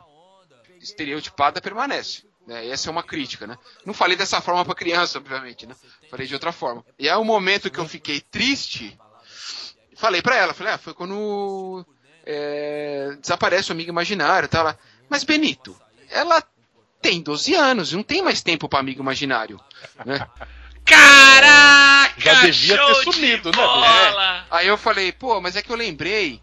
estereotipada 0.81 1.61
permanece. 1.61 2.30
Né? 2.51 2.69
Essa 2.69 2.89
é 2.89 2.91
uma 2.91 3.05
crítica, 3.05 3.47
né? 3.47 3.57
Não 3.87 3.95
falei 3.95 4.17
dessa 4.17 4.41
forma 4.41 4.65
para 4.65 4.75
criança, 4.75 5.19
obviamente, 5.19 5.67
né? 5.67 5.75
Falei 6.11 6.27
de 6.27 6.35
outra 6.35 6.51
forma. 6.51 6.85
E 6.99 7.09
aí 7.09 7.17
o 7.17 7.23
momento 7.25 7.71
que 7.71 7.79
eu 7.79 7.87
fiquei 7.87 8.21
triste, 8.21 8.99
falei 9.97 10.21
para 10.21 10.35
ela, 10.35 10.53
falei, 10.53 10.73
ah, 10.73 10.79
foi 10.79 10.93
quando 10.93 11.87
é, 12.27 13.17
desaparece 13.21 13.71
o 13.71 13.73
amigo 13.73 13.91
imaginário, 13.91 14.49
tá 14.49 14.65
lá. 14.65 14.77
Mas 15.09 15.23
Benito, 15.23 15.81
ela 16.11 16.43
tem 17.01 17.23
12 17.23 17.55
anos, 17.55 17.93
não 17.93 18.03
tem 18.03 18.21
mais 18.21 18.43
tempo 18.43 18.69
para 18.69 18.81
amigo 18.81 19.01
imaginário, 19.01 19.61
né? 20.05 20.27
Caraca! 20.85 22.15
Já 22.21 22.41
devia 22.43 22.77
ter 22.77 22.83
show 22.95 23.05
de 23.05 23.15
sumido, 23.15 23.51
né, 23.53 23.57
bola! 23.57 24.47
Aí 24.51 24.67
eu 24.67 24.77
falei, 24.77 25.13
pô, 25.13 25.41
mas 25.41 25.55
é 25.55 25.63
que 25.63 25.71
eu 25.71 25.77
lembrei 25.77 26.43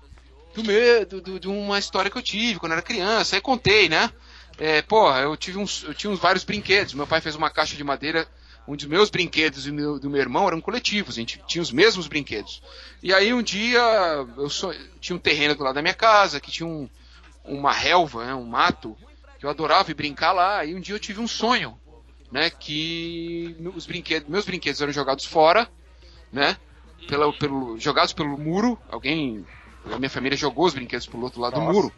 do 0.56 0.64
medo, 0.64 1.20
do- 1.22 1.38
de 1.40 1.48
uma 1.50 1.78
história 1.78 2.10
que 2.10 2.18
eu 2.18 2.22
tive 2.22 2.60
quando 2.60 2.72
eu 2.72 2.78
era 2.78 2.82
criança. 2.82 3.36
Aí 3.36 3.42
contei, 3.42 3.90
né? 3.90 4.10
É, 4.58 4.82
pô, 4.82 5.12
eu 5.16 5.38
tive 5.38 5.58
uns, 5.58 5.84
eu 5.84 5.94
tinha 5.94 6.10
uns 6.12 6.20
vários 6.20 6.44
brinquedos. 6.44 6.94
Meu 6.94 7.06
pai 7.08 7.22
fez 7.22 7.36
uma 7.36 7.50
caixa 7.50 7.76
de 7.76 7.84
madeira. 7.84 8.28
Um 8.68 8.76
dos 8.76 8.86
meus 8.86 9.10
brinquedos 9.10 9.66
e 9.66 9.72
meu- 9.72 9.98
do 9.98 10.10
meu 10.10 10.20
irmão 10.20 10.46
eram 10.46 10.60
coletivos, 10.60 11.16
a 11.16 11.20
gente 11.22 11.42
tinha 11.48 11.62
os 11.62 11.72
mesmos 11.72 12.06
brinquedos. 12.06 12.62
E 13.02 13.14
aí 13.14 13.34
um 13.34 13.42
dia 13.42 13.80
eu 14.36 14.50
so- 14.50 14.74
tinha 15.00 15.16
um 15.16 15.20
terreno 15.20 15.56
do 15.56 15.64
lado 15.64 15.76
da 15.76 15.82
minha 15.82 15.94
casa, 15.94 16.42
que 16.42 16.52
tinha 16.52 16.68
um, 16.68 16.90
uma 17.46 17.72
relva, 17.72 18.26
né, 18.26 18.36
um 18.36 18.44
mato, 18.44 18.98
que 19.40 19.46
eu 19.46 19.50
adorava 19.50 19.90
ir 19.90 19.94
brincar 19.94 20.34
lá. 20.34 20.66
E 20.66 20.76
um 20.76 20.82
dia 20.82 20.94
eu 20.94 21.00
tive 21.00 21.22
um 21.22 21.28
sonho, 21.30 21.80
né, 22.30 22.50
que 22.50 23.56
os 23.74 23.86
brinquedos, 23.86 24.28
meus 24.28 24.44
brinquedos 24.44 24.82
eram 24.82 24.92
jogados 24.92 25.24
fora, 25.24 25.70
né, 26.30 26.58
pela, 27.08 27.32
pelo, 27.32 27.80
jogados 27.80 28.12
pelo 28.12 28.38
muro. 28.38 28.78
Alguém, 28.90 29.46
a 29.94 29.98
minha 29.98 30.10
família 30.10 30.38
jogou 30.38 30.66
os 30.66 30.74
brinquedos 30.74 31.08
pro 31.08 31.22
outro 31.22 31.40
lado 31.40 31.54
do 31.54 31.62
Nossa. 31.62 31.72
muro. 31.72 31.94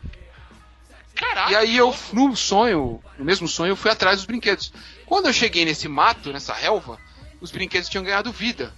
Caraca! 1.19 1.51
E 1.51 1.55
aí 1.55 1.75
eu, 1.77 1.93
no 2.13 2.35
sonho, 2.35 3.01
no 3.17 3.25
mesmo 3.25 3.47
sonho, 3.47 3.71
eu 3.71 3.75
fui 3.75 3.91
atrás 3.91 4.17
dos 4.19 4.25
brinquedos. 4.25 4.71
Quando 5.05 5.25
eu 5.27 5.33
cheguei 5.33 5.65
nesse 5.65 5.87
mato, 5.87 6.31
nessa 6.31 6.53
relva, 6.53 6.99
os 7.41 7.51
brinquedos 7.51 7.89
tinham 7.89 8.03
ganhado 8.03 8.31
vida, 8.31 8.73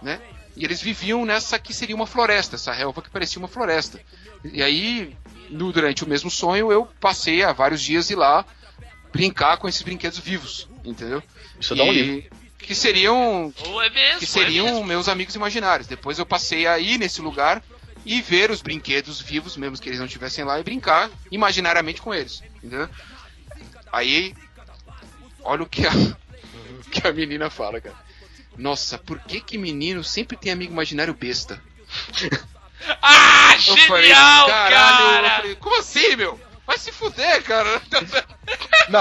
né? 0.00 0.20
E 0.56 0.64
eles 0.64 0.82
viviam 0.82 1.24
nessa 1.24 1.58
que 1.58 1.72
seria 1.72 1.96
uma 1.96 2.06
floresta, 2.06 2.56
essa 2.56 2.72
relva 2.72 3.00
que 3.02 3.08
parecia 3.10 3.38
uma 3.38 3.48
floresta. 3.48 3.98
E 4.44 4.62
aí, 4.62 5.16
no- 5.48 5.72
durante 5.72 6.04
o 6.04 6.08
mesmo 6.08 6.30
sonho, 6.30 6.70
eu 6.70 6.86
passei 7.00 7.42
há 7.42 7.52
vários 7.52 7.80
dias 7.80 8.10
ir 8.10 8.16
lá 8.16 8.44
brincar 9.12 9.56
com 9.56 9.68
esses 9.68 9.82
brinquedos 9.82 10.18
vivos, 10.18 10.68
entendeu? 10.84 11.22
Isso 11.60 11.74
dá 11.74 11.82
um 11.84 11.92
E- 11.92 12.02
livro. 12.02 12.36
Que 12.58 12.74
seriam 12.76 13.52
é 13.82 13.90
mesmo? 13.90 14.18
que 14.20 14.24
é 14.24 14.28
seriam 14.28 14.66
mesmo. 14.66 14.84
meus 14.84 15.08
amigos 15.08 15.34
imaginários. 15.34 15.88
Depois 15.88 16.18
eu 16.18 16.24
passei 16.24 16.66
a 16.66 16.78
ir 16.78 16.96
nesse 16.98 17.20
lugar 17.20 17.60
e 18.04 18.20
ver 18.20 18.50
os 18.50 18.60
brinquedos 18.62 19.20
vivos, 19.20 19.56
mesmo 19.56 19.78
que 19.78 19.88
eles 19.88 19.98
não 19.98 20.06
estivessem 20.06 20.44
lá, 20.44 20.58
e 20.58 20.64
brincar 20.64 21.10
imaginariamente 21.30 22.00
com 22.02 22.12
eles. 22.14 22.42
Entendeu? 22.56 22.88
Aí, 23.92 24.34
olha 25.44 25.62
o 25.62 25.66
que 25.68 25.86
a, 25.86 25.90
que 26.90 27.06
a 27.06 27.12
menina 27.12 27.48
fala, 27.50 27.80
cara. 27.80 27.94
Nossa, 28.56 28.98
por 28.98 29.18
que 29.20 29.40
que 29.40 29.56
menino 29.56 30.02
sempre 30.04 30.36
tem 30.36 30.52
amigo 30.52 30.72
imaginário 30.72 31.14
besta? 31.14 31.62
Ah, 33.00 33.52
Eu 33.54 33.76
genial, 33.76 33.86
falei, 33.86 34.10
caralho, 34.10 34.48
eu 34.48 35.22
cara! 35.22 35.36
falei, 35.36 35.54
como 35.54 35.78
assim, 35.78 36.16
meu? 36.16 36.40
Vai 36.66 36.76
se 36.76 36.90
fuder, 36.90 37.40
cara. 37.44 37.80
Não, 38.88 39.00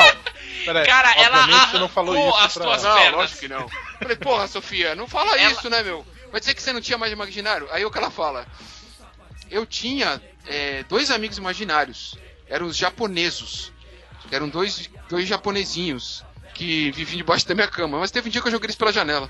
peraí. 0.66 0.86
Cara, 0.86 1.12
ela 1.16 1.68
você 1.68 1.80
não 1.80 1.89
falou 1.89 2.16
isso 2.16 2.38
as 2.38 2.54
pra 2.54 2.64
tuas 2.66 2.84
ela. 2.84 2.93
Não, 2.93 3.02
pernas. 3.02 3.20
lógico 3.20 3.39
que 3.39 3.47
não. 3.47 3.68
Falei, 3.99 4.16
porra, 4.18 4.47
Sofia, 4.47 4.93
não 4.93 5.08
fala 5.08 5.36
Ela- 5.36 5.52
isso, 5.52 5.68
né, 5.68 5.82
meu? 5.82 6.06
Vai 6.32 6.39
dizer 6.39 6.54
que 6.54 6.62
você 6.62 6.72
não 6.72 6.80
tinha 6.80 6.95
mais 6.97 7.12
imaginário? 7.12 7.68
Aí 7.72 7.84
o 7.84 7.89
que 7.89 7.97
ela 7.97 8.12
fala? 8.12 8.45
Eu 9.52 9.66
tinha 9.66 10.22
é, 10.47 10.84
dois 10.84 11.12
amigos 11.12 11.38
imaginários. 11.38 12.18
Eram 12.47 12.66
os 12.68 12.76
japoneses. 12.78 13.72
Eram 14.32 14.47
dois, 14.49 14.89
dois 15.10 15.28
japonesinhos 15.28 16.24
que 16.54 16.91
viviam 16.91 17.18
debaixo 17.18 17.47
da 17.47 17.54
minha 17.54 17.68
cama. 17.68 17.99
Mas 17.99 18.12
teve 18.12 18.30
um 18.30 18.32
dia 18.32 18.41
que 18.41 18.47
eu 18.47 18.52
joguei 18.52 18.68
eles 18.68 18.76
pela 18.76 18.91
janela. 18.93 19.30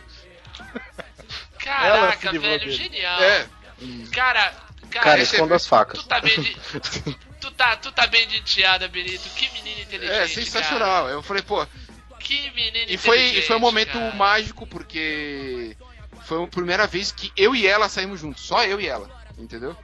Caraca, 1.58 2.32
velho, 2.32 2.60
dele. 2.60 2.72
genial. 2.72 3.22
É. 3.22 3.48
Cara, 4.12 4.52
cara, 4.90 5.04
Cara, 5.04 5.22
esconda 5.22 5.56
as 5.56 5.66
facas. 5.66 6.00
tu 6.02 6.08
tá 6.08 6.20
bem 6.20 6.40
de... 6.40 6.56
tu, 7.40 7.52
tá, 7.52 7.76
tu 7.78 7.92
tá 7.92 8.08
bem 8.08 8.28
de 8.28 8.38
enteada, 8.38 8.88
Benito. 8.88 9.28
Que 9.36 9.50
menino 9.50 9.82
inteligente, 9.82 10.14
É, 10.16 10.28
sensacional. 10.28 11.10
Eu 11.10 11.22
falei, 11.24 11.42
pô. 11.42 11.58
cara. 11.58 11.70
Que 12.20 12.52
menino 12.52 12.86
E 12.92 12.98
foi, 12.98 13.20
e 13.20 13.42
foi 13.42 13.56
um 13.56 13.60
momento 13.60 13.94
cara. 13.94 14.14
mágico 14.16 14.68
porque 14.68 15.76
foi 16.26 16.44
a 16.44 16.48
primeira 16.48 16.86
vez 16.86 17.12
que 17.12 17.32
eu 17.36 17.56
e 17.56 17.66
ela 17.66 17.90
saímos 17.90 18.20
juntos. 18.20 18.44
Só 18.44 18.64
eu 18.64 18.80
e 18.80 18.88
ela. 18.88 19.10
Entendeu? 19.38 19.76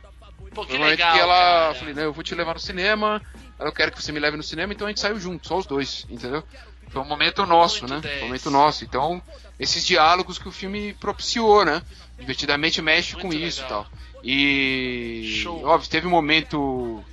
Pô, 0.54 0.62
que 0.66 0.70
Foi 0.72 0.78
momento 0.80 0.92
legal, 0.92 1.14
que 1.14 1.20
ela. 1.20 1.34
cara. 1.36 1.74
Falei, 1.76 1.94
não, 1.94 2.04
eu 2.04 2.14
vou 2.14 2.24
te 2.24 2.34
levar 2.36 2.54
no 2.54 2.60
cinema. 2.60 3.22
Eu 3.60 3.72
quero 3.72 3.92
que 3.92 4.02
você 4.02 4.12
me 4.12 4.20
leve 4.20 4.38
no 4.38 4.44
cinema, 4.44 4.72
então 4.74 4.86
a 4.88 4.90
gente 4.90 5.00
saiu 5.00 5.20
junto, 5.20 5.48
só 5.48 5.58
os 5.58 5.66
dois, 5.66 6.06
entendeu? 6.10 6.44
Foi 6.90 7.02
um 7.02 7.06
momento 7.06 7.46
nosso, 7.46 7.82
Muito 7.82 7.94
né? 7.96 8.00
dez. 8.02 8.14
Foi 8.16 8.24
um 8.24 8.28
momento 8.28 8.52
nosso. 8.52 8.84
Então, 8.84 9.22
esses 9.60 9.86
diálogos 9.86 10.38
que 10.40 10.48
o 10.48 10.52
filme 10.52 10.94
propiciou, 10.94 11.66
né? 11.66 11.82
Divertidamente 12.18 12.82
mexe 12.82 13.14
Muito 13.16 13.28
com 13.28 13.34
isso 13.34 13.60
e 13.60 13.64
legal. 13.64 13.84
tal. 13.84 13.92
E. 14.24 15.40
Show. 15.44 15.64
Óbvio, 15.66 15.90
teve 15.90 16.08
um 16.08 16.12
momento. 16.12 17.04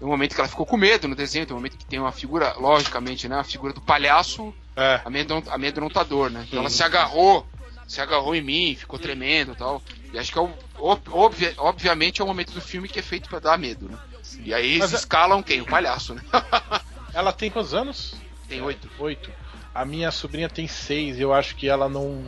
Um 0.00 0.06
momento 0.06 0.34
que 0.34 0.40
ela 0.40 0.48
ficou 0.48 0.64
com 0.64 0.76
medo 0.76 1.08
no 1.08 1.16
desenho, 1.16 1.44
tem 1.44 1.54
um 1.54 1.58
momento 1.58 1.76
que 1.76 1.84
tem 1.84 1.98
uma 1.98 2.12
figura, 2.12 2.54
logicamente, 2.56 3.28
né? 3.28 3.36
A 3.40 3.44
figura 3.44 3.72
do 3.72 3.80
palhaço 3.80 4.54
É. 4.76 5.00
amedron- 5.04 5.42
amedrontador, 5.48 6.30
né? 6.30 6.44
Então 6.46 6.60
ela 6.60 6.70
se 6.70 6.82
agarrou, 6.84 7.44
se 7.88 8.00
agarrou 8.02 8.34
em 8.36 8.42
mim, 8.42 8.76
ficou 8.78 8.98
tremendo 8.98 9.52
e 9.52 9.56
tal. 9.56 9.82
E 10.12 10.18
acho 10.18 10.30
que 10.30 10.38
é 10.38 10.42
o, 10.42 10.54
ob- 10.76 11.08
obvia- 11.10 11.54
obviamente 11.56 12.20
é 12.20 12.24
o 12.24 12.26
momento 12.26 12.52
do 12.52 12.60
filme 12.60 12.86
que 12.88 12.98
é 12.98 13.02
feito 13.02 13.28
pra 13.30 13.38
dar 13.38 13.58
medo, 13.58 13.88
né? 13.88 13.98
E 14.44 14.52
aí 14.52 14.78
Mas 14.78 14.90
eles 14.90 14.92
é- 14.92 14.96
escalam 14.98 15.42
quem? 15.42 15.62
O 15.62 15.66
palhaço, 15.66 16.14
né? 16.14 16.22
Ela 17.14 17.32
tem 17.32 17.50
quantos 17.50 17.72
anos? 17.72 18.14
Tem 18.46 18.60
oito. 18.60 18.88
Oito. 18.98 19.32
A 19.74 19.84
minha 19.86 20.10
sobrinha 20.10 20.48
tem 20.50 20.68
seis 20.68 21.18
e 21.18 21.22
eu 21.22 21.32
acho 21.32 21.56
que 21.56 21.66
ela 21.68 21.88
não, 21.88 22.22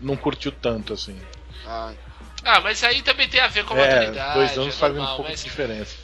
não 0.00 0.16
curtiu 0.16 0.50
tanto, 0.50 0.92
assim. 0.92 1.20
Ah, 1.64 1.92
Ah, 2.42 2.60
mas 2.60 2.82
aí 2.82 3.00
também 3.02 3.28
tem 3.28 3.40
a 3.40 3.46
ver 3.46 3.64
com 3.64 3.74
a 3.74 3.78
É, 3.78 3.94
maturidade. 3.96 4.34
dois 4.34 4.58
anos 4.58 4.74
é 4.74 4.78
fazem 4.78 5.00
um 5.00 5.06
pouco 5.06 5.22
mas... 5.22 5.38
de 5.38 5.44
diferença. 5.44 5.96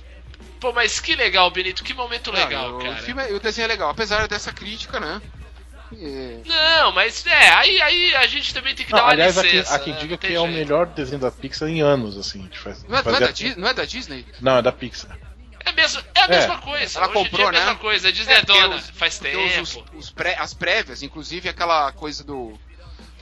Pô, 0.60 0.72
mas 0.72 1.00
que 1.00 1.14
legal, 1.16 1.50
Benito. 1.50 1.82
Que 1.82 1.92
momento 1.92 2.30
legal, 2.30 2.72
não, 2.72 2.78
cara. 2.78 2.94
O, 2.94 3.02
filme, 3.02 3.22
é- 3.22 3.32
o 3.32 3.40
desenho 3.40 3.64
é 3.64 3.68
legal, 3.68 3.90
apesar 3.90 4.26
dessa 4.28 4.52
crítica, 4.52 5.00
né? 5.00 5.20
É, 5.92 6.40
Não, 6.44 6.92
mas 6.92 7.24
é, 7.26 7.48
aí, 7.54 7.80
aí 7.82 8.14
a 8.16 8.26
gente 8.26 8.52
também 8.52 8.74
tem 8.74 8.84
que 8.84 8.92
Não, 8.92 8.98
dar 8.98 9.04
uma 9.04 9.12
aliás, 9.12 9.36
licença. 9.36 9.74
há 9.74 9.78
quem 9.78 9.92
né? 9.92 9.98
diga 10.00 10.12
Não 10.12 10.18
que 10.18 10.26
tem 10.26 10.36
é 10.36 10.40
o 10.40 10.44
jeito. 10.46 10.56
melhor 10.58 10.86
desenho 10.86 11.20
da 11.20 11.30
Pixar 11.30 11.68
em 11.68 11.80
anos, 11.80 12.16
assim. 12.18 12.48
faz- 12.62 12.82
não, 12.84 12.98
é, 12.98 13.02
não, 13.02 13.14
é 13.16 13.20
da, 13.20 13.32
não 13.56 13.68
é 13.68 13.74
da 13.74 13.84
Disney? 13.84 14.26
Não, 14.40 14.56
é 14.58 14.62
da 14.62 14.72
Pixar. 14.72 15.16
É, 15.64 15.72
mesmo, 15.72 16.00
é 16.14 16.20
a 16.20 16.24
É. 16.24 16.28
mesma 16.28 16.58
coisa. 16.58 16.98
Ela 16.98 17.08
Hoje 17.08 17.18
em 17.18 17.22
comprou, 17.24 17.38
dia 17.38 17.44
é 17.46 17.48
a 17.48 17.52
mesma 17.64 17.74
né? 17.74 17.78
coisa. 17.80 18.08
A 18.08 18.12
Disney 18.12 18.34
é, 18.34 18.40
porque 18.44 18.60
dona. 18.60 18.76
os- 18.76 18.90
faz 18.90 19.18
tempo. 19.18 19.60
os- 19.62 19.82
os 19.94 20.10
pré- 20.10 20.36
as 20.38 20.54
prévias, 20.54 21.02
inclusive 21.02 21.48
aquela 21.48 21.90
coisa 21.92 22.22
do. 22.24 22.58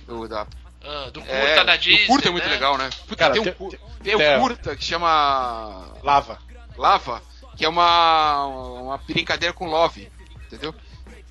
do 0.06 0.28
da, 0.28 0.46
Ah, 0.86 1.08
do 1.10 1.20
curta 1.22 1.32
é, 1.34 1.64
da 1.64 1.76
Disney. 1.76 2.04
O 2.04 2.06
curta 2.08 2.28
é 2.28 2.30
muito 2.30 2.44
né? 2.46 2.50
legal, 2.52 2.76
né? 2.76 2.90
Puta, 3.08 3.16
Cara, 3.16 3.32
tem, 3.32 3.40
um, 3.40 3.44
tem- 3.44 3.54
tem- 3.54 3.78
tem 4.02 4.16
tem- 4.18 4.36
um 4.36 4.40
curta 4.40 4.76
que 4.76 4.84
chama. 4.84 5.94
Lava. 6.02 6.38
Lava, 6.76 7.22
que 7.56 7.64
é 7.64 7.68
uma, 7.68 8.44
uma 8.46 8.98
brincadeira 8.98 9.54
com 9.54 9.66
Love, 9.66 10.10
entendeu? 10.46 10.74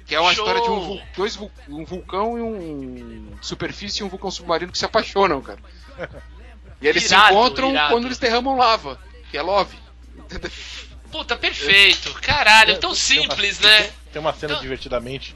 Que 0.06 0.16
é 0.16 0.20
uma 0.20 0.34
Show! 0.34 0.45
história 0.45 0.62
de 0.62 0.70
um, 0.70 1.01
dois 1.16 1.38
um 1.70 1.86
vulcão 1.86 2.38
e 2.38 2.41
um 2.41 3.28
superfície 3.41 4.01
e 4.01 4.04
um 4.04 4.10
vulcão 4.10 4.30
submarino 4.30 4.72
que 4.72 4.78
se 4.78 4.86
apaixonam, 4.86 5.41
cara. 5.41 5.60
E 6.82 6.88
eles 6.88 7.06
Irado, 7.10 7.28
se 7.28 7.32
encontram 7.34 7.72
irado. 7.72 7.93
quando 7.93 8.06
eles 8.06 8.18
derramam 8.18 8.58
lava, 8.58 8.99
que 9.32 9.38
é 9.38 9.41
Love. 9.41 9.78
Puta, 11.12 11.36
perfeito. 11.38 12.14
Caralho, 12.22 12.80
tão 12.80 12.93
simples, 12.93 13.60
tem, 13.60 13.70
né? 13.70 13.91
Tem 14.12 14.20
uma 14.20 14.34
cena 14.34 14.54
Então- 14.54 14.62
divertidamente 14.62 15.36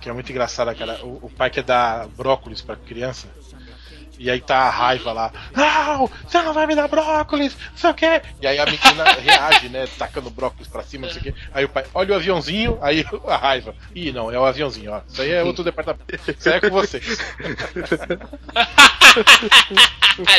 que 0.00 0.08
é 0.08 0.12
muito 0.12 0.30
engraçada, 0.32 0.74
cara. 0.74 1.04
O, 1.04 1.26
o 1.26 1.30
pai 1.30 1.50
quer 1.50 1.62
dar 1.62 2.08
brócolis 2.08 2.62
pra 2.62 2.74
criança 2.74 3.28
E 4.20 4.30
aí 4.30 4.38
tá 4.38 4.58
a 4.58 4.70
raiva 4.70 5.14
lá. 5.14 5.32
Não, 5.56 6.06
você 6.28 6.42
não 6.42 6.52
vai 6.52 6.66
me 6.66 6.74
dar 6.74 6.86
brócolis, 6.88 7.56
não 7.70 7.78
sei 7.78 7.90
o 7.90 7.94
quê. 7.94 8.20
E 8.38 8.46
aí 8.46 8.58
a 8.58 8.66
menina 8.66 9.04
reage, 9.18 9.70
né? 9.70 9.88
Tacando 9.96 10.28
brócolis 10.28 10.68
pra 10.68 10.82
cima, 10.82 11.06
não 11.06 11.14
sei 11.14 11.22
o 11.22 11.24
quê. 11.24 11.34
Aí 11.54 11.64
o 11.64 11.70
pai, 11.70 11.86
olha 11.94 12.12
o 12.12 12.16
aviãozinho, 12.16 12.78
aí 12.82 13.02
a 13.26 13.36
raiva. 13.38 13.74
Ih, 13.94 14.12
não, 14.12 14.30
é 14.30 14.38
o 14.38 14.44
aviãozinho, 14.44 14.92
ó. 14.92 15.00
Isso 15.08 15.22
aí 15.22 15.30
é 15.30 15.42
outro 15.42 15.64
departamento. 15.64 16.04
Isso 16.14 16.50
aí 16.50 16.56
é 16.56 16.60
com 16.60 16.68
vocês. 16.68 17.02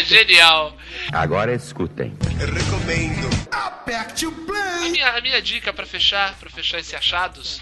Genial. 0.05 0.77
Agora 1.11 1.51
escutem. 1.51 2.15
Recomendo. 2.37 3.31
Aperte 3.51 4.27
o 4.27 4.31
play. 4.31 4.61
A 4.61 4.89
minha, 4.89 5.09
a 5.09 5.21
minha 5.21 5.41
dica 5.41 5.73
pra 5.73 5.87
fechar, 5.87 6.35
para 6.35 6.51
fechar 6.51 6.77
esse 6.77 6.95
achados, 6.95 7.59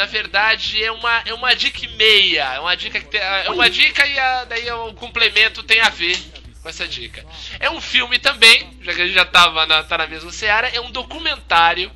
na 0.00 0.06
verdade 0.06 0.82
é 0.82 0.90
uma, 0.90 1.22
é 1.26 1.34
uma 1.34 1.54
dica 1.54 1.84
e 1.84 1.88
meia. 1.88 2.54
É 2.54 2.58
uma 2.58 2.74
dica 2.74 2.98
que 2.98 3.06
tem, 3.06 3.20
é 3.20 3.50
uma 3.50 3.68
dica 3.68 4.06
e 4.06 4.18
a, 4.18 4.44
daí 4.46 4.70
o 4.70 4.94
complemento 4.94 5.62
tem 5.62 5.78
a 5.82 5.90
ver 5.90 6.18
com 6.62 6.70
essa 6.70 6.88
dica. 6.88 7.22
É 7.58 7.70
um 7.70 7.82
filme 7.82 8.18
também, 8.18 8.78
já 8.80 8.94
que 8.94 9.02
a 9.02 9.04
gente 9.04 9.14
já 9.14 9.26
tava 9.26 9.66
na, 9.66 9.82
tá 9.82 9.98
na 9.98 10.06
mesma 10.06 10.32
seara, 10.32 10.68
é 10.68 10.80
um 10.80 10.90
documentário. 10.90 11.92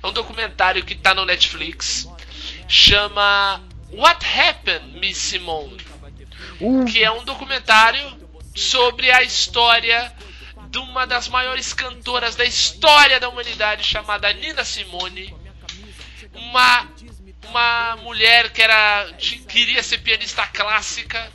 É 0.00 0.06
um 0.06 0.12
documentário 0.12 0.84
que 0.84 0.94
tá 0.94 1.12
no 1.12 1.24
Netflix. 1.24 2.08
Chama 2.68 3.60
What 3.90 4.24
Happened, 4.24 5.00
Miss 5.00 5.18
Simone? 5.18 5.76
Que 6.92 7.02
é 7.02 7.10
um 7.10 7.24
documentário 7.24 8.16
sobre 8.54 9.10
a 9.10 9.24
história 9.24 10.14
de 10.68 10.78
uma 10.78 11.04
das 11.04 11.26
maiores 11.26 11.72
cantoras 11.72 12.36
da 12.36 12.44
história 12.44 13.18
da 13.18 13.28
humanidade, 13.28 13.82
chamada 13.82 14.32
Nina 14.32 14.64
Simone. 14.64 15.34
Uma, 16.32 16.88
uma 17.50 17.96
mulher 17.96 18.50
que 18.50 18.62
era 18.62 19.06
queria 19.48 19.82
ser 19.82 19.98
pianista 19.98 20.46
clássica, 20.46 21.30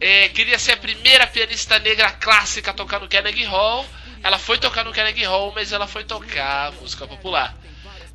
é, 0.00 0.28
queria 0.28 0.58
ser 0.58 0.72
a 0.72 0.76
primeira 0.76 1.26
pianista 1.26 1.78
negra 1.78 2.10
clássica 2.10 2.72
a 2.72 2.74
tocar 2.74 3.00
no 3.00 3.08
Carnegie 3.08 3.44
Hall. 3.44 3.86
Ela 4.22 4.38
foi 4.38 4.58
tocar 4.58 4.84
no 4.84 4.92
Carnegie 4.92 5.24
Hall, 5.24 5.52
mas 5.54 5.72
ela 5.72 5.86
foi 5.86 6.04
tocar 6.04 6.72
música 6.72 7.06
popular 7.06 7.56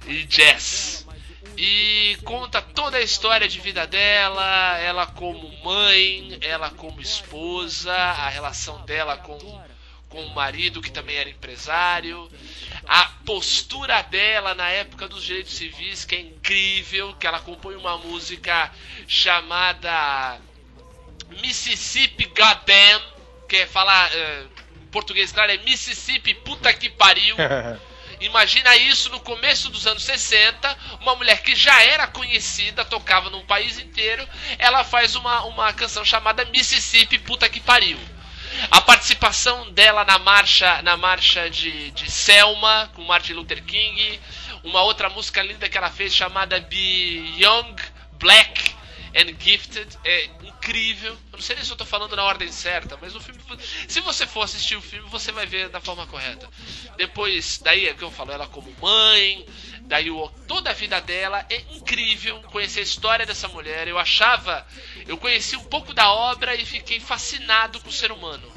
e 0.06 0.24
jazz. 0.24 1.06
E 1.58 2.18
conta 2.24 2.62
toda 2.62 2.98
a 2.98 3.02
história 3.02 3.48
de 3.48 3.60
vida 3.60 3.88
dela, 3.88 4.78
ela 4.78 5.08
como 5.08 5.52
mãe, 5.64 6.38
ela 6.42 6.70
como 6.70 7.02
esposa, 7.02 7.94
a 7.94 8.30
relação 8.30 8.86
dela 8.86 9.18
com, 9.18 9.38
com 10.10 10.24
o 10.24 10.34
marido 10.34 10.82
que 10.82 10.92
também 10.92 11.18
era 11.18 11.30
empresário, 11.30 12.30
a 12.88 13.06
postura 13.26 14.02
dela 14.04 14.56
na 14.56 14.70
época 14.70 15.08
dos 15.08 15.24
direitos 15.24 15.54
civis, 15.54 16.06
que 16.06 16.16
é 16.16 16.20
incrível, 16.22 17.14
que 17.16 17.28
ela 17.28 17.40
compõe 17.40 17.76
uma 17.76 17.98
música 17.98 18.72
chamada 19.08 20.40
Mississippi 21.42 22.26
Goddamn, 22.26 23.02
que 23.50 23.58
é 23.58 23.66
falar 23.68 24.10
uh, 24.10 24.50
em 24.82 24.88
português, 24.88 25.32
claro, 25.32 25.52
é 25.52 25.58
Mississippi 25.58 26.34
puta 26.34 26.74
que 26.74 26.90
pariu. 26.90 27.36
Imagina 28.20 28.76
isso 28.76 29.12
no 29.12 29.20
começo 29.20 29.70
dos 29.70 29.86
anos 29.86 30.04
60, 30.04 30.76
uma 31.02 31.16
mulher 31.16 31.44
que 31.44 31.56
já 31.56 31.84
era 31.84 32.08
conhecida, 32.08 32.84
tocava 32.84 33.30
num 33.30 33.46
país 33.46 33.78
inteiro, 33.78 34.28
ela 34.58 34.84
faz 34.84 35.16
uma, 35.16 35.44
uma 35.46 35.72
canção 35.74 36.04
chamada 36.04 36.46
Mississippi 36.46 37.20
puta 37.20 37.48
que 37.48 37.60
pariu. 37.60 38.00
A 38.72 38.82
participação 38.82 39.72
dela 39.72 40.04
na 40.04 40.18
marcha 40.18 40.82
na 40.82 40.98
marcha 40.98 41.50
de, 41.50 41.92
de 41.92 42.10
Selma 42.10 42.90
com 42.96 43.04
Martin 43.04 43.34
Luther 43.34 43.64
King, 43.64 44.20
uma 44.64 44.82
outra 44.82 45.10
música 45.10 45.42
linda 45.42 45.70
que 45.70 45.78
ela 45.78 45.90
fez 45.90 46.14
chamada 46.14 46.60
Be 46.60 47.36
Young 47.38 47.76
Black 48.20 48.76
and 49.16 49.36
Gifted 49.40 49.98
é 50.04 50.26
incrível. 50.44 51.12
Eu 51.32 51.38
não 51.38 51.42
sei 51.42 51.56
nem 51.56 51.66
se 51.66 51.72
eu 51.72 51.78
tô 51.78 51.86
falando 51.86 52.16
na 52.16 52.24
ordem 52.24 52.52
certa, 52.52 52.98
mas 53.02 53.16
o 53.16 53.20
filme. 53.20 53.42
Se 53.88 54.00
você 54.02 54.28
for 54.28 54.42
assistir 54.42 54.76
o 54.76 54.82
filme, 54.82 55.10
você 55.10 55.32
vai 55.32 55.46
ver 55.46 55.70
da 55.70 55.80
forma 55.80 56.06
correta. 56.08 56.50
Depois, 56.98 57.60
daí 57.64 57.88
é 57.88 57.94
que 57.94 58.04
eu 58.04 58.12
falo, 58.12 58.32
ela 58.32 58.48
como 58.48 58.74
mãe, 58.82 59.46
daí 59.88 60.12
o, 60.12 60.28
toda 60.48 60.70
a 60.70 60.74
vida 60.74 61.00
dela 61.02 61.46
é 61.50 61.62
incrível. 61.76 62.40
Conhecer 62.52 62.82
a 62.82 62.84
história 62.84 63.26
dessa 63.26 63.48
mulher. 63.48 63.88
Eu 63.88 63.98
achava. 63.98 64.66
Eu 65.08 65.18
conheci 65.18 65.56
um 65.56 65.64
pouco 65.64 65.94
da 65.94 66.12
obra 66.12 66.54
e 66.56 66.66
fiquei 66.66 67.00
fascinado 67.00 67.80
com 67.80 67.90
o 67.90 67.94
ser 67.94 68.12
humano. 68.12 68.52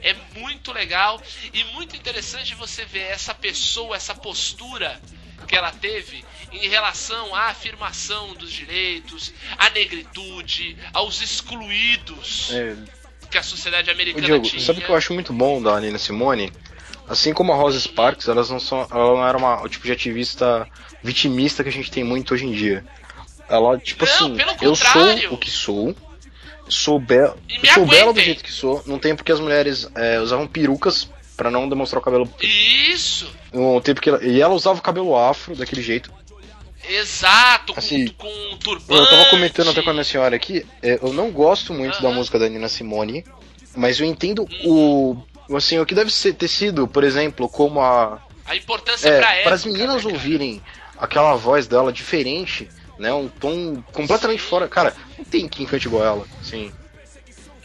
É 0.00 0.14
muito 0.38 0.72
legal 0.72 1.20
e 1.52 1.64
muito 1.74 1.96
interessante 1.96 2.54
você 2.54 2.84
ver 2.84 3.00
essa 3.10 3.34
pessoa, 3.34 3.96
essa 3.96 4.14
postura 4.14 5.00
que 5.48 5.56
ela 5.56 5.72
teve 5.72 6.24
em 6.52 6.68
relação 6.68 7.34
à 7.34 7.46
afirmação 7.46 8.34
dos 8.34 8.52
direitos, 8.52 9.32
à 9.58 9.70
negritude, 9.70 10.76
aos 10.92 11.20
excluídos 11.20 12.50
É. 12.52 12.76
que 13.30 13.38
a 13.38 13.42
sociedade 13.42 13.90
americana 13.90 14.24
Diogo, 14.26 14.46
tinha. 14.46 14.60
sabe 14.62 14.80
o 14.80 14.84
que 14.84 14.90
eu 14.90 14.96
acho 14.96 15.12
muito 15.14 15.32
bom 15.32 15.60
da 15.62 15.80
Nina 15.80 15.98
Simone? 15.98 16.52
Assim 17.08 17.32
como 17.32 17.52
a 17.52 17.56
Rosa 17.56 17.78
Sparks, 17.78 18.28
elas 18.28 18.50
não 18.50 18.58
são, 18.58 18.80
ela 18.90 19.14
não 19.14 19.26
era 19.26 19.38
uma, 19.38 19.62
o 19.62 19.68
tipo 19.68 19.86
de 19.86 19.92
ativista 19.92 20.66
vitimista 21.02 21.62
que 21.62 21.68
a 21.68 21.72
gente 21.72 21.90
tem 21.90 22.02
muito 22.02 22.34
hoje 22.34 22.46
em 22.46 22.52
dia. 22.52 22.84
Ela, 23.48 23.78
tipo 23.78 24.04
Não, 24.04 24.12
assim, 24.12 24.36
eu 24.60 24.74
sou 24.74 25.34
o 25.34 25.38
que 25.38 25.50
sou, 25.50 25.94
sou, 26.68 26.98
be 26.98 27.16
me 27.62 27.68
sou 27.68 27.86
bela 27.86 28.12
do 28.12 28.20
jeito 28.20 28.42
que 28.42 28.50
sou, 28.52 28.82
não 28.86 28.98
tem 28.98 29.14
porque 29.14 29.30
as 29.30 29.38
mulheres 29.38 29.88
é, 29.94 30.18
usavam 30.18 30.48
perucas 30.48 31.08
pra 31.36 31.50
não 31.50 31.68
demonstrar 31.68 32.00
o 32.00 32.04
cabelo. 32.04 32.28
Isso! 32.42 33.30
No 33.52 33.80
tempo 33.80 34.00
que 34.00 34.08
ela, 34.08 34.24
e 34.24 34.40
ela 34.40 34.54
usava 34.54 34.78
o 34.78 34.82
cabelo 34.82 35.16
afro 35.16 35.54
daquele 35.54 35.82
jeito. 35.82 36.12
Exato, 36.88 37.72
com, 37.72 37.78
Assim, 37.78 38.08
com 38.08 38.28
um 38.52 38.56
turbante. 38.56 39.00
Eu 39.00 39.08
tava 39.08 39.24
comentando 39.26 39.70
até 39.70 39.82
com 39.82 39.90
a 39.90 39.92
minha 39.92 40.04
senhora 40.04 40.34
aqui, 40.34 40.64
é, 40.82 40.98
eu 41.02 41.12
não 41.12 41.30
gosto 41.30 41.72
muito 41.74 42.00
da 42.00 42.08
Aham. 42.08 42.16
música 42.16 42.38
da 42.38 42.48
Nina 42.48 42.68
Simone, 42.68 43.24
mas 43.76 44.00
eu 44.00 44.06
entendo 44.06 44.46
o. 44.64 45.16
Assim, 45.54 45.78
o 45.78 45.86
que 45.86 45.94
deve 45.94 46.10
ser, 46.10 46.34
ter 46.34 46.48
sido, 46.48 46.88
por 46.88 47.04
exemplo, 47.04 47.48
como 47.48 47.80
a. 47.80 48.20
A 48.44 48.56
importância 48.56 49.08
É, 49.08 49.18
pra 49.18 49.26
para 49.26 49.36
época. 49.36 49.54
as 49.54 49.64
meninas 49.64 49.96
né, 49.96 50.02
cara? 50.02 50.14
ouvirem 50.14 50.62
aquela 50.98 51.34
voz 51.34 51.66
dela 51.66 51.92
diferente, 51.92 52.68
né? 52.98 53.12
Um 53.12 53.28
tom 53.28 53.82
completamente 53.92 54.42
fora. 54.42 54.68
Cara, 54.68 54.94
não 55.18 55.24
tem 55.24 55.48
quem 55.48 55.66
cante 55.66 55.86
igual 55.86 56.04
ela, 56.04 56.26
sim. 56.42 56.72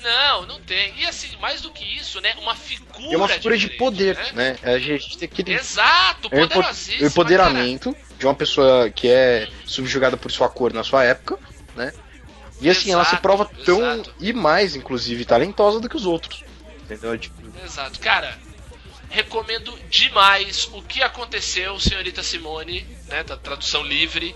Não, 0.04 0.46
não 0.48 0.60
tem. 0.62 0.94
E 0.98 1.06
assim, 1.06 1.38
mais 1.40 1.62
do 1.62 1.70
que 1.72 1.86
isso, 1.86 2.20
né? 2.22 2.34
Uma 2.42 2.56
figura. 2.56 3.14
É 3.14 3.18
uma 3.18 3.28
figura 3.28 3.56
de 3.58 3.70
poder, 3.70 4.18
né? 4.34 4.58
né? 4.64 4.74
A 4.74 4.80
gente 4.80 5.18
tem 5.18 5.30
que. 5.30 5.50
Exato, 5.52 6.28
É 6.32 7.04
o 7.04 7.06
empoderamento 7.08 7.96
de 8.18 8.26
uma 8.26 8.34
pessoa 8.34 8.90
que 8.90 9.08
é 9.08 9.48
subjugada 9.66 10.18
por 10.18 10.32
sua 10.32 10.50
cor 10.50 10.74
na 10.74 10.84
sua 10.84 11.04
época, 11.04 11.38
né? 11.76 11.94
E 12.60 12.70
assim, 12.70 12.92
ela 12.92 13.04
se 13.04 13.12
Exato, 13.12 13.22
prova 13.22 13.50
tão 13.66 13.80
exato. 13.94 14.14
e 14.20 14.34
mais, 14.34 14.76
inclusive, 14.76 15.26
talentosa 15.26 15.80
do 15.80 15.90
que 15.90 15.96
os 15.96 16.06
outros. 16.06 16.44
Entendeu? 16.92 17.18
Tipo. 17.18 17.42
Exato. 17.64 18.00
Cara, 18.02 18.38
recomendo 19.10 19.78
demais 19.90 20.68
o 20.74 20.82
que 20.82 21.02
aconteceu, 21.02 21.80
senhorita 21.80 22.22
Simone, 22.22 22.86
né? 23.08 23.24
Da 23.24 23.38
tradução 23.38 23.82
livre. 23.82 24.36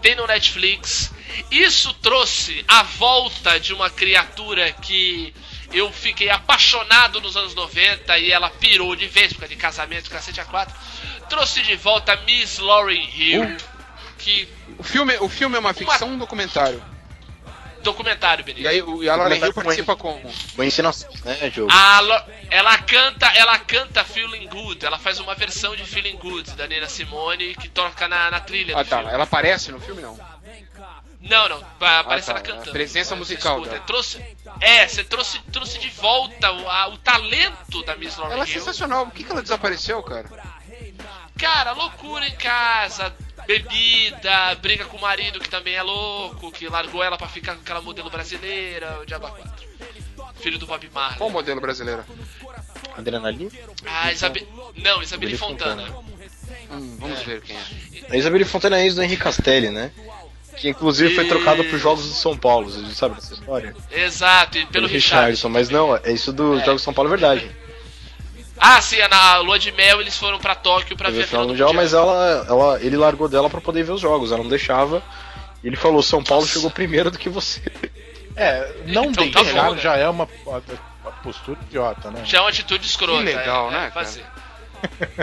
Tem 0.00 0.14
no 0.14 0.26
Netflix. 0.26 1.12
Isso 1.50 1.92
trouxe 1.94 2.64
a 2.68 2.84
volta 2.84 3.58
de 3.58 3.72
uma 3.72 3.90
criatura 3.90 4.70
que 4.72 5.34
eu 5.72 5.90
fiquei 5.92 6.30
apaixonado 6.30 7.20
nos 7.20 7.36
anos 7.36 7.54
90 7.54 8.18
e 8.18 8.30
ela 8.30 8.50
pirou 8.50 8.94
de 8.94 9.06
vez 9.06 9.32
por 9.32 9.40
causa 9.40 9.54
de 9.54 9.60
casamento, 9.60 10.10
cacete 10.10 10.40
a 10.40 10.44
quatro. 10.44 10.74
Trouxe 11.28 11.62
de 11.62 11.74
volta 11.76 12.14
Miss 12.26 12.58
Lauryn 12.58 13.08
Hill, 13.14 13.56
que 14.18 14.48
O 14.78 14.82
filme, 14.82 15.16
o 15.18 15.28
filme 15.28 15.56
é 15.56 15.58
uma 15.58 15.72
ficção 15.72 16.08
ou 16.08 16.14
um 16.14 16.18
documentário? 16.18 16.91
Documentário, 17.82 18.44
Benito. 18.44 18.62
E 18.64 18.68
aí 18.68 18.82
o- 18.82 19.02
e 19.02 19.08
a 19.08 19.16
Lauren 19.16 19.38
Hill 19.38 19.52
participa 19.52 19.96
como? 19.96 20.30
uma 20.54 20.64
encenação, 20.66 21.10
né, 21.24 21.50
Diogo? 21.50 21.70
A 21.72 22.00
Lo- 22.00 22.24
ela 22.50 22.78
canta, 22.78 23.26
ela 23.34 23.58
canta 23.58 24.04
Feeling 24.04 24.46
Good, 24.48 24.84
ela 24.86 24.98
faz 24.98 25.18
uma 25.20 25.34
versão 25.34 25.74
de 25.76 25.84
Feeling 25.84 26.16
Good 26.16 26.52
da 26.52 26.66
Nina 26.66 26.88
Simone 26.88 27.54
que 27.54 27.68
toca 27.68 28.06
na, 28.08 28.30
na 28.30 28.40
trilha 28.40 28.76
Ah 28.78 28.82
do 28.82 28.88
tá, 28.88 28.98
filme. 28.98 29.12
ela 29.12 29.24
aparece 29.24 29.70
no 29.72 29.80
filme 29.80 30.00
não? 30.02 30.18
Não, 31.20 31.48
não, 31.48 31.60
pa- 31.78 32.00
aparece 32.00 32.26
tá, 32.26 32.32
ela 32.32 32.40
a 32.40 32.42
cantando. 32.42 32.72
presença 32.72 33.10
Você 33.10 33.18
musical 33.18 33.54
escuta, 33.58 33.70
dela. 33.74 33.84
trouxe, 33.86 34.36
é, 34.60 34.88
você 34.88 35.04
trouxe, 35.04 35.38
trouxe 35.52 35.78
de 35.78 35.88
volta 35.90 36.50
o, 36.50 36.68
a- 36.68 36.88
o 36.88 36.98
talento 36.98 37.82
da 37.84 37.94
Miss 37.94 38.16
Lauryn 38.16 38.34
Ela 38.34 38.44
é 38.44 38.48
Hill. 38.48 38.54
sensacional. 38.58 39.06
Por 39.06 39.14
que, 39.14 39.22
que 39.22 39.30
ela 39.30 39.40
desapareceu, 39.42 40.02
cara? 40.02 40.28
Cara, 41.38 41.72
loucura 41.72 42.26
em 42.26 42.34
casa, 42.36 43.14
bebida, 43.46 44.54
briga 44.60 44.84
com 44.84 44.96
o 44.96 45.00
marido 45.00 45.40
que 45.40 45.48
também 45.48 45.74
é 45.74 45.82
louco, 45.82 46.50
que 46.52 46.68
largou 46.68 47.02
ela 47.02 47.16
pra 47.18 47.28
ficar 47.28 47.54
com 47.54 47.60
aquela 47.62 47.80
modelo 47.80 48.10
brasileira, 48.10 48.98
o 49.00 49.06
Diabo 49.06 49.28
4. 49.28 49.72
Filho 50.40 50.58
do 50.58 50.66
Bob 50.66 50.88
Marley. 50.92 51.18
Qual 51.18 51.30
modelo 51.30 51.60
brasileiro? 51.60 52.04
Adrenalina? 52.96 53.50
Ah, 53.86 54.12
Isabe... 54.12 54.46
Não, 54.76 55.02
Isabelle 55.02 55.34
Isabelle 55.34 55.36
Fontana. 55.36 55.84
Hum, 56.70 56.96
vamos 56.98 57.22
ver 57.22 57.40
quem 57.42 57.56
é. 57.56 57.62
A 58.10 58.16
Isabelle 58.16 58.44
Fontana 58.44 58.78
é 58.78 58.84
ex 58.84 58.94
do 58.94 59.02
Henrique 59.02 59.22
Castelli, 59.22 59.70
né? 59.70 59.90
Que 60.56 60.68
inclusive 60.68 61.14
foi 61.14 61.24
E- 61.24 61.28
trocada 61.28 61.62
por 61.64 61.78
Jogos 61.78 62.04
de 62.04 62.14
São 62.14 62.36
Paulo, 62.36 62.70
vocês 62.70 62.96
sabem 62.96 63.16
dessa 63.16 63.32
história? 63.34 63.74
Exato, 63.90 64.58
e 64.58 64.66
pelo 64.66 64.86
Richardson. 64.86 65.48
mas 65.48 65.68
não, 65.70 65.96
é 65.96 66.12
isso 66.12 66.32
do 66.32 66.58
Jogos 66.60 66.82
de 66.82 66.84
São 66.84 66.92
Paulo 66.94 67.08
é 67.08 67.16
verdade. 67.16 67.50
Ah, 68.58 68.80
sim, 68.80 68.98
na 69.08 69.38
lua 69.38 69.58
de 69.58 69.72
mel 69.72 70.00
eles 70.00 70.16
foram 70.16 70.38
pra 70.38 70.54
Tóquio 70.54 70.96
pra 70.96 71.06
Teve 71.06 71.18
ver 71.18 71.24
a 71.24 71.26
final 71.28 71.46
mundial, 71.48 71.68
mundial. 71.74 71.82
mas 71.84 71.94
ela, 71.94 72.46
ela, 72.48 72.80
ele 72.82 72.96
largou 72.96 73.28
dela 73.28 73.50
pra 73.50 73.60
poder 73.60 73.82
ver 73.82 73.92
os 73.92 74.00
jogos, 74.00 74.30
ela 74.30 74.42
não 74.42 74.48
deixava. 74.50 75.02
E 75.64 75.66
ele 75.66 75.76
falou: 75.76 76.02
São 76.02 76.22
Paulo 76.22 76.46
chegou 76.46 76.70
primeiro 76.70 77.10
do 77.10 77.18
que 77.18 77.28
você. 77.28 77.60
É, 78.36 78.72
não 78.86 79.06
Então 79.06 79.30
tá 79.30 79.42
deixar 79.42 79.64
bom, 79.64 79.74
né? 79.74 79.80
já 79.80 79.96
é 79.96 80.08
uma, 80.08 80.28
uma 80.46 81.12
postura 81.22 81.58
idiota, 81.68 82.10
né? 82.10 82.22
Já 82.24 82.38
é 82.38 82.40
uma 82.40 82.48
atitude 82.50 82.86
escrota. 82.86 83.18
Que 83.24 83.32
legal, 83.34 83.68
é, 83.68 83.72
né, 83.72 83.86
é, 83.88 83.90
fazer. 83.90 84.24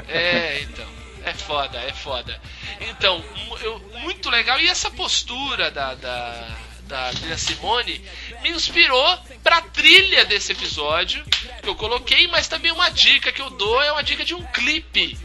É, 0.07 0.61
então. 0.61 0.86
É 1.25 1.34
foda, 1.34 1.77
é 1.80 1.91
foda. 1.91 2.39
Então, 2.80 3.21
eu- 3.61 3.80
muito 4.01 4.30
legal. 4.30 4.59
E 4.59 4.67
essa 4.69 4.89
postura 4.89 5.69
da, 5.69 5.93
da, 5.95 6.47
da 6.89 7.11
Nina 7.13 7.37
Simone 7.37 8.03
me 8.41 8.49
inspirou 8.49 9.17
pra 9.43 9.61
trilha 9.61 10.25
desse 10.25 10.51
episódio 10.51 11.23
que 11.61 11.69
eu 11.69 11.75
coloquei, 11.75 12.27
mas 12.27 12.47
também 12.47 12.71
uma 12.71 12.89
dica 12.89 13.31
que 13.31 13.41
eu 13.41 13.51
dou 13.51 13.81
é 13.83 13.91
uma 13.91 14.03
dica 14.03 14.25
de 14.25 14.33
um 14.33 14.43
clipe. 14.47 15.17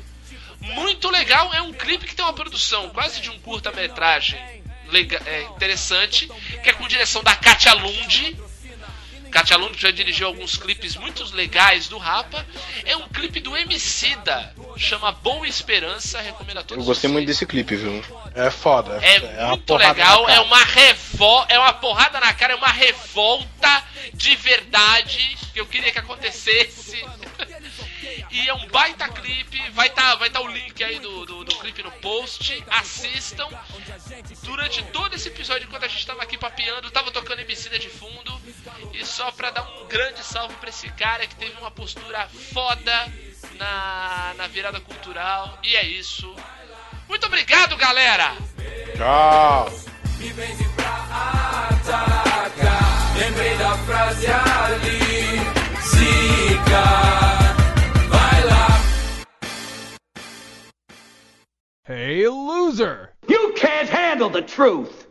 Muito 0.60 1.10
legal, 1.10 1.52
é 1.54 1.62
um 1.62 1.72
clipe 1.72 2.06
que 2.06 2.14
tem 2.14 2.24
uma 2.24 2.34
produção 2.34 2.90
quase 2.90 3.20
de 3.20 3.30
um 3.30 3.38
curta-metragem 3.40 4.38
é, 5.26 5.42
interessante, 5.44 6.28
que 6.62 6.68
é 6.68 6.72
com 6.74 6.86
direção 6.86 7.22
da 7.22 7.34
Katia 7.34 7.72
Lund. 7.72 8.36
Katia 9.30 9.56
Lund 9.56 9.80
já 9.80 9.90
dirigiu 9.90 10.26
alguns 10.26 10.56
clipes 10.56 10.96
muito 10.96 11.24
legais 11.34 11.88
do 11.88 11.96
Rapa. 11.96 12.46
É 12.84 12.94
um 12.96 13.08
clipe 13.08 13.40
do 13.40 13.56
Emicida, 13.56 14.54
chama 14.76 15.12
Boa 15.12 15.46
Esperança, 15.46 16.20
recomendo 16.20 16.58
a 16.58 16.62
todos. 16.62 16.82
Eu 16.82 16.86
gostei 16.86 17.08
vocês. 17.08 17.12
muito 17.12 17.26
desse 17.26 17.46
clipe, 17.46 17.76
viu? 17.76 18.02
É 18.34 18.50
foda. 18.50 18.98
É, 19.02 19.18
uma 19.40 19.48
muito 19.48 19.64
porrada 19.64 19.92
legal, 19.92 20.28
é 20.28 20.40
uma 20.40 20.64
revol 20.64 21.46
é 21.48 21.58
uma 21.58 21.72
porrada 21.72 22.20
na 22.20 22.32
cara, 22.34 22.54
é 22.54 22.56
uma 22.56 22.72
revolta 22.72 23.84
de 24.12 24.36
verdade 24.36 25.36
que 25.52 25.60
eu 25.60 25.66
queria 25.66 25.92
que 25.92 25.98
acontecesse. 25.98 27.04
E 28.30 28.48
é 28.48 28.52
um 28.52 28.66
baita 28.66 29.08
clipe, 29.08 29.60
vai 29.70 29.86
estar 29.86 30.16
vai 30.16 30.28
tá 30.28 30.40
o 30.40 30.48
link 30.48 30.82
aí 30.82 30.98
do, 30.98 31.24
do, 31.24 31.44
do 31.44 31.54
clipe 31.56 31.84
no 31.84 31.92
post, 31.92 32.64
assistam. 32.68 33.48
Durante 34.42 34.82
todo 34.86 35.14
esse 35.14 35.28
episódio, 35.28 35.68
enquanto 35.68 35.84
a 35.84 35.88
gente 35.88 36.04
tava 36.04 36.20
aqui 36.24 36.36
papeando, 36.36 36.90
tava 36.90 37.12
tocando 37.12 37.38
Emicida 37.38 37.78
de 37.78 37.88
fundo. 37.88 38.40
E 38.92 39.06
só 39.06 39.30
pra 39.30 39.50
dar 39.50 39.62
um 39.62 39.86
grande 39.86 40.24
salve 40.24 40.54
pra 40.56 40.68
esse 40.68 40.88
cara 40.90 41.24
que 41.28 41.36
teve 41.36 41.56
uma 41.60 41.70
postura 41.70 42.28
foda 42.52 43.12
na, 43.58 44.34
na 44.36 44.46
virada 44.46 44.80
cultural. 44.80 45.58
E 45.62 45.76
é 45.76 45.86
isso. 45.86 46.34
Muito 47.08 47.26
obrigado, 47.26 47.76
galera! 47.76 48.32
Tchau. 48.96 49.70
Lembrei 53.18 53.56
da 53.56 53.78
frase 53.78 54.26
ali, 54.26 55.38
zica, 55.82 56.84
vai 58.08 58.44
lá. 58.44 58.66
Hey, 61.86 62.28
loser! 62.28 63.10
You 63.28 63.52
can't 63.54 63.88
handle 63.88 64.30
the 64.30 64.42
truth! 64.42 65.03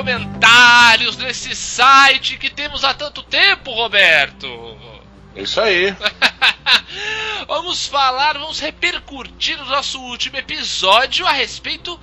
Comentários 0.00 1.16
desse 1.16 1.54
site 1.54 2.38
que 2.38 2.48
temos 2.48 2.84
há 2.84 2.94
tanto 2.94 3.22
tempo, 3.22 3.70
Roberto. 3.72 4.48
É 5.36 5.42
isso 5.42 5.60
aí. 5.60 5.94
vamos 7.46 7.86
falar, 7.86 8.34
vamos 8.38 8.58
repercutir 8.60 9.58
no 9.58 9.66
nosso 9.66 10.00
último 10.00 10.36
episódio 10.38 11.26
a 11.26 11.32
respeito 11.32 11.98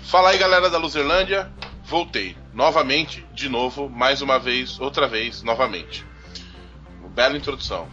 Fala 0.04 0.30
aí, 0.32 0.38
galera 0.38 0.70
da 0.70 0.78
Luzerlândia. 0.78 1.50
Voltei. 1.84 2.36
Novamente, 2.54 3.26
de 3.34 3.48
novo, 3.48 3.88
mais 3.88 4.22
uma 4.22 4.38
vez, 4.40 4.78
outra 4.80 5.08
vez, 5.08 5.44
novamente. 5.44 6.06
Bela 7.10 7.38
introdução. 7.38 7.88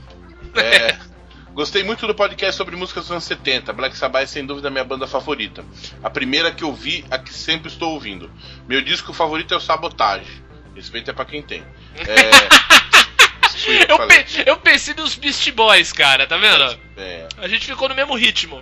É, 0.55 0.97
Gostei 1.55 1.85
muito 1.85 2.07
do 2.07 2.15
podcast 2.15 2.57
sobre 2.57 2.75
músicas 2.77 3.05
dos 3.05 3.13
anos 3.13 3.25
70. 3.25 3.73
Black 3.73 3.97
Sabbath 3.97 4.25
é 4.25 4.27
sem 4.27 4.45
dúvida 4.45 4.71
minha 4.71 4.83
banda 4.85 5.07
favorita. 5.07 5.65
A 6.03 6.11
primeira 6.11 6.51
que 6.53 6.65
eu 6.65 6.73
vi, 6.75 7.05
a 7.11 7.17
que 7.19 7.33
sempre 7.33 7.69
estou 7.69 7.93
ouvindo. 7.93 8.29
Meu 8.69 8.83
disco 8.83 9.13
favorito 9.13 9.55
é 9.55 9.57
o 9.57 9.61
Sabotage. 9.61 10.43
Respeito 10.75 11.11
é 11.11 11.15
pra 11.15 11.25
quem 11.25 11.41
tem. 11.43 11.63
É... 11.97 13.85
eu 13.89 14.09
pe- 14.09 14.27
eu 14.47 14.57
pensei 14.57 14.95
nos 14.95 15.15
Beast 15.15 15.49
Boys, 15.53 15.93
cara, 15.93 16.27
tá 16.27 16.37
vendo? 16.37 16.77
É, 16.97 17.29
A 17.39 17.47
gente 17.47 17.67
ficou 17.67 17.89
no 17.89 17.95
mesmo 17.95 18.17
ritmo. 18.17 18.61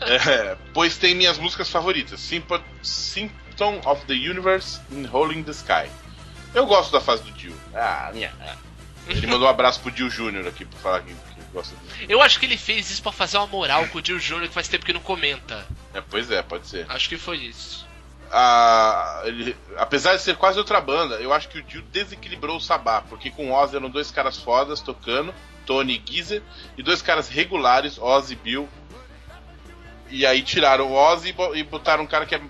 é, 0.00 0.56
pois 0.74 0.96
tem 0.96 1.14
minhas 1.14 1.38
músicas 1.38 1.70
favoritas: 1.70 2.18
Symptom 2.82 3.80
of 3.84 4.04
the 4.06 4.14
Universe 4.14 4.80
in 4.90 5.42
the 5.44 5.50
Sky. 5.52 5.88
Eu 6.52 6.66
gosto 6.66 6.90
da 6.92 7.00
fase 7.00 7.22
do 7.22 7.30
Dio. 7.32 7.54
Ah, 7.72 8.10
minha. 8.12 8.32
Ele 9.08 9.26
mandou 9.26 9.46
um 9.46 9.50
abraço 9.50 9.80
pro 9.80 9.90
Dio 9.90 10.10
Júnior 10.10 10.46
aqui 10.46 10.64
pra 10.64 10.78
falar 10.80 11.00
que 11.02 11.14
gosta. 11.52 11.74
Eu 12.08 12.20
acho 12.22 12.38
que 12.40 12.46
ele 12.46 12.56
fez 12.56 12.90
isso 12.90 13.02
pra 13.02 13.12
fazer 13.12 13.36
uma 13.36 13.46
moral 13.46 13.86
com 13.88 13.98
o 13.98 14.02
Dio 14.02 14.18
Júnior 14.18 14.48
que 14.48 14.54
faz 14.54 14.68
tempo 14.68 14.84
que 14.86 14.92
não 14.92 15.00
comenta. 15.00 15.66
É, 15.94 16.00
pois 16.00 16.30
é, 16.30 16.42
pode 16.42 16.66
ser. 16.66 16.86
Acho 16.88 17.08
que 17.08 17.16
foi 17.18 17.36
isso. 17.38 17.86
Ah, 18.30 19.20
ele- 19.24 19.54
apesar 19.76 20.16
de 20.16 20.22
ser 20.22 20.36
quase 20.36 20.58
outra 20.58 20.80
banda, 20.80 21.16
eu 21.16 21.32
acho 21.34 21.48
que 21.48 21.58
o 21.58 21.62
Dio 21.62 21.82
desequilibrou 21.82 22.56
o 22.56 22.60
Sabá, 22.60 23.02
porque 23.02 23.30
com 23.30 23.50
o 23.50 23.52
Ozzy 23.54 23.76
eram 23.76 23.90
dois 23.90 24.10
caras 24.10 24.38
fodas 24.38 24.80
tocando, 24.80 25.34
Tony 25.66 26.02
e 26.06 26.12
Geezer, 26.12 26.42
e 26.78 26.82
dois 26.82 27.02
caras 27.02 27.28
regulares, 27.28 27.98
Ozzy 27.98 28.32
e 28.32 28.36
Bill. 28.36 28.68
E 30.08 30.24
aí 30.26 30.42
tiraram 30.42 30.90
o 30.90 30.94
Ozzy 30.94 31.28
e 31.28 31.32
bo- 31.32 31.54
e 31.54 31.62
botaram 31.62 32.04
um 32.04 32.06
cara 32.06 32.24
que 32.26 32.34
é 32.34 32.40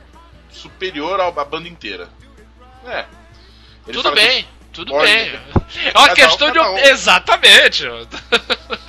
superior 0.51 1.21
à 1.21 1.31
banda 1.45 1.69
inteira. 1.69 2.09
É. 2.87 3.05
Ele 3.87 3.97
tudo 3.97 4.11
que- 4.11 4.15
bem, 4.21 4.49
tudo 4.73 4.95
Olha, 4.95 5.05
bem. 5.07 5.41
É 5.85 5.99
uma 5.99 6.09
cada 6.09 6.13
um, 6.13 6.15
questão 6.15 6.51
de. 6.53 6.59
um. 6.61 6.79
Exatamente. 6.79 7.85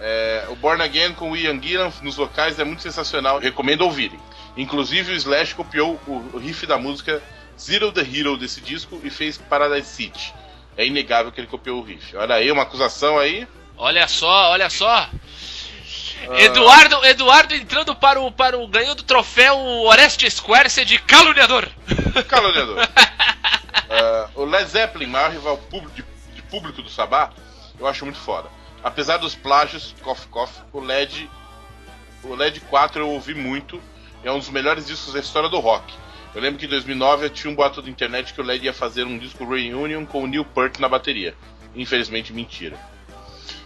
É, 0.00 0.46
o 0.48 0.56
Born 0.56 0.82
Again 0.82 1.14
com 1.14 1.32
o 1.32 1.36
Ian 1.36 1.60
Gillan 1.60 1.92
nos 2.02 2.16
vocais 2.16 2.58
é 2.58 2.64
muito 2.64 2.82
sensacional, 2.82 3.38
recomendo 3.38 3.82
ouvirem. 3.82 4.18
Inclusive 4.56 5.12
o 5.12 5.16
Slash 5.16 5.54
copiou 5.54 6.00
o, 6.06 6.38
riff 6.38 6.66
da 6.66 6.78
música 6.78 7.22
Zero 7.58 7.92
the 7.92 8.00
Hero 8.00 8.36
desse 8.36 8.60
disco 8.60 9.00
e 9.02 9.10
fez 9.10 9.38
Paradise 9.38 9.88
City. 9.88 10.32
É 10.76 10.86
inegável 10.86 11.32
que 11.32 11.40
ele 11.40 11.48
copiou 11.48 11.80
o 11.80 11.82
riff. 11.82 12.16
Olha 12.16 12.36
aí, 12.36 12.50
uma 12.50 12.62
acusação 12.62 13.18
aí. 13.18 13.46
Olha 13.76 14.06
só, 14.06 14.50
olha 14.50 14.70
só. 14.70 15.08
Eduardo, 16.38 17.04
Eduardo 17.04 17.54
entrando 17.54 17.94
para 17.94 18.20
o, 18.20 18.30
para 18.30 18.58
o 18.58 18.66
ganhando 18.68 19.00
o 19.00 19.04
troféu 19.04 19.56
Orestes 19.56 20.34
Square 20.34 20.68
de 20.84 20.98
caluniador. 20.98 21.68
Caluniador. 22.28 22.78
Ah, 23.90 24.28
o 24.34 24.44
Led 24.44 24.68
Zeppelin, 24.68 25.06
maior 25.06 25.30
rival 25.30 25.56
público 25.56 25.94
de, 25.94 26.04
de 26.34 26.42
público 26.42 26.82
do 26.82 26.90
Sabá, 26.90 27.30
eu 27.80 27.86
acho 27.86 28.04
muito 28.04 28.18
foda. 28.18 28.50
Apesar 28.88 29.18
dos 29.18 29.34
plágios, 29.34 29.94
cough, 30.02 30.26
cough, 30.30 30.48
o 30.72 30.80
LED, 30.80 31.28
o 32.24 32.34
LED 32.34 32.60
4 32.60 33.02
eu 33.02 33.10
ouvi 33.10 33.34
muito. 33.34 33.78
É 34.24 34.32
um 34.32 34.38
dos 34.38 34.48
melhores 34.48 34.86
discos 34.86 35.12
da 35.12 35.20
história 35.20 35.46
do 35.46 35.60
rock. 35.60 35.92
Eu 36.34 36.40
lembro 36.40 36.58
que 36.58 36.64
em 36.64 36.70
2009 36.70 37.26
eu 37.26 37.30
tinha 37.30 37.52
um 37.52 37.54
boato 37.54 37.82
da 37.82 37.90
internet 37.90 38.32
que 38.32 38.40
o 38.40 38.44
LED 38.44 38.64
ia 38.64 38.72
fazer 38.72 39.04
um 39.04 39.18
disco 39.18 39.46
reunion 39.46 40.06
com 40.06 40.24
o 40.24 40.26
Neil 40.26 40.42
Peart 40.42 40.78
na 40.78 40.88
bateria. 40.88 41.34
Infelizmente, 41.76 42.32
mentira. 42.32 42.78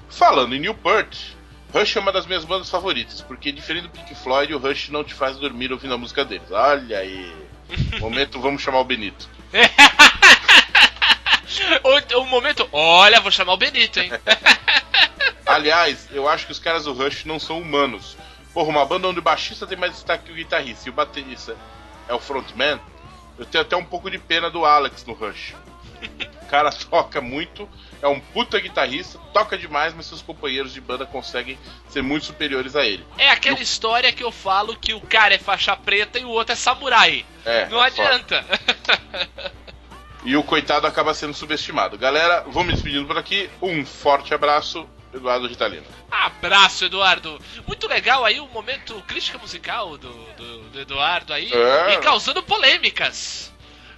Falando 0.09 0.57
em 0.57 0.59
Neil 0.59 0.75
Peart, 0.75 1.17
Rush 1.73 1.97
é 1.97 2.01
uma 2.01 2.11
das 2.11 2.27
minhas 2.27 2.45
bandas 2.45 2.69
favoritas, 2.69 3.21
porque 3.21 3.53
diferente 3.53 3.85
do 3.85 3.91
Pink 3.91 4.17
Floyd, 4.17 4.53
o 4.53 4.59
Rush 4.59 4.89
não 4.89 5.05
te 5.05 5.15
faz 5.15 5.37
dormir 5.37 5.73
ouvindo 5.73 5.95
a 5.95 5.99
música 5.99 6.25
deles. 6.25 6.51
Olha 6.51 6.99
aí. 6.99 7.33
Momento, 8.01 8.41
vamos 8.41 8.61
chamar 8.61 8.81
o 8.81 8.85
Benito. 8.85 9.29
O, 11.85 12.21
o 12.21 12.27
momento. 12.27 12.69
Olha, 12.73 13.21
vou 13.21 13.31
chamar 13.31 13.53
o 13.53 13.57
Benito, 13.57 14.01
hein? 14.01 14.11
Aliás, 15.45 16.09
eu 16.13 16.29
acho 16.29 16.47
que 16.47 16.53
os 16.53 16.59
caras 16.59 16.85
do 16.85 16.93
Rush 16.93 17.25
não 17.25 17.39
são 17.39 17.61
humanos. 17.61 18.17
Porra, 18.55 18.69
uma 18.69 18.85
banda 18.85 19.09
onde 19.09 19.19
o 19.19 19.23
baixista 19.23 19.67
tem 19.67 19.77
mais 19.77 19.93
destaque 19.93 20.25
que 20.25 20.33
o 20.33 20.35
guitarrista 20.35 20.89
e 20.89 20.91
o 20.91 20.93
baterista 20.93 21.57
é 22.09 22.15
o 22.15 22.19
frontman, 22.19 22.81
eu 23.39 23.47
tenho 23.47 23.63
até 23.63 23.77
um 23.77 23.85
pouco 23.85 24.11
de 24.11 24.19
pena 24.19 24.51
do 24.51 24.65
Alex 24.65 25.05
no 25.07 25.15
Rush. 25.15 25.55
cara 26.49 26.71
toca 26.71 27.21
muito, 27.21 27.67
é 28.03 28.07
um 28.07 28.21
puta 28.21 28.61
guitarrista, 28.61 29.19
toca 29.33 29.57
demais, 29.57 29.95
mas 29.95 30.07
seus 30.07 30.21
companheiros 30.21 30.75
de 30.75 30.81
banda 30.83 31.07
conseguem 31.07 31.59
ser 31.89 32.03
muito 32.03 32.27
superiores 32.27 32.77
a 32.77 32.85
ele. 32.85 33.07
É 33.17 33.31
aquela 33.31 33.61
história 33.61 34.13
que 34.13 34.23
eu 34.23 34.31
falo 34.31 34.77
que 34.77 34.93
o 34.93 35.01
cara 35.01 35.35
é 35.35 35.39
faixa 35.39 35.75
preta 35.75 36.19
e 36.19 36.25
o 36.25 36.29
outro 36.29 36.53
é 36.53 36.57
samurai. 36.57 37.25
É, 37.45 37.67
Não 37.69 37.81
adianta. 37.81 38.45
E 40.25 40.37
o 40.37 40.43
coitado 40.43 40.87
acaba 40.87 41.13
sendo 41.15 41.35
subestimado. 41.35 41.99
Galera, 41.99 42.43
vou 42.47 42.63
me 42.63 42.73
despedindo 42.73 43.07
por 43.07 43.19
aqui. 43.19 43.51
Um 43.61 43.85
forte 43.85 44.33
abraço, 44.33 44.89
Eduardo 45.13 45.47
Ritalino. 45.49 45.85
Abraço, 46.11 46.85
Eduardo. 46.85 47.41
Muito 47.67 47.89
legal 47.89 48.25
aí 48.25 48.39
o 48.39 48.47
momento 48.49 48.95
crítica 49.07 49.37
musical 49.39 49.99
do, 49.99 50.09
do, 50.37 50.59
do 50.71 50.81
Eduardo 50.81 51.33
aí. 51.33 51.51
É. 51.53 51.95
E 51.95 51.99
causando 51.99 52.43
polêmicas. 52.43 53.53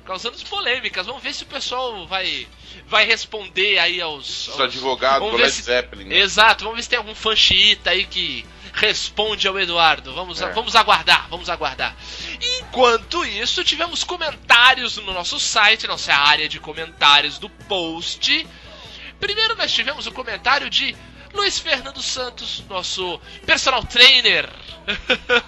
Causando 0.07 0.37
polêmicas. 0.49 1.07
Vamos 1.07 1.23
ver 1.23 1.35
se 1.35 1.43
o 1.43 1.47
pessoal 1.47 2.07
vai, 2.07 2.47
vai 2.87 3.05
responder 3.05 3.79
aí 3.79 4.01
aos. 4.01 4.49
Os 4.49 4.61
advogados 4.61 5.31
do 5.31 5.37
Led 5.37 5.51
se- 5.51 5.63
Zeppelin. 5.63 6.05
né? 6.05 6.17
Exato, 6.19 6.65
vamos 6.65 6.77
ver 6.79 6.83
se 6.85 6.89
tem 6.91 6.99
algum 6.99 7.15
fã 7.15 7.35
xiita 7.37 7.91
aí 7.91 8.05
que 8.07 8.45
responde 8.73 9.47
ao 9.47 9.59
Eduardo. 9.59 10.13
Vamos, 10.15 10.41
É. 10.43 10.51
vamos 10.53 10.75
aguardar, 10.75 11.27
vamos 11.31 11.49
aguardar. 11.49 11.95
Enquanto 12.75 13.25
isso, 13.25 13.63
tivemos 13.63 14.03
comentários 14.03 14.97
no 14.97 15.13
nosso 15.13 15.39
site, 15.39 15.87
nossa 15.87 16.13
área 16.13 16.49
de 16.49 16.59
comentários 16.59 17.39
do 17.39 17.49
post. 17.49 18.45
Primeiro 19.21 19.55
nós 19.55 19.71
tivemos 19.71 20.09
o 20.09 20.13
comentário 20.13 20.69
de 20.69 20.93
Luiz 21.33 21.57
Fernando 21.57 22.03
Santos, 22.03 22.65
nosso 22.69 23.21
personal 23.47 23.85
trainer. 23.85 24.51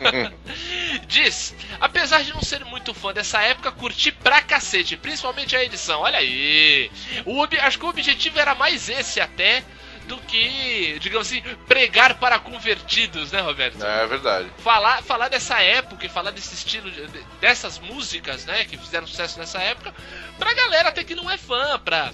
Diz, 1.08 1.52
apesar 1.80 2.22
de 2.22 2.32
não 2.32 2.42
ser 2.42 2.64
muito 2.64 2.94
fã 2.94 3.12
dessa 3.12 3.42
época, 3.42 3.72
curti 3.72 4.12
pra 4.12 4.40
cacete, 4.40 4.96
principalmente 4.96 5.56
a 5.56 5.64
edição. 5.64 6.02
Olha 6.02 6.20
aí. 6.20 6.88
O, 7.24 7.42
acho 7.60 7.76
que 7.76 7.86
o 7.86 7.88
objetivo 7.88 8.38
era 8.38 8.54
mais 8.54 8.88
esse 8.88 9.20
até 9.20 9.64
do 10.06 10.16
que, 10.18 10.98
digamos 11.00 11.26
assim, 11.26 11.42
pregar 11.66 12.14
para 12.14 12.38
convertidos, 12.38 13.32
né, 13.32 13.40
Roberto? 13.40 13.84
É 13.84 14.06
verdade. 14.06 14.48
falar, 14.58 15.02
falar 15.02 15.28
dessa 15.28 15.60
época 15.60 16.06
e 16.06 16.08
falar 16.08 16.30
desse 16.30 16.54
estilo, 16.54 16.90
de- 16.90 17.06
de- 17.08 17.24
dessas 17.40 17.78
músicas, 17.78 18.44
né, 18.44 18.64
que 18.64 18.76
fizeram 18.76 19.06
sucesso 19.06 19.38
nessa 19.38 19.58
época, 19.60 19.94
pra 20.38 20.54
galera 20.54 20.88
até 20.90 21.02
que 21.04 21.14
não 21.14 21.30
é 21.30 21.36
fã, 21.36 21.78
pra 21.78 22.10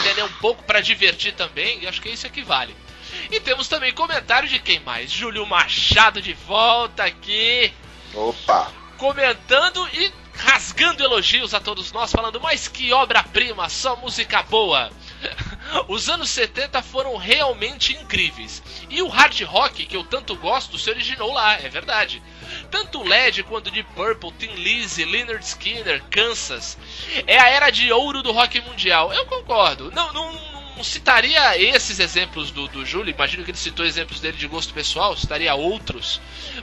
entender 0.00 0.22
um 0.24 0.32
pouco, 0.34 0.62
pra 0.64 0.80
divertir 0.80 1.32
também, 1.34 1.80
e 1.82 1.86
acho 1.88 2.00
que 2.00 2.08
isso 2.10 2.26
é 2.26 2.30
que 2.30 2.42
vale. 2.42 2.76
E 3.30 3.40
temos 3.40 3.66
também 3.68 3.92
comentário 3.92 4.48
de 4.48 4.58
quem 4.58 4.80
mais? 4.80 5.10
Júlio 5.10 5.46
Machado 5.46 6.20
de 6.20 6.34
volta 6.34 7.04
aqui, 7.04 7.72
Opa! 8.14 8.70
comentando 8.98 9.88
e 9.94 10.12
rasgando 10.38 11.02
elogios 11.02 11.54
a 11.54 11.60
todos 11.60 11.92
nós, 11.92 12.12
falando, 12.12 12.38
mas 12.40 12.68
que 12.68 12.92
obra-prima, 12.92 13.68
só 13.70 13.96
música 13.96 14.42
boa. 14.42 14.90
Os 15.88 16.08
anos 16.08 16.30
70 16.30 16.82
foram 16.82 17.16
realmente 17.16 17.94
incríveis. 17.94 18.62
E 18.88 19.02
o 19.02 19.08
hard 19.08 19.40
rock, 19.42 19.86
que 19.86 19.96
eu 19.96 20.04
tanto 20.04 20.36
gosto, 20.36 20.78
se 20.78 20.90
originou 20.90 21.32
lá, 21.32 21.54
é 21.54 21.68
verdade. 21.68 22.22
Tanto 22.70 23.02
LED 23.02 23.42
quanto 23.44 23.70
Deep 23.70 23.88
Purple, 23.94 24.32
Tim 24.32 24.54
Lizzy, 24.54 25.04
Leonard 25.04 25.44
Skinner, 25.44 26.02
Kansas. 26.10 26.78
É 27.26 27.38
a 27.38 27.48
era 27.48 27.70
de 27.70 27.92
ouro 27.92 28.22
do 28.22 28.32
rock 28.32 28.60
mundial. 28.60 29.12
Eu 29.12 29.26
concordo. 29.26 29.90
Não, 29.92 30.12
não, 30.12 30.32
não 30.76 30.84
citaria 30.84 31.58
esses 31.58 31.98
exemplos 31.98 32.50
do, 32.50 32.68
do 32.68 32.84
Júlio, 32.84 33.12
imagino 33.12 33.42
que 33.42 33.50
ele 33.50 33.58
citou 33.58 33.84
exemplos 33.84 34.20
dele 34.20 34.36
de 34.36 34.46
gosto 34.46 34.74
pessoal, 34.74 35.16
citaria 35.16 35.54
outros. 35.54 36.20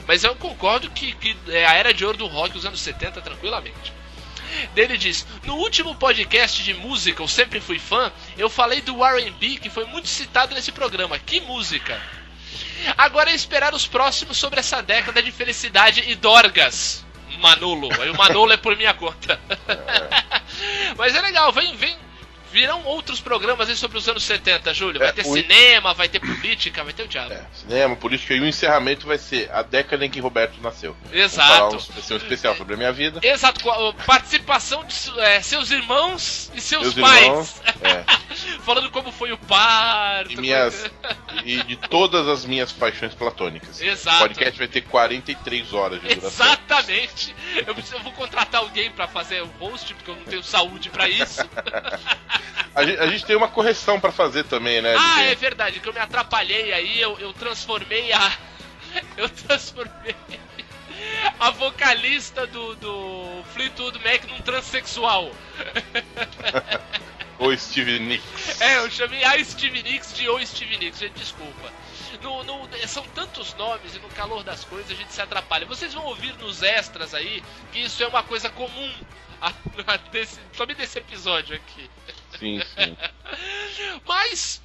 Mas 0.08 0.24
eu 0.24 0.36
concordo 0.36 0.90
que, 0.92 1.14
que 1.14 1.36
é 1.48 1.66
a 1.66 1.74
era 1.74 1.94
de 1.94 2.06
ouro 2.06 2.18
do 2.18 2.28
rock 2.28 2.54
dos 2.54 2.66
anos 2.66 2.80
70 2.80 3.22
tranquilamente. 3.22 4.03
Dele 4.74 4.98
diz: 4.98 5.26
No 5.44 5.56
último 5.56 5.96
podcast 5.96 6.64
de 6.64 6.74
música, 6.74 7.22
eu 7.22 7.28
sempre 7.28 7.60
fui 7.60 7.80
fã, 7.80 8.12
eu 8.38 8.50
falei 8.50 8.82
do 8.82 9.04
RB 9.04 9.58
que 9.58 9.70
foi 9.70 9.86
muito 9.86 10.08
citado 10.08 10.54
nesse 10.56 10.72
programa. 10.72 11.20
Que 11.20 11.42
música! 11.42 12.00
Agora 12.98 13.32
é 13.32 13.36
esperar 13.36 13.74
os 13.74 13.88
próximos 13.88 14.38
sobre 14.38 14.60
essa 14.60 14.82
década 14.82 15.22
de 15.22 15.32
felicidade 15.32 16.04
e 16.08 16.16
dorgas. 16.16 17.06
Manolo. 17.40 17.90
Aí 18.02 18.10
o 18.10 18.18
Manolo 18.18 18.52
é 18.54 18.58
por 18.58 18.76
minha 18.78 18.94
conta. 18.94 19.40
Mas 20.98 21.16
é 21.16 21.22
legal, 21.22 21.52
vem, 21.52 21.76
vem. 21.76 21.98
Virão 22.54 22.84
outros 22.86 23.20
programas 23.20 23.68
aí 23.68 23.76
sobre 23.76 23.98
os 23.98 24.08
anos 24.08 24.22
70, 24.24 24.72
Júlio. 24.76 25.00
Vai 25.00 25.10
É, 25.10 25.12
ter 25.12 25.26
o- 25.26 25.34
cinema, 25.34 25.92
vai 25.96 26.08
ter 26.08 26.20
política, 26.20 26.84
vai 26.84 26.94
ter 26.94 27.02
o 27.02 27.08
diabo. 27.08 27.34
Cinema, 27.52 27.96
política 27.96 28.36
e 28.36 28.40
o 28.40 28.46
encerramento 28.48 29.08
vai 29.08 29.18
ser 29.18 29.50
a 29.52 29.64
década 29.64 30.06
em 30.06 30.10
que 30.10 30.20
Roberto 30.20 30.62
nasceu. 30.62 30.96
Exato. 31.12 31.80
Vai 31.80 32.02
ser 32.04 32.14
um 32.14 32.18
especial 32.18 32.56
sobre 32.56 32.76
a 32.76 32.78
minha 32.78 32.92
vida. 32.94 33.20
Exato, 33.24 33.60
participação 34.06 34.86
de 34.86 34.94
é, 35.20 35.42
seus 35.42 35.72
irmãos 35.72 36.52
e 36.54 36.62
seus 36.62 36.94
Meus 36.94 37.10
pais. 37.10 37.24
irmãos, 37.26 37.62
é. 37.82 38.04
Falando 38.64 38.92
como 38.92 39.12
foi 39.12 39.32
o 39.32 39.38
parto. 39.38 40.32
E, 40.32 40.38
minhas, 40.38 40.86
e 41.44 41.64
de 41.64 41.76
todas 41.76 42.28
as 42.28 42.46
minhas 42.46 42.72
paixões 42.72 43.16
platônicas. 43.16 43.82
Exato. 43.82 44.18
O 44.18 44.20
podcast 44.28 44.58
vai 44.60 44.68
ter 44.68 44.82
43 44.82 45.74
horas 45.74 46.00
de 46.02 46.16
duração. 46.16 46.46
Exatamente. 46.46 47.36
Eu, 47.66 47.74
preciso, 47.74 47.96
eu 47.96 48.04
vou 48.04 48.12
contratar 48.14 48.62
alguém 48.62 48.92
pra 48.92 49.08
fazer 49.08 49.42
o 49.42 49.48
host, 49.60 49.94
porque 49.96 50.12
eu 50.12 50.16
não 50.16 50.24
tenho 50.24 50.44
saúde 50.44 50.90
pra 50.92 51.10
isso. 51.10 51.42
A 52.76 52.84
gente, 52.86 53.00
a 53.00 53.08
gente 53.08 53.26
tem 53.26 53.36
uma 53.36 53.48
correção 53.48 54.00
pra 54.00 54.12
fazer 54.12 54.44
também, 54.46 54.82
né? 54.82 54.96
ah, 54.98 55.20
LG? 55.22 55.32
é 55.32 55.36
verdade, 55.36 55.80
que 55.80 55.88
eu 55.88 55.94
me 55.94 56.00
atrapalhei 56.00 56.74
aí, 56.74 57.00
eu, 57.00 57.18
eu 57.20 57.34
transformei 57.34 58.12
a. 58.14 58.38
Eu 59.18 59.28
transformei 59.28 60.16
a 61.40 61.50
vocalista 61.50 62.46
do, 62.46 62.76
do 62.76 63.44
Fleetwood 63.54 63.98
Mac 64.04 64.24
num 64.30 64.40
transexual. 64.42 65.32
O 67.40 67.56
Steve 67.58 68.00
Nicks. 68.00 68.62
É, 68.62 68.78
eu 68.78 68.90
chamei 68.92 69.24
a 69.24 69.44
Steve 69.44 69.82
Nicks 69.82 70.14
de 70.14 70.30
O 70.30 70.46
Steve 70.46 70.78
Nicks, 70.78 71.00
gente, 71.00 71.14
desculpa. 71.14 71.72
No, 72.22 72.44
no- 72.44 72.70
são 72.88 73.04
tantos 73.16 73.54
nomes 73.56 73.96
e 73.96 74.00
no 74.00 74.08
calor 74.10 74.44
das 74.44 74.64
coisas 74.64 74.92
a 74.92 74.96
gente 74.96 75.12
se 75.12 75.20
atrapalha. 75.22 75.66
Vocês 75.66 75.94
vão 75.94 76.06
ouvir 76.06 76.34
nos 76.38 76.62
extras 76.62 77.14
aí 77.14 77.44
que 77.72 77.80
isso 77.80 78.02
é 78.04 78.08
uma 78.08 78.22
coisa 78.24 78.50
comum 78.50 78.94
a, 79.42 79.52
a 79.88 79.98
desse, 79.98 80.40
somente 80.56 80.78
desse 80.78 81.00
episódio 81.00 81.56
aqui. 81.56 81.90
Sim, 82.40 82.60
sim. 82.60 82.98
Mas, 84.08 84.62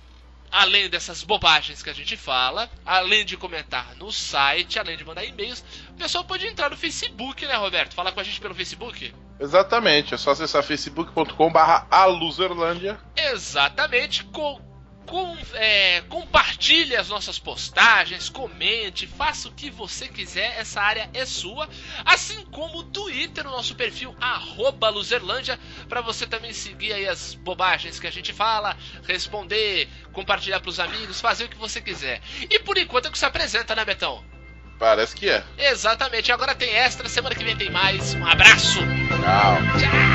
além 0.51 0.89
dessas 0.89 1.23
bobagens 1.23 1.83
que 1.83 1.91
a 1.91 1.95
gente 1.95 2.17
fala, 2.17 2.71
além 2.85 3.25
de 3.25 3.37
comentar 3.37 3.95
no 3.97 4.11
site, 4.11 4.79
além 4.79 4.97
de 4.97 5.05
mandar 5.05 5.25
e-mails, 5.25 5.65
o 5.91 5.95
pessoal 5.95 6.25
pode 6.25 6.47
entrar 6.47 6.71
no 6.71 6.77
Facebook, 6.77 7.45
né, 7.47 7.55
Roberto? 7.55 7.95
Falar 7.95 8.13
com 8.13 8.21
a 8.21 8.25
gente 8.25 8.41
pelo 8.41 8.55
Facebook? 8.55 9.13
Exatamente, 9.41 10.15
é 10.15 10.17
só 10.17 10.33
acessar 10.33 10.63
facebook.com.br 10.65 11.59
aluzerlândia. 11.91 12.99
Exatamente. 13.17 14.25
Com, 14.25 14.61
com, 15.09 15.37
é, 15.55 16.03
compartilhe 16.03 16.95
as 16.95 17.09
nossas 17.09 17.39
postagens, 17.39 18.29
comente, 18.29 19.07
faça 19.07 19.49
o 19.49 19.53
que 19.53 19.71
você 19.71 20.07
quiser, 20.07 20.59
essa 20.59 20.81
área 20.81 21.11
é 21.15 21.25
sua. 21.25 21.69
Assim 22.05 22.45
como 22.47 22.79
o 22.79 22.85
Twitter, 22.85 23.47
o 23.47 23.51
nosso 23.51 23.75
perfil, 23.75 24.15
arroba 24.21 24.89
Luzerlândia, 24.91 25.59
para 25.89 26.01
você 26.01 26.27
também 26.27 26.53
seguir 26.53 26.93
aí 26.93 27.09
as 27.09 27.35
bobagens 27.35 27.99
que 27.99 28.07
a 28.07 28.13
gente 28.13 28.33
fala, 28.33 28.77
responder, 29.07 29.89
compartilhar 30.13 30.61
pros 30.61 30.79
amigos, 30.79 31.21
fazer 31.21 31.45
o 31.45 31.49
que 31.49 31.57
você 31.57 31.81
quiser. 31.81 32.21
E 32.49 32.59
por 32.61 32.77
enquanto 32.77 33.09
é 33.09 33.11
que 33.11 33.19
se 33.19 33.25
apresenta, 33.25 33.75
né, 33.75 33.85
Betão? 33.85 34.23
Parece 34.79 35.17
que 35.17 35.29
é. 35.29 35.43
Exatamente, 35.59 36.31
agora 36.31 36.55
tem 36.55 36.71
extra, 36.71 37.09
semana 37.09 37.35
que 37.35 37.43
vem 37.43 37.57
tem 37.57 37.71
mais. 37.71 38.15
Um 38.15 38.27
abraço! 38.27 38.79
Tchau. 38.79 39.59
Tchau! 39.81 40.08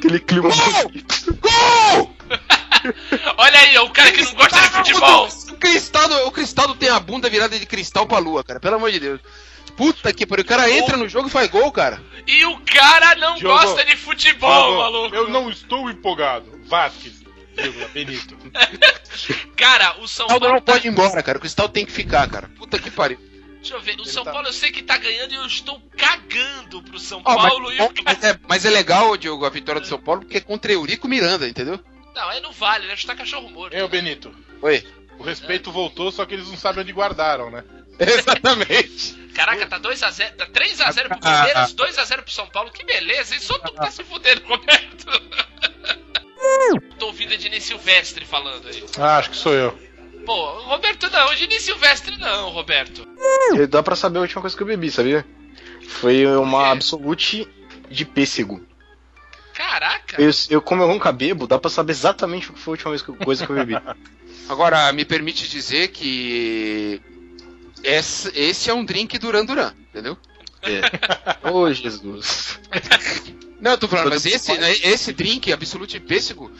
Aquele 0.00 0.18
clima. 0.18 0.48
Olha 3.36 3.58
aí, 3.58 3.78
o 3.78 3.90
cara 3.90 4.10
que 4.10 4.22
não 4.22 4.32
gosta 4.34 4.58
de 4.58 4.68
futebol! 4.70 5.28
O 5.50 5.56
Cristaldo, 5.56 6.26
o 6.26 6.30
Cristaldo 6.30 6.74
tem 6.74 6.88
a 6.88 6.98
bunda 6.98 7.28
virada 7.28 7.58
de 7.58 7.66
cristal 7.66 8.06
pra 8.06 8.18
lua, 8.18 8.42
cara. 8.42 8.58
Pelo 8.58 8.76
amor 8.76 8.90
de 8.90 8.98
Deus. 8.98 9.20
Puta 9.76 10.12
que 10.12 10.26
pariu. 10.26 10.44
O 10.44 10.48
cara 10.48 10.70
entra 10.70 10.96
no 10.96 11.08
jogo 11.08 11.28
e 11.28 11.30
faz 11.30 11.50
gol, 11.50 11.70
cara. 11.70 12.02
E 12.26 12.44
o 12.46 12.58
cara 12.60 13.14
não 13.16 13.34
Diogo, 13.34 13.54
gosta 13.54 13.84
de 13.84 13.96
futebol, 13.96 14.50
Diogo, 14.50 14.78
maluco! 14.78 15.14
Eu 15.14 15.28
não 15.28 15.50
estou 15.50 15.90
empolgado. 15.90 16.58
Vasquez, 16.66 17.22
vírgula, 17.56 17.88
Benito. 17.88 18.36
Cara, 19.56 19.98
o 20.00 20.08
São 20.08 20.24
O 20.24 20.28
Cristaldo 20.28 20.40
Paulo 20.40 20.54
não 20.54 20.62
pode 20.62 20.86
ir 20.86 20.90
embora, 20.90 21.22
cara. 21.22 21.36
O 21.36 21.40
Cristaldo 21.40 21.72
tem 21.72 21.84
que 21.84 21.92
ficar, 21.92 22.28
cara. 22.30 22.48
Puta 22.56 22.78
que 22.78 22.90
pariu. 22.90 23.18
Deixa 23.60 23.74
eu 23.74 23.80
ver. 23.80 24.00
O 24.00 24.06
São 24.06 24.24
Paulo 24.24 24.48
eu 24.48 24.52
sei 24.52 24.72
que 24.72 24.82
tá 24.82 24.96
ganhando 24.96 25.32
e 25.32 25.36
eu 25.36 25.46
estou 25.46 25.80
cagando 25.96 26.82
pro 26.82 26.98
São 26.98 27.22
mas, 27.24 27.36
Paulo. 27.36 27.72
e 27.72 27.80
o 27.80 27.92
mas 28.04 28.24
é, 28.24 28.40
mas 28.48 28.64
é 28.64 28.70
legal, 28.70 29.16
Diogo, 29.16 29.44
a 29.44 29.50
vitória 29.50 29.80
do 29.80 29.86
São 29.86 30.00
Paulo, 30.00 30.22
porque 30.22 30.38
é 30.38 30.40
contra 30.40 30.72
Eurico 30.72 31.06
Miranda, 31.06 31.46
entendeu? 31.46 31.78
Não, 32.14 32.28
aí 32.28 32.40
não 32.40 32.52
vale, 32.52 32.86
né? 32.86 32.96
Chutar 32.96 33.16
cachorro 33.16 33.50
morto. 33.50 33.74
Ei, 33.74 33.82
ô 33.82 33.88
Benito. 33.88 34.34
Oi. 34.62 34.86
O 35.18 35.22
respeito 35.22 35.70
voltou, 35.70 36.10
só 36.10 36.24
que 36.24 36.34
eles 36.34 36.48
não 36.48 36.56
sabem 36.56 36.82
onde 36.82 36.92
guardaram, 36.92 37.50
né? 37.50 37.62
Exatamente. 38.00 39.14
Caraca, 39.34 39.66
tá 39.66 39.78
2x0. 39.78 40.30
Tá 40.36 40.46
3x0 40.46 41.08
pro 41.08 41.20
Palmeiras, 41.20 41.74
2x0 41.74 42.22
pro 42.22 42.32
São 42.32 42.46
Paulo. 42.48 42.70
Que 42.70 42.84
beleza, 42.84 43.34
hein? 43.34 43.40
Só 43.40 43.58
tu 43.58 43.72
que 43.72 43.76
tá 43.76 43.90
se 43.90 44.02
fudendo, 44.02 44.42
Roberto. 44.46 45.06
Tô 46.98 47.06
ouvindo 47.06 47.34
a 47.34 47.36
Dini 47.36 47.60
Silvestre 47.60 48.24
falando 48.24 48.66
aí. 48.66 48.84
Ah, 48.98 49.18
acho 49.18 49.30
que 49.30 49.36
sou 49.36 49.52
eu. 49.52 49.78
Pô, 50.26 50.58
Roberto 50.60 51.10
não, 51.10 51.34
Dini 51.34 51.58
Silvestre 51.60 52.16
não, 52.18 52.50
Roberto. 52.50 53.06
E 53.54 53.66
Dá 53.66 53.82
pra 53.82 53.96
saber 53.96 54.18
a 54.18 54.22
última 54.22 54.40
coisa 54.40 54.56
que 54.56 54.62
eu 54.62 54.66
bebi, 54.66 54.90
sabia? 54.90 55.26
Foi 55.88 56.24
uma 56.36 56.70
Absolute 56.70 57.48
de 57.90 58.04
pêssego. 58.04 58.64
Caraca. 59.54 60.20
Eu, 60.20 60.30
eu, 60.48 60.62
como 60.62 60.82
eu 60.82 60.88
nunca 60.88 61.10
bebo, 61.12 61.46
dá 61.46 61.58
pra 61.58 61.68
saber 61.70 61.92
exatamente 61.92 62.50
o 62.50 62.54
que 62.54 62.60
foi 62.60 62.72
a 62.72 62.74
última 62.74 62.90
vez 62.90 63.02
que- 63.02 63.12
coisa 63.24 63.44
que 63.44 63.52
eu 63.52 63.56
bebi. 63.56 63.74
Agora, 64.48 64.92
me 64.92 65.04
permite 65.04 65.48
dizer 65.48 65.88
que 65.88 67.00
esse, 67.82 68.30
esse 68.34 68.70
é 68.70 68.74
um 68.74 68.84
drink 68.84 69.18
Duran 69.18 69.44
Duran, 69.44 69.72
entendeu? 69.90 70.16
É. 70.62 70.80
Ô, 71.50 71.72
Jesus. 71.72 72.58
Não, 73.60 73.72
eu 73.72 73.78
tô 73.78 73.86
falando, 73.86 74.10
mas 74.10 74.24
esse, 74.24 74.56
né, 74.56 74.72
esse 74.82 75.12
drink, 75.12 75.52
Absolute 75.52 76.00
Pêssego, 76.00 76.50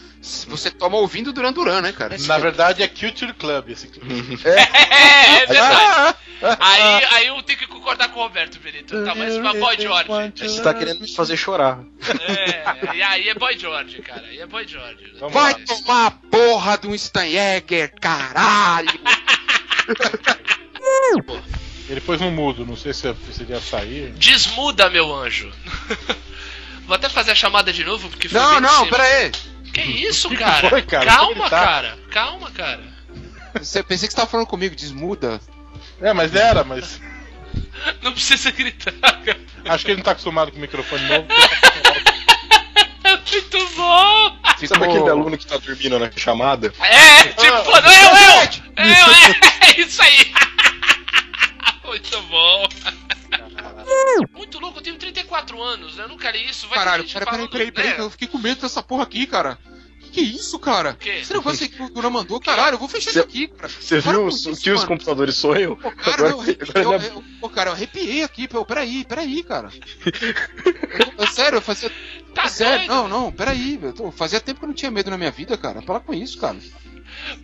você 0.47 0.71
toma 0.71 0.99
ouvindo 0.99 1.33
Duran 1.33 1.53
Duran, 1.53 1.81
né, 1.81 1.93
cara? 1.93 2.17
Na 2.19 2.39
verdade 2.39 2.83
é 2.83 2.89
Culture 2.89 3.33
Club 3.33 3.71
esse 3.71 3.89
clube. 3.89 4.39
É, 4.45 5.43
é 5.43 5.47
verdade. 5.47 6.17
Aí, 6.59 7.05
aí 7.11 7.27
eu 7.29 7.43
tenho 7.43 7.59
que 7.59 7.67
concordar 7.67 8.09
com 8.09 8.21
o 8.21 8.23
Roberto, 8.23 8.59
Benito. 8.61 9.05
Tá 9.05 9.15
mais 9.15 9.37
uma 9.37 9.53
Boy 9.55 9.77
George. 9.79 10.09
Você 10.37 10.63
tá 10.63 10.75
querendo 10.75 11.01
me 11.01 11.09
fazer 11.09 11.37
chorar. 11.37 11.81
É, 12.29 12.97
e 12.97 13.03
aí 13.03 13.29
é 13.29 13.35
Boy 13.35 13.59
George, 13.59 14.01
cara. 14.03 14.23
Aí 14.27 14.39
é 14.39 14.47
Boy 14.47 14.67
George. 14.67 15.13
Vai 15.31 15.55
tomar 15.55 16.07
a 16.07 16.11
porra 16.11 16.79
de 16.79 16.87
um 16.89 16.97
Steinegger, 16.97 17.93
caralho! 18.01 19.01
Ele 21.89 22.01
pôs 22.01 22.21
no 22.21 22.31
mudo, 22.31 22.65
não 22.65 22.77
sei 22.77 22.95
se 22.95 23.09
eu 23.09 23.15
precisaria 23.15 23.61
sair. 23.61 24.13
Desmuda, 24.13 24.89
meu 24.89 25.13
anjo. 25.15 25.51
Vou 26.91 26.97
até 26.97 27.09
fazer 27.09 27.31
a 27.31 27.37
chamada 27.37 27.73
de 27.73 27.85
novo, 27.85 28.11
porque 28.11 28.29
foi 28.29 28.41
Não, 28.41 28.55
bem 28.55 28.63
não, 28.63 28.89
pera 28.89 29.05
aí. 29.05 29.31
Que 29.73 29.81
isso, 30.11 30.29
Que 30.29 30.37
que 30.37 30.43
cara? 30.43 30.69
foi, 30.69 30.83
cara? 30.83 31.07
Calma, 31.07 31.49
tá? 31.49 31.65
cara. 31.65 31.97
Calma, 32.11 32.51
cara. 32.51 32.83
Você, 33.61 33.81
pensei 33.85 34.09
que 34.09 34.13
você 34.13 34.17
tava 34.17 34.29
falando 34.29 34.49
comigo, 34.49 34.75
desmuda. 34.75 35.41
É, 36.01 36.13
mas 36.13 36.35
era, 36.35 36.65
mas. 36.65 37.01
Não 38.03 38.11
precisa 38.11 38.51
gritar, 38.51 38.91
cara. 39.01 39.39
Acho 39.67 39.85
que 39.85 39.93
ele 39.93 39.99
não 39.99 40.05
tá 40.05 40.11
acostumado 40.11 40.51
com 40.51 40.59
o 40.59 40.61
microfone 40.61 41.05
novo. 41.05 41.29
Muito 43.31 43.69
bom! 43.77 44.37
Sabe 44.67 44.87
aquele 44.87 45.09
aluno 45.09 45.39
que 45.39 45.47
tá 45.47 45.59
dormindo 45.59 45.97
na 45.97 46.11
chamada? 46.17 46.75
É, 46.81 47.23
tipo, 47.25 47.43
não, 47.43 47.93
eu, 47.93 48.17
eu! 48.17 48.43
Eu, 48.77 49.13
é, 49.13 49.39
é 49.71 49.81
isso 49.81 50.03
aí! 50.03 50.33
Muito 51.85 52.21
bom! 52.23 52.67
Muito 54.33 54.59
louco, 54.59 54.79
eu 54.79 54.83
tenho 54.83 54.97
34 54.97 55.63
anos, 55.63 55.97
né? 55.97 56.05
Eu 56.05 56.09
nunca 56.09 56.31
li 56.31 56.49
isso. 56.49 56.67
Vai 56.69 56.79
Caralho, 56.79 57.05
peraí, 57.09 57.49
peraí, 57.49 57.73
peraí, 57.73 57.91
né? 57.91 57.97
que 57.97 58.01
eu 58.03 58.11
fiquei 58.11 58.29
com 58.29 58.39
medo 58.39 58.61
dessa 58.61 58.83
porra 58.83 59.03
aqui, 59.05 59.27
cara. 59.27 59.59
Que 60.01 60.11
que 60.11 60.21
é 60.21 60.25
isso, 60.25 60.59
cara? 60.59 60.97
Esse 61.05 61.33
negócio 61.33 61.63
aí 61.63 61.69
que 61.69 61.83
o 61.83 61.89
Dura 61.91 62.11
mandou, 62.11 62.41
caralho, 62.41 62.75
eu 62.75 62.79
vou 62.79 62.89
fechar 62.89 63.13
Cê- 63.13 63.21
isso 63.21 63.29
aqui, 63.29 63.49
cara. 63.49 63.69
Você 63.69 64.01
viu 64.01 64.25
os- 64.27 64.45
isso, 64.47 64.61
que 64.63 64.71
os 64.71 64.83
computadores 64.85 65.37
sou 65.37 65.55
eu? 65.55 65.77
Pô, 65.77 65.91
cara, 65.93 66.15
Agora- 66.15 66.31
não, 66.31 66.45
eu, 66.45 66.57
agora 66.75 67.05
eu, 67.07 67.13
eu- 67.15 67.25
pô, 67.41 67.49
cara, 67.49 67.71
eu 67.71 67.75
arrepiei 67.75 68.23
aqui, 68.25 68.49
pô, 68.49 68.65
peraí, 68.65 69.05
peraí, 69.05 69.43
cara. 69.45 69.71
Eu- 70.99 71.13
eu- 71.19 71.27
sério, 71.29 71.59
eu 71.59 71.63
fazia. 71.63 71.91
Tá 72.35 72.47
sério, 72.49 72.87
doido? 72.87 72.91
não, 72.95 73.09
não, 73.09 73.33
peraí, 73.33 73.79
eu 73.83 73.93
tô- 73.93 74.13
fazia 74.13 74.41
tempo 74.41 74.61
que 74.61 74.65
eu 74.65 74.69
não 74.69 74.75
tinha 74.75 74.91
medo 74.91 75.11
na 75.11 75.19
minha 75.19 75.33
vida, 75.33 75.57
cara. 75.59 75.83
Para 75.83 75.99
com 75.99 76.15
isso, 76.15 76.39
cara. 76.39 76.57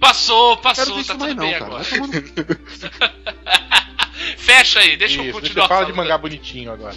Passou, 0.00 0.54
Não 0.54 0.62
quero 0.62 0.76
passou, 0.92 1.04
tá 1.04 1.14
tudo 1.14 1.34
não, 1.34 1.36
bem 1.36 1.52
cara. 1.52 1.64
agora. 1.66 1.82
Vai 1.82 1.98
Fecha 4.36 4.80
aí, 4.80 4.96
deixa 4.96 5.20
eu 5.20 5.24
Isso, 5.24 5.32
continuar 5.32 5.54
deixa 5.54 5.60
eu 5.60 5.68
falar 5.68 5.84
de 5.84 5.92
mangá 5.92 6.18
bonitinho 6.18 6.72
agora. 6.72 6.94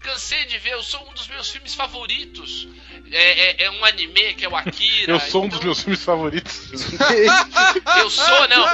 Cansei 0.00 0.44
de 0.46 0.58
ver, 0.58 0.72
eu 0.72 0.82
sou 0.82 1.06
um 1.08 1.12
dos 1.12 1.28
meus 1.28 1.50
filmes 1.50 1.74
favoritos. 1.74 2.66
É, 3.12 3.62
é- 3.62 3.64
é 3.66 3.70
um 3.70 3.84
anime 3.84 4.34
que 4.34 4.44
é 4.44 4.48
o 4.48 4.56
Akira. 4.56 5.12
Eu 5.12 5.20
sou 5.20 5.42
um 5.42 5.46
então- 5.46 5.58
dos 5.58 5.64
meus 5.64 5.82
filmes 5.82 6.02
favoritos. 6.02 6.68
Eu 7.98 8.10
sou, 8.10 8.48
não. 8.48 8.66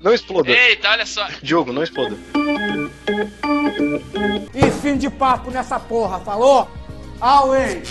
Não 0.00 0.12
exploda. 0.12 0.50
Eita, 0.50 0.90
olha 0.90 1.06
só. 1.06 1.26
Diogo, 1.42 1.72
não 1.72 1.82
exploda. 1.82 2.16
E 4.54 4.70
fim 4.82 4.96
de 4.98 5.08
papo 5.08 5.50
nessa 5.50 5.78
porra, 5.78 6.18
falou? 6.20 6.70
Away! 7.20 7.82